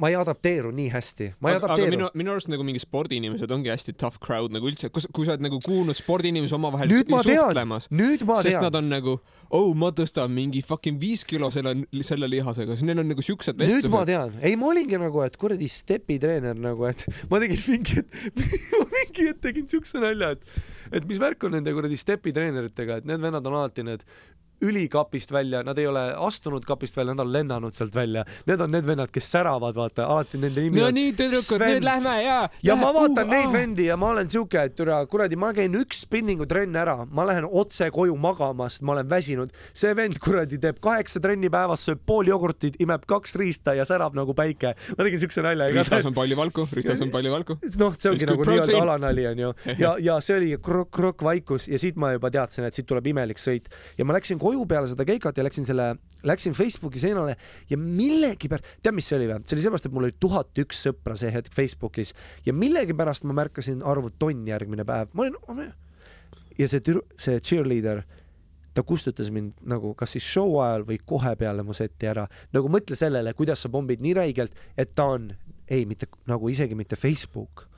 ma 0.00 0.08
ei 0.08 0.16
adapteeru 0.16 0.70
nii 0.72 0.88
hästi, 0.94 1.26
ma 1.44 1.50
ei 1.50 1.58
aga, 1.58 1.68
adapteeru. 1.68 1.92
minu, 1.92 2.08
minu 2.16 2.32
arust 2.32 2.48
nagu 2.50 2.64
mingi 2.64 2.80
spordiinimesed 2.80 3.52
ongi 3.52 3.70
hästi 3.72 3.94
tough 4.00 4.16
crowd 4.24 4.54
nagu 4.54 4.70
üldse, 4.70 4.88
kus, 4.94 5.06
kui 5.12 5.28
sa 5.28 5.34
oled 5.34 5.44
nagu 5.44 5.60
kuulnud 5.64 5.98
spordiinimesi 5.98 6.56
omavahel 6.56 6.88
nüüd 6.92 7.12
ma 7.12 7.20
tean. 7.26 7.42
suhtlemas,, 7.44 7.90
nüüd 7.92 8.24
ma 8.28 8.38
sest 8.40 8.56
tean. 8.56 8.66
nad 8.68 8.80
on 8.80 8.88
nagu, 8.92 9.18
oh 9.56 9.70
ma 9.76 9.92
tõstan 9.96 10.32
mingi 10.32 10.64
fucking 10.64 11.00
viis 11.02 11.26
kilo 11.28 11.52
selle, 11.54 11.76
selle 12.06 12.30
lihasega, 12.32 12.78
siis 12.78 12.88
neil 12.88 13.04
on 13.04 13.12
nagu 13.12 13.24
siuksed 13.24 13.60
nüüd 13.60 13.68
ma 13.68 13.76
vestlused. 13.76 14.12
tean, 14.14 14.40
ei 14.40 14.56
ma 14.60 14.72
olingi 14.72 15.00
nagu, 15.00 15.24
et 15.26 15.36
kuradi 15.40 15.68
stepitreener 15.70 16.56
nagu, 16.56 16.88
et 16.88 17.04
ma 17.32 17.42
tegin 17.44 17.64
mingi 17.68 18.00
mingi 18.96 19.28
hetk 19.28 19.44
tegin 19.44 19.68
siukse 19.68 20.00
nalja, 20.00 20.32
et, 20.38 20.60
et 20.96 21.08
mis 21.08 21.20
värk 21.20 21.44
on 21.44 21.58
nende 21.58 21.76
kuradi 21.76 22.00
stepitreeneritega, 22.00 23.02
et 23.02 23.10
need 23.10 23.20
vennad 23.20 23.52
on 23.52 23.60
alati 23.60 23.84
need 23.84 24.08
ülikapist 24.60 25.32
välja, 25.32 25.62
nad 25.66 25.78
ei 25.78 25.86
ole 25.86 26.02
astunud 26.16 26.64
kapist 26.68 26.96
välja, 26.96 27.14
nad 27.14 27.24
on 27.26 27.32
lennanud 27.32 27.74
sealt 27.74 27.94
välja. 27.94 28.24
Need 28.46 28.60
on 28.60 28.70
need 28.74 28.86
vennad, 28.86 29.10
kes 29.12 29.30
säravad, 29.32 29.76
vaata, 29.76 30.06
alati 30.06 30.40
nende 30.40 30.64
nimi 30.64 30.80
no 30.80 30.88
on 30.90 30.96
nii, 30.96 31.12
tüdrukud, 31.18 31.62
nüüd 31.64 31.84
lähme 31.86 32.14
ja. 32.24 32.38
ja 32.64 32.76
ma 32.78 32.92
vaatan 32.94 33.30
neid 33.30 33.52
vendi 33.54 33.88
ja 33.88 33.96
ma 34.00 34.10
olen 34.14 34.30
siuke, 34.30 34.66
et 34.70 34.76
türa 34.78 35.00
kuradi, 35.10 35.38
ma 35.40 35.52
käin 35.56 35.74
üks 35.80 36.04
spinningu 36.06 36.46
trenn 36.50 36.76
ära, 36.76 36.98
ma 37.10 37.26
lähen 37.28 37.46
otse 37.46 37.90
koju 37.94 38.16
magama, 38.20 38.68
sest 38.70 38.84
ma 38.86 38.96
olen 38.96 39.10
väsinud. 39.10 39.54
see 39.74 39.94
vend 39.96 40.18
kuradi 40.22 40.60
teeb 40.60 40.80
kaheksa 40.82 41.22
trenni 41.22 41.50
päevas, 41.52 41.84
sööb 41.88 42.02
pool 42.06 42.28
jogurtit, 42.30 42.78
imeb 42.82 43.06
kaks 43.10 43.36
riista 43.40 43.74
ja 43.78 43.86
särab 43.88 44.16
nagu 44.18 44.34
päike. 44.36 44.74
ma 44.96 45.04
tegin 45.04 45.24
siukse 45.24 45.44
nalja. 45.44 45.70
Ristas 45.74 46.08
on 46.08 46.16
palju 46.16 46.36
valku, 46.36 46.66
ristas 46.76 47.00
on 47.00 47.12
palju 47.12 47.32
valku. 47.34 47.58
noh, 47.82 47.96
see 47.96 48.12
ongi 48.12 48.24
It's 48.24 48.30
nagu 48.30 48.48
nii-öelda 48.48 48.82
alanali 48.82 49.26
onju 49.30 49.52
ja, 49.78 49.94
ja 50.02 50.18
see 50.24 50.36
oli 50.38 50.50
krokk-krokk 50.62 51.24
vaikus 51.24 51.68
ja 51.70 51.78
siit 51.80 51.98
ma 52.00 52.12
juba 52.14 52.30
teadsin, 52.32 52.66
et 52.68 52.76
siit 52.76 52.88
tuleb 52.88 53.06
imelik 53.12 53.40
sõit 53.40 53.70
ja 53.98 54.06
ma 54.06 54.16
läksin 54.16 54.40
koju 54.40 54.49
peale 54.68 54.90
seda 54.90 55.06
keikat 55.08 55.36
ja 55.38 55.44
läksin 55.46 55.66
selle, 55.68 55.92
läksin 56.26 56.54
Facebooki 56.56 57.02
seinale 57.02 57.36
ja 57.70 57.78
millegipärast, 57.80 58.78
tead, 58.82 58.96
mis 58.96 59.08
see 59.10 59.18
oli 59.18 59.28
või? 59.30 59.44
see 59.44 59.56
oli 59.56 59.66
seepärast, 59.66 59.86
et 59.88 59.94
mul 59.96 60.08
oli 60.08 60.16
tuhat 60.20 60.62
üks 60.62 60.82
sõpra 60.86 61.16
see 61.18 61.32
hetk 61.34 61.54
Facebookis 61.56 62.14
ja 62.46 62.54
millegipärast 62.56 63.26
ma 63.28 63.36
märkasin 63.42 63.84
arvu 63.86 64.12
tonn 64.18 64.48
järgmine 64.48 64.86
päev, 64.88 65.12
ma 65.14 65.26
olin, 65.26 65.70
ja 66.58 66.68
see 66.70 66.82
tüdru-, 66.84 67.06
see 67.20 67.40
cheerleader, 67.44 68.02
ta 68.74 68.84
kustutas 68.86 69.30
mind 69.34 69.56
nagu 69.66 69.94
kas 69.98 70.14
siis 70.16 70.26
show 70.26 70.58
ajal 70.62 70.86
või 70.88 71.00
kohe 71.12 71.32
peale 71.38 71.64
mu 71.66 71.74
seti 71.76 72.10
ära. 72.10 72.26
nagu 72.54 72.70
mõtle 72.72 72.98
sellele, 72.98 73.34
kuidas 73.34 73.64
sa 73.64 73.72
pommid 73.72 74.02
nii 74.04 74.14
räigelt, 74.18 74.54
et 74.78 74.94
ta 74.96 75.10
on, 75.16 75.30
ei 75.70 75.86
mitte 75.86 76.10
nagu 76.30 76.48
isegi 76.48 76.78
mitte 76.78 76.96
Facebook. 76.96 77.69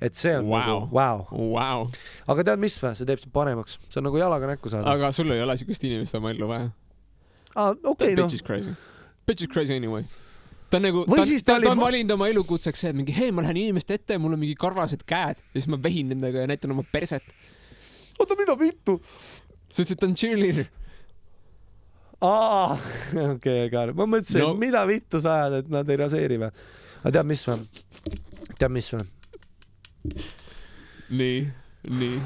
Et 0.00 0.14
see 0.14 0.34
on 0.38 0.44
Wow. 0.46 0.58
nagu 0.58 0.88
vau. 0.94 1.26
Vau, 1.54 1.88
aga 2.30 2.44
tead 2.50 2.60
mis 2.62 2.76
või, 2.82 2.94
see 2.98 3.06
teeb 3.08 3.18
sind 3.22 3.32
paremaks, 3.34 3.78
see 3.88 3.98
on 4.00 4.04
nagu 4.08 4.20
jalaga 4.20 4.46
näkku 4.54 4.70
saada. 4.70 4.90
aga 4.94 5.10
sul 5.12 5.30
ei 5.34 5.42
ole 5.42 5.56
siukest 5.58 5.84
inimest 5.88 6.14
oma 6.14 6.30
ellu 6.34 6.48
vaja. 6.50 6.70
aa, 7.56 7.74
okei 7.84 8.14
noh 8.14 8.24
Bitch, 8.28 8.34
is 8.38 8.42
crazy. 8.46 8.74
Bitch 9.26 9.42
is 9.42 9.48
crazy 9.52 9.74
anyway. 9.76 10.04
ta 10.70 10.76
on 10.78 10.82
nagu, 10.86 11.04
ta, 11.08 11.16
ta, 11.16 11.24
ta 11.24 11.58
ta, 11.64 11.70
on 11.72 11.78
ma- 11.80 11.86
valinud 11.88 12.12
oma 12.14 12.28
elukutseks 12.30 12.80
see, 12.84 12.90
et 12.92 12.96
mingi 12.96 13.14
hei, 13.16 13.30
ma 13.32 13.42
lähen 13.42 13.56
inimeste 13.56 13.94
ette, 13.98 14.18
mul 14.20 14.34
on 14.36 14.40
mingi 14.42 14.54
karvased 14.54 15.02
käed 15.08 15.40
ja 15.42 15.54
siis 15.60 15.66
ma 15.72 15.78
vehin 15.82 16.08
nendega 16.12 16.44
ja 16.44 16.50
näitan 16.50 16.70
oma 16.76 16.84
perset. 16.92 17.24
oota, 18.20 18.36
mida 18.38 18.54
vittu? 18.60 19.00
sa 19.68 19.82
ütlesid, 19.82 19.96
et 19.96 20.00
ta 20.00 20.06
on 20.06 20.14
cheerleader. 20.14 20.68
aa, 22.20 22.76
okei, 23.34 23.66
aga 23.68 23.86
ma 23.96 24.06
mõtlesin 24.14 24.42
no., 24.44 24.54
mida 24.58 24.82
vittu 24.88 25.20
sa 25.22 25.34
ajad, 25.42 25.58
et 25.62 25.68
nad 25.72 25.90
ei 25.90 25.96
raseeri 26.00 26.38
või? 26.44 26.50
aga 27.02 27.12
tead 27.18 27.28
mis 27.30 27.44
või? 27.48 27.58
tead 28.58 28.72
mis 28.74 28.88
või? 28.94 29.04
nii, 31.10 31.48
nii. 31.90 32.20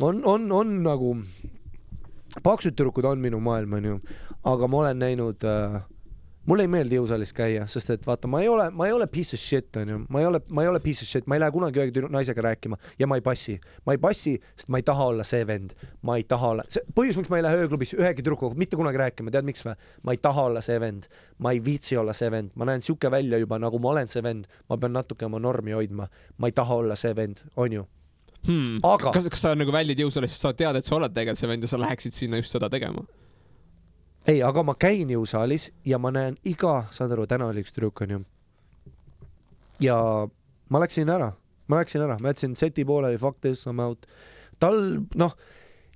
on, 0.00 0.22
on, 0.24 0.52
on 0.52 0.74
nagu, 0.82 1.12
paksud 2.42 2.76
tüdrukud 2.76 3.08
on 3.08 3.20
minu 3.22 3.40
maailm, 3.40 3.78
onju, 3.80 4.00
aga 4.44 4.68
ma 4.68 4.82
olen 4.82 5.02
näinud 5.04 5.44
äh, 5.44 5.80
mulle 6.48 6.64
ei 6.64 6.70
meeldi 6.72 6.96
jõusaalis 6.96 7.32
käia, 7.36 7.66
sest 7.68 7.90
et 7.92 8.06
vaata, 8.08 8.28
ma 8.30 8.40
ei 8.42 8.48
ole, 8.48 8.68
ma 8.74 8.88
ei 8.88 8.94
ole 8.96 9.06
piece 9.12 9.36
of 9.36 9.42
shit 9.42 9.76
onju, 9.76 10.00
ma 10.08 10.22
ei 10.22 10.28
ole, 10.28 10.40
ma 10.54 10.64
ei 10.64 10.70
ole 10.70 10.80
piece 10.84 11.04
of 11.04 11.10
shit, 11.10 11.26
ma 11.28 11.36
ei 11.36 11.42
lähe 11.42 11.52
kunagi 11.54 11.82
ühegi 11.82 12.04
naisega 12.08 12.44
rääkima 12.48 12.78
ja 12.98 13.08
ma 13.10 13.18
ei 13.18 13.24
passi, 13.24 13.58
ma 13.86 13.96
ei 13.96 14.00
passi, 14.02 14.34
sest 14.56 14.70
ma 14.72 14.80
ei 14.80 14.86
taha 14.88 15.10
olla 15.12 15.26
see 15.28 15.44
vend, 15.48 15.74
ma 16.08 16.16
ei 16.20 16.24
taha 16.28 16.54
olla, 16.54 16.64
see 16.72 16.84
põhjus, 16.96 17.20
miks 17.20 17.32
ma 17.32 17.40
ei 17.40 17.44
lähe 17.44 17.60
ööklubis 17.66 17.92
ühegi 17.98 18.24
tüdrukuga 18.24 18.58
mitte 18.58 18.80
kunagi 18.80 19.02
rääkima, 19.02 19.34
tead 19.34 19.48
miks 19.48 19.66
või? 19.66 19.76
ma 20.08 20.16
ei 20.16 20.22
taha 20.24 20.48
olla 20.48 20.64
see 20.64 20.80
vend, 20.80 21.10
ma 21.44 21.52
ei 21.52 21.62
viitsi 21.64 22.00
olla 22.00 22.16
see 22.16 22.32
vend, 22.32 22.54
ma 22.56 22.68
näen 22.70 22.84
siuke 22.84 23.12
välja 23.12 23.40
juba 23.42 23.60
nagu 23.60 23.80
ma 23.82 23.92
olen 23.92 24.08
see 24.08 24.24
vend, 24.24 24.48
ma 24.70 24.80
pean 24.80 24.96
natuke 24.96 25.28
oma 25.28 25.42
normi 25.42 25.76
hoidma, 25.76 26.08
ma 26.38 26.50
ei 26.50 26.56
taha 26.56 26.80
olla 26.82 26.96
see 26.96 27.12
vend, 27.16 27.44
onju. 27.56 27.84
Hmm. 28.46 28.78
Aga- 28.86 29.12
kas, 29.12 29.26
kas 29.28 29.42
sa 29.44 29.54
nagu 29.58 29.72
väljid 29.74 30.00
jõusaalis, 30.00 30.32
sest 30.32 30.46
sa 30.46 30.54
tead, 30.56 30.78
et 30.78 30.86
sa 30.86 30.96
oled 30.96 31.12
tegelikult 31.12 31.42
see 31.42 31.50
vend 31.50 31.66
ja 31.66 31.70
sa 31.70 31.80
läheksid 31.82 32.14
sinna 32.16 32.40
just 32.40 32.54
seda 32.54 32.70
tegema? 32.72 33.04
ei, 34.28 34.42
aga 34.44 34.62
ma 34.66 34.74
käin 34.78 35.10
jõusaalis 35.12 35.70
ja 35.88 35.98
ma 36.00 36.12
näen 36.14 36.36
iga, 36.48 36.82
saad 36.94 37.14
aru, 37.14 37.26
täna 37.30 37.48
oli 37.48 37.64
üks 37.64 37.74
tüdruk 37.74 38.02
onju. 38.04 38.22
ja 39.80 39.98
ma 40.68 40.82
läksin 40.82 41.08
ära, 41.08 41.32
ma 41.68 41.80
läksin 41.80 42.04
ära, 42.04 42.18
ma 42.20 42.34
jätsin 42.34 42.56
seti 42.58 42.84
pooleli, 42.84 43.18
fuck 43.18 43.40
this, 43.40 43.66
I 43.66 43.72
m 43.72 43.80
out. 43.80 44.06
tal 44.60 44.78
noh, 45.14 45.36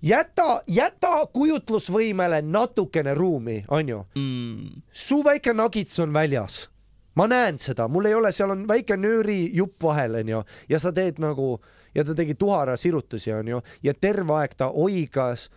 jäta, 0.03 0.63
jäta 0.67 1.27
kujutlusvõimele 1.35 2.43
natukene 2.43 3.15
ruumi, 3.15 3.65
onju. 3.69 4.05
Mm. 4.17 4.83
su 4.93 5.23
väike 5.23 5.53
nagits 5.53 5.99
on 5.99 6.13
väljas. 6.13 6.69
ma 7.15 7.27
näen 7.29 7.59
seda, 7.61 7.89
mul 7.89 8.09
ei 8.09 8.15
ole, 8.15 8.33
seal 8.33 8.55
on 8.55 8.65
väike 8.69 8.97
nöörijupp 8.97 9.83
vahel 9.85 10.15
onju 10.23 10.45
ja 10.69 10.79
sa 10.81 10.93
teed 10.93 11.19
nagu 11.21 11.59
ja 11.95 12.05
ta 12.05 12.15
tegi 12.17 12.35
tuhara 12.35 12.77
sirutusi 12.77 13.33
onju 13.33 13.61
ja 13.83 13.93
terve 13.95 14.33
aeg 14.33 14.55
ta 14.57 14.71
oigas 14.73 15.51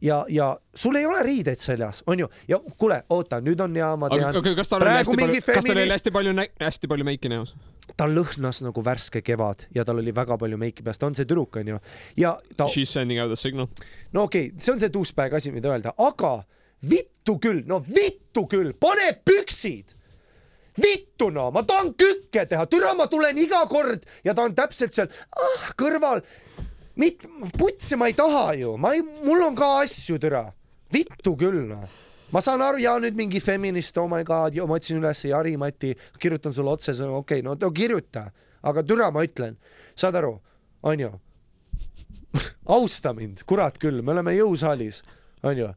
ja, 0.00 0.24
ja 0.28 0.56
sul 0.74 0.96
ei 0.96 1.06
ole 1.06 1.22
riideid 1.22 1.60
seljas, 1.62 2.02
onju, 2.06 2.28
ja 2.48 2.58
kuule, 2.78 3.02
oota, 3.10 3.40
nüüd 3.44 3.60
on 3.64 3.76
ja 3.76 3.92
ma 3.96 4.10
tean, 4.12 4.36
okay, 4.36 4.56
kas 4.58 4.70
tal 4.72 4.84
oli 4.84 4.96
hästi 4.98 5.16
palju, 5.16 5.40
kas 5.40 5.46
tal 5.46 5.60
oli 5.60 5.70
feminist- 5.70 5.96
hästi 5.96 6.14
palju, 6.18 6.34
hästi 6.60 6.92
palju 6.92 7.08
meiki 7.08 7.32
näos? 7.32 7.54
ta 7.96 8.08
lõhnas 8.10 8.60
nagu 8.66 8.82
värske 8.84 9.22
kevad 9.22 9.68
ja 9.74 9.84
tal 9.86 10.02
oli 10.02 10.14
väga 10.14 10.36
palju 10.38 10.58
meiki 10.58 10.84
peas, 10.84 10.98
ta 10.98 11.06
on 11.06 11.14
see 11.14 11.24
tüdruk 11.28 11.56
onju 11.60 11.78
ja 12.18 12.34
ta, 12.56 12.66
She's 12.66 12.92
sending 12.92 13.22
out 13.22 13.32
a 13.32 13.36
signal. 13.36 13.70
no 14.12 14.26
okei 14.26 14.50
okay,, 14.50 14.60
see 14.60 14.74
on 14.74 14.82
see 14.82 14.92
douchebag 14.92 15.38
asi, 15.38 15.52
mida 15.54 15.70
öelda, 15.72 15.94
aga 15.98 16.40
vittu 16.90 17.38
küll, 17.42 17.62
no 17.66 17.80
vittu 17.80 18.46
küll, 18.50 18.74
pane 18.80 19.12
püksid! 19.24 19.94
Vittu 20.76 21.30
no, 21.32 21.48
ma 21.54 21.62
tahan 21.64 21.94
kükke 21.96 22.42
teha, 22.50 22.66
türa 22.68 22.92
ma 22.94 23.06
tulen 23.08 23.38
iga 23.40 23.62
kord 23.70 24.02
ja 24.26 24.34
ta 24.36 24.44
on 24.44 24.52
täpselt 24.56 24.92
seal 24.92 25.08
ah, 25.32 25.70
kõrval. 25.78 26.20
mit-, 27.00 27.28
putsi 27.58 27.96
ma 27.96 28.08
ei 28.10 28.16
taha 28.16 28.48
ju, 28.58 28.76
ma 28.80 28.94
ei, 28.96 29.04
mul 29.24 29.44
on 29.50 29.56
ka 29.58 29.76
asju, 29.82 30.18
türa, 30.22 30.46
vittu 30.92 31.36
küll 31.38 31.64
noh 31.68 31.86
ma 32.32 32.42
saan 32.42 32.62
aru 32.64 32.80
ja 32.82 32.96
nüüd 33.00 33.16
mingi 33.18 33.40
feminist, 33.40 33.98
oh 33.98 34.08
my 34.10 34.24
god, 34.26 34.56
ma 34.66 34.78
otsin 34.78 34.98
üles 35.00 35.22
Jari 35.28 35.54
Mati, 35.60 35.92
kirjutan 36.20 36.54
sulle 36.54 36.72
otsesõnu, 36.74 37.20
okei 37.20 37.40
okay,, 37.40 37.46
no, 37.46 37.54
no 37.60 37.70
kirjuta, 37.74 38.26
aga 38.66 38.84
türa 38.86 39.10
ma 39.14 39.24
ütlen, 39.26 39.58
saad 39.98 40.18
aru, 40.20 40.34
onju. 40.86 41.12
austa 42.76 43.14
mind, 43.16 43.44
kurat 43.48 43.78
küll, 43.80 44.02
me 44.02 44.12
oleme 44.16 44.34
jõusaalis, 44.36 45.02
onju. 45.46 45.70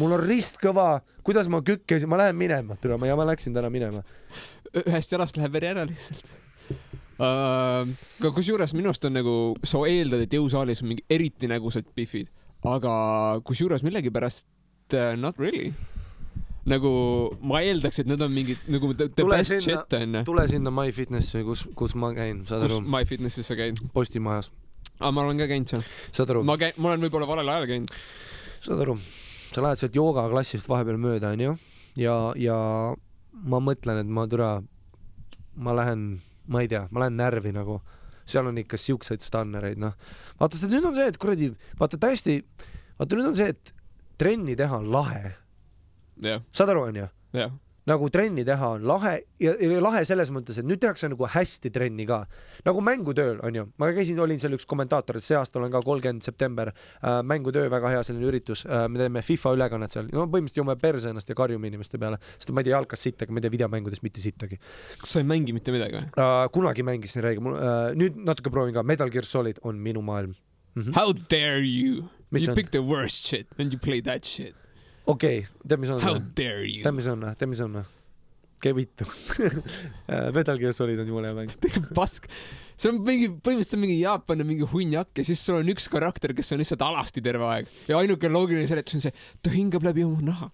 mul 0.00 0.16
on 0.18 0.24
rist 0.24 0.58
kõva, 0.62 0.88
kuidas 1.26 1.50
ma 1.52 1.62
kükkesin, 1.64 2.10
ma 2.10 2.20
lähen 2.20 2.36
minema, 2.36 2.78
türa 2.80 2.98
ma 2.98 3.08
ja 3.08 3.16
ma 3.18 3.28
läksin 3.28 3.54
täna 3.54 3.70
minema. 3.70 4.02
ühest 4.82 5.12
jalast 5.12 5.38
läheb 5.38 5.54
veri 5.54 5.70
ära 5.70 5.86
lihtsalt 5.86 6.34
uh,. 7.18 8.30
kusjuures 8.34 8.74
minu 8.76 8.90
arust 8.92 9.04
on 9.08 9.16
nagu, 9.16 9.36
sa 9.64 9.82
eeldad, 9.88 10.24
et 10.26 10.32
jõusaalis 10.36 10.82
on 10.84 10.90
mingi 10.92 11.04
eriti 11.10 11.48
nägusad 11.50 11.88
pihvid, 11.96 12.28
aga 12.66 12.94
kusjuures 13.46 13.84
millegipärast 13.86 14.46
uh, 14.96 15.14
not 15.20 15.38
really. 15.38 15.72
nagu 16.66 16.90
ma 17.46 17.60
eeldaks, 17.62 18.00
et 18.02 18.08
need 18.10 18.22
on 18.24 18.32
mingid 18.34 18.62
nagu 18.72 18.90
the, 18.98 19.08
Tule 19.14 19.36
best 19.38 19.52
sinna- 19.54 19.64
shit 19.84 19.98
onju. 20.00 20.24
tule 20.26 20.46
sinna 20.50 20.72
MyFitnessi, 20.74 21.44
kus, 21.46 21.66
kus 21.78 21.94
ma 21.94 22.10
käin, 22.16 22.40
saad 22.48 22.64
kus 22.66 22.78
aru, 22.80 22.88
MyFitnessis 22.96 23.46
sa 23.52 23.54
käid? 23.58 23.78
Postimajas, 23.94 24.50
aa, 24.98 25.12
ma 25.14 25.22
olen 25.22 25.38
ka 25.38 25.46
käinud 25.52 25.70
seal. 25.70 25.84
saad 26.16 26.34
aru, 26.34 26.42
ma 26.46 26.58
käin, 26.58 26.74
ma 26.82 26.90
olen 26.92 27.06
võib-olla 27.06 27.28
valel 27.30 27.52
ajal 27.54 27.68
käinud. 27.70 27.94
saad 28.66 28.82
aru, 28.82 28.98
sa 29.54 29.62
lähed 29.62 29.78
sealt 29.78 29.94
joogaklassist 30.00 30.66
vahepeal 30.68 30.98
mööda, 31.00 31.30
onju, 31.38 31.54
ja, 32.02 32.16
ja 32.40 32.58
ma 33.46 33.60
mõtlen, 33.62 34.02
et 34.02 34.10
ma 34.10 34.26
türa, 34.26 34.50
ma 35.54 35.74
lähen, 35.78 36.02
ma 36.52 36.62
ei 36.64 36.70
tea, 36.70 36.86
ma 36.90 37.04
lähen 37.04 37.16
närvi 37.18 37.52
nagu, 37.56 37.80
seal 38.26 38.48
on 38.50 38.58
ikka 38.62 38.78
siukseid 38.80 39.22
stannereid, 39.24 39.78
noh. 39.82 39.94
vaata, 40.40 40.58
see 40.58 40.70
nüüd 40.70 40.86
on 40.88 40.96
see, 40.96 41.06
et 41.12 41.18
kuradi, 41.22 41.50
vaata 41.80 41.98
täiesti, 42.02 42.40
vaata 42.98 43.18
nüüd 43.18 43.30
on 43.32 43.38
see, 43.38 43.52
et 43.54 43.72
trenni 44.18 44.56
teha 44.58 44.80
on 44.80 44.90
lahe, 44.92 45.36
saad 46.56 46.72
aru, 46.72 46.88
onju. 46.90 47.08
Nagu 47.86 48.08
trenni 48.10 48.44
teha 48.46 48.70
on 48.76 48.86
lahe 48.88 49.14
ja, 49.42 49.52
ja 49.60 49.80
lahe 49.82 50.02
selles 50.08 50.30
mõttes, 50.34 50.58
et 50.58 50.66
nüüd 50.66 50.80
tehakse 50.82 51.08
nagu 51.12 51.28
hästi 51.30 51.70
trenni 51.74 52.06
ka. 52.08 52.24
nagu 52.66 52.82
mängutööl 52.84 53.38
onju, 53.46 53.66
ma 53.78 53.90
käisin, 53.96 54.18
olin 54.22 54.40
seal 54.42 54.56
üks 54.56 54.66
kommentaator, 54.68 55.18
et 55.18 55.26
see 55.26 55.38
aasta 55.38 55.60
olen 55.60 55.72
ka 55.74 55.82
kolmkümmend 55.86 56.26
september 56.26 56.72
äh,, 56.72 57.20
mängutöö 57.22 57.70
väga 57.72 57.94
hea 57.94 58.02
selline 58.06 58.26
üritus 58.30 58.64
äh,, 58.66 58.86
me 58.90 59.00
teeme 59.02 59.22
FIFA 59.26 59.54
ülekannet 59.58 59.94
seal, 59.94 60.10
no 60.10 60.26
põhimõtteliselt 60.26 60.62
joome 60.62 60.76
perse 60.82 61.12
ennast 61.12 61.30
ja 61.30 61.38
karjume 61.38 61.70
inimeste 61.70 62.00
peale, 62.02 62.18
sest 62.38 62.52
ma 62.52 62.64
ei 62.64 62.70
tea 62.70 62.76
jalkast 62.76 63.08
sittagi, 63.08 63.34
ma 63.34 63.42
ei 63.42 63.46
tea 63.46 63.54
videomängudest 63.54 64.06
mitte 64.06 64.24
sittagi 64.24 64.58
kas 65.00 65.14
sa 65.14 65.22
ei 65.22 65.28
mängi 65.28 65.54
mitte 65.56 65.74
midagi 65.74 66.00
või? 66.00 66.10
äh,. 66.18 66.42
kunagi 66.54 66.86
mängisin 66.86 67.24
räige, 67.26 67.44
mul 67.44 67.58
äh, 67.60 67.94
nüüd 67.98 68.18
natuke 68.26 68.52
proovin 68.54 68.74
ka, 68.76 68.86
Metal 68.86 69.12
Gear 69.14 69.26
Solid 69.28 69.62
on 69.62 69.78
minu 69.82 70.02
maailm 70.02 70.34
mm 70.74 70.82
-hmm.. 70.82 70.94
How 70.98 71.12
dare 71.30 71.62
you? 71.62 72.10
You 72.32 72.50
on? 72.50 72.54
pick 72.54 72.70
the 72.70 72.82
worst 72.82 73.26
shit 73.26 73.46
and 73.58 73.72
you 73.72 73.78
play 73.78 74.02
that 74.02 74.24
shit. 74.24 74.54
Okei 75.06 75.38
okay,, 75.44 75.60
tead, 75.66 75.82
mis 75.82 75.92
on 75.94 76.02
How 76.02 76.18
dare 76.18 76.66
you 76.66 76.82
tead,? 76.82 76.96
mis 76.96 77.08
on 77.10 77.24
tead, 77.32 77.48
mis 77.50 77.62
on 77.64 77.78
käi 78.62 78.72
vittu 78.76 79.06
Metal 80.36 80.58
Gear 80.60 80.74
Solid 80.76 81.00
on 81.02 81.08
jumala 81.10 81.30
hea 81.30 81.36
mäng. 81.36 81.52
pask. 81.94 82.28
see 82.76 82.90
on 82.92 83.00
mingi, 83.04 83.30
põhimõtteliselt 83.30 83.82
mingi 83.82 83.98
Jaapani 84.00 84.46
mingi 84.48 84.68
hunnak 84.72 85.12
ja 85.16 85.26
siis 85.26 85.42
sul 85.44 85.60
on 85.60 85.72
üks 85.72 85.88
karakter, 85.92 86.34
kes 86.36 86.54
on 86.54 86.62
lihtsalt 86.62 86.84
alasti 86.86 87.24
terve 87.24 87.48
aeg 87.50 87.72
ja 87.88 88.00
ainuke 88.00 88.30
loogiline 88.32 88.68
seletus 88.68 88.98
on 88.98 89.06
see, 89.06 89.14
ta 89.42 89.52
hingab 89.52 89.86
läbi 89.86 90.04
oma 90.06 90.24
naha. 90.24 90.50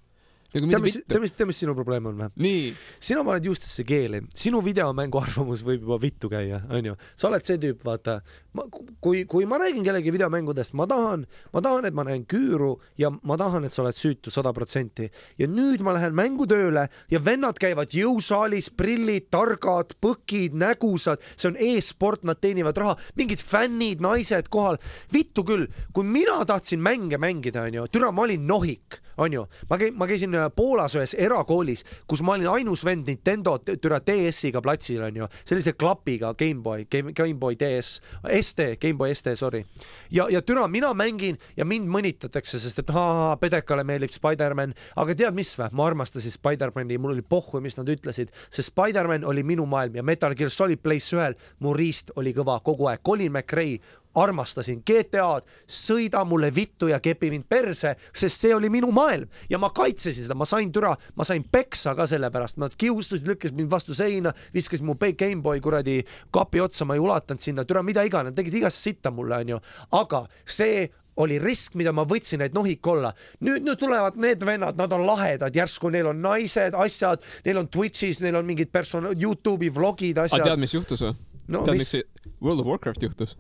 Nagu 0.53 0.69
tead, 0.69 0.83
mis, 0.85 0.97
tead, 1.09 1.21
mis, 1.23 1.33
tead, 1.33 1.49
mis 1.49 1.59
sinu 1.63 1.73
probleem 1.77 2.11
on 2.11 2.19
või? 2.21 2.73
sina 3.01 3.23
paned 3.25 3.47
juustesse 3.49 3.85
keeli, 3.89 4.21
sinu 4.37 4.61
videomängu 4.65 5.21
arvamus 5.23 5.63
võib 5.65 5.87
juba 5.87 5.99
vittu 6.03 6.29
käia, 6.33 6.61
onju. 6.69 6.97
sa 7.17 7.31
oled 7.31 7.47
see 7.47 7.61
tüüp, 7.63 7.81
vaata, 7.87 8.19
ma, 8.59 8.67
kui, 9.01 9.25
kui 9.31 9.47
ma 9.49 9.59
räägin 9.63 9.87
kellegi 9.87 10.13
videomängudest, 10.13 10.77
ma 10.79 10.87
tahan, 10.91 11.25
ma 11.55 11.63
tahan, 11.65 11.89
et 11.89 11.97
ma 11.97 12.05
näen 12.09 12.27
küüru 12.29 12.75
ja 13.01 13.09
ma 13.15 13.39
tahan, 13.41 13.65
et 13.65 13.73
sa 13.73 13.85
oled 13.85 13.97
süütu 13.97 14.33
sada 14.35 14.53
protsenti. 14.53 15.09
ja 15.41 15.49
nüüd 15.49 15.81
ma 15.85 15.97
lähen 15.97 16.17
mängutööle 16.19 16.89
ja 17.11 17.23
vennad 17.25 17.57
käivad 17.63 17.97
jõusaalis, 17.97 18.69
prillid, 18.77 19.31
targad, 19.33 19.97
põkid, 20.05 20.57
nägusad, 20.59 21.23
see 21.37 21.53
on 21.53 21.59
e-sport, 21.61 22.27
nad 22.29 22.41
teenivad 22.43 22.77
raha, 22.77 22.99
mingid 23.17 23.41
fännid, 23.41 24.05
naised 24.05 24.53
kohal. 24.53 24.77
vittu 25.13 25.47
küll, 25.49 25.69
kui 25.97 26.05
mina 26.05 26.43
tahtsin 26.45 26.83
mänge 26.83 27.17
mängida, 27.17 27.65
onju, 27.69 27.89
türa, 27.93 28.13
ma 28.13 28.27
olin 28.27 28.47
nohik, 28.47 29.01
onju, 29.17 29.47
ma 29.71 29.81
käin, 29.81 29.97
ma 29.97 30.09
käisin 30.11 30.42
Poolas 30.51 30.97
ühes 30.99 31.15
erakoolis, 31.19 31.85
kus 32.09 32.23
ma 32.23 32.37
olin 32.37 32.49
ainus 32.53 32.85
vend 32.85 33.09
Nintendo 33.09 33.59
türa 33.63 34.01
DS-iga 34.01 34.63
platsil 34.65 35.03
onju, 35.07 35.29
sellise 35.45 35.75
klapiga 35.79 36.33
GameBoy, 36.39 36.87
Game, 36.91 37.13
GameBoy 37.17 37.57
DS, 37.61 38.01
ST, 38.41 38.67
GameBoy 38.81 39.15
ST, 39.15 39.37
sorry. 39.39 39.65
ja, 40.11 40.27
ja 40.31 40.43
türa, 40.43 40.69
mina 40.69 40.93
mängin 40.95 41.39
ja 41.57 41.65
mind 41.65 41.89
mõnitatakse, 41.89 42.61
sest 42.63 42.83
et 42.83 42.91
ahaa, 42.91 43.37
Pedekale 43.41 43.85
meeldib 43.85 44.13
Spider-man, 44.15 44.75
aga 44.97 45.17
tead 45.19 45.37
mis 45.37 45.55
vä, 45.59 45.69
ma 45.73 45.87
armastasin 45.87 46.35
Spider-mani, 46.35 46.99
mul 46.99 47.17
oli 47.17 47.23
pohhu, 47.23 47.61
mis 47.61 47.77
nad 47.79 47.89
ütlesid, 47.89 48.33
sest 48.51 48.73
Spider-man 48.73 49.27
oli 49.29 49.45
minu 49.47 49.67
maailm 49.69 50.01
ja 50.01 50.07
Metal 50.07 50.35
Gear 50.39 50.51
Solid 50.51 50.83
Place 50.83 51.17
ühel 51.17 51.37
mu 51.61 51.75
riist 51.77 52.13
oli 52.17 52.35
kõva. 52.37 52.59
Kogu 52.65 52.89
aeg, 52.91 53.03
Colin 53.07 53.33
McRae 53.33 53.79
armastasin. 54.15 54.83
GTA-d, 54.87 55.49
sõida 55.67 56.25
mulle 56.29 56.53
vittu 56.55 56.91
ja 56.91 57.01
kepi 57.03 57.31
mind 57.33 57.49
perse, 57.51 57.95
sest 58.13 58.45
see 58.45 58.55
oli 58.55 58.71
minu 58.73 58.93
maailm. 58.95 59.29
Ja 59.51 59.61
ma 59.63 59.73
kaitsesin 59.75 60.27
seda, 60.27 60.37
ma 60.39 60.49
sain 60.49 60.73
türa, 60.73 60.95
ma 61.17 61.27
sain 61.29 61.45
peksa 61.45 61.97
ka 61.99 62.07
selle 62.11 62.31
pärast, 62.35 62.61
nad 62.63 62.77
kiusasid, 62.79 63.29
lükkasid 63.29 63.59
mind 63.59 63.73
vastu 63.73 63.97
seina, 63.97 64.35
viskasid 64.55 64.87
mu 64.87 64.97
Gameboy 65.03 65.61
kuradi 65.61 66.01
kapi 66.33 66.61
otsa, 66.61 66.87
ma 66.89 66.95
ei 66.95 67.03
ulatanud 67.03 67.41
sinna, 67.41 67.65
türa 67.69 67.83
mida 67.83 68.05
iganes, 68.07 68.35
tegid 68.35 68.55
igast 68.63 68.81
sitta 68.83 69.11
mulle 69.11 69.37
onju, 69.43 69.59
aga 69.99 70.27
see 70.47 70.89
oli 71.21 71.39
risk, 71.39 71.75
mida 71.77 71.93
ma 71.93 72.05
võtsin, 72.09 72.41
et 72.47 72.55
nohik 72.57 72.87
olla. 72.89 73.13
nüüd, 73.45 73.65
nüüd 73.67 73.79
tulevad 73.81 74.17
need 74.17 74.45
vennad, 74.47 74.79
nad 74.79 74.93
on 74.97 75.05
lahedad, 75.07 75.55
järsku 75.55 75.91
neil 75.93 76.09
on 76.09 76.23
naised, 76.25 76.75
asjad, 76.75 77.23
neil 77.45 77.61
on 77.61 77.69
Twitch'is, 77.69 78.23
neil 78.25 78.39
on 78.41 78.49
mingid 78.49 78.73
person-, 78.73 79.13
Youtube'i 79.13 79.71
vlogid, 79.75 80.17
aga 80.17 80.31
asjad. 80.31 80.47
tead,. 80.49 80.63
mis 80.63 80.75
juhtus 80.75 81.05
või? 81.05 81.15
no 81.53 81.65
tead, 81.67 81.83
miks, 81.83 81.93
see 81.93 82.05
World 82.41 82.65
of 82.65 82.71
Warcraft 82.71 83.05
juhtus? 83.05 83.37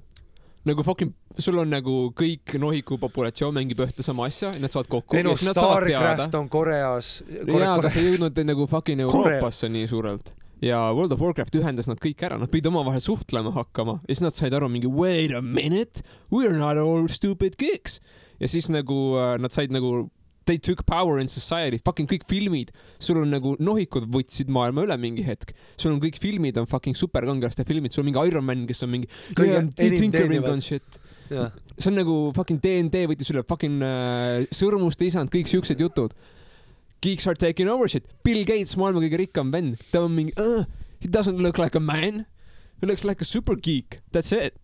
Nagu 0.68 0.84
fucking, 0.86 1.12
sul 1.42 1.58
on 1.62 1.72
nagu 1.72 1.96
kõik 2.18 2.54
nohiku 2.60 2.98
populatsioon 3.02 3.54
mängib 3.56 3.82
ühte 3.82 4.04
sama 4.06 4.28
asja, 4.30 4.52
nad 4.62 4.72
saavad 4.74 4.90
kokku 4.92 5.18
ei 5.18 5.26
no 5.26 5.34
Starcraft. 5.38 6.36
on 6.38 6.48
Koreas. 6.52 7.16
jaa, 7.26 7.74
aga 7.74 7.90
see 7.90 8.04
ei 8.04 8.12
jõudnud 8.12 8.40
nagu 8.46 8.68
fucking 8.70 9.02
Korea. 9.02 9.38
Euroopasse 9.38 9.70
nii 9.72 9.90
suurelt. 9.90 10.34
ja 10.62 10.84
World 10.94 11.16
of 11.16 11.22
Warcraft 11.24 11.58
ühendas 11.58 11.90
nad 11.90 12.00
kõik 12.02 12.22
ära, 12.22 12.38
nad 12.38 12.50
pidid 12.52 12.70
omavahel 12.70 13.02
suhtlema 13.02 13.50
hakkama 13.56 13.98
ja 14.04 14.14
siis 14.14 14.24
nad 14.26 14.38
said 14.38 14.54
aru 14.54 14.70
mingi 14.70 14.90
wait 14.90 15.34
a 15.34 15.42
minute, 15.42 16.06
we 16.30 16.46
are 16.46 16.56
not 16.58 16.78
all 16.78 17.08
stupid 17.10 17.58
geeks. 17.58 17.98
ja 18.38 18.48
siis 18.48 18.70
nagu 18.70 19.16
äh, 19.18 19.38
nad 19.42 19.54
said 19.54 19.74
nagu 19.74 20.10
they 20.48 20.58
took 20.58 20.84
power 20.88 21.18
in 21.22 21.30
society, 21.30 21.78
fucking 21.82 22.08
kõik 22.10 22.26
filmid, 22.28 22.72
sul 23.02 23.20
on 23.22 23.32
nagu 23.32 23.54
nohikud 23.62 24.08
võtsid 24.12 24.50
maailma 24.52 24.86
üle 24.86 24.98
mingi 25.00 25.24
hetk, 25.26 25.54
sul 25.76 25.94
on 25.94 26.00
kõik 26.02 26.18
filmid 26.22 26.58
on 26.60 26.68
fucking 26.70 26.98
superkangelaste 26.98 27.66
filmid, 27.68 27.94
sul 27.94 28.04
on 28.04 28.10
mingi 28.10 28.26
Iron 28.30 28.46
Man, 28.46 28.66
kes 28.68 28.84
on 28.86 28.92
mingi 28.94 29.10
see 31.78 31.90
on 31.90 31.98
nagu 31.98 32.16
fucking 32.36 32.60
DND 32.62 33.06
võttis 33.10 33.32
üle 33.32 33.44
fucking 33.48 33.82
äh, 33.86 34.44
sõrmuste 34.54 35.08
isand, 35.08 35.32
kõik 35.32 35.50
siuksed 35.50 35.80
jutud. 35.80 36.14
Geeks 37.02 37.26
are 37.26 37.38
taking 37.38 37.70
over 37.70 37.90
shit. 37.90 38.06
Bill 38.22 38.44
Gates, 38.46 38.76
maailma 38.78 39.02
kõige 39.02 39.18
rikkam 39.24 39.50
vend, 39.54 39.80
ta 39.90 40.04
on 40.06 40.14
mingi 40.14 40.36
uh,, 40.38 40.66
he 41.02 41.10
doesn't 41.10 41.42
look 41.42 41.58
like 41.58 41.78
a 41.78 41.82
man. 41.82 42.26
He 42.82 42.86
looks 42.86 43.04
like 43.06 43.22
a 43.22 43.26
super 43.26 43.56
geek, 43.56 44.00
that's 44.12 44.32
it. 44.34 44.58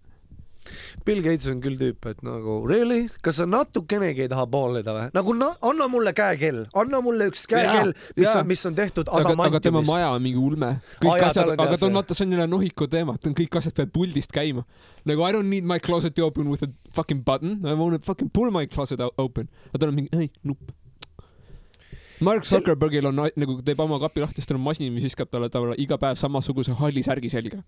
Bill 1.07 1.23
Gates 1.25 1.49
on 1.51 1.61
küll 1.65 1.79
tüüp, 1.81 2.09
et 2.11 2.23
nagu 2.27 2.59
really, 2.69 3.07
kas 3.25 3.41
sa 3.41 3.47
natukenegi 3.49 4.27
ei 4.27 4.31
taha 4.33 4.47
pooleda 4.51 4.95
või? 4.97 5.07
nagu 5.15 5.35
na, 5.37 5.51
anna 5.71 5.89
mulle 5.93 6.15
käekell, 6.17 6.65
anna 6.79 7.03
mulle 7.05 7.29
üks 7.33 7.47
käekell, 7.51 7.95
mis 8.19 8.33
on, 8.33 8.49
mis 8.49 8.65
on 8.69 8.79
tehtud 8.79 9.09
aga, 9.09 9.21
aga 9.23 9.35
tema 9.35 9.47
adamantiumist. 9.49 9.91
maja 9.91 10.11
on 10.17 10.25
mingi 10.25 10.43
ulme. 10.43 10.73
Kõik 11.03 11.23
jaa, 11.23 11.31
asjad 11.33 11.55
aga 11.55 11.79
ta 11.79 11.89
on 11.89 12.01
vaata, 12.01 12.17
see 12.19 12.27
on 12.29 12.35
jälle 12.37 12.49
nohiku 12.51 12.89
teema, 12.91 13.17
et 13.19 13.31
kõik 13.43 13.61
asjad 13.61 13.77
peavad 13.79 13.95
puldist 13.95 14.35
käima. 14.35 14.67
nagu 15.09 15.25
I 15.25 15.33
don't 15.37 15.49
need 15.49 15.69
my 15.69 15.79
closet 15.79 16.17
to 16.19 16.27
open 16.27 16.51
with 16.53 16.67
a 16.67 16.71
fucking 16.95 17.25
button, 17.25 17.61
I 17.65 17.75
wanna 17.79 17.99
fucking 17.99 18.31
pull 18.35 18.53
my 18.55 18.67
closet 18.67 19.01
open. 19.17 19.49
aga 19.71 19.85
tal 19.85 19.95
on 19.95 19.99
mingi, 20.03 20.13
ei, 20.17 20.31
nupp. 20.43 20.75
Mark 22.21 22.45
Zuckerbergil 22.45 23.07
on 23.07 23.21
nagu 23.39 23.59
teeb 23.63 23.81
oma 23.81 24.01
kapi 24.03 24.25
lahti, 24.25 24.43
siis 24.43 24.51
tal 24.51 24.59
on 24.59 24.65
masin, 24.65 24.91
mis 24.95 25.07
viskab 25.07 25.31
talle 25.31 25.51
talle 25.55 25.77
iga 25.79 25.99
päev 26.03 26.19
samasuguse 26.19 26.75
halli 26.81 27.05
särgi 27.07 27.31
selga. 27.31 27.61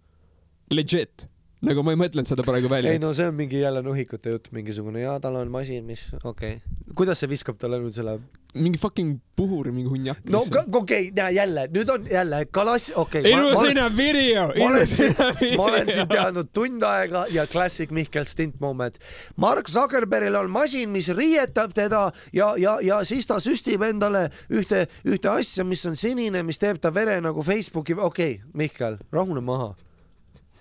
Legit, 0.74 1.28
nagu 1.66 1.84
ma 1.84 1.92
ei 1.92 2.00
mõtelnud 2.00 2.28
seda 2.28 2.44
praegu 2.46 2.70
välja 2.72 2.92
ei. 2.94 3.00
no 3.02 3.12
see 3.16 3.28
on 3.28 3.36
mingi 3.36 3.60
jälle 3.60 3.82
nuhikute 3.84 4.32
jutt, 4.36 4.50
mingisugune 4.56 5.02
jaa, 5.04 5.18
tal 5.20 5.36
on 5.40 5.50
masin, 5.52 5.84
mis, 5.84 6.06
okei 6.22 6.56
okay.. 6.56 6.94
kuidas 6.96 7.20
see 7.20 7.28
viskab 7.30 7.58
talle 7.60 7.80
nüüd 7.82 7.96
selle? 7.96 8.16
mingi 8.54 8.80
fucking 8.80 9.18
puhur, 9.36 9.68
mingi 9.70 9.90
hunnak. 9.92 10.22
no 10.32 10.40
okei 10.40 11.10
okay,, 11.10 11.34
jälle, 11.34 11.66
nüüd 11.74 11.92
on 11.92 12.06
jälle 12.10 12.44
klass, 12.52 12.92
okei 12.94 13.20
okay,. 13.20 13.32
ilusine 13.32 13.84
video, 13.96 14.46
ma 14.56 14.70
olen 14.70 14.86
siin 14.86 15.12
ilusine, 15.12 15.56
ma 15.56 15.66
olen 15.68 15.86
video. 15.86 16.06
teadnud 16.14 16.50
tund 16.56 16.86
aega 16.88 17.26
ja 17.30 17.46
klassik 17.46 17.92
Mihkel 17.94 18.24
stint 18.24 18.56
moment. 18.60 18.98
Mark 19.36 19.68
Zuckerbergil 19.68 20.40
on 20.40 20.50
masin, 20.50 20.90
mis 20.90 21.10
riietab 21.14 21.74
teda 21.76 22.08
ja, 22.32 22.54
ja, 22.58 22.78
ja 22.82 23.04
siis 23.04 23.28
ta 23.28 23.40
süstib 23.40 23.84
endale 23.86 24.28
ühte, 24.48 24.86
ühte 25.04 25.30
asja, 25.30 25.64
mis 25.64 25.84
on 25.86 25.96
sinine, 25.96 26.42
mis 26.42 26.58
teeb 26.58 26.80
ta 26.80 26.94
vere 26.94 27.20
nagu 27.20 27.44
Facebooki, 27.44 27.94
okei 27.94 28.40
okay,, 28.40 28.50
Mihkel, 28.54 28.98
rahune 29.12 29.44
maha. 29.44 29.74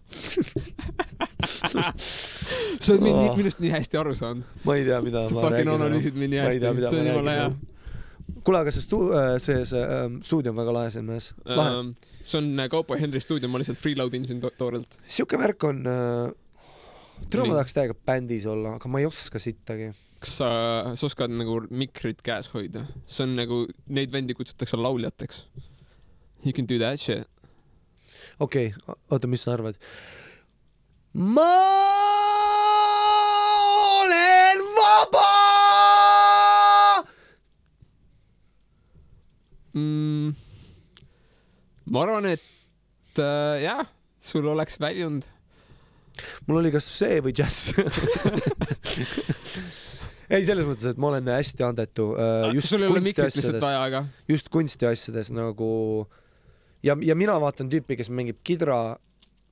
sa 2.80 2.94
oled 2.94 3.04
mind 3.04 3.18
Oh. 3.20 3.36
minust 3.38 3.60
nii 3.64 3.72
hästi 3.74 3.98
aru 4.00 4.14
saanud. 4.18 4.44
ma 4.66 4.72
ei 4.76 4.86
tea, 4.88 5.02
mida 5.06 5.20
sa 5.28 5.36
ma 5.36 5.42
fucking 5.48 5.68
räägin. 5.68 5.82
analüüsid 5.82 6.16
mind 6.16 6.32
nii 6.36 6.42
hästi 6.46 6.60
see 6.62 6.70
on 6.70 6.76
ma 7.06 7.12
jumala 7.12 7.32
hea 7.40 7.50
kuule, 8.46 8.60
aga 8.64 8.72
see 8.74 8.84
stu-, 8.84 9.10
see, 9.44 9.64
see 9.68 9.82
ähm, 9.84 10.20
stuudio 10.26 10.50
on 10.54 10.58
väga 10.60 10.72
lahe 10.76 10.90
siin 10.94 11.06
mees. 11.08 11.26
Ähm, 11.50 11.88
see 12.22 12.38
on 12.42 12.48
äh, 12.60 12.68
Kaupo 12.72 12.96
ja 12.96 13.00
Henri 13.04 13.22
stuudio, 13.24 13.48
ma 13.52 13.58
lihtsalt 13.62 13.80
freeload 13.82 14.14
in 14.18 14.24
siin 14.28 14.40
to 14.44 14.50
toorelt. 14.58 14.92
siuke 15.10 15.36
värk 15.40 15.62
on 15.70 15.78
äh,. 15.90 16.30
tule, 17.30 17.44
ma 17.50 17.54
tahaks 17.60 17.74
täiega 17.78 17.96
bändis 18.12 18.46
olla, 18.50 18.70
aga 18.80 18.88
ma 18.92 18.98
ei 19.02 19.08
oska 19.10 19.38
sittagi. 19.42 19.88
kas 20.20 20.32
sa, 20.42 20.50
sa 21.00 21.04
oskad 21.10 21.30
nagu 21.34 21.54
mikrit 21.70 22.20
käes 22.26 22.48
hoida? 22.56 22.82
see 23.08 23.24
on 23.28 23.32
nagu, 23.40 23.58
neid 23.88 24.10
vendi 24.16 24.34
kutsutakse 24.38 24.76
lauljateks. 24.80 25.38
You 26.46 26.54
can 26.56 26.66
do 26.70 26.78
that 26.80 26.98
shit. 27.04 27.28
Okei 28.40 28.74
okay,, 28.74 28.96
oota, 29.10 29.28
mis 29.28 29.46
sa 29.46 29.54
arvad? 29.58 29.80
ma 31.14 31.50
olen 34.00 34.64
vaba. 34.78 35.32
mm,. 39.74 40.36
ma 41.90 42.06
arvan, 42.06 42.26
et 42.36 43.20
äh, 43.20 43.64
jah, 43.66 43.86
sul 44.22 44.48
oleks 44.48 44.80
väljund. 44.82 45.24
mul 46.48 46.62
oli 46.62 46.72
kas 46.74 46.86
see 46.92 47.22
või 47.24 47.34
džäss. 47.34 47.72
ei, 50.34 50.44
selles 50.46 50.66
mõttes, 50.68 50.86
et 50.92 51.00
ma 51.00 51.08
olen 51.14 51.30
hästi 51.34 51.66
andetu 51.66 52.12
äh, 52.20 52.52
just 52.58 52.74
sul 52.74 52.84
ei 52.84 52.92
ole 52.92 53.04
mikrit 53.04 53.36
lihtsalt 53.36 53.64
vaja, 53.64 53.82
aga. 53.88 54.00
just 54.30 54.50
kunstiasjades 54.54 55.32
nagu 55.34 55.70
ja, 56.86 56.96
ja 57.02 57.16
mina 57.16 57.38
vaatan 57.42 57.72
tüüpi, 57.72 57.98
kes 58.00 58.12
mängib 58.14 58.40
kidra 58.48 58.98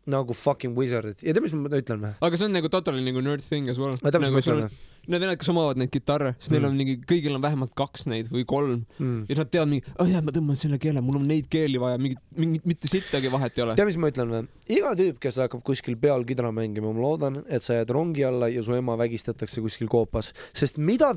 nagu 0.08 0.36
fucking 0.38 0.78
wizard'id 0.78 1.24
ja 1.26 1.36
tead, 1.36 1.44
mis 1.44 1.56
ma 1.58 1.72
ütlen 1.72 2.04
või? 2.04 2.14
aga 2.24 2.40
see 2.40 2.48
on 2.48 2.56
nagu 2.56 2.72
totally 2.72 3.04
nagu 3.04 3.24
nerd 3.24 3.44
thing 3.44 3.68
as 3.72 3.80
well. 3.82 3.98
ma 4.04 4.14
tean, 4.14 4.24
mis 4.24 4.32
nagu 4.32 4.40
ma 4.40 4.44
ütlen 4.44 4.68
on, 4.68 4.78
need 5.08 5.24
vennad, 5.24 5.40
kes 5.40 5.50
omavad 5.54 5.80
neid 5.80 5.92
kitarre, 5.94 6.34
siis 6.38 6.52
neil 6.54 6.66
Mm. 6.68 6.70
on 6.72 6.78
mingi, 6.82 6.96
kõigil 7.08 7.36
on 7.36 7.44
vähemalt 7.44 7.74
kaks 7.78 8.08
neid 8.12 8.30
või 8.34 8.44
kolm 8.48 8.84
mm.. 9.00 9.26
ja 9.30 9.38
nad 9.40 9.52
teavad 9.54 9.72
mingi, 9.72 9.94
oh 10.02 10.10
jaa, 10.10 10.22
ma 10.26 10.34
tõmban 10.36 10.60
selle 10.60 10.80
keele, 10.82 11.02
mul 11.06 11.20
on 11.22 11.28
neid 11.30 11.48
keeli 11.52 11.80
vaja, 11.82 12.00
mingit, 12.02 12.20
mingit, 12.36 12.66
mitte 12.68 12.90
sittagi 12.92 13.32
vahet 13.32 13.58
ei 13.58 13.64
ole. 13.64 13.76
tead, 13.78 13.88
mis 13.88 14.00
ma 14.02 14.12
ütlen 14.12 14.34
või? 14.34 14.44
iga 14.78 14.94
tüüp, 15.00 15.20
kes 15.24 15.40
hakkab 15.44 15.64
kuskil 15.68 15.98
peol 16.02 16.26
kidra 16.28 16.52
mängima, 16.56 16.92
ma 16.92 17.04
loodan, 17.06 17.42
et 17.48 17.64
sa 17.64 17.80
jääd 17.80 17.94
rongi 17.96 18.26
alla 18.28 18.50
ja 18.52 18.64
su 18.66 18.76
ema 18.76 18.98
vägistatakse 19.00 19.64
kuskil 19.64 19.88
koopas, 19.92 20.34
sest 20.58 20.78
mida, 20.82 21.14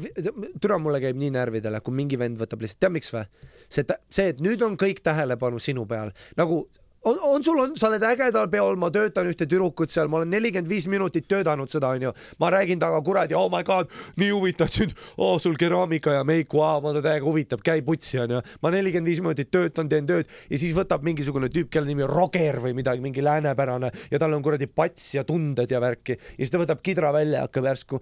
türa 0.61 0.79
mulle 0.79 1.03
käib 1.03 1.19
nii 1.19 1.33
närvidele, 1.35 1.83
kui 1.83 1.97
mingi 1.97 2.21
vend 2.21 2.39
võtab 2.41 2.63
lihtsalt, 2.63 2.85
tead 2.87 2.95
miks 2.99 3.11
või? 3.15 3.27
see, 3.71 3.87
see, 4.11 4.31
et 4.35 4.41
nüüd 4.43 4.63
on 4.67 4.77
kõik 4.79 5.03
tähelepanu 5.07 5.59
sinu 5.63 5.87
peal, 5.91 6.15
nagu 6.39 6.65
on, 7.05 7.19
on 7.23 7.45
sul 7.45 7.59
on, 7.59 7.75
sa 7.79 7.89
oled 7.89 8.05
ägedal 8.05 8.49
peol, 8.53 8.77
ma 8.81 8.91
töötan 8.93 9.29
ühte 9.31 9.47
tüdrukut 9.49 9.93
seal, 9.93 10.11
ma 10.13 10.21
olen 10.21 10.31
nelikümmend 10.35 10.69
viis 10.71 10.87
minutit 10.91 11.27
töötanud 11.31 11.73
seda, 11.73 11.93
onju. 11.97 12.13
ma 12.41 12.51
räägin 12.53 12.81
temaga 12.81 13.01
kuradi, 13.05 13.37
oh 13.39 13.49
my 13.53 13.63
god, 13.67 13.91
nii 14.21 14.31
huvitav 14.35 14.71
sind, 14.73 14.95
oh 15.17 15.39
sul 15.41 15.57
keraamika 15.61 16.19
ja 16.19 16.25
meik, 16.29 16.53
vau, 16.55 16.81
ma 16.85 16.95
täiega 16.99 17.27
huvitab, 17.27 17.65
käi 17.65 17.81
putsi, 17.87 18.21
onju. 18.25 18.43
ma 18.63 18.75
nelikümmend 18.75 19.13
viis 19.13 19.23
minutit 19.25 19.51
töötan, 19.51 19.89
teen 19.93 20.09
tööd 20.09 20.29
ja 20.51 20.61
siis 20.61 20.75
võtab 20.77 21.05
mingisugune 21.07 21.51
tüüp, 21.53 21.71
kelle 21.73 21.89
nimi 21.89 22.05
on 22.07 22.13
Roger 22.13 22.61
või 22.65 22.75
midagi, 22.77 23.05
mingi 23.05 23.25
läänepärane 23.25 23.93
ja 24.11 24.21
tal 24.21 24.37
on 24.37 24.45
kuradi 24.45 24.69
pats 24.69 25.15
ja 25.17 25.25
tunded 25.29 25.71
ja 25.71 25.81
värki 25.83 26.17
ja 26.17 26.43
siis 26.43 26.53
ta 26.53 26.61
võtab 26.61 26.83
kidra 26.85 27.15
välja 27.17 27.41
ja 27.41 27.49
hakkab 27.49 27.71
järsku 27.71 28.01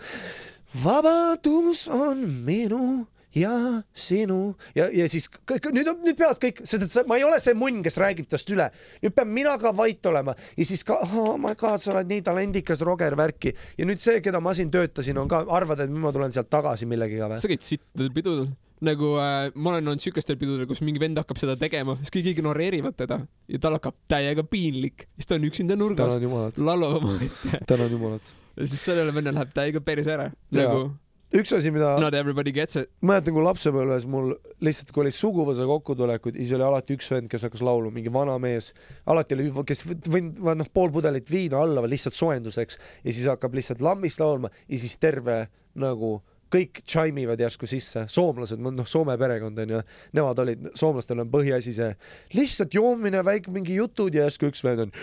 vabadus 0.84 1.86
on 1.92 2.24
minu 2.44 3.06
ja 3.36 3.52
sinu 3.92 4.54
ja, 4.76 4.88
ja 4.94 5.08
siis 5.10 5.28
kõik, 5.28 5.70
nüüd 5.74 5.90
on, 5.90 5.98
nüüd 6.06 6.18
peavad 6.18 6.40
kõik, 6.42 6.62
sest 6.68 6.86
et 6.86 7.08
ma 7.08 7.18
ei 7.18 7.26
ole 7.26 7.40
see 7.42 7.56
munn, 7.58 7.82
kes 7.84 7.98
räägib 8.00 8.28
tast 8.30 8.48
üle. 8.52 8.70
nüüd 9.02 9.14
pean 9.16 9.28
mina 9.32 9.56
ka 9.60 9.74
vait 9.76 10.06
olema 10.08 10.34
ja 10.56 10.68
siis 10.68 10.84
ka, 10.88 11.00
oh 11.08 11.34
my 11.40 11.54
god, 11.58 11.82
sa 11.84 11.92
oled 11.94 12.08
nii 12.08 12.24
talendikas, 12.24 12.84
Roger, 12.86 13.16
värki. 13.18 13.52
ja 13.78 13.88
nüüd 13.88 14.00
see, 14.02 14.22
keda 14.24 14.40
ma 14.40 14.54
siin 14.56 14.72
töötasin, 14.72 15.20
on 15.20 15.28
ka, 15.28 15.44
arvad, 15.48 15.84
et 15.84 15.92
ma 15.92 16.12
tulen 16.14 16.32
sealt 16.34 16.50
tagasi 16.52 16.88
millegiga 16.88 17.28
või? 17.28 17.42
sa 17.42 17.50
käid 17.50 17.66
sittadel 17.66 18.14
pidudel 18.14 18.48
nagu 18.84 19.14
äh, 19.18 19.50
ma 19.58 19.74
olen 19.74 19.90
olnud 19.90 20.02
siukestel 20.02 20.38
pidudel, 20.38 20.66
kus 20.70 20.82
mingi 20.86 21.02
vend 21.02 21.18
hakkab 21.18 21.40
seda 21.40 21.56
tegema, 21.58 21.96
siis 22.02 22.14
kõik 22.14 22.30
ignoreerivad 22.36 22.96
teda 22.98 23.20
ja 23.50 23.60
tal 23.62 23.76
hakkab 23.78 23.96
täiega 24.10 24.44
piinlik, 24.46 25.08
siis 25.18 25.30
ta 25.30 25.38
on 25.38 25.48
üksinda 25.48 25.78
nurgas, 25.78 26.14
laulab 26.56 27.02
omaette. 27.02 27.64
tänan 27.66 27.90
jumalat. 27.92 28.32
ja 28.54 28.70
siis 28.70 28.86
sellele 28.86 29.14
vennal 29.14 29.36
läheb 29.40 29.52
täiega 29.56 29.82
päris 29.84 30.10
ära, 30.10 30.30
nagu 30.54 30.88
üks 31.34 31.52
asi, 31.52 31.70
mida 31.74 31.98
Not 32.00 32.14
everybody 32.14 32.52
gets 32.52 32.78
it. 32.80 32.90
mäletan, 33.04 33.34
kui 33.36 33.44
lapsepõlves 33.44 34.06
mul 34.08 34.32
lihtsalt, 34.64 34.92
kui 34.94 35.04
olid 35.04 35.16
suguvõsa 35.16 35.66
kokkutulekud, 35.68 36.38
siis 36.40 36.54
oli 36.56 36.64
alati 36.64 36.96
üks 36.96 37.10
vend, 37.12 37.28
kes 37.32 37.44
hakkas 37.48 37.64
laulu, 37.64 37.92
mingi 37.94 38.12
vana 38.12 38.38
mees, 38.42 38.72
alati 39.10 39.36
oli, 39.36 39.50
kes 39.68 39.84
võinud, 40.08 40.40
noh, 40.40 40.72
pool 40.72 40.92
pudelit 40.94 41.28
viina 41.30 41.60
alla 41.60 41.84
lihtsalt 41.88 42.16
soojenduseks 42.16 42.80
ja 43.04 43.12
siis 43.12 43.28
hakkab 43.28 43.56
lihtsalt 43.58 43.84
lambist 43.84 44.22
laulma 44.22 44.52
ja 44.68 44.80
siis 44.80 44.96
terve 45.00 45.44
nagu 45.78 46.18
kõik 46.48 46.80
tšaimivad 46.88 47.40
järsku 47.42 47.68
sisse, 47.68 48.06
soomlased, 48.08 48.60
noh, 48.62 48.86
Soome 48.88 49.18
perekond 49.20 49.58
on 49.60 49.74
ju, 49.76 49.80
nemad 50.16 50.38
olid, 50.44 50.70
soomlastel 50.78 51.20
on 51.20 51.32
põhiasi 51.32 51.74
see 51.76 51.90
lihtsalt 52.36 52.72
joomine, 52.72 53.20
väike 53.26 53.52
mingi 53.52 53.76
jutud 53.76 54.16
ja 54.16 54.24
järsku 54.26 54.48
üks 54.48 54.64
vend 54.64 54.86
on. 54.88 54.94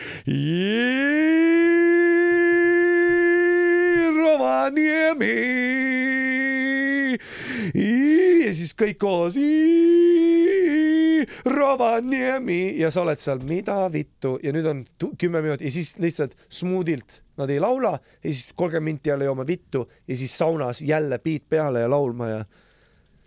Rovaniemi 4.26 5.85
siis 8.56 8.73
kõik 8.77 8.99
koos. 9.02 9.38
Rovaniemi 11.45 12.76
ja 12.80 12.91
sa 12.94 13.02
oled 13.06 13.22
seal, 13.22 13.40
mida 13.48 13.77
vittu 13.94 14.36
ja 14.44 14.52
nüüd 14.53 14.68
on 14.69 14.84
kümme 15.19 15.41
minutit 15.41 15.65
ja 15.68 15.73
siis 15.73 15.95
lihtsalt 16.02 16.36
smuudilt 16.49 17.22
nad 17.40 17.49
ei 17.49 17.60
laula 17.60 17.95
ja 17.95 18.30
siis 18.30 18.53
kolmkümmend 18.56 18.86
minti 18.86 19.10
jälle 19.10 19.26
joome 19.26 19.48
vittu 19.48 19.86
ja 20.07 20.18
siis 20.18 20.38
saunas 20.38 20.82
jälle 20.82 21.19
beat 21.19 21.49
peale 21.49 21.86
ja 21.86 21.90
laulma 21.90 22.30
ja 22.30 22.45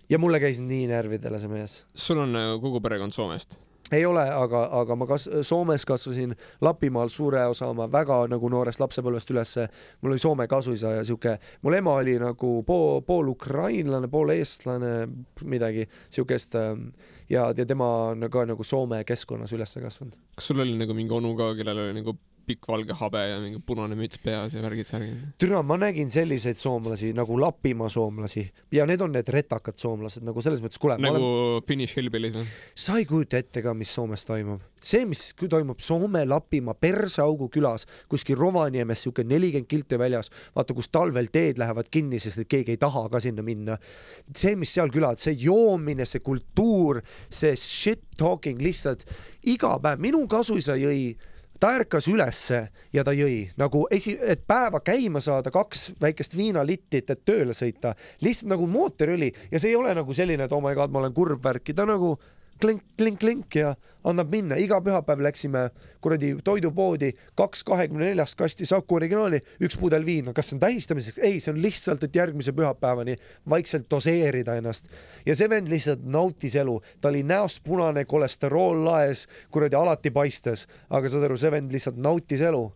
ja 0.08 0.18
mulle 0.18 0.40
käis 0.40 0.60
nii 0.60 0.86
närvidele 0.88 1.40
see 1.40 1.50
mees. 1.52 1.84
sul 1.94 2.18
on 2.18 2.36
äh, 2.36 2.54
kogu 2.60 2.80
perekond 2.80 3.12
Soomest? 3.12 3.60
Ei 3.92 4.04
ole, 4.06 4.24
aga, 4.30 4.62
aga 4.80 4.96
ma 4.96 5.06
kas-, 5.08 5.28
Soomes 5.46 5.84
kasvasin 5.88 6.34
Lapimaal 6.60 7.08
suure 7.12 7.44
osa 7.48 7.70
oma 7.72 7.88
väga 7.92 8.20
nagu 8.30 8.50
noorest 8.52 8.80
lapsepõlvest 8.82 9.32
ülesse. 9.32 9.68
mul 10.02 10.12
oli 10.12 10.22
Soome 10.22 10.48
kasuisa 10.48 10.92
ja 10.98 11.04
sihuke, 11.04 11.38
mul 11.62 11.78
ema 11.78 11.94
oli 12.02 12.18
nagu 12.20 12.62
pool, 12.66 13.00
pool 13.06 13.28
ukrainlane, 13.32 14.08
pool 14.08 14.34
eestlane, 14.36 15.08
midagi 15.44 15.88
siukest. 16.10 16.54
Ähm, 16.54 16.90
ja, 17.28 17.52
ja 17.56 17.66
tema 17.66 18.14
ka 18.30 18.44
nagu 18.48 18.64
Soome 18.64 19.04
keskkonnas 19.04 19.52
üles 19.52 19.74
kasvanud. 19.74 20.16
kas 20.34 20.50
sul 20.50 20.60
oli 20.60 20.76
nagu 20.78 20.94
mingi 20.94 21.14
onu 21.14 21.36
ka, 21.36 21.54
kellel 21.56 21.86
oli 21.86 22.00
nagu 22.00 22.16
pikk 22.48 22.68
valge 22.70 22.96
habe 22.98 23.22
ja 23.28 23.38
mingi 23.42 23.60
punane 23.64 23.96
müts 23.98 24.20
peas 24.22 24.54
ja 24.56 24.62
värgid-särgid. 24.64 25.34
türa, 25.40 25.62
ma 25.66 25.76
nägin 25.80 26.10
selliseid 26.12 26.58
soomlasi 26.58 27.12
nagu 27.16 27.36
Lapimaa 27.40 27.90
soomlasi 27.92 28.44
ja 28.74 28.86
need 28.88 29.02
on 29.04 29.12
need 29.14 29.28
retakad 29.32 29.78
soomlased 29.80 30.24
nagu 30.26 30.42
selles 30.44 30.62
mõttes, 30.64 30.80
kuule. 30.80 30.98
nagu 31.02 31.20
olen... 31.20 31.66
Finnish 31.68 31.98
Hillbillies 31.98 32.38
või? 32.38 32.48
sa 32.78 32.98
ei 33.00 33.06
kujuta 33.08 33.40
ette 33.42 33.62
ka, 33.64 33.74
mis 33.76 33.92
Soomes 33.94 34.24
toimub. 34.28 34.64
see, 34.82 35.04
mis 35.08 35.30
toimub 35.38 35.82
Soome 35.84 36.24
Lapimaa 36.28 36.76
Perseaugu 36.78 37.50
külas, 37.52 37.86
kuskil 38.10 38.38
Rovaniemes 38.38 39.04
siuke 39.06 39.24
nelikümmend 39.26 39.68
kilti 39.70 39.98
väljas, 40.00 40.32
vaata, 40.56 40.76
kus 40.76 40.90
talvel 40.94 41.30
teed 41.34 41.58
lähevad 41.60 41.90
kinni, 41.90 42.20
sest 42.22 42.44
et 42.44 42.50
keegi 42.50 42.76
ei 42.76 42.80
taha 42.80 43.08
ka 43.12 43.20
sinna 43.22 43.44
minna. 43.44 43.78
see, 44.34 44.56
mis 44.56 44.72
seal 44.74 44.92
külad, 44.94 45.20
see 45.20 45.36
joomine, 45.38 46.06
see 46.06 46.24
kultuur, 46.24 47.02
see 47.30 47.56
shit 47.56 48.04
talking 48.18 48.60
lihtsalt 48.62 49.04
iga 49.48 49.76
päev, 49.82 50.00
minu 50.02 50.24
kasuisa 50.30 50.76
jõi 50.78 51.16
ta 51.60 51.72
ärkas 51.78 52.08
ülesse 52.10 52.60
ja 52.92 53.04
ta 53.04 53.12
jõi. 53.16 53.48
Nagu 53.60 53.84
esi, 53.94 54.16
et 54.20 54.44
päeva 54.46 54.80
käima 54.84 55.20
saada 55.24 55.52
kaks 55.54 55.92
väikest 56.00 56.36
viinalittit, 56.38 57.10
et 57.10 57.24
tööle 57.26 57.56
sõita, 57.56 57.94
lihtsalt 58.24 58.52
nagu 58.54 58.66
mootorõli 58.70 59.32
ja 59.50 59.60
see 59.60 59.72
ei 59.74 59.78
ole 59.78 59.94
nagu 59.98 60.14
selline, 60.14 60.46
et 60.46 60.54
oh 60.54 60.62
my 60.64 60.74
god, 60.78 60.94
ma 60.94 61.02
olen 61.02 61.16
kurb 61.16 61.44
värki, 61.44 61.74
ta 61.74 61.86
nagu 61.88 62.16
klink, 62.60 62.82
klink, 62.98 63.20
klink 63.20 63.56
ja 63.58 63.74
annab 64.08 64.30
minna, 64.32 64.56
iga 64.60 64.78
pühapäev 64.84 65.20
läksime 65.22 65.68
kuradi 66.04 66.32
toidupoodi, 66.44 67.10
kaks 67.38 67.64
kahekümne 67.66 68.08
neljast 68.10 68.38
kasti 68.38 68.66
Saku 68.68 68.98
originaali, 68.98 69.40
üks 69.64 69.78
pudel 69.80 70.06
viina, 70.06 70.32
kas 70.36 70.50
see 70.50 70.56
on 70.56 70.62
tähistamiseks? 70.62 71.18
ei, 71.18 71.40
see 71.42 71.52
on 71.52 71.60
lihtsalt, 71.62 72.06
et 72.06 72.16
järgmise 72.16 72.54
pühapäevani 72.56 73.16
vaikselt 73.50 73.88
doseerida 73.90 74.56
ennast. 74.60 74.88
ja 75.26 75.36
see 75.36 75.50
vend 75.50 75.70
lihtsalt 75.72 76.04
nautis 76.04 76.56
elu, 76.56 76.78
ta 77.00 77.12
oli 77.12 77.22
näost 77.26 77.64
punane, 77.66 78.04
kolesterool 78.04 78.84
laes, 78.86 79.26
kuradi 79.50 79.76
alati 79.76 80.14
paistes, 80.14 80.66
aga 80.90 81.08
saad 81.08 81.28
aru, 81.28 81.36
see 81.36 81.52
vend 81.52 81.74
lihtsalt 81.74 81.98
nautis 82.00 82.44
elu 82.44 82.66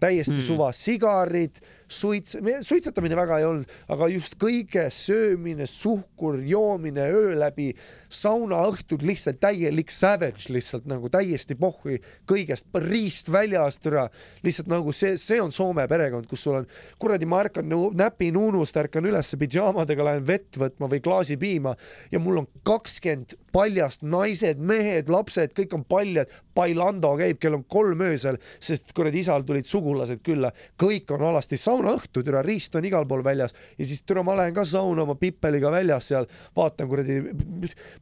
täiesti 0.00 0.36
mm. 0.36 0.44
suva, 0.46 0.72
sigarid, 0.72 1.58
suits, 1.88 2.36
suitsetamine 2.60 3.16
väga 3.16 3.38
ei 3.40 3.46
olnud, 3.48 3.70
aga 3.88 4.08
just 4.12 4.36
kõige 4.40 4.88
söömine, 4.92 5.66
suhkur, 5.68 6.38
joomine 6.44 7.08
öö 7.08 7.32
läbi, 7.38 7.70
saunaõhtud 8.08 9.02
lihtsalt 9.04 9.40
täielik 9.40 9.90
savage 9.92 10.52
lihtsalt 10.52 10.86
nagu 10.88 11.10
täiesti 11.12 11.56
pohhui 11.58 11.98
kõigest, 12.28 12.68
riist 12.84 13.32
väljas 13.32 13.80
türa, 13.82 14.06
lihtsalt 14.44 14.70
nagu 14.72 14.92
see, 14.96 15.16
see 15.20 15.40
on 15.42 15.52
Soome 15.52 15.84
perekond, 15.88 16.28
kus 16.28 16.44
sul 16.46 16.60
on 16.60 16.68
kuradi, 17.00 17.28
ma 17.28 17.42
ärkan 17.44 17.72
näpin 17.98 18.36
unust, 18.38 18.76
ärkan 18.80 19.08
ülesse 19.08 19.40
pidžaamadega, 19.40 20.06
lähen 20.06 20.26
vett 20.28 20.60
võtma 20.60 20.88
või 20.92 21.02
klaasi 21.04 21.36
piima 21.40 21.74
ja 22.12 22.20
mul 22.22 22.44
on 22.44 22.48
kakskümmend 22.68 23.36
paljast 23.52 24.04
naised, 24.04 24.60
mehed, 24.60 25.08
lapsed, 25.12 25.52
kõik 25.56 25.74
on 25.76 25.84
paljad, 25.88 26.32
bailando 26.56 27.14
käib, 27.18 27.40
kell 27.40 27.56
on 27.56 27.64
kolm 27.70 28.02
öösel, 28.08 28.38
sest 28.60 28.92
kuradi 28.96 29.22
isal 29.24 29.44
tulid 29.46 29.68
sugulased 29.68 30.20
külla, 30.26 30.52
kõik 30.80 31.10
on 31.16 31.24
alasti 31.30 31.56
saunas 31.60 31.77
saunaõhtu, 31.78 32.22
türa 32.26 32.42
riist 32.42 32.74
on 32.78 32.86
igal 32.88 33.06
pool 33.08 33.22
väljas 33.24 33.54
ja 33.78 33.86
siis 33.86 34.02
türa 34.06 34.24
ma 34.26 34.34
lähen 34.38 34.54
ka 34.56 34.64
sauna 34.66 35.04
oma 35.04 35.14
pippeliga 35.18 35.70
väljas 35.72 36.10
seal, 36.10 36.26
vaatan 36.56 36.88
kuradi, 36.90 37.18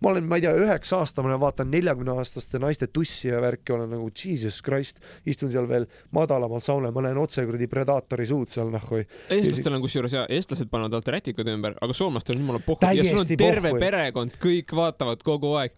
ma 0.01 0.11
olen, 0.13 0.27
ma 0.29 0.39
ei 0.39 0.47
tea, 0.47 0.55
üheksa 0.57 1.01
aastane, 1.03 1.37
vaatan 1.41 1.71
neljakümne 1.73 2.17
aastaste 2.17 2.61
naiste 2.63 2.89
tussi 2.89 3.29
ja 3.29 3.41
värki, 3.43 3.75
olen 3.77 3.93
nagu 3.97 4.09
jesus 4.11 4.63
christ, 4.65 5.01
istun 5.27 5.53
seal 5.53 5.69
veel 5.69 5.87
madalamal 6.17 6.63
saunal, 6.65 6.95
ma 6.95 7.05
näen 7.07 7.21
otse 7.21 7.45
kuradi 7.47 7.69
Predaatori 7.71 8.27
suud 8.29 8.53
seal 8.53 8.71
nahhu. 8.73 9.03
eestlastel 9.35 9.77
on 9.77 9.85
kusjuures 9.85 10.17
ja 10.17 10.25
eestlased 10.33 10.71
panevad 10.73 10.97
alati 10.97 11.17
rätikud 11.17 11.51
ümber, 11.53 11.77
aga 11.83 11.97
soomlastel 11.97 12.37
on 12.37 12.45
jumala 12.45 12.63
pohhu 12.65 12.93
ja 12.97 13.05
sul 13.05 13.21
on 13.21 13.31
terve 13.33 13.73
pohhui. 13.73 13.83
perekond, 13.83 14.37
kõik 14.43 14.77
vaatavad 14.77 15.25
kogu 15.27 15.53
aeg. 15.61 15.77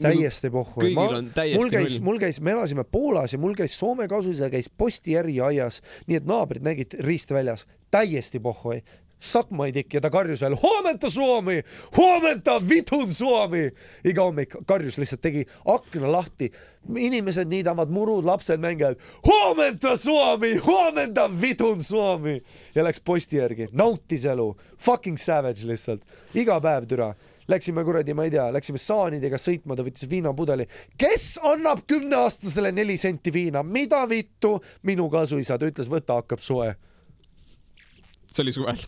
täiesti 0.00 0.50
pohhu. 0.52 0.82
kõigil 0.82 1.18
on 1.20 1.30
täiesti 1.34 1.60
mul 1.62 1.72
käis, 1.72 1.98
mul 2.04 2.20
käis, 2.22 2.42
me 2.44 2.56
elasime 2.56 2.84
Poolas 2.84 3.32
ja 3.32 3.40
mul 3.40 3.56
käis 3.56 3.78
Soome 3.78 4.04
kasuisa 4.10 4.50
käis 4.52 4.68
posti 4.68 5.16
äriaias, 5.18 5.80
nii 6.10 6.18
et 6.20 6.26
naabrid 6.28 6.64
nägid 6.66 6.98
risti 7.06 7.21
riist 7.22 7.30
väljas, 7.30 7.66
täiesti 7.90 8.40
pohhui. 8.40 8.82
Sakmaidik 9.22 9.94
ja 9.94 10.00
ta 10.00 10.10
karjus 10.10 10.40
veel 10.42 10.56
huomenta 10.58 11.08
Suomi, 11.10 11.62
huomenta 11.96 12.56
vitun 12.68 13.12
Suomi. 13.14 13.70
iga 14.04 14.22
hommik 14.22 14.56
karjus 14.66 14.98
lihtsalt 14.98 15.20
tegi 15.20 15.46
akna 15.64 16.12
lahti. 16.12 16.50
inimesed 16.96 17.46
niidavad 17.46 17.88
murud, 17.88 18.24
lapsed 18.24 18.58
mängivad 18.58 18.96
huomenta 19.24 19.96
Suomi, 19.96 20.56
huomenta 20.56 21.30
vitun 21.40 21.82
Suomi! 21.82 22.42
Ja 22.74 22.84
läks 22.84 23.00
posti 23.00 23.36
järgi, 23.36 23.68
nautis 23.72 24.24
elu, 24.24 24.56
fucking 24.78 25.16
savage 25.16 25.66
lihtsalt, 25.66 26.02
iga 26.34 26.60
päev 26.60 26.86
türa. 26.86 27.14
Läksime 27.48 27.84
kuradi, 27.84 28.14
ma 28.14 28.24
ei 28.24 28.30
tea, 28.30 28.52
läksime 28.52 28.78
saanidega 28.78 29.38
sõitma, 29.38 29.76
ta 29.76 29.82
võttis 29.82 30.10
viinapudeli. 30.10 30.66
kes 30.98 31.38
annab 31.42 31.86
kümneaastasele 31.86 32.72
neli 32.72 32.96
senti 32.96 33.32
viina, 33.32 33.62
mida 33.62 34.08
vittu? 34.08 34.60
minu 34.82 35.10
kasuisa, 35.10 35.58
ta 35.58 35.66
ütles, 35.66 35.86
võta, 35.88 36.14
hakkab 36.14 36.40
soe 36.40 36.74
see 38.32 38.44
oli 38.44 38.54
suvel 38.56 38.82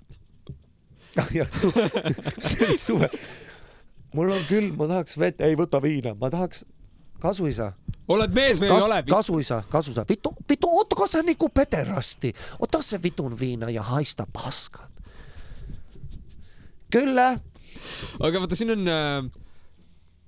jah, 1.34 1.48
see 2.38 2.66
oli 2.66 2.78
suvel. 2.78 3.18
mul 4.14 4.32
on 4.34 4.46
külm, 4.48 4.74
ma 4.78 4.88
tahaks 4.90 5.18
vett, 5.20 5.42
ei 5.44 5.56
võta 5.58 5.80
viina, 5.82 6.14
ma 6.18 6.30
tahaks 6.32 6.64
kasuisa. 7.22 7.72
oled 8.08 8.34
mees 8.36 8.60
või 8.62 8.72
Kas, 8.72 8.80
ei 8.82 8.88
ole? 8.88 9.00
kasuisa, 9.10 9.62
kasuisa, 9.70 10.04
vitu, 10.08 10.34
vitu, 10.48 10.70
oota, 10.70 10.98
kas 10.98 11.16
sa 11.16 11.22
nagu 11.26 11.48
pederasti, 11.54 12.34
oota, 12.58 12.82
see 12.82 13.00
vitun 13.02 13.38
viina 13.38 13.70
ja 13.72 13.86
haista 13.94 14.26
paskat. 14.32 14.90
küll. 16.94 17.18
aga 17.18 18.40
vaata, 18.40 18.58
siin 18.58 18.76
on 18.76 18.88
äh 18.88 19.43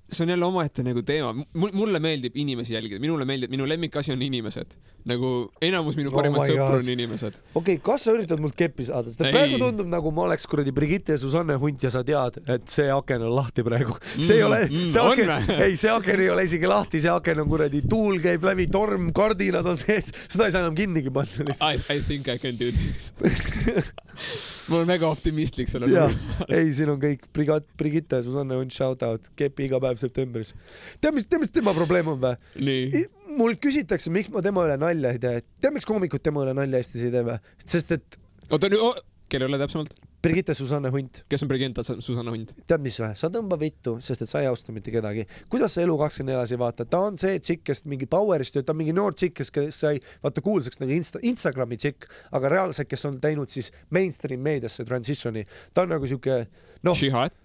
see 0.09 0.23
on 0.23 0.29
jälle 0.31 0.45
omaette 0.45 0.83
nagu 0.87 1.01
teema, 1.03 1.33
mulle 1.53 1.99
meeldib 1.99 2.35
inimesi 2.39 2.73
jälgida, 2.73 2.99
minule 3.03 3.25
meeldib, 3.27 3.51
minu 3.51 3.65
lemmikasi 3.67 4.11
on 4.13 4.21
inimesed. 4.21 4.77
nagu 5.07 5.51
enamus 5.63 5.95
minu 5.99 6.09
Oh 6.11 6.15
parimad 6.17 6.41
my 6.41 6.47
sõpru 6.49 6.79
on 6.81 6.89
inimesed. 6.93 7.35
okei 7.55 7.75
okay,, 7.75 7.83
kas 7.83 8.03
sa 8.07 8.13
üritad 8.15 8.39
mult 8.43 8.55
keppi 8.59 8.85
saada, 8.87 9.11
sest 9.11 9.21
praegu 9.23 9.59
tundub 9.61 9.87
nagu 9.91 10.11
ma 10.15 10.25
oleks 10.29 10.47
kuradi 10.47 10.71
Brigitte 10.75 11.15
ja 11.15 11.21
Susanne 11.21 11.55
Hunt 11.59 11.83
ja 11.83 11.91
sa 11.91 12.03
tead, 12.07 12.39
et 12.47 12.67
see 12.71 12.87
aken 12.91 13.27
on 13.27 13.35
lahti 13.35 13.63
praegu. 13.67 13.97
see 14.21 14.39
ei 14.39 14.43
Mm, 14.43 14.47
ole 14.47 14.59
mm,, 14.69 14.89
see 14.89 15.01
aken 15.03 15.61
ei, 15.67 15.77
see 15.77 15.91
aken 15.91 16.19
ei 16.25 16.29
ole 16.29 16.43
isegi 16.47 16.67
lahti, 16.71 17.01
see 17.03 17.11
aken 17.11 17.43
on 17.43 17.49
kuradi, 17.51 17.81
tuul 17.89 18.19
käib 18.23 18.43
läbi, 18.47 18.67
torm, 18.71 19.11
kardinad 19.15 19.65
on 19.67 19.77
sees, 19.77 20.11
seda 20.27 20.47
ei 20.47 20.55
saa 20.55 20.63
enam 20.65 20.75
kinnigi 20.75 21.11
panna 21.11 21.47
lihtsalt. 21.51 21.87
I, 21.91 21.97
I 21.97 22.01
think 22.07 22.27
I 22.31 22.37
can 22.39 22.55
do 22.59 22.71
this. 22.71 23.11
ma 24.69 24.79
olen 24.79 24.89
väga 24.89 25.09
optimistlik 25.09 25.71
selle 25.71 25.89
lugu., 25.91 26.45
ei, 26.47 26.71
siin 26.75 26.93
on 26.93 27.01
kõik 27.01 27.27
Brigat-, 27.35 27.67
Brigitte 27.79 28.21
Susanne 28.25 28.57
Hunt, 28.59 28.75
shout 28.75 29.03
out, 29.07 29.29
kepi 29.39 29.67
iga 29.67 29.81
päev 29.83 29.99
septembris. 30.01 30.53
tead, 31.01 31.13
mis, 31.17 31.27
tead, 31.29 31.43
mis 31.43 31.53
tema 31.53 31.75
probleem 31.77 32.13
on 32.13 32.21
või? 32.23 33.03
mult 33.37 33.61
küsitakse, 33.61 34.11
miks 34.13 34.31
ma 34.33 34.41
tema 34.45 34.65
üle 34.67 34.79
nalja 34.81 35.13
ei 35.15 35.21
tee. 35.21 35.43
tead, 35.61 35.75
miks 35.75 35.87
koomikud 35.89 36.23
tema 36.23 36.45
üle 36.45 36.55
nalja 36.57 36.81
Eestis 36.81 37.05
ei 37.07 37.13
tee 37.13 37.25
või? 37.27 37.37
sest 37.65 37.93
et 37.97 38.19
oota 38.49 38.71
nüüd 38.71 38.83
kelle 39.31 39.47
üle 39.49 39.59
täpsemalt? 39.61 39.95
Brigitte 40.23 40.53
Susanne 40.57 40.89
Hunt, 40.91 41.21
kes 41.29 41.43
on 41.45 41.49
Brigitte 41.51 41.83
Susanna 41.85 42.33
Hunt? 42.33 42.53
tead 42.67 42.83
mis 42.83 42.97
või, 42.99 43.11
sa 43.19 43.29
tõmba 43.31 43.57
vittu, 43.61 43.95
sest 44.03 44.25
et 44.25 44.31
sa 44.31 44.41
ei 44.41 44.49
austa 44.49 44.73
mitte 44.75 44.91
kedagi. 44.91 45.27
kuidas 45.51 45.77
sa 45.77 45.83
Elu24 45.85 46.35
edasi 46.35 46.59
vaatad, 46.59 46.89
ta 46.91 47.03
on 47.07 47.19
see 47.21 47.39
tšikk, 47.39 47.63
kes 47.69 47.85
mingi 47.85 48.09
Poweris 48.09 48.51
töötab, 48.55 48.79
mingi 48.79 48.95
noor 48.97 49.15
tšikk, 49.15 49.37
kes, 49.41 49.53
kes 49.53 49.81
sai 49.85 50.01
vaata 50.23 50.43
kuulsaks 50.43 50.81
nagu 50.81 50.95
Insta, 50.95 51.21
Instagrami 51.21 51.77
tšikk, 51.77 52.09
aga 52.39 52.53
reaalselt, 52.55 52.89
kes 52.89 53.05
on 53.09 53.21
teinud 53.23 53.53
siis 53.53 53.71
mainstream 53.93 54.41
meediasse 54.43 54.85
transitioni, 54.87 55.45
ta 55.73 55.85
on 55.85 55.93
nagu 55.95 56.09
siuke 56.09 56.45
noh, 56.83 56.97
Shihad? 56.97 57.35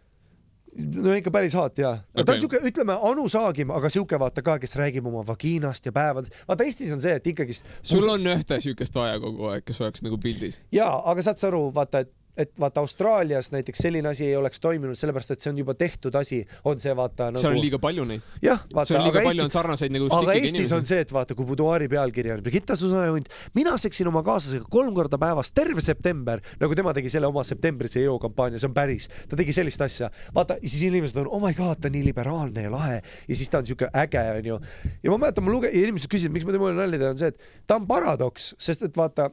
No 0.79 1.15
ikka 1.17 1.31
päris 1.35 1.55
hot 1.59 1.79
jaa 1.79 1.93
okay.. 1.99 2.25
ta 2.25 2.33
on 2.33 2.41
siuke, 2.41 2.61
ütleme 2.69 2.97
Anu 3.11 3.27
Saagim, 3.29 3.73
aga 3.75 3.91
siuke 3.93 4.19
vaata 4.21 4.45
ka, 4.45 4.59
kes 4.63 4.77
räägib 4.81 5.07
oma 5.11 5.25
vagiinast 5.27 5.87
ja 5.87 5.93
päevadest. 5.93 6.37
vaata 6.49 6.65
Eestis 6.65 6.93
on 6.95 7.03
see, 7.05 7.15
et 7.19 7.27
ikkagist 7.35 7.69
sul 7.83 8.09
on 8.09 8.27
ühte 8.35 8.61
siukest 8.65 8.97
vaja 8.97 9.21
kogu 9.23 9.51
aeg, 9.53 9.67
kes 9.69 9.81
oleks 9.85 10.05
nagu 10.07 10.19
pildis. 10.23 10.61
jaa, 10.73 10.95
aga 11.13 11.25
saad 11.29 11.43
sa 11.43 11.51
aru, 11.53 11.67
vaata, 11.75 12.07
et 12.07 12.13
et 12.37 12.53
vaata 12.61 12.81
Austraalias 12.81 13.51
näiteks 13.53 13.83
selline 13.85 14.09
asi 14.09 14.25
ei 14.25 14.37
oleks 14.37 14.61
toiminud, 14.61 14.97
sellepärast 14.97 15.35
et 15.35 15.45
see 15.45 15.51
on 15.53 15.59
juba 15.61 15.75
tehtud 15.77 16.15
asi, 16.17 16.41
on 16.69 16.81
see 16.81 16.95
vaata 16.97 17.29
nagu 17.35 17.43
seal 17.43 17.53
on 17.53 17.61
liiga 17.61 17.81
palju 17.83 18.07
neid. 18.09 18.25
jah, 18.41 18.63
seal 18.63 18.79
vaata, 18.79 18.97
on 18.97 19.05
liiga 19.07 19.25
palju 19.27 19.43
on 19.45 19.51
Eesti, 19.51 19.57
sarnaseid 19.59 19.93
nagu 19.93 20.09
aga 20.17 20.37
Eestis 20.39 20.73
on 20.73 20.81
inimesi. 20.81 20.95
see, 20.95 21.05
et 21.05 21.13
vaata, 21.13 21.37
kui 21.37 21.49
buduaari 21.49 21.91
pealkiri 21.93 22.33
on 22.33 22.43
Brigitta 22.47 22.77
Susanne 22.79 23.11
Hunt, 23.13 23.29
mina 23.59 23.77
seksin 23.81 24.09
oma 24.09 24.25
kaaslasega 24.25 24.65
kolm 24.73 24.95
korda 24.97 25.21
päevas 25.21 25.53
terve 25.53 25.85
september, 25.85 26.41
nagu 26.63 26.79
tema 26.79 26.97
tegi 26.97 27.13
selle 27.13 27.29
oma 27.29 27.45
septembrise 27.45 28.01
jõu 28.01 28.17
kampaania, 28.23 28.63
see 28.63 28.71
on 28.71 28.77
päris, 28.81 29.11
ta 29.29 29.37
tegi 29.37 29.53
sellist 29.57 29.85
asja, 29.85 30.09
vaata, 30.35 30.57
siis 30.65 30.89
inimesed 30.89 31.21
on 31.21 31.29
oh 31.29 31.43
my 31.45 31.53
god, 31.59 31.83
ta 31.83 31.93
on 31.93 31.99
nii 31.99 32.07
liberaalne 32.09 32.65
ja 32.65 32.73
lahe 32.73 33.01
ja 33.03 33.37
siis 33.37 33.53
ta 33.53 33.61
on 33.61 33.69
siuke 33.69 33.93
äge 33.93 34.25
onju. 34.39 34.61
ja 35.05 35.13
ma 35.13 35.21
mäletan, 35.27 35.45
ma 35.45 35.53
luge-, 35.53 35.73
inimesed 35.83 36.09
küsisid, 36.09 36.33
miks 36.33 36.49
ma 36.49 36.57
tema 36.57 36.73
üle 36.73 36.81
nalja 36.81 36.97
teen, 37.03 37.13
on 37.13 37.21
see, 37.21 37.35
et 37.35 37.69
ta 37.69 37.77
on 37.77 37.89
paradoks, 37.91 38.55
sest 38.63 38.89
et 38.89 38.97
vaata 38.97 39.29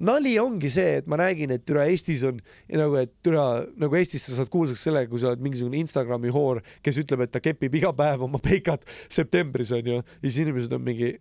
nali 0.00 0.34
ongi 0.38 0.68
see, 0.72 0.96
et 1.00 1.06
ma 1.08 1.16
räägin, 1.20 1.52
et 1.56 1.64
türa 1.68 1.86
Eestis 1.90 2.22
on 2.28 2.40
nagu, 2.68 2.96
et 3.00 3.12
türa 3.24 3.64
nagu 3.80 3.96
Eestis 3.96 4.26
sa 4.28 4.36
saad 4.40 4.50
kuulsaks 4.52 4.82
sellega, 4.88 5.08
kui 5.10 5.22
sa 5.22 5.30
oled 5.32 5.40
mingisugune 5.44 5.78
Instagrami 5.80 6.32
hoor, 6.34 6.60
kes 6.84 6.98
ütleb, 7.02 7.24
et 7.26 7.32
ta 7.32 7.40
kepib 7.44 7.74
iga 7.80 7.92
päev 7.96 8.26
oma 8.28 8.38
peikat 8.42 8.84
septembris 9.08 9.72
onju 9.76 10.00
ja 10.02 10.04
siis 10.26 10.42
inimesed 10.44 10.72
on 10.76 10.84
mingi 10.84 11.14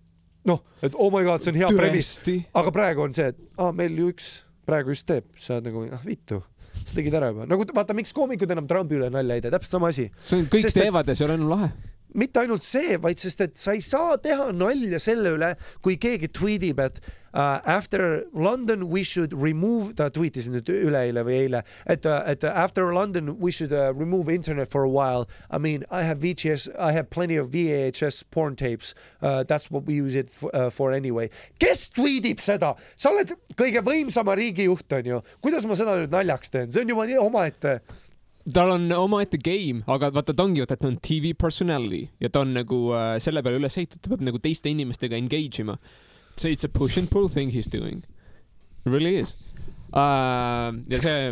noh, 0.46 0.60
et 0.86 0.94
oh 1.00 1.08
my 1.14 1.24
god, 1.26 1.42
see 1.42 1.54
on 1.54 1.62
hea 1.64 1.70
premise, 1.74 2.36
aga 2.54 2.74
praegu 2.76 3.06
on 3.08 3.16
see, 3.18 3.32
et 3.32 3.40
aa, 3.58 3.72
meil 3.76 3.96
ju 3.98 4.12
üks 4.14 4.28
praegu 4.68 4.94
just 4.94 5.08
teeb, 5.10 5.32
sa 5.40 5.58
oled 5.60 5.72
nagu 5.72 5.86
ah 5.96 6.04
vittu, 6.06 6.42
sa 6.84 6.94
tegid 6.98 7.16
ära 7.18 7.32
juba, 7.32 7.48
nagu 7.50 7.66
vaata, 7.74 7.96
miks 7.98 8.14
koomikud 8.14 8.52
enam 8.54 8.68
Trumpi 8.70 9.00
üle 9.00 9.10
nalja 9.14 9.40
ei 9.40 9.42
tee, 9.46 9.54
täpselt 9.56 9.78
sama 9.80 9.90
asi. 9.94 10.10
See 10.18 10.40
on, 10.42 10.48
kõik 10.52 10.68
Sest 10.68 10.78
et- 10.78 10.86
teevad 10.86 11.10
ja 11.10 11.16
see 11.18 11.30
on 11.34 11.48
lahe. 11.50 11.72
Mitte 12.16 12.42
ainult 12.42 12.66
see, 12.66 12.98
vaid 13.02 13.22
sest, 13.22 13.44
et 13.46 13.60
sa 13.60 13.76
ei 13.76 13.84
saa 13.84 14.18
teha 14.22 14.50
nalja 14.56 15.00
selle 15.02 15.36
üle, 15.36 15.54
kui 15.86 16.00
keegi 16.02 16.32
tweetib, 16.34 16.80
et 16.84 17.00
uh, 17.36 17.60
after 17.66 18.26
London 18.34 18.90
we 18.90 19.04
should 19.04 19.34
remove, 19.34 19.96
ta 20.00 20.10
tweetis 20.10 20.48
nüüd 20.52 20.70
üleeile 20.72 21.26
või 21.28 21.38
eile, 21.44 21.64
et 21.86 22.08
uh,, 22.08 22.22
et 22.26 22.44
after 22.48 22.94
London 22.96 23.36
we 23.40 23.52
should 23.52 23.74
uh, 23.76 23.92
remove 23.94 24.30
internet 24.32 24.72
for 24.72 24.84
a 24.84 24.90
while. 24.90 25.28
I 25.52 25.60
mean 25.60 25.84
I 25.92 26.04
have 26.04 26.20
VHS, 26.20 26.70
I 26.80 26.94
have 26.94 27.10
plenty 27.10 27.36
of 27.38 27.52
VHS 27.52 28.24
porn 28.32 28.56
tapes 28.56 28.96
uh,. 29.22 29.44
That's 29.44 29.70
what 29.70 29.86
we 29.86 29.96
use 29.96 30.16
it 30.16 30.30
for, 30.30 30.50
uh, 30.56 30.70
for 30.70 30.92
anyway. 30.92 31.30
kes 31.60 31.90
tweetib 31.94 32.40
seda, 32.40 32.74
sa 32.96 33.12
oled 33.12 33.36
kõige 33.60 33.84
võimsama 33.86 34.36
riigijuht, 34.40 34.88
onju. 34.96 35.22
kuidas 35.44 35.68
ma 35.68 35.78
seda 35.78 36.00
nüüd 36.00 36.14
naljaks 36.16 36.54
teen, 36.54 36.72
see 36.72 36.86
on 36.86 36.96
juba 36.96 37.06
omaette 37.22 37.80
tal 38.54 38.76
on 38.76 38.90
omaette 38.94 39.40
game, 39.42 39.82
aga 39.90 40.12
vaata, 40.14 40.36
ta 40.36 40.46
ongi, 40.46 40.62
vaata, 40.62 40.78
ta 40.78 40.90
on 40.92 41.00
tv 41.02 41.34
personality 41.38 42.06
ja 42.22 42.30
ta 42.30 42.44
on 42.46 42.54
nagu 42.54 42.82
äh, 42.94 43.16
selle 43.24 43.42
peale 43.46 43.58
üles 43.62 43.78
ehitatud, 43.80 44.04
ta 44.06 44.14
peab 44.14 44.26
nagu 44.28 44.42
teiste 44.42 44.70
inimestega 44.70 45.18
engage 45.18 45.64
ima. 45.64 45.80
see 46.38 46.52
it's 46.52 46.66
a 46.66 46.70
push 46.70 46.98
and 47.00 47.10
pull 47.10 47.30
thing 47.30 47.52
he 47.52 47.60
is 47.60 47.68
doing. 47.68 48.04
Really 48.84 49.16
is 49.18 49.36
uh,. 49.96 50.76
ja 50.92 51.00
see, 51.02 51.32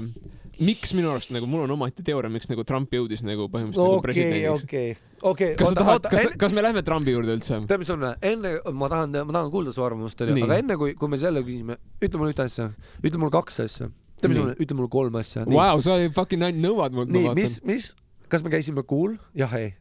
miks 0.63 0.93
minu 0.97 1.11
arust 1.11 1.33
nagu 1.33 1.47
mul 1.49 1.65
on 1.65 1.73
omaette 1.75 2.05
teooria, 2.05 2.31
miks 2.33 2.49
nagu 2.51 2.65
Trump 2.67 2.93
jõudis 2.93 3.23
nagu 3.25 3.47
põhimõtteliselt 3.51 3.89
nagu 3.89 3.99
okei, 3.99 4.05
presidendiks. 4.07 4.63
okei, 4.63 4.93
okei. 5.31 5.55
kas 5.59 5.73
sa 5.73 5.79
tahad, 5.79 6.07
kas, 6.13 6.27
kas 6.39 6.55
me 6.55 6.63
läheme 6.65 6.83
Trumpi 6.85 7.15
juurde 7.15 7.37
üldse? 7.37 7.59
tead, 7.69 7.81
mis 7.81 7.91
on, 7.93 8.05
enne 8.21 8.53
ma 8.77 8.89
tahan, 8.93 9.17
ma 9.27 9.37
tahan 9.37 9.51
kuulda 9.53 9.73
su 9.75 9.85
arvamust, 9.85 10.21
onju, 10.25 10.45
aga 10.47 10.59
enne 10.63 10.77
kui, 10.79 10.95
kui 10.99 11.11
me 11.11 11.19
selle 11.21 11.43
küsime, 11.45 11.77
ütle 12.01 12.21
mulle 12.21 12.35
ühte 12.35 12.47
asja, 12.47 12.69
ütle 13.01 13.21
mulle 13.21 13.33
kaks 13.37 13.63
asja, 13.65 13.89
tead, 14.23 14.33
mis 14.33 14.41
on, 14.41 14.51
ütle 14.55 14.77
mulle 14.77 14.91
kolm 14.91 15.19
asja. 15.19 15.45
Vau, 15.49 15.83
sa 15.83 15.99
fucking 16.15 16.45
ainult 16.47 16.63
nõuad 16.63 16.95
mult, 16.97 17.11
nii, 17.13 17.33
mis, 17.37 17.57
mis, 17.67 17.91
kas 18.31 18.43
me 18.45 18.51
käisime 18.53 18.85
kuul? 18.87 19.17
jah, 19.37 19.53
ei. 19.59 19.73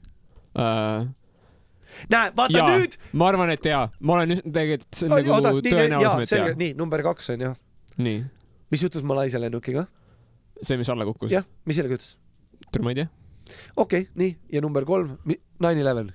uh,. 0.59 1.09
näe, 2.13 2.33
vaata 2.37 2.59
jaa 2.59 2.69
nüüd. 2.73 2.99
ma 3.19 3.31
arvan, 3.33 3.53
et 3.55 3.69
jaa, 3.69 3.87
ma 4.01 4.19
olen 4.19 4.39
tegelikult, 4.45 4.89
see 4.99 5.09
on 5.09 5.17
nagu 5.17 5.65
tõenäolisem, 5.67 6.25
et 6.27 6.37
jaa. 6.37 6.53
nii 6.65 6.77
number 6.79 7.05
kaks 7.07 7.33
on 7.35 7.47
jah. 7.49 7.59
nii, 8.03 8.23
mis 8.75 8.87
juhtus 8.87 9.07
Malaisia 9.07 9.41
lennukiga? 9.43 9.87
see, 10.61 10.79
mis 10.81 10.91
alla 10.93 11.09
kukkus. 11.09 11.33
jah, 11.35 11.47
mis 11.69 11.81
sellega 11.81 11.99
juhtus? 11.99 12.17
tule, 12.71 12.87
ma 12.87 12.95
ei 12.95 13.03
tea, 13.03 13.11
okei 13.77 14.07
okay,, 14.07 14.11
nii 14.19 14.37
ja 14.57 14.65
number 14.65 14.89
kolm, 14.89 15.17
nine 15.27 15.85
eleven, 15.85 16.13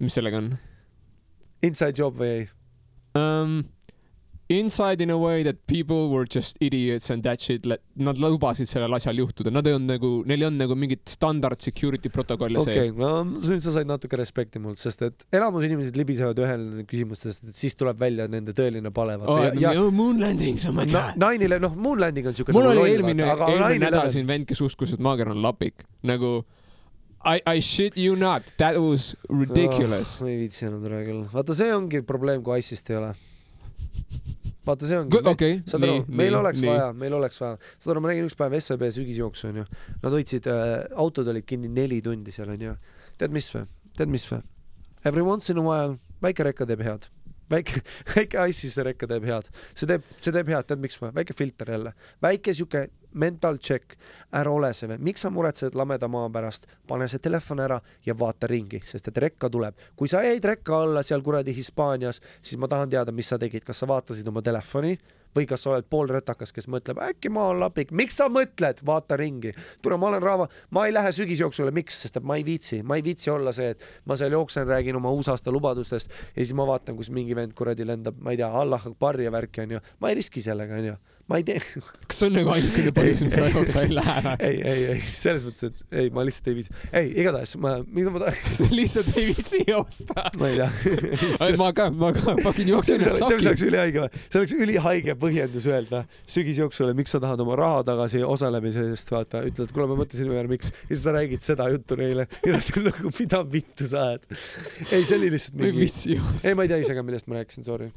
mis 0.00 0.16
sellega 0.16 0.42
on 0.44 0.52
inside 1.66 1.96
job 1.98 2.18
või 2.20 2.34
ei? 2.34 2.52
um,. 3.18 3.64
Inside 4.48 5.02
in 5.02 5.10
a 5.10 5.16
way 5.18 5.42
that 5.42 5.66
people 5.66 6.08
were 6.08 6.24
just 6.24 6.56
idiots 6.60 7.10
and 7.10 7.24
that 7.24 7.40
shit, 7.40 7.64
nad 7.66 8.18
lubasid 8.22 8.68
sellel 8.70 8.94
asjal 8.94 9.18
juhtuda, 9.18 9.50
nad 9.50 9.66
ei 9.66 9.74
olnud 9.74 9.90
nagu, 9.90 10.10
neil 10.30 10.44
ei 10.44 10.46
olnud 10.46 10.62
nagu 10.62 10.76
mingit 10.78 11.02
standard 11.10 11.58
security 11.64 12.12
protokolli 12.14 12.60
okei 12.60 12.76
sees 12.76 12.92
okay,, 12.92 13.00
no 13.00 13.24
nüüd 13.26 13.64
sa 13.64 13.74
said 13.74 13.90
natuke 13.90 14.20
respekti 14.20 14.62
mult, 14.62 14.78
sest 14.78 15.02
et 15.02 15.26
enamus 15.34 15.66
inimesed 15.66 15.98
libisevad 15.98 16.38
ühele 16.44 16.86
küsimustest, 16.86 17.42
et 17.42 17.58
siis 17.58 17.74
tuleb 17.74 17.98
välja 17.98 18.28
nende 18.30 18.54
tõeline 18.54 18.94
pale. 18.94 19.18
oh,. 19.24 19.42
Ja, 19.58 19.74
ja, 19.74 19.82
moon 19.90 20.22
landings, 20.22 20.68
oh 20.70 20.76
my 20.78 20.86
god. 20.94 21.18
Nainile, 21.18 21.58
noh, 21.62 21.74
Moon 21.74 21.98
Landing 21.98 22.30
on 22.30 22.38
siuke. 22.38 22.54
mul 22.54 22.70
oli 22.70 22.86
eelmine, 22.92 23.26
eelmine 23.26 23.82
nädal 23.88 24.14
siin 24.14 24.30
vend, 24.30 24.46
kes 24.46 24.62
uskus, 24.62 24.94
et 24.94 25.02
maager 25.02 25.34
on 25.34 25.42
lapik, 25.42 25.82
nagu 26.06 26.36
I, 27.26 27.40
I 27.42 27.58
shit 27.58 27.98
you 27.98 28.14
not, 28.14 28.46
that 28.62 28.78
was 28.78 29.16
ridiculous 29.26 30.20
oh,. 30.20 30.26
ma 30.26 30.30
ei 30.30 30.44
viitsi 30.44 30.68
enam 30.68 30.86
täna 30.86 31.02
küll, 31.02 31.24
vaata 31.34 31.56
see 31.58 31.74
ongi 31.74 32.06
probleem, 32.06 32.46
kui 32.46 32.62
Ice'ist 32.62 32.94
ei 32.94 33.02
ole. 33.02 33.16
Vaata 34.66 34.88
see 34.88 34.98
ongi 34.98 35.20
okay,, 35.32 35.58
saad 35.68 35.86
aru, 35.86 35.98
meil 36.08 36.32
nii, 36.34 36.40
oleks 36.40 36.62
nii. 36.62 36.70
vaja, 36.72 36.88
meil 37.04 37.16
oleks 37.18 37.40
vaja, 37.42 37.58
saad 37.78 37.94
aru, 37.94 38.02
ma 38.04 38.12
nägin 38.12 38.28
üks 38.28 38.38
päev 38.38 38.56
SEB 38.58 38.86
sügisjooksu 38.98 39.50
onju, 39.52 39.66
nad 40.02 40.16
hoidsid 40.18 40.48
äh,, 40.50 40.74
autod 41.06 41.30
olid 41.32 41.46
kinni 41.48 41.70
neli 41.72 42.00
tundi 42.04 42.34
seal 42.34 42.50
onju. 42.54 42.76
tead 43.20 43.34
mis 43.34 43.50
või, 43.54 43.66
tead 43.98 44.12
mis 44.12 44.26
või? 44.30 44.42
Every 45.06 45.22
once 45.22 45.52
in 45.52 45.62
a 45.62 45.64
while 45.64 45.98
väike 46.24 46.46
rekka 46.46 46.66
teeb 46.68 46.82
head, 46.82 47.06
väike, 47.50 47.82
väike 48.14 48.46
Ice'is 48.50 48.76
rekka 48.86 49.08
teeb 49.10 49.26
head, 49.28 49.50
see 49.74 49.88
teeb, 49.88 50.06
see 50.20 50.34
teeb 50.34 50.52
head, 50.52 50.68
tead 50.68 50.82
miks 50.82 51.00
või? 51.02 51.12
väike 51.16 51.36
filter 51.36 51.72
jälle, 51.74 51.92
väike 52.22 52.54
siuke 52.54 52.86
mental 53.16 53.58
check, 53.58 53.96
ära 54.36 54.52
ole 54.52 54.72
see 54.76 54.98
miks 54.98 55.24
sa 55.24 55.30
muretsed 55.32 55.76
lameda 55.78 56.08
maa 56.08 56.28
pärast, 56.32 56.66
pane 56.88 57.08
see 57.08 57.22
telefon 57.22 57.62
ära 57.64 57.80
ja 58.06 58.14
vaata 58.18 58.50
ringi, 58.50 58.82
sest 58.84 59.08
et 59.08 59.22
rekka 59.26 59.50
tuleb. 59.52 59.76
kui 59.96 60.08
sa 60.08 60.22
jäid 60.24 60.44
rekka 60.44 60.82
alla 60.82 61.02
seal 61.06 61.24
kuradi 61.24 61.54
Hispaanias, 61.56 62.20
siis 62.42 62.60
ma 62.60 62.68
tahan 62.68 62.90
teada, 62.90 63.12
mis 63.12 63.28
sa 63.28 63.38
tegid, 63.38 63.64
kas 63.64 63.80
sa 63.82 63.88
vaatasid 63.88 64.28
oma 64.28 64.42
telefoni 64.42 64.96
või 65.36 65.46
kas 65.48 65.64
sa 65.66 65.74
oled 65.74 65.88
poolretakas, 65.90 66.52
kes 66.56 66.68
mõtleb, 66.72 67.00
äkki 67.02 67.30
ma 67.32 67.48
olen 67.50 67.62
lapik, 67.66 67.92
miks 67.96 68.18
sa 68.20 68.28
mõtled, 68.32 68.82
vaata 68.86 69.18
ringi. 69.20 69.52
tule, 69.82 69.98
ma 70.00 70.10
olen 70.10 70.22
raava, 70.22 70.48
ma 70.70 70.86
ei 70.86 70.94
lähe 70.94 71.12
sügisjooksule, 71.12 71.74
miks, 71.76 72.00
sest 72.02 72.16
et 72.16 72.24
ma 72.26 72.38
ei 72.40 72.44
viitsi, 72.46 72.82
ma 72.82 72.96
ei 72.96 73.04
viitsi 73.04 73.30
olla 73.30 73.52
see, 73.56 73.74
et 73.74 73.84
ma 74.06 74.16
seal 74.16 74.32
jooksen, 74.32 74.66
räägin 74.66 74.96
oma 74.96 75.10
uusaasta 75.10 75.52
lubadustest 75.52 76.10
ja 76.10 76.40
siis 76.40 76.54
ma 76.56 76.66
vaatan, 76.66 76.96
kus 76.96 77.10
mingi 77.10 77.36
vend 77.36 77.54
kuradi 77.56 77.86
lendab, 77.86 78.18
ma 78.20 78.32
ei 78.32 78.40
tea, 78.40 78.50
Allah 78.50 78.86
Akbar 78.86 79.20
ja 79.20 79.32
värki 79.32 79.66
onju, 79.66 79.82
ma 80.00 80.10
ei 80.10 80.18
riski 80.20 80.42
sellega 80.42 80.80
onju. 80.80 80.96
Ma 81.26 81.40
ei 81.40 81.46
tee 81.46 81.58
kas 82.06 82.20
see 82.20 82.28
on 82.28 82.36
nagu 82.38 82.52
ainukene 82.54 82.92
põhjus, 82.94 83.22
miks 83.26 83.38
sa 83.38 83.60
otsa 83.60 83.82
ei 83.86 83.94
lähe? 83.96 84.34
ei, 84.46 84.58
ei, 84.72 84.84
ei 84.94 85.00
selles 85.02 85.46
mõttes, 85.46 85.64
et 85.66 85.98
ei, 86.02 86.10
ma 86.14 86.22
lihtsalt 86.26 86.50
ei 86.52 86.58
viitsi, 86.60 86.76
ei 87.00 87.10
igatahes 87.22 87.56
ma, 87.62 87.72
mida 87.82 88.12
ma 88.14 88.22
tahan, 88.22 88.54
sa 88.60 88.68
lihtsalt 88.70 89.10
ei 89.16 89.26
viitsi 89.32 89.62
joosta. 89.66 90.28
ma 90.38 90.50
ei 90.52 90.60
tea. 90.60 91.56
ma 91.62 91.72
ka, 91.76 91.88
ma 91.90 92.12
ka 92.14 92.36
fucking 92.44 92.70
jooksen 92.70 93.02
mis 93.02 93.10
saki 93.18 93.38
oleks. 93.40 93.66
ülihaige 93.66 94.04
või? 94.04 94.22
see 94.22 94.42
oleks 94.42 94.56
ülihaige 94.68 95.18
põhjendus 95.26 95.68
öelda 95.72 96.04
sügisjooksule, 96.36 96.94
miks 96.98 97.16
sa 97.16 97.22
tahad 97.22 97.42
oma 97.42 97.58
raha 97.58 97.82
tagasi 97.90 98.22
osalemise 98.26 98.86
eest, 98.92 99.10
vaata, 99.10 99.42
ütled, 99.50 99.74
kuule, 99.74 99.90
ma 99.90 99.98
mõtlesin 100.04 100.30
veel, 100.30 100.50
miks, 100.52 100.70
ja 100.86 100.92
siis 100.94 101.06
sa 101.08 101.16
räägid 101.18 101.42
seda 101.46 101.68
juttu 101.74 101.98
neile 101.98 102.30
ja 102.46 102.54
nad 102.54 102.72
on 102.76 102.90
nagu, 102.92 103.14
mida 103.18 103.42
vittu 103.50 103.90
sa 103.90 104.12
ajad. 104.12 104.26
ei, 104.92 105.02
see 105.02 105.18
oli 105.18 105.34
lihtsalt 105.34 105.58
mingi, 105.58 105.90
ei, 106.44 106.54
ma 106.54 106.66
ei 106.66 106.74
tea 106.74 106.84
ise 106.86 106.94
ka, 106.94 107.06
millest 107.06 107.26
ma 107.26 107.40
rääkisin, 107.40 107.66
sorry. 107.66 107.90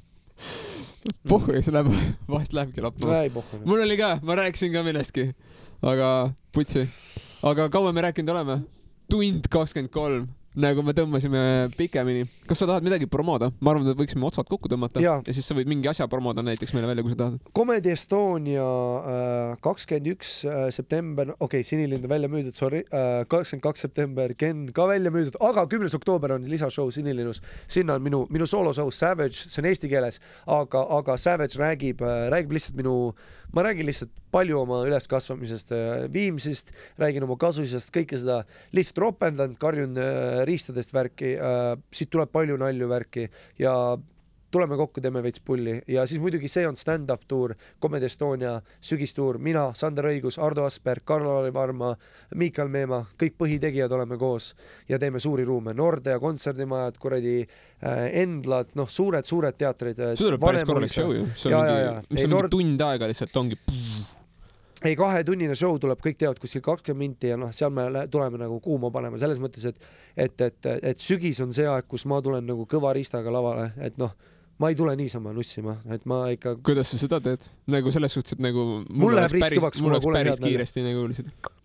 pohhu, 1.28 1.56
see 1.62 1.74
läheb, 1.74 1.92
vahest 2.34 2.54
lähebki 2.54 2.84
lappama. 2.84 3.22
pohhu. 3.34 3.62
mul 3.66 3.86
oli 3.86 3.98
ka, 4.00 4.18
ma 4.24 4.36
rääkisin 4.40 4.74
ka 4.74 4.84
millestki, 4.84 5.30
aga 5.82 6.10
putsi. 6.56 6.88
aga 7.44 7.70
kaua 7.74 7.94
me 7.96 8.04
rääkinud 8.08 8.34
oleme? 8.36 8.60
tund 9.10 9.48
kakskümmend 9.50 9.92
kolm, 9.94 10.28
nagu 10.60 10.84
me 10.86 10.94
tõmbasime 10.94 11.42
pikemini. 11.78 12.28
Kas 12.50 12.64
sa 12.64 12.68
tahad 12.70 12.86
midagi 12.86 13.06
promoda? 13.06 13.52
ma 13.62 13.74
arvan, 13.74 13.88
et 13.92 14.00
võiksime 14.00 14.26
otsad 14.26 14.48
kokku 14.50 14.70
tõmmata 14.72 15.02
Jaa. 15.04 15.20
ja 15.26 15.36
siis 15.36 15.46
sa 15.46 15.58
võid 15.58 15.70
mingi 15.70 15.90
asja 15.92 16.08
promoda 16.10 16.42
näiteks 16.46 16.74
meile 16.74 16.90
välja, 16.90 17.06
kui 17.06 17.14
sa 17.14 17.20
tahad. 17.20 17.52
Comedy 17.56 17.94
Estonia 17.94 18.66
äh, 18.66 19.54
kakskümmend 19.66 20.10
üks 20.16 20.34
äh, 20.50 20.68
september, 20.74 21.34
okei 21.38 21.62
okay,, 21.62 21.68
Sinilind 21.70 22.08
on 22.08 22.12
välja 22.12 22.32
müüdud, 22.32 22.58
sorry, 22.58 22.82
kakskümmend 22.90 23.66
kaks 23.68 23.86
september, 23.86 24.34
Ken 24.40 24.66
ka 24.76 24.88
välja 24.90 25.14
müüdud, 25.14 25.38
aga 25.46 25.68
kümnes 25.70 25.96
oktoober 25.98 26.34
on 26.38 26.48
lisashow 26.50 26.90
Sinilinnus. 26.94 27.44
sinna 27.68 28.00
on 28.00 28.06
minu, 28.06 28.26
minu 28.34 28.48
sooloshow 28.50 28.90
Savage, 28.92 29.46
see 29.46 29.62
on 29.62 29.70
eesti 29.70 29.92
keeles, 29.92 30.18
aga, 30.48 30.86
aga 30.98 31.18
Savage 31.22 31.60
räägib, 31.62 32.02
räägib 32.34 32.58
lihtsalt 32.58 32.80
minu, 32.80 32.96
ma 33.54 33.66
räägin 33.68 33.86
lihtsalt 33.90 34.18
palju 34.34 34.60
oma 34.62 34.84
üleskasvamisest 34.88 35.72
äh, 35.74 36.06
Viimsist, 36.14 36.72
räägin 37.02 37.26
oma 37.26 37.38
kasusest, 37.40 37.92
kõike 37.94 38.18
seda 38.20 38.42
lihtsalt 38.76 39.02
ropendan, 39.04 39.56
karjun 39.60 39.98
äh, 40.00 40.42
riistadest 40.50 40.94
värki 40.94 41.36
äh,, 41.36 41.74
siit 41.96 42.12
tuleb 42.14 42.32
palju 42.34 42.39
nalju 42.58 42.88
värki 42.90 43.28
ja 43.60 43.74
tuleme 44.52 44.78
kokku, 44.78 45.02
teeme 45.02 45.22
veits 45.24 45.42
pulli 45.46 45.76
ja 45.88 46.06
siis 46.10 46.22
muidugi 46.22 46.50
see 46.50 46.66
on 46.68 46.78
stand-up 46.78 47.26
tuur, 47.30 47.54
Comedy 47.82 48.10
Estonia 48.10 48.56
sügistuur, 48.82 49.38
mina, 49.38 49.70
Sander 49.78 50.10
Õigus, 50.10 50.40
Ardo 50.42 50.66
Asperg, 50.66 51.06
Karl-Lari 51.06 51.54
Varma, 51.54 51.94
Miikal 52.36 52.72
Meemaa, 52.74 53.04
kõik 53.20 53.38
põhitegijad 53.40 53.94
oleme 53.96 54.18
koos 54.18 54.54
ja 54.90 55.00
teeme 55.00 55.22
suuri 55.22 55.46
ruume, 55.48 55.74
Nordea 55.78 56.20
kontserdimajad, 56.22 56.98
kuradi 57.02 57.36
äh, 57.44 58.06
Endlad, 58.24 58.74
noh, 58.80 58.90
suured-suured 58.90 59.58
teatrid. 59.60 60.02
see 60.16 60.26
tuleb 60.26 60.42
päris 60.44 60.66
korralik 60.68 60.94
show 60.94 61.14
ju. 61.14 61.28
see 61.36 61.54
on 61.54 61.68
mingi, 61.70 62.08
mis 62.10 62.26
on 62.26 62.38
mingi 62.38 62.56
tund 62.58 62.88
aega 62.90 63.12
lihtsalt 63.12 63.44
ongi. 63.44 63.60
ei, 64.86 64.96
kahetunnine 65.00 65.56
show 65.60 65.78
tuleb, 65.82 66.00
kõik 66.04 66.18
teavad 66.22 66.40
kuskil 66.40 66.64
kakskümmend 66.66 67.00
minti 67.04 67.32
ja 67.32 67.38
noh, 67.40 67.52
seal 67.56 67.72
me 67.76 68.06
tuleme 68.12 68.40
nagu 68.42 68.60
kuuma 68.64 68.92
panema 68.96 69.20
selles 69.22 69.42
mõttes, 69.44 69.66
et 69.68 69.80
et, 70.16 70.42
et, 70.42 70.70
et 70.94 71.00
sügis 71.04 71.40
on 71.44 71.54
see 71.56 71.68
aeg, 71.68 71.88
kus 71.88 72.06
ma 72.10 72.22
tulen 72.24 72.46
nagu 72.48 72.66
kõva 72.70 72.94
riistaga 72.96 73.32
lavale, 73.34 73.70
et 73.84 73.98
noh, 74.00 74.16
ma 74.60 74.72
ei 74.72 74.76
tule 74.80 74.96
niisama 75.00 75.32
nussima, 75.36 75.78
et 75.92 76.04
ma 76.10 76.26
ikka 76.34 76.58
kuidas 76.66 76.92
sa 76.92 77.00
seda 77.00 77.22
teed? 77.24 77.48
nagu 77.72 77.92
selles 77.96 78.16
suhtes, 78.16 78.36
et 78.36 78.44
nagu 78.44 78.66
Mul 78.90 79.16
läheb 79.16 79.30
oleks 79.30 79.36
päris- 79.36 79.56
ristkõvaks, 79.56 79.80
kui 79.80 79.88
mul 79.88 79.96
ma 79.96 80.04
kuulen 80.04 80.28
head 80.28 80.44
nalja. 80.44 80.84
nagu 80.90 81.08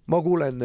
ma 0.07 0.21
kuulen, 0.21 0.61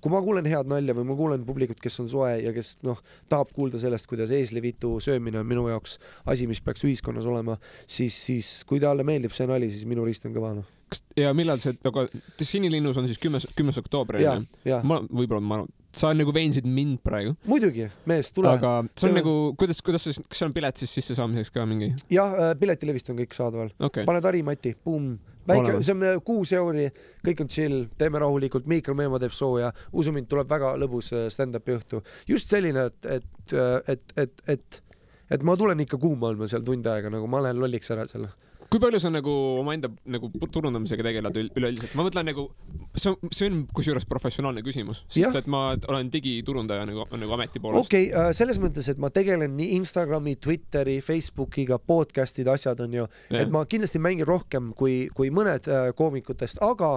kui 0.00 0.12
ma 0.12 0.20
kuulen 0.22 0.46
head 0.46 0.70
nalja 0.70 0.94
või 0.94 1.08
ma 1.08 1.16
kuulen 1.18 1.44
publikut, 1.48 1.80
kes 1.82 1.98
on 2.04 2.08
soe 2.08 2.30
ja 2.44 2.52
kes 2.54 2.76
noh, 2.86 3.00
tahab 3.32 3.50
kuulda 3.56 3.80
sellest, 3.82 4.06
kuidas 4.10 4.30
eeslivitu 4.30 4.94
söömine 5.02 5.40
on 5.40 5.48
minu 5.50 5.66
jaoks 5.72 5.98
asi, 6.30 6.46
mis 6.46 6.60
peaks 6.64 6.84
ühiskonnas 6.86 7.26
olema, 7.26 7.58
siis, 7.86 8.16
siis 8.28 8.54
kui 8.68 8.80
talle 8.80 9.04
meeldib 9.04 9.34
see 9.34 9.48
nali, 9.50 9.68
siis 9.72 9.88
minu 9.90 10.06
riist 10.06 10.24
on 10.28 10.36
kõva 10.36 10.54
noh. 10.60 10.70
Kas 10.94 11.02
ja 11.18 11.34
millal 11.36 11.60
see, 11.62 11.76
aga 11.90 12.06
Sinilinnus 12.40 13.00
on 13.00 13.08
siis 13.10 13.20
kümnes, 13.22 13.48
kümnes 13.58 13.80
oktoober 13.82 14.20
ja 14.22 14.38
onju?, 14.38 14.62
ja 14.68 14.80
ma 14.86 15.00
võib-olla 15.04 15.42
ma 15.44 15.60
arvan, 15.60 15.74
sa 15.94 16.14
nagu 16.16 16.32
veensid 16.34 16.66
mind 16.66 17.02
praegu, 17.06 17.34
muidugi, 17.50 17.90
mees, 18.10 18.32
tule. 18.34 18.54
aga 18.54 18.80
see 18.94 19.10
on 19.10 19.14
Teeme. 19.14 19.20
nagu, 19.20 19.36
kuidas, 19.60 19.82
kuidas 19.84 20.08
kas 20.08 20.40
seal 20.40 20.50
on 20.50 20.56
pilet 20.56 20.80
siis 20.80 20.96
sissesaamiseks 21.00 21.54
ka 21.54 21.66
mingi? 21.68 21.92
jah, 22.14 22.54
piletilevist 22.60 23.12
on 23.12 23.20
kõik 23.20 23.36
saadaval, 23.36 23.70
okay., 23.90 24.06
paned 24.08 24.30
Harimati, 24.30 24.74
pumm, 24.86 25.18
väike, 25.48 25.74
see 25.84 25.94
on 25.94 26.06
äh, 26.06 26.20
kuus 26.24 26.52
euri, 26.56 26.86
kõik 27.24 27.42
on 27.44 27.50
chill, 27.52 27.84
teeme 28.00 28.22
rahulikult, 28.22 28.68
Miikal 28.70 28.96
Meemaa 28.98 29.20
teeb 29.22 29.34
sooja, 29.36 29.70
usu 29.92 30.14
mind, 30.14 30.28
tuleb 30.30 30.50
väga 30.50 30.74
lõbus 30.80 31.12
äh, 31.14 31.26
stand-up'i 31.32 31.76
õhtu. 31.76 32.02
just 32.28 32.52
selline, 32.52 32.88
et, 32.90 33.10
et, 33.18 33.56
et, 33.94 34.16
et, 34.24 34.42
et, 34.56 34.80
et 35.36 35.46
ma 35.46 35.56
tulen 35.60 35.84
ikka 35.84 36.00
kuuma 36.00 36.32
olema 36.32 36.48
seal 36.50 36.64
tund 36.66 36.86
aega, 36.90 37.12
nagu 37.12 37.28
ma 37.30 37.42
lähen 37.44 37.60
lolliks 37.62 37.92
ära 37.94 38.08
seal. 38.10 38.28
Kui 38.74 38.82
palju 38.82 38.98
sa 38.98 39.10
nagu 39.14 39.32
omaenda 39.60 39.88
nagu 40.10 40.28
turundamisega 40.34 41.04
tegeled 41.06 41.36
ül- 41.38 41.50
üleüldiselt? 41.54 41.94
ma 41.94 42.06
mõtlen 42.06 42.26
nagu, 42.26 42.48
see 42.98 43.12
on, 43.12 43.30
see 43.30 43.46
on 43.46 43.60
kusjuures 43.76 44.06
professionaalne 44.10 44.64
küsimus, 44.66 45.04
sest 45.06 45.28
Jah. 45.28 45.36
et 45.38 45.46
ma 45.50 45.62
olen 45.86 46.10
digiturundaja 46.10 46.88
nagu, 46.90 47.06
nagu 47.14 47.36
ameti 47.36 47.62
poolest 47.62 47.86
okei 47.86 48.08
okay,, 48.10 48.34
selles 48.34 48.58
mõttes, 48.62 48.88
et 48.90 48.98
ma 48.98 49.12
tegelen 49.14 49.54
nii 49.54 49.76
Instagrami, 49.78 50.34
Twitteri, 50.42 50.98
Facebookiga, 51.06 51.78
podcast'id, 51.78 52.50
asjad 52.50 52.82
on 52.82 52.98
ju, 52.98 53.06
et 53.30 53.52
ma 53.54 53.62
kindlasti 53.70 54.02
mängin 54.02 54.26
rohkem 54.26 54.72
kui, 54.74 55.04
kui 55.14 55.30
mõned 55.34 55.70
äh, 55.70 55.92
koomikutest, 55.94 56.58
aga 56.64 56.96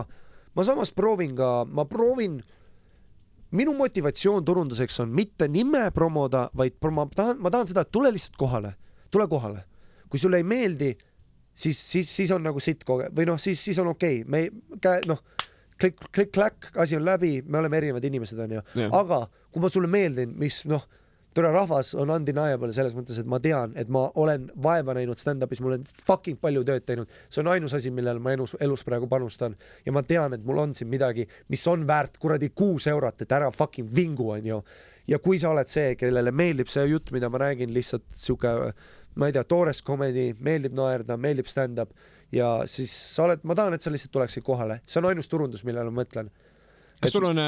ma 0.57 0.65
samas 0.65 0.89
proovin 0.97 1.37
ka, 1.37 1.51
ma 1.69 1.85
proovin, 1.85 2.39
minu 3.53 3.77
motivatsioon 3.77 4.45
turunduseks 4.47 5.03
on 5.05 5.13
mitte 5.13 5.45
nime 5.51 5.91
promoda, 5.93 6.47
vaid 6.57 6.81
ma 6.89 7.05
tahan, 7.13 7.37
ma 7.37 7.53
tahan 7.53 7.69
seda, 7.69 7.85
et 7.85 7.93
tule 7.93 8.09
lihtsalt 8.15 8.39
kohale, 8.39 8.73
tule 9.13 9.29
kohale. 9.29 9.67
kui 10.07 10.19
sulle 10.19 10.37
ei 10.39 10.43
meeldi, 10.47 10.93
siis, 11.57 11.79
siis, 11.91 12.11
siis 12.21 12.31
on 12.35 12.45
nagu 12.45 12.61
sitt 12.63 12.85
koge- 12.88 13.09
või 13.15 13.27
noh, 13.29 13.41
siis, 13.41 13.61
siis 13.63 13.79
on 13.84 13.91
okei 13.93 14.21
okay., 14.21 14.29
me 14.29 14.77
käe, 14.84 15.01
noh, 15.09 15.23
klikk, 15.81 16.07
klikk, 16.11 16.31
kläkk, 16.35 16.69
asi 16.84 16.97
on 16.97 17.05
läbi, 17.05 17.41
me 17.45 17.61
oleme 17.61 17.81
erinevad 17.81 18.05
inimesed, 18.05 18.39
onju. 18.45 18.63
Aga 18.91 19.25
kui 19.51 19.63
ma 19.63 19.69
sulle 19.73 19.89
meeldin, 19.91 20.34
mis 20.38 20.63
noh, 20.69 20.85
tore 21.38 21.51
rahvas 21.53 21.91
on 22.01 22.09
undeniable 22.09 22.71
selles 22.73 22.95
mõttes, 22.97 23.19
et 23.21 23.27
ma 23.29 23.38
tean, 23.41 23.73
et 23.77 23.89
ma 23.93 24.07
olen 24.17 24.47
vaeva 24.63 24.95
näinud 24.97 25.19
stand-up'is, 25.21 25.61
ma 25.61 25.71
olen 25.71 25.85
fucking 26.07 26.39
palju 26.41 26.63
tööd 26.65 26.85
teinud, 26.88 27.11
see 27.29 27.43
on 27.43 27.51
ainus 27.53 27.75
asi, 27.77 27.91
millele 27.93 28.21
ma 28.23 28.34
elus, 28.34 28.55
elus 28.63 28.85
praegu 28.88 29.09
panustan 29.11 29.53
ja 29.85 29.93
ma 29.93 30.01
tean, 30.07 30.34
et 30.34 30.45
mul 30.47 30.63
on 30.63 30.73
siin 30.77 30.89
midagi, 30.89 31.27
mis 31.53 31.65
on 31.69 31.85
väärt 31.89 32.17
kuradi 32.21 32.49
kuus 32.57 32.89
eurot, 32.89 33.21
et 33.21 33.38
ära 33.38 33.51
fucking 33.53 33.91
vingu, 33.93 34.31
onju. 34.34 34.61
ja 35.07 35.21
kui 35.23 35.38
sa 35.39 35.53
oled 35.53 35.69
see, 35.69 35.93
kellele 35.99 36.34
meeldib 36.34 36.71
see 36.73 36.88
jutt, 36.89 37.13
mida 37.13 37.29
ma 37.29 37.43
räägin, 37.45 37.73
lihtsalt 37.75 38.07
sihuke, 38.17 38.73
ma 39.15 39.29
ei 39.29 39.35
tea, 39.35 39.43
toores 39.47 39.81
comedy, 39.85 40.31
meeldib 40.39 40.75
naerda, 40.77 41.17
meeldib 41.17 41.47
stand-up 41.49 41.93
ja 42.31 42.49
siis 42.69 42.91
sa 43.15 43.27
oled, 43.27 43.43
ma 43.47 43.55
tahan, 43.55 43.77
et 43.77 43.84
sa 43.84 43.93
lihtsalt 43.93 44.13
tuleksid 44.13 44.45
kohale, 44.45 44.81
see 44.85 44.99
on 45.01 45.09
ainus 45.11 45.31
turundus, 45.31 45.63
millele 45.67 45.91
ma 45.91 46.01
mõtlen. 46.03 46.31
Kas 47.02 47.14
sul 47.14 47.26
on, 47.30 47.40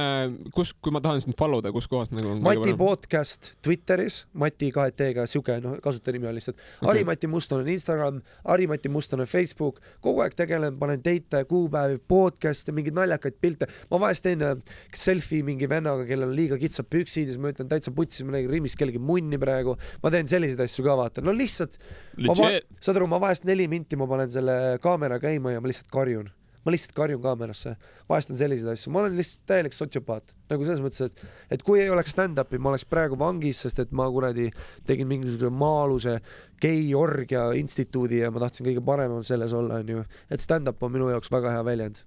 kus, 0.53 0.71
kui 0.77 0.93
ma 0.93 1.01
tahan 1.03 1.21
sind 1.23 1.35
follow 1.39 1.61
da, 1.63 1.71
kus 1.73 1.87
kohas 1.89 2.11
nagu 2.13 2.29
on 2.35 2.41
Mati 2.45 2.73
podcast 2.77 3.51
Twitteris, 3.65 4.21
Mati 4.37 4.69
kahe 4.75 4.93
T-ga, 4.93 5.25
siuke 5.29 5.57
noh, 5.63 5.77
kasutajanimi 5.83 6.29
on 6.29 6.37
lihtsalt 6.37 6.57
okay.. 6.59 6.85
Hari-Mati 6.87 7.29
Mustonen 7.31 7.71
Instagram, 7.73 8.21
Hari-Mati 8.45 8.91
Mustonen 8.93 9.29
Facebook, 9.29 9.81
kogu 10.05 10.23
aeg 10.25 10.37
tegelen, 10.37 10.77
panen 10.81 11.01
date'e, 11.05 11.47
kuupäevi, 11.49 11.99
podcast'e, 12.11 12.75
mingeid 12.75 12.97
naljakaid 12.99 13.39
pilte. 13.41 13.69
ma 13.89 14.01
vahest 14.05 14.27
teen 14.27 14.45
äh, 14.45 14.55
selfie 14.95 15.45
mingi 15.45 15.69
vennaga, 15.69 16.05
kellel 16.09 16.29
on 16.29 16.35
liiga 16.37 16.59
kitsad 16.61 16.89
püksid 16.91 17.29
ja 17.29 17.33
siis 17.33 17.41
ma 17.41 17.53
ütlen 17.53 17.71
täitsa 17.71 17.93
putsis, 17.95 18.25
ma 18.27 18.37
nägin 18.37 18.53
Rimis 18.53 18.77
kellegi 18.79 19.01
munni 19.01 19.41
praegu. 19.41 19.77
ma 20.03 20.13
teen 20.13 20.29
selliseid 20.29 20.61
asju 20.65 20.85
ka 20.85 20.97
vaata, 20.99 21.25
no 21.25 21.33
lihtsalt, 21.35 21.79
saad 22.21 22.95
aru, 22.95 23.09
ma 23.09 23.21
vahest 23.21 23.49
neli 23.49 23.69
minti, 23.71 23.97
ma 23.97 24.09
panen 24.09 24.29
selle 24.33 24.77
kaamera 24.83 25.17
käima 25.21 25.57
ja 25.57 25.63
ma 25.63 25.71
lihtsalt 25.71 25.89
karjun 25.93 26.29
ma 26.69 26.75
lihtsalt 26.75 26.93
karjun 26.97 27.21
kaamerasse, 27.23 27.73
vahest 28.09 28.29
on 28.33 28.37
selliseid 28.37 28.69
asju, 28.73 28.91
ma 28.93 29.01
olen 29.01 29.15
lihtsalt 29.17 29.45
täielik 29.49 29.75
sotsiopaat, 29.75 30.35
nagu 30.51 30.67
selles 30.67 30.83
mõttes, 30.83 31.09
et 31.09 31.57
et 31.57 31.65
kui 31.65 31.81
ei 31.81 31.89
oleks 31.89 32.13
stand-up'i, 32.13 32.61
ma 32.61 32.73
oleks 32.73 32.85
praegu 32.89 33.17
vangis, 33.19 33.63
sest 33.65 33.81
et 33.81 33.93
ma 33.95 34.05
kuradi 34.13 34.49
tegin 34.87 35.09
mingisuguse 35.09 35.49
maa-aluse 35.49 36.19
gei-orgia 36.61 37.49
instituudi 37.57 38.21
ja 38.21 38.29
ma 38.33 38.43
tahtsin 38.45 38.67
kõige 38.69 38.85
parem 38.85 39.17
selles 39.25 39.55
olla, 39.57 39.81
onju. 39.81 40.05
et 40.29 40.45
stand-up 40.45 40.83
on 40.85 40.93
minu 40.93 41.09
jaoks 41.09 41.33
väga 41.33 41.57
hea 41.57 41.65
väljend. 41.65 42.03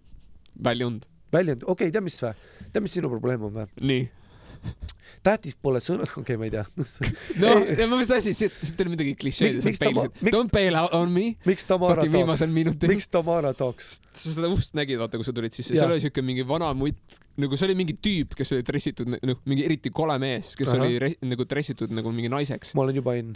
väljund. 0.64 1.06
väljend, 1.32 1.66
okei 1.66 1.90
okay,, 1.90 1.94
tead, 1.96 2.06
mis 2.06 2.22
vä? 2.22 2.34
tead, 2.68 2.82
mis 2.86 2.98
sinu 3.00 3.10
probleem 3.10 3.50
on 3.50 3.56
vä? 3.58 3.68
nii. 3.80 4.10
Tähtis 5.26 5.54
pole 5.62 5.80
sõna, 5.82 6.06
okei 6.20 6.34
okay,, 6.34 6.38
ma 6.40 6.48
ei 6.48 6.52
tea. 6.52 6.64
no 7.42 7.52
ja 7.78 7.86
mis 7.90 8.10
asi, 8.14 8.34
siit, 8.36 8.56
tuli 8.78 8.92
midagi 8.94 9.14
klišeed 9.18 9.60
Don't 10.32 10.52
bail 10.52 10.76
out 10.78 10.94
on 10.96 11.12
me. 11.14 11.32
miks 11.48 11.66
Tamara 11.68 12.06
tooks, 12.06 12.44
miks 12.90 13.08
Tamara 13.12 13.52
tooks? 13.58 13.98
sa 14.12 14.34
seda 14.34 14.50
ust 14.52 14.76
nägid, 14.78 15.00
vaata, 15.02 15.20
kui 15.20 15.28
sa 15.28 15.34
tulid 15.36 15.54
sisse, 15.56 15.76
seal 15.76 15.90
oli 15.90 16.02
siuke 16.02 16.24
mingi 16.26 16.46
vana 16.48 16.72
mutt, 16.76 17.20
nagu 17.40 17.58
see 17.58 17.70
oli 17.70 17.78
mingi 17.78 17.96
tüüp, 18.02 18.36
kes 18.38 18.54
oli 18.56 18.66
dressitud, 18.66 19.14
noh, 19.14 19.40
mingi 19.48 19.66
eriti 19.68 19.94
kole 19.94 20.18
mees, 20.22 20.54
kes 20.58 20.74
Ahah. 20.74 20.86
oli 20.88 21.14
nagu 21.32 21.48
dressitud 21.48 21.94
nagu 21.94 22.14
mingi 22.14 22.32
naiseks 22.32 22.74
ma 22.78 22.86
olen 22.86 22.98
juba 23.02 23.16
in. 23.20 23.32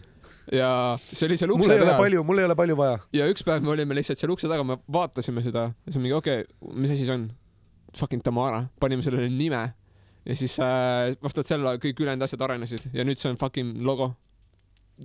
ja 0.52 0.68
see 1.12 1.26
oli 1.28 1.38
seal 1.38 1.52
mul 1.54 1.62
ukse 1.62 1.78
ei 1.78 1.86
ole 1.86 1.96
palju, 2.02 2.26
mul 2.26 2.42
ei 2.42 2.50
ole 2.50 2.58
palju 2.58 2.78
vaja. 2.82 3.00
ja 3.16 3.30
üks 3.30 3.46
päev 3.46 3.64
me 3.66 3.74
olime 3.76 3.98
lihtsalt 3.98 4.22
seal 4.22 4.34
ukse 4.34 4.50
taga, 4.50 4.66
me 4.66 4.80
vaatasime 4.92 5.44
seda 5.46 5.70
ja 5.70 5.90
siis 5.92 6.02
mingi 6.02 6.18
okei 6.18 6.44
okay,, 6.46 6.76
mis 6.76 6.94
asi 6.96 7.08
see 7.08 7.18
on? 7.18 7.28
Fucking 7.96 8.20
Tamara, 8.20 8.58
panime 8.76 9.00
sellele 9.00 9.30
nime 9.32 9.62
ja 10.26 10.36
siis 10.36 10.58
äh, 10.62 11.14
vastavalt 11.22 11.48
sellele 11.48 11.78
kõik 11.82 12.02
ülejäänud 12.02 12.26
asjad 12.26 12.42
arenesid 12.46 12.90
ja 12.96 13.06
nüüd 13.06 13.20
see 13.20 13.30
on 13.30 13.38
fucking 13.40 13.78
logo. 13.86 14.12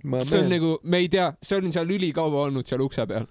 see 0.01 0.39
on 0.39 0.47
meen- 0.47 0.53
nagu, 0.55 0.75
me 0.83 1.01
ei 1.03 1.09
tea, 1.11 1.31
see 1.43 1.59
on 1.59 1.71
seal 1.71 1.89
ülikaua 1.97 2.47
olnud 2.47 2.67
seal 2.67 2.81
ukse 2.81 3.05
peal. 3.07 3.27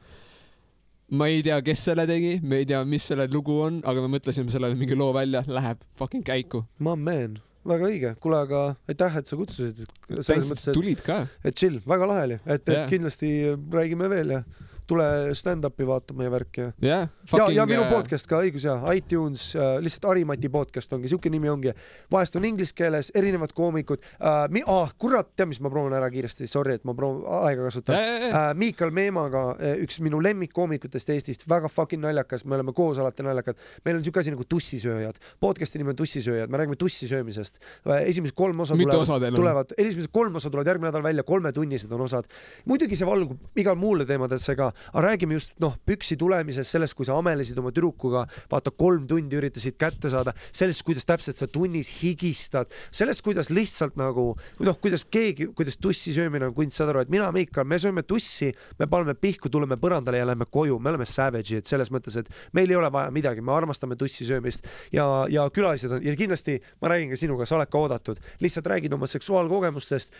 ma 1.11 1.27
ei 1.27 1.43
tea, 1.43 1.59
kes 1.67 1.85
selle 1.91 2.07
tegi, 2.07 2.39
me 2.43 2.63
ei 2.63 2.67
tea, 2.71 2.85
mis 2.87 3.07
selle 3.11 3.27
lugu 3.33 3.61
on, 3.67 3.81
aga 3.85 4.05
me 4.05 4.17
mõtlesime 4.19 4.53
sellele 4.53 4.79
mingi 4.79 4.99
loo 4.99 5.13
välja, 5.17 5.43
läheb 5.47 5.83
fucking 5.99 6.25
käiku. 6.27 6.65
ma 6.79 6.95
man, 6.97 7.41
väga 7.67 7.89
õige, 7.91 8.15
kuule, 8.23 8.45
aga 8.47 8.65
aitäh, 8.89 9.19
et 9.19 9.27
sa 9.27 9.37
kutsusid. 9.41 9.85
selles 10.21 10.53
mõttes, 10.53 10.63
et 10.63 10.73
et, 10.73 10.79
tulid 10.79 11.03
ka. 11.07 11.25
et 11.45 11.57
chill, 11.59 11.81
väga 11.87 12.07
lahe 12.13 12.27
oli, 12.31 12.41
et, 12.47 12.63
et 12.69 12.77
Jah. 12.77 12.91
kindlasti 12.93 13.33
räägime 13.75 14.11
veel 14.13 14.37
ja 14.39 14.45
tule 14.91 15.07
stand-up'i 15.39 15.87
vaatama 15.87 16.27
ja 16.27 16.33
värki 16.33 16.67
ja 16.67 16.73
jah, 16.83 17.09
ja, 17.39 17.47
ja 17.61 17.67
minu 17.69 17.85
äh, 17.85 17.91
podcast 17.93 18.29
ka, 18.31 18.41
õigus 18.45 18.65
ja 18.67 18.77
iTunes 18.97 19.51
äh,, 19.57 19.77
lihtsalt 19.83 20.09
Harimati 20.11 20.51
podcast 20.53 20.93
ongi, 20.97 21.11
siuke 21.11 21.31
nimi 21.33 21.51
ongi. 21.51 21.75
vahest 22.13 22.37
on 22.39 22.47
inglise 22.49 22.75
keeles, 22.77 23.13
erinevad 23.15 23.55
koomikud 23.57 24.03
äh,. 24.19 24.39
Ah, 24.71 24.93
kurat, 24.99 25.33
tead, 25.37 25.49
mis 25.51 25.61
ma 25.63 25.71
proovin 25.73 25.95
ära 25.97 26.09
kiiresti, 26.13 26.47
sorry, 26.51 26.77
et 26.79 26.85
ma 26.89 26.95
proovin 26.97 27.25
aega 27.41 27.69
kasutada 27.69 27.99
äh,. 27.99 28.27
äh,. 28.31 28.49
Miikal 28.59 28.93
Meemaga, 28.95 29.45
üks 29.85 30.01
minu 30.05 30.21
lemmikkoomikutest 30.25 31.13
Eestist, 31.15 31.47
väga 31.51 31.71
fucking 31.71 32.03
naljakas, 32.05 32.45
me 32.45 32.59
oleme 32.59 32.75
koos 32.77 33.01
alati 33.03 33.27
naljakad. 33.27 33.59
meil 33.85 33.99
on 33.99 34.05
siuke 34.07 34.23
asi 34.23 34.35
nagu 34.35 34.47
tussisööjad, 34.49 35.21
podcast'i 35.43 35.81
nimi 35.81 35.95
on 35.95 36.01
tussisööjad, 36.01 36.51
me 36.51 36.61
räägime 36.61 36.79
tussi 36.81 37.09
söömisest. 37.11 37.61
esimesed 38.01 38.37
kolm 38.37 38.61
osa 38.61 38.79
mitu 38.79 38.97
tulevad, 38.97 39.35
tulevad, 39.37 39.75
esimesed 39.79 40.13
kolm 40.13 40.37
osa 40.37 40.51
tulevad 40.51 40.73
järgmine 40.73 40.91
nädal 40.91 41.05
välja, 41.07 41.27
kolmetunnised 41.27 41.93
on 41.93 42.07
osad. 42.07 42.29
muidugi 42.65 42.99
see 42.99 43.07
valgub 43.09 43.61
igal 43.61 43.79
muule 43.79 44.07
teemadesse 44.07 44.57
ka, 44.59 44.73
aga 44.93 45.05
räägime 45.07 45.37
just 45.39 45.55
noh, 45.63 45.77
püksi 45.87 46.17
tulemisest, 46.21 46.71
sellest, 46.71 46.97
kui 46.99 47.09
sa 47.09 47.17
amelesid 47.19 47.59
oma 47.61 47.73
tüdrukuga, 47.75 48.27
vaata 48.51 48.73
kolm 48.75 49.07
tundi 49.11 49.39
üritasid 49.39 49.77
kätte 49.81 50.11
saada, 50.13 50.35
sellest, 50.53 50.85
kuidas 50.87 51.07
täpselt 51.09 51.41
sa 51.41 51.49
tunnis 51.51 51.91
higistad, 52.01 52.71
sellest, 52.95 53.25
kuidas 53.27 53.51
lihtsalt 53.53 53.99
nagu 54.01 54.33
noh, 54.61 54.79
kuidas 54.83 55.05
keegi, 55.05 55.51
kuidas 55.57 55.79
tussi 55.81 56.15
söömine 56.17 56.51
on 56.51 56.57
kunst, 56.57 56.79
saad 56.79 56.93
aru, 56.93 57.05
et 57.05 57.13
mina, 57.13 57.31
Miikal, 57.35 57.67
me 57.69 57.79
sööme 57.81 58.05
tussi, 58.07 58.51
me 58.81 58.89
paneme 58.91 59.15
pihku, 59.19 59.51
tuleme 59.53 59.79
põrandale 59.81 60.21
ja 60.21 60.29
lähme 60.29 60.47
koju, 60.51 60.79
me 60.83 60.93
oleme 60.93 61.07
savage'id 61.09 61.69
selles 61.69 61.93
mõttes, 61.95 62.19
et 62.21 62.31
meil 62.57 62.71
ei 62.71 62.79
ole 62.79 62.91
vaja 62.93 63.13
midagi, 63.15 63.45
me 63.45 63.55
armastame 63.55 63.99
tussi 64.01 64.27
söömist 64.29 64.67
ja, 64.95 65.07
ja 65.31 65.47
külalised 65.55 65.97
on 65.97 66.05
ja 66.05 66.15
kindlasti 66.19 66.59
ma 66.83 66.93
räägin 66.93 67.13
ka 67.13 67.21
sinuga, 67.21 67.47
sa 67.49 67.59
oled 67.59 67.71
ka 67.71 67.81
oodatud, 67.81 68.21
lihtsalt 68.43 68.69
räägid 68.71 68.95
oma 68.97 69.09
seksuaalkogemustest, 69.11 70.15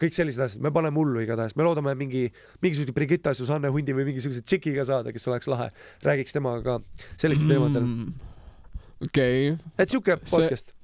kõik 0.00 0.16
sellised 0.16 0.44
asjad, 0.46 0.64
me 0.64 0.72
paneme 0.74 1.00
hullu 1.00 1.22
igatahes, 1.24 1.56
me 1.58 1.66
loodame 1.66 1.94
mingi 1.98 2.26
mingisuguse 2.62 2.94
Brigitta 2.96 3.34
Susanne 3.34 3.70
Hundi 3.72 3.93
või 3.98 4.08
mingisuguse 4.10 4.44
tšikiga 4.44 4.86
saada, 4.88 5.12
kes 5.14 5.28
oleks 5.30 5.50
lahe, 5.50 5.70
räägiks 6.04 6.36
temaga 6.36 6.62
ka 6.62 7.04
sellistel 7.20 7.54
teemadel. 7.54 7.82
Mm. 7.82 8.14
okei, 9.08 9.52
et 9.78 9.90
siuke 9.94 10.18
podcast, 10.30 10.74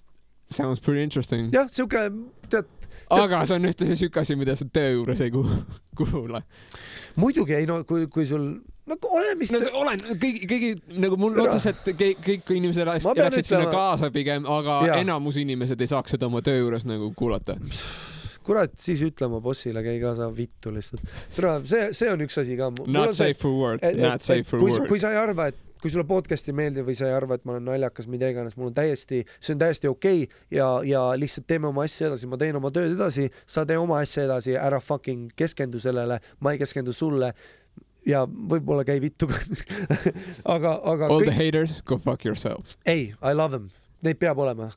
sounds 0.50 0.80
pretty 0.84 1.02
interesting. 1.04 1.50
jah, 1.54 1.70
siuke 1.70 2.08
tead, 2.50 2.68
aga 3.10 3.44
see 3.46 3.58
on 3.58 3.70
ühtlasi 3.70 3.96
siuke 4.04 4.22
asi, 4.22 4.36
mida 4.38 4.56
sa 4.58 4.66
töö 4.72 4.96
juures 4.98 5.22
ei 5.24 5.32
kuul- 5.34 5.56
kuula. 5.98 6.42
muidugi 7.20 7.58
ei 7.58 7.66
no 7.70 7.82
kui, 7.84 8.06
kui 8.12 8.26
sul 8.26 8.52
nagu 8.90 9.10
ole 9.14 9.34
mis 9.38 9.52
no 9.54 9.60
olen, 9.82 10.00
kõigi, 10.20 10.46
kõigi 10.50 10.70
nagu 11.02 11.18
mul 11.20 11.38
otseselt 11.44 11.84
kõik, 11.86 12.22
kõik 12.26 12.54
inimesed 12.56 12.88
pean 12.88 13.20
elaksid 13.26 13.50
sinna 13.52 13.70
kaasa 13.70 14.10
pigem, 14.14 14.46
aga 14.50 14.80
Jaa. 14.88 15.02
enamus 15.04 15.38
inimesed 15.42 15.80
ei 15.80 15.90
saaks 15.90 16.16
seda 16.16 16.26
oma 16.30 16.42
töö 16.44 16.62
juures 16.64 16.86
nagu 16.88 17.12
kuulata. 17.16 17.56
kurat, 18.46 18.76
siis 18.80 19.02
ütle 19.06 19.28
oma 19.28 19.40
bossile, 19.44 19.82
käi 19.84 19.98
kaasa 20.02 20.30
vittu 20.34 20.72
lihtsalt. 20.74 21.02
tere, 21.36 21.56
see, 21.68 21.90
see 21.96 22.12
on 22.12 22.22
üks 22.26 22.40
asi 22.40 22.56
ka. 22.60 22.70
Not 22.86 23.16
safe 23.16 23.38
for 23.40 23.56
work, 23.56 23.84
not 23.98 24.24
safe 24.24 24.46
for 24.48 24.62
work. 24.64 24.88
kui 24.88 25.02
sa 25.02 25.12
ei 25.14 25.20
arva, 25.20 25.50
et 25.52 25.66
kui 25.80 25.90
sulle 25.92 26.04
podcast 26.08 26.48
ei 26.50 26.56
meeldi 26.56 26.82
või 26.84 26.96
sa 26.98 27.08
ei 27.08 27.14
arva, 27.16 27.38
et 27.38 27.46
ma 27.48 27.54
olen 27.54 27.70
naljakas, 27.70 28.08
mida 28.12 28.28
iganes, 28.30 28.56
mul 28.60 28.68
on 28.70 28.76
täiesti, 28.76 29.22
see 29.40 29.54
on 29.54 29.62
täiesti 29.62 29.88
okei 29.88 30.26
okay 30.26 30.58
ja, 30.58 30.68
ja 30.84 31.04
lihtsalt 31.16 31.46
teeme 31.48 31.70
oma 31.70 31.86
asja 31.88 32.10
edasi, 32.10 32.28
ma 32.28 32.38
teen 32.40 32.58
oma 32.60 32.72
tööd 32.74 32.92
edasi, 32.96 33.30
sa 33.48 33.64
tee 33.68 33.78
oma 33.80 34.00
asja 34.04 34.26
edasi, 34.28 34.56
ära 34.60 34.80
fucking 34.84 35.32
keskendu 35.36 35.80
sellele, 35.80 36.20
ma 36.44 36.52
ei 36.52 36.60
keskendu 36.60 36.92
sulle 36.96 37.32
ja 38.08 38.26
võib-olla 38.28 38.84
käi 38.88 39.00
vittu 39.02 39.28
aga, 40.54 40.76
aga 40.76 41.08
All 41.08 41.24
the 41.24 41.32
kõik, 41.32 41.36
haters, 41.38 41.80
go 41.88 41.98
fuck 42.00 42.28
yourself. 42.28 42.76
ei, 42.84 43.12
I 43.16 43.32
love 43.36 43.56
them, 43.56 43.70
neid 44.04 44.20
peab 44.20 44.40
olema. 44.40 44.70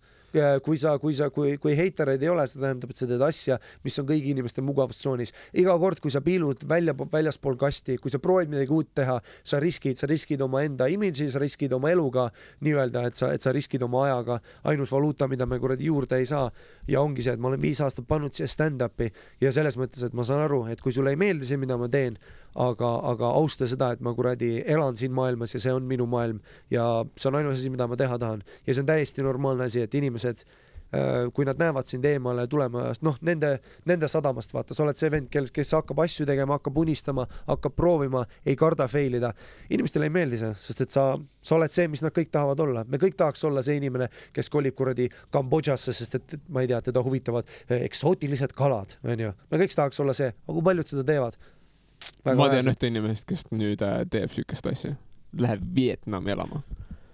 Kui 0.64 0.78
sa, 0.82 0.96
kui 1.00 1.14
sa, 1.18 1.30
kui, 1.34 1.58
kui 1.62 1.76
heitereid 1.78 2.24
ei 2.24 2.30
ole, 2.32 2.46
see 2.50 2.62
tähendab, 2.62 2.94
et 2.94 3.00
sa 3.00 3.08
teed 3.10 3.22
asja, 3.26 3.60
mis 3.86 3.98
on 4.02 4.08
kõigi 4.10 4.34
inimeste 4.34 4.64
mugavustsoonis. 4.66 5.34
iga 5.62 5.76
kord, 5.80 6.02
kui 6.02 6.12
sa 6.14 6.24
piilud 6.26 6.66
välja, 6.70 6.96
väljaspool 6.96 7.58
kasti, 7.62 7.98
kui 8.02 8.12
sa 8.12 8.20
proovid 8.24 8.50
midagi 8.54 8.74
uut 8.74 8.90
teha, 8.96 9.20
sa 9.44 9.60
riskid, 9.62 10.00
sa 10.00 10.10
riskid 10.10 10.42
oma 10.42 10.64
enda 10.66 10.88
imidži, 10.90 11.30
sa 11.32 11.42
riskid 11.42 11.74
oma 11.74 11.92
eluga 11.94 12.30
nii-öelda, 12.66 13.08
et 13.10 13.20
sa, 13.20 13.32
et 13.34 13.46
sa 13.46 13.54
riskid 13.54 13.84
oma 13.86 14.06
ajaga. 14.08 14.40
ainus 14.64 14.92
valuuta, 14.92 15.28
mida 15.28 15.46
me 15.46 15.60
kuradi 15.60 15.86
juurde 15.86 16.18
ei 16.18 16.26
saa 16.26 16.52
ja 16.88 17.02
ongi 17.02 17.22
see, 17.22 17.34
et 17.34 17.40
ma 17.40 17.52
olen 17.52 17.62
viis 17.62 17.82
aastat 17.82 18.08
pannud 18.08 18.34
siia 18.34 18.48
stand-up'i 18.48 19.12
ja 19.42 19.52
selles 19.52 19.78
mõttes, 19.78 20.04
et 20.04 20.14
ma 20.14 20.24
saan 20.24 20.44
aru, 20.46 20.66
et 20.72 20.82
kui 20.82 20.92
sulle 20.92 21.14
ei 21.14 21.20
meeldi 21.20 21.46
see, 21.46 21.60
mida 21.62 21.78
ma 21.78 21.90
teen, 21.92 22.18
aga, 22.56 22.90
aga 23.14 23.32
austa 23.40 23.68
seda, 23.70 23.94
et 23.94 24.04
ma 24.04 24.14
kuradi 24.14 24.58
elan 24.66 24.98
siin 25.00 25.14
maailmas 25.16 25.56
ja 25.56 25.62
see 25.64 25.74
on 25.74 25.88
minu 25.90 26.06
maailm 26.10 26.42
ja 26.72 27.06
see 27.18 27.30
on 27.32 27.40
ainus 27.40 27.60
asi, 27.60 27.72
mida 27.74 27.88
ma 27.90 27.98
teha 28.00 28.20
tahan 28.22 28.44
ja 28.68 28.74
see 28.74 28.84
on 28.84 28.92
täiesti 28.92 29.26
normaalne 29.26 29.66
asi, 29.70 29.82
et 29.82 29.96
inimesed 29.98 30.44
äh, 30.44 31.32
kui 31.34 31.48
nad 31.50 31.58
näevad 31.58 31.90
sind 31.90 32.06
eemale 32.06 32.46
tulemas, 32.48 33.02
noh, 33.06 33.18
nende, 33.26 33.56
nende 33.90 34.10
sadamast, 34.12 34.54
vaata, 34.54 34.76
sa 34.78 34.84
oled 34.86 35.00
see 35.00 35.10
vend, 35.14 35.32
kes, 35.34 35.50
kes 35.56 35.74
hakkab 35.80 36.04
asju 36.06 36.28
tegema, 36.30 36.60
hakkab 36.60 36.78
unistama, 36.84 37.26
hakkab 37.48 37.76
proovima, 37.78 38.22
ei 38.46 38.56
karda 38.60 38.88
fail 38.92 39.18
ida. 39.18 39.34
inimestele 39.74 40.10
ei 40.10 40.14
meeldi 40.14 40.42
see, 40.44 40.52
sest 40.68 40.86
et 40.86 40.94
sa, 40.94 41.08
sa 41.42 41.58
oled 41.58 41.74
see, 41.74 41.88
mis 41.90 42.06
nad 42.06 42.14
kõik 42.14 42.30
tahavad 42.34 42.62
olla. 42.62 42.86
me 42.86 43.02
kõik 43.02 43.18
tahaks 43.18 43.44
olla 43.50 43.66
see 43.66 43.80
inimene, 43.82 44.12
kes 44.34 44.54
kolib 44.54 44.78
kuradi 44.78 45.10
Kambodžasse, 45.34 45.96
sest 45.98 46.20
et 46.20 46.38
ma 46.54 46.62
ei 46.62 46.70
tea, 46.70 46.82
teda 46.86 47.02
huvitavad 47.02 47.50
eh, 47.68 47.82
eksootilised 47.88 48.54
kalad, 48.54 48.98
onju. 49.02 49.34
me 49.50 49.64
kõik 49.66 49.74
tahaks 49.74 50.00
olla 50.06 50.14
see, 50.14 50.30
aga 50.30 50.54
kui 50.60 50.70
paljud 50.70 50.94
seda 50.94 51.10
teevad? 51.10 51.42
Ma 52.26 52.50
tean 52.50 52.70
ühte 52.74 52.88
inimest, 52.92 53.26
kes 53.30 53.48
nüüd 53.52 53.82
äh, 53.82 54.04
teeb 54.10 54.32
siukest 54.36 54.68
asja. 54.72 54.96
Läheb 55.34 55.64
Vietnami 55.76 56.32
elama 56.36 56.62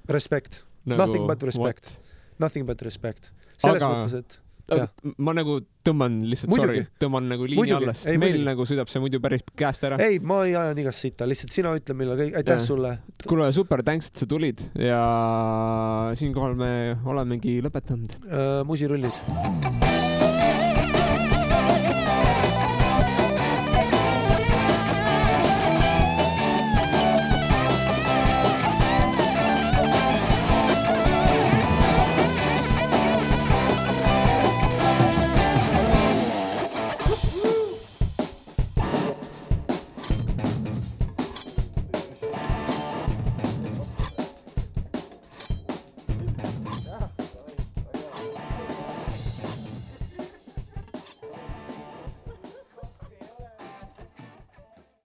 respekt, 0.10 0.64
nagu,. 0.86 1.06
Nothing 1.06 1.28
but 1.30 1.44
respect. 1.44 1.98
nothing 2.40 2.66
but 2.68 2.82
respect. 2.82 3.32
selles 3.58 3.84
Aga- 3.84 3.90
mõttes, 3.96 4.14
et 4.20 4.40
aga 4.70 4.86
ma 5.18 5.34
nagu 5.34 5.56
tõmban 5.86 6.20
lihtsalt, 6.30 6.54
sorry, 6.54 6.84
tõmban 7.02 7.26
nagu 7.32 7.48
liini 7.48 7.58
Muidugi. 7.58 7.78
alla, 7.80 7.94
sest 7.98 8.12
Ei, 8.12 8.20
meil 8.22 8.36
muidugi. 8.36 8.46
nagu 8.52 8.68
sõidab 8.70 8.92
see 8.92 9.02
muidu 9.02 9.20
päris 9.24 9.42
käest 9.58 9.84
ära. 9.88 9.98
ei, 10.06 10.20
ma 10.20 10.44
ei 10.46 10.54
aja 10.56 10.76
igast 10.78 11.02
sitta, 11.06 11.26
lihtsalt 11.30 11.54
sina 11.56 11.74
ütle, 11.78 11.98
millal 11.98 12.20
kõik, 12.22 12.38
aitäh 12.38 12.60
Jah. 12.60 12.66
sulle. 12.66 12.94
kuule, 13.26 13.50
super, 13.56 13.84
thanks, 13.84 14.12
et 14.14 14.22
sa 14.22 14.30
tulid 14.30 14.62
ja 14.78 15.02
siinkohal 16.22 16.56
me 16.60 16.72
olemegi 17.06 17.60
lõpetanud. 17.66 18.18
Äh, 18.30 18.64
musirullid. 18.70 19.79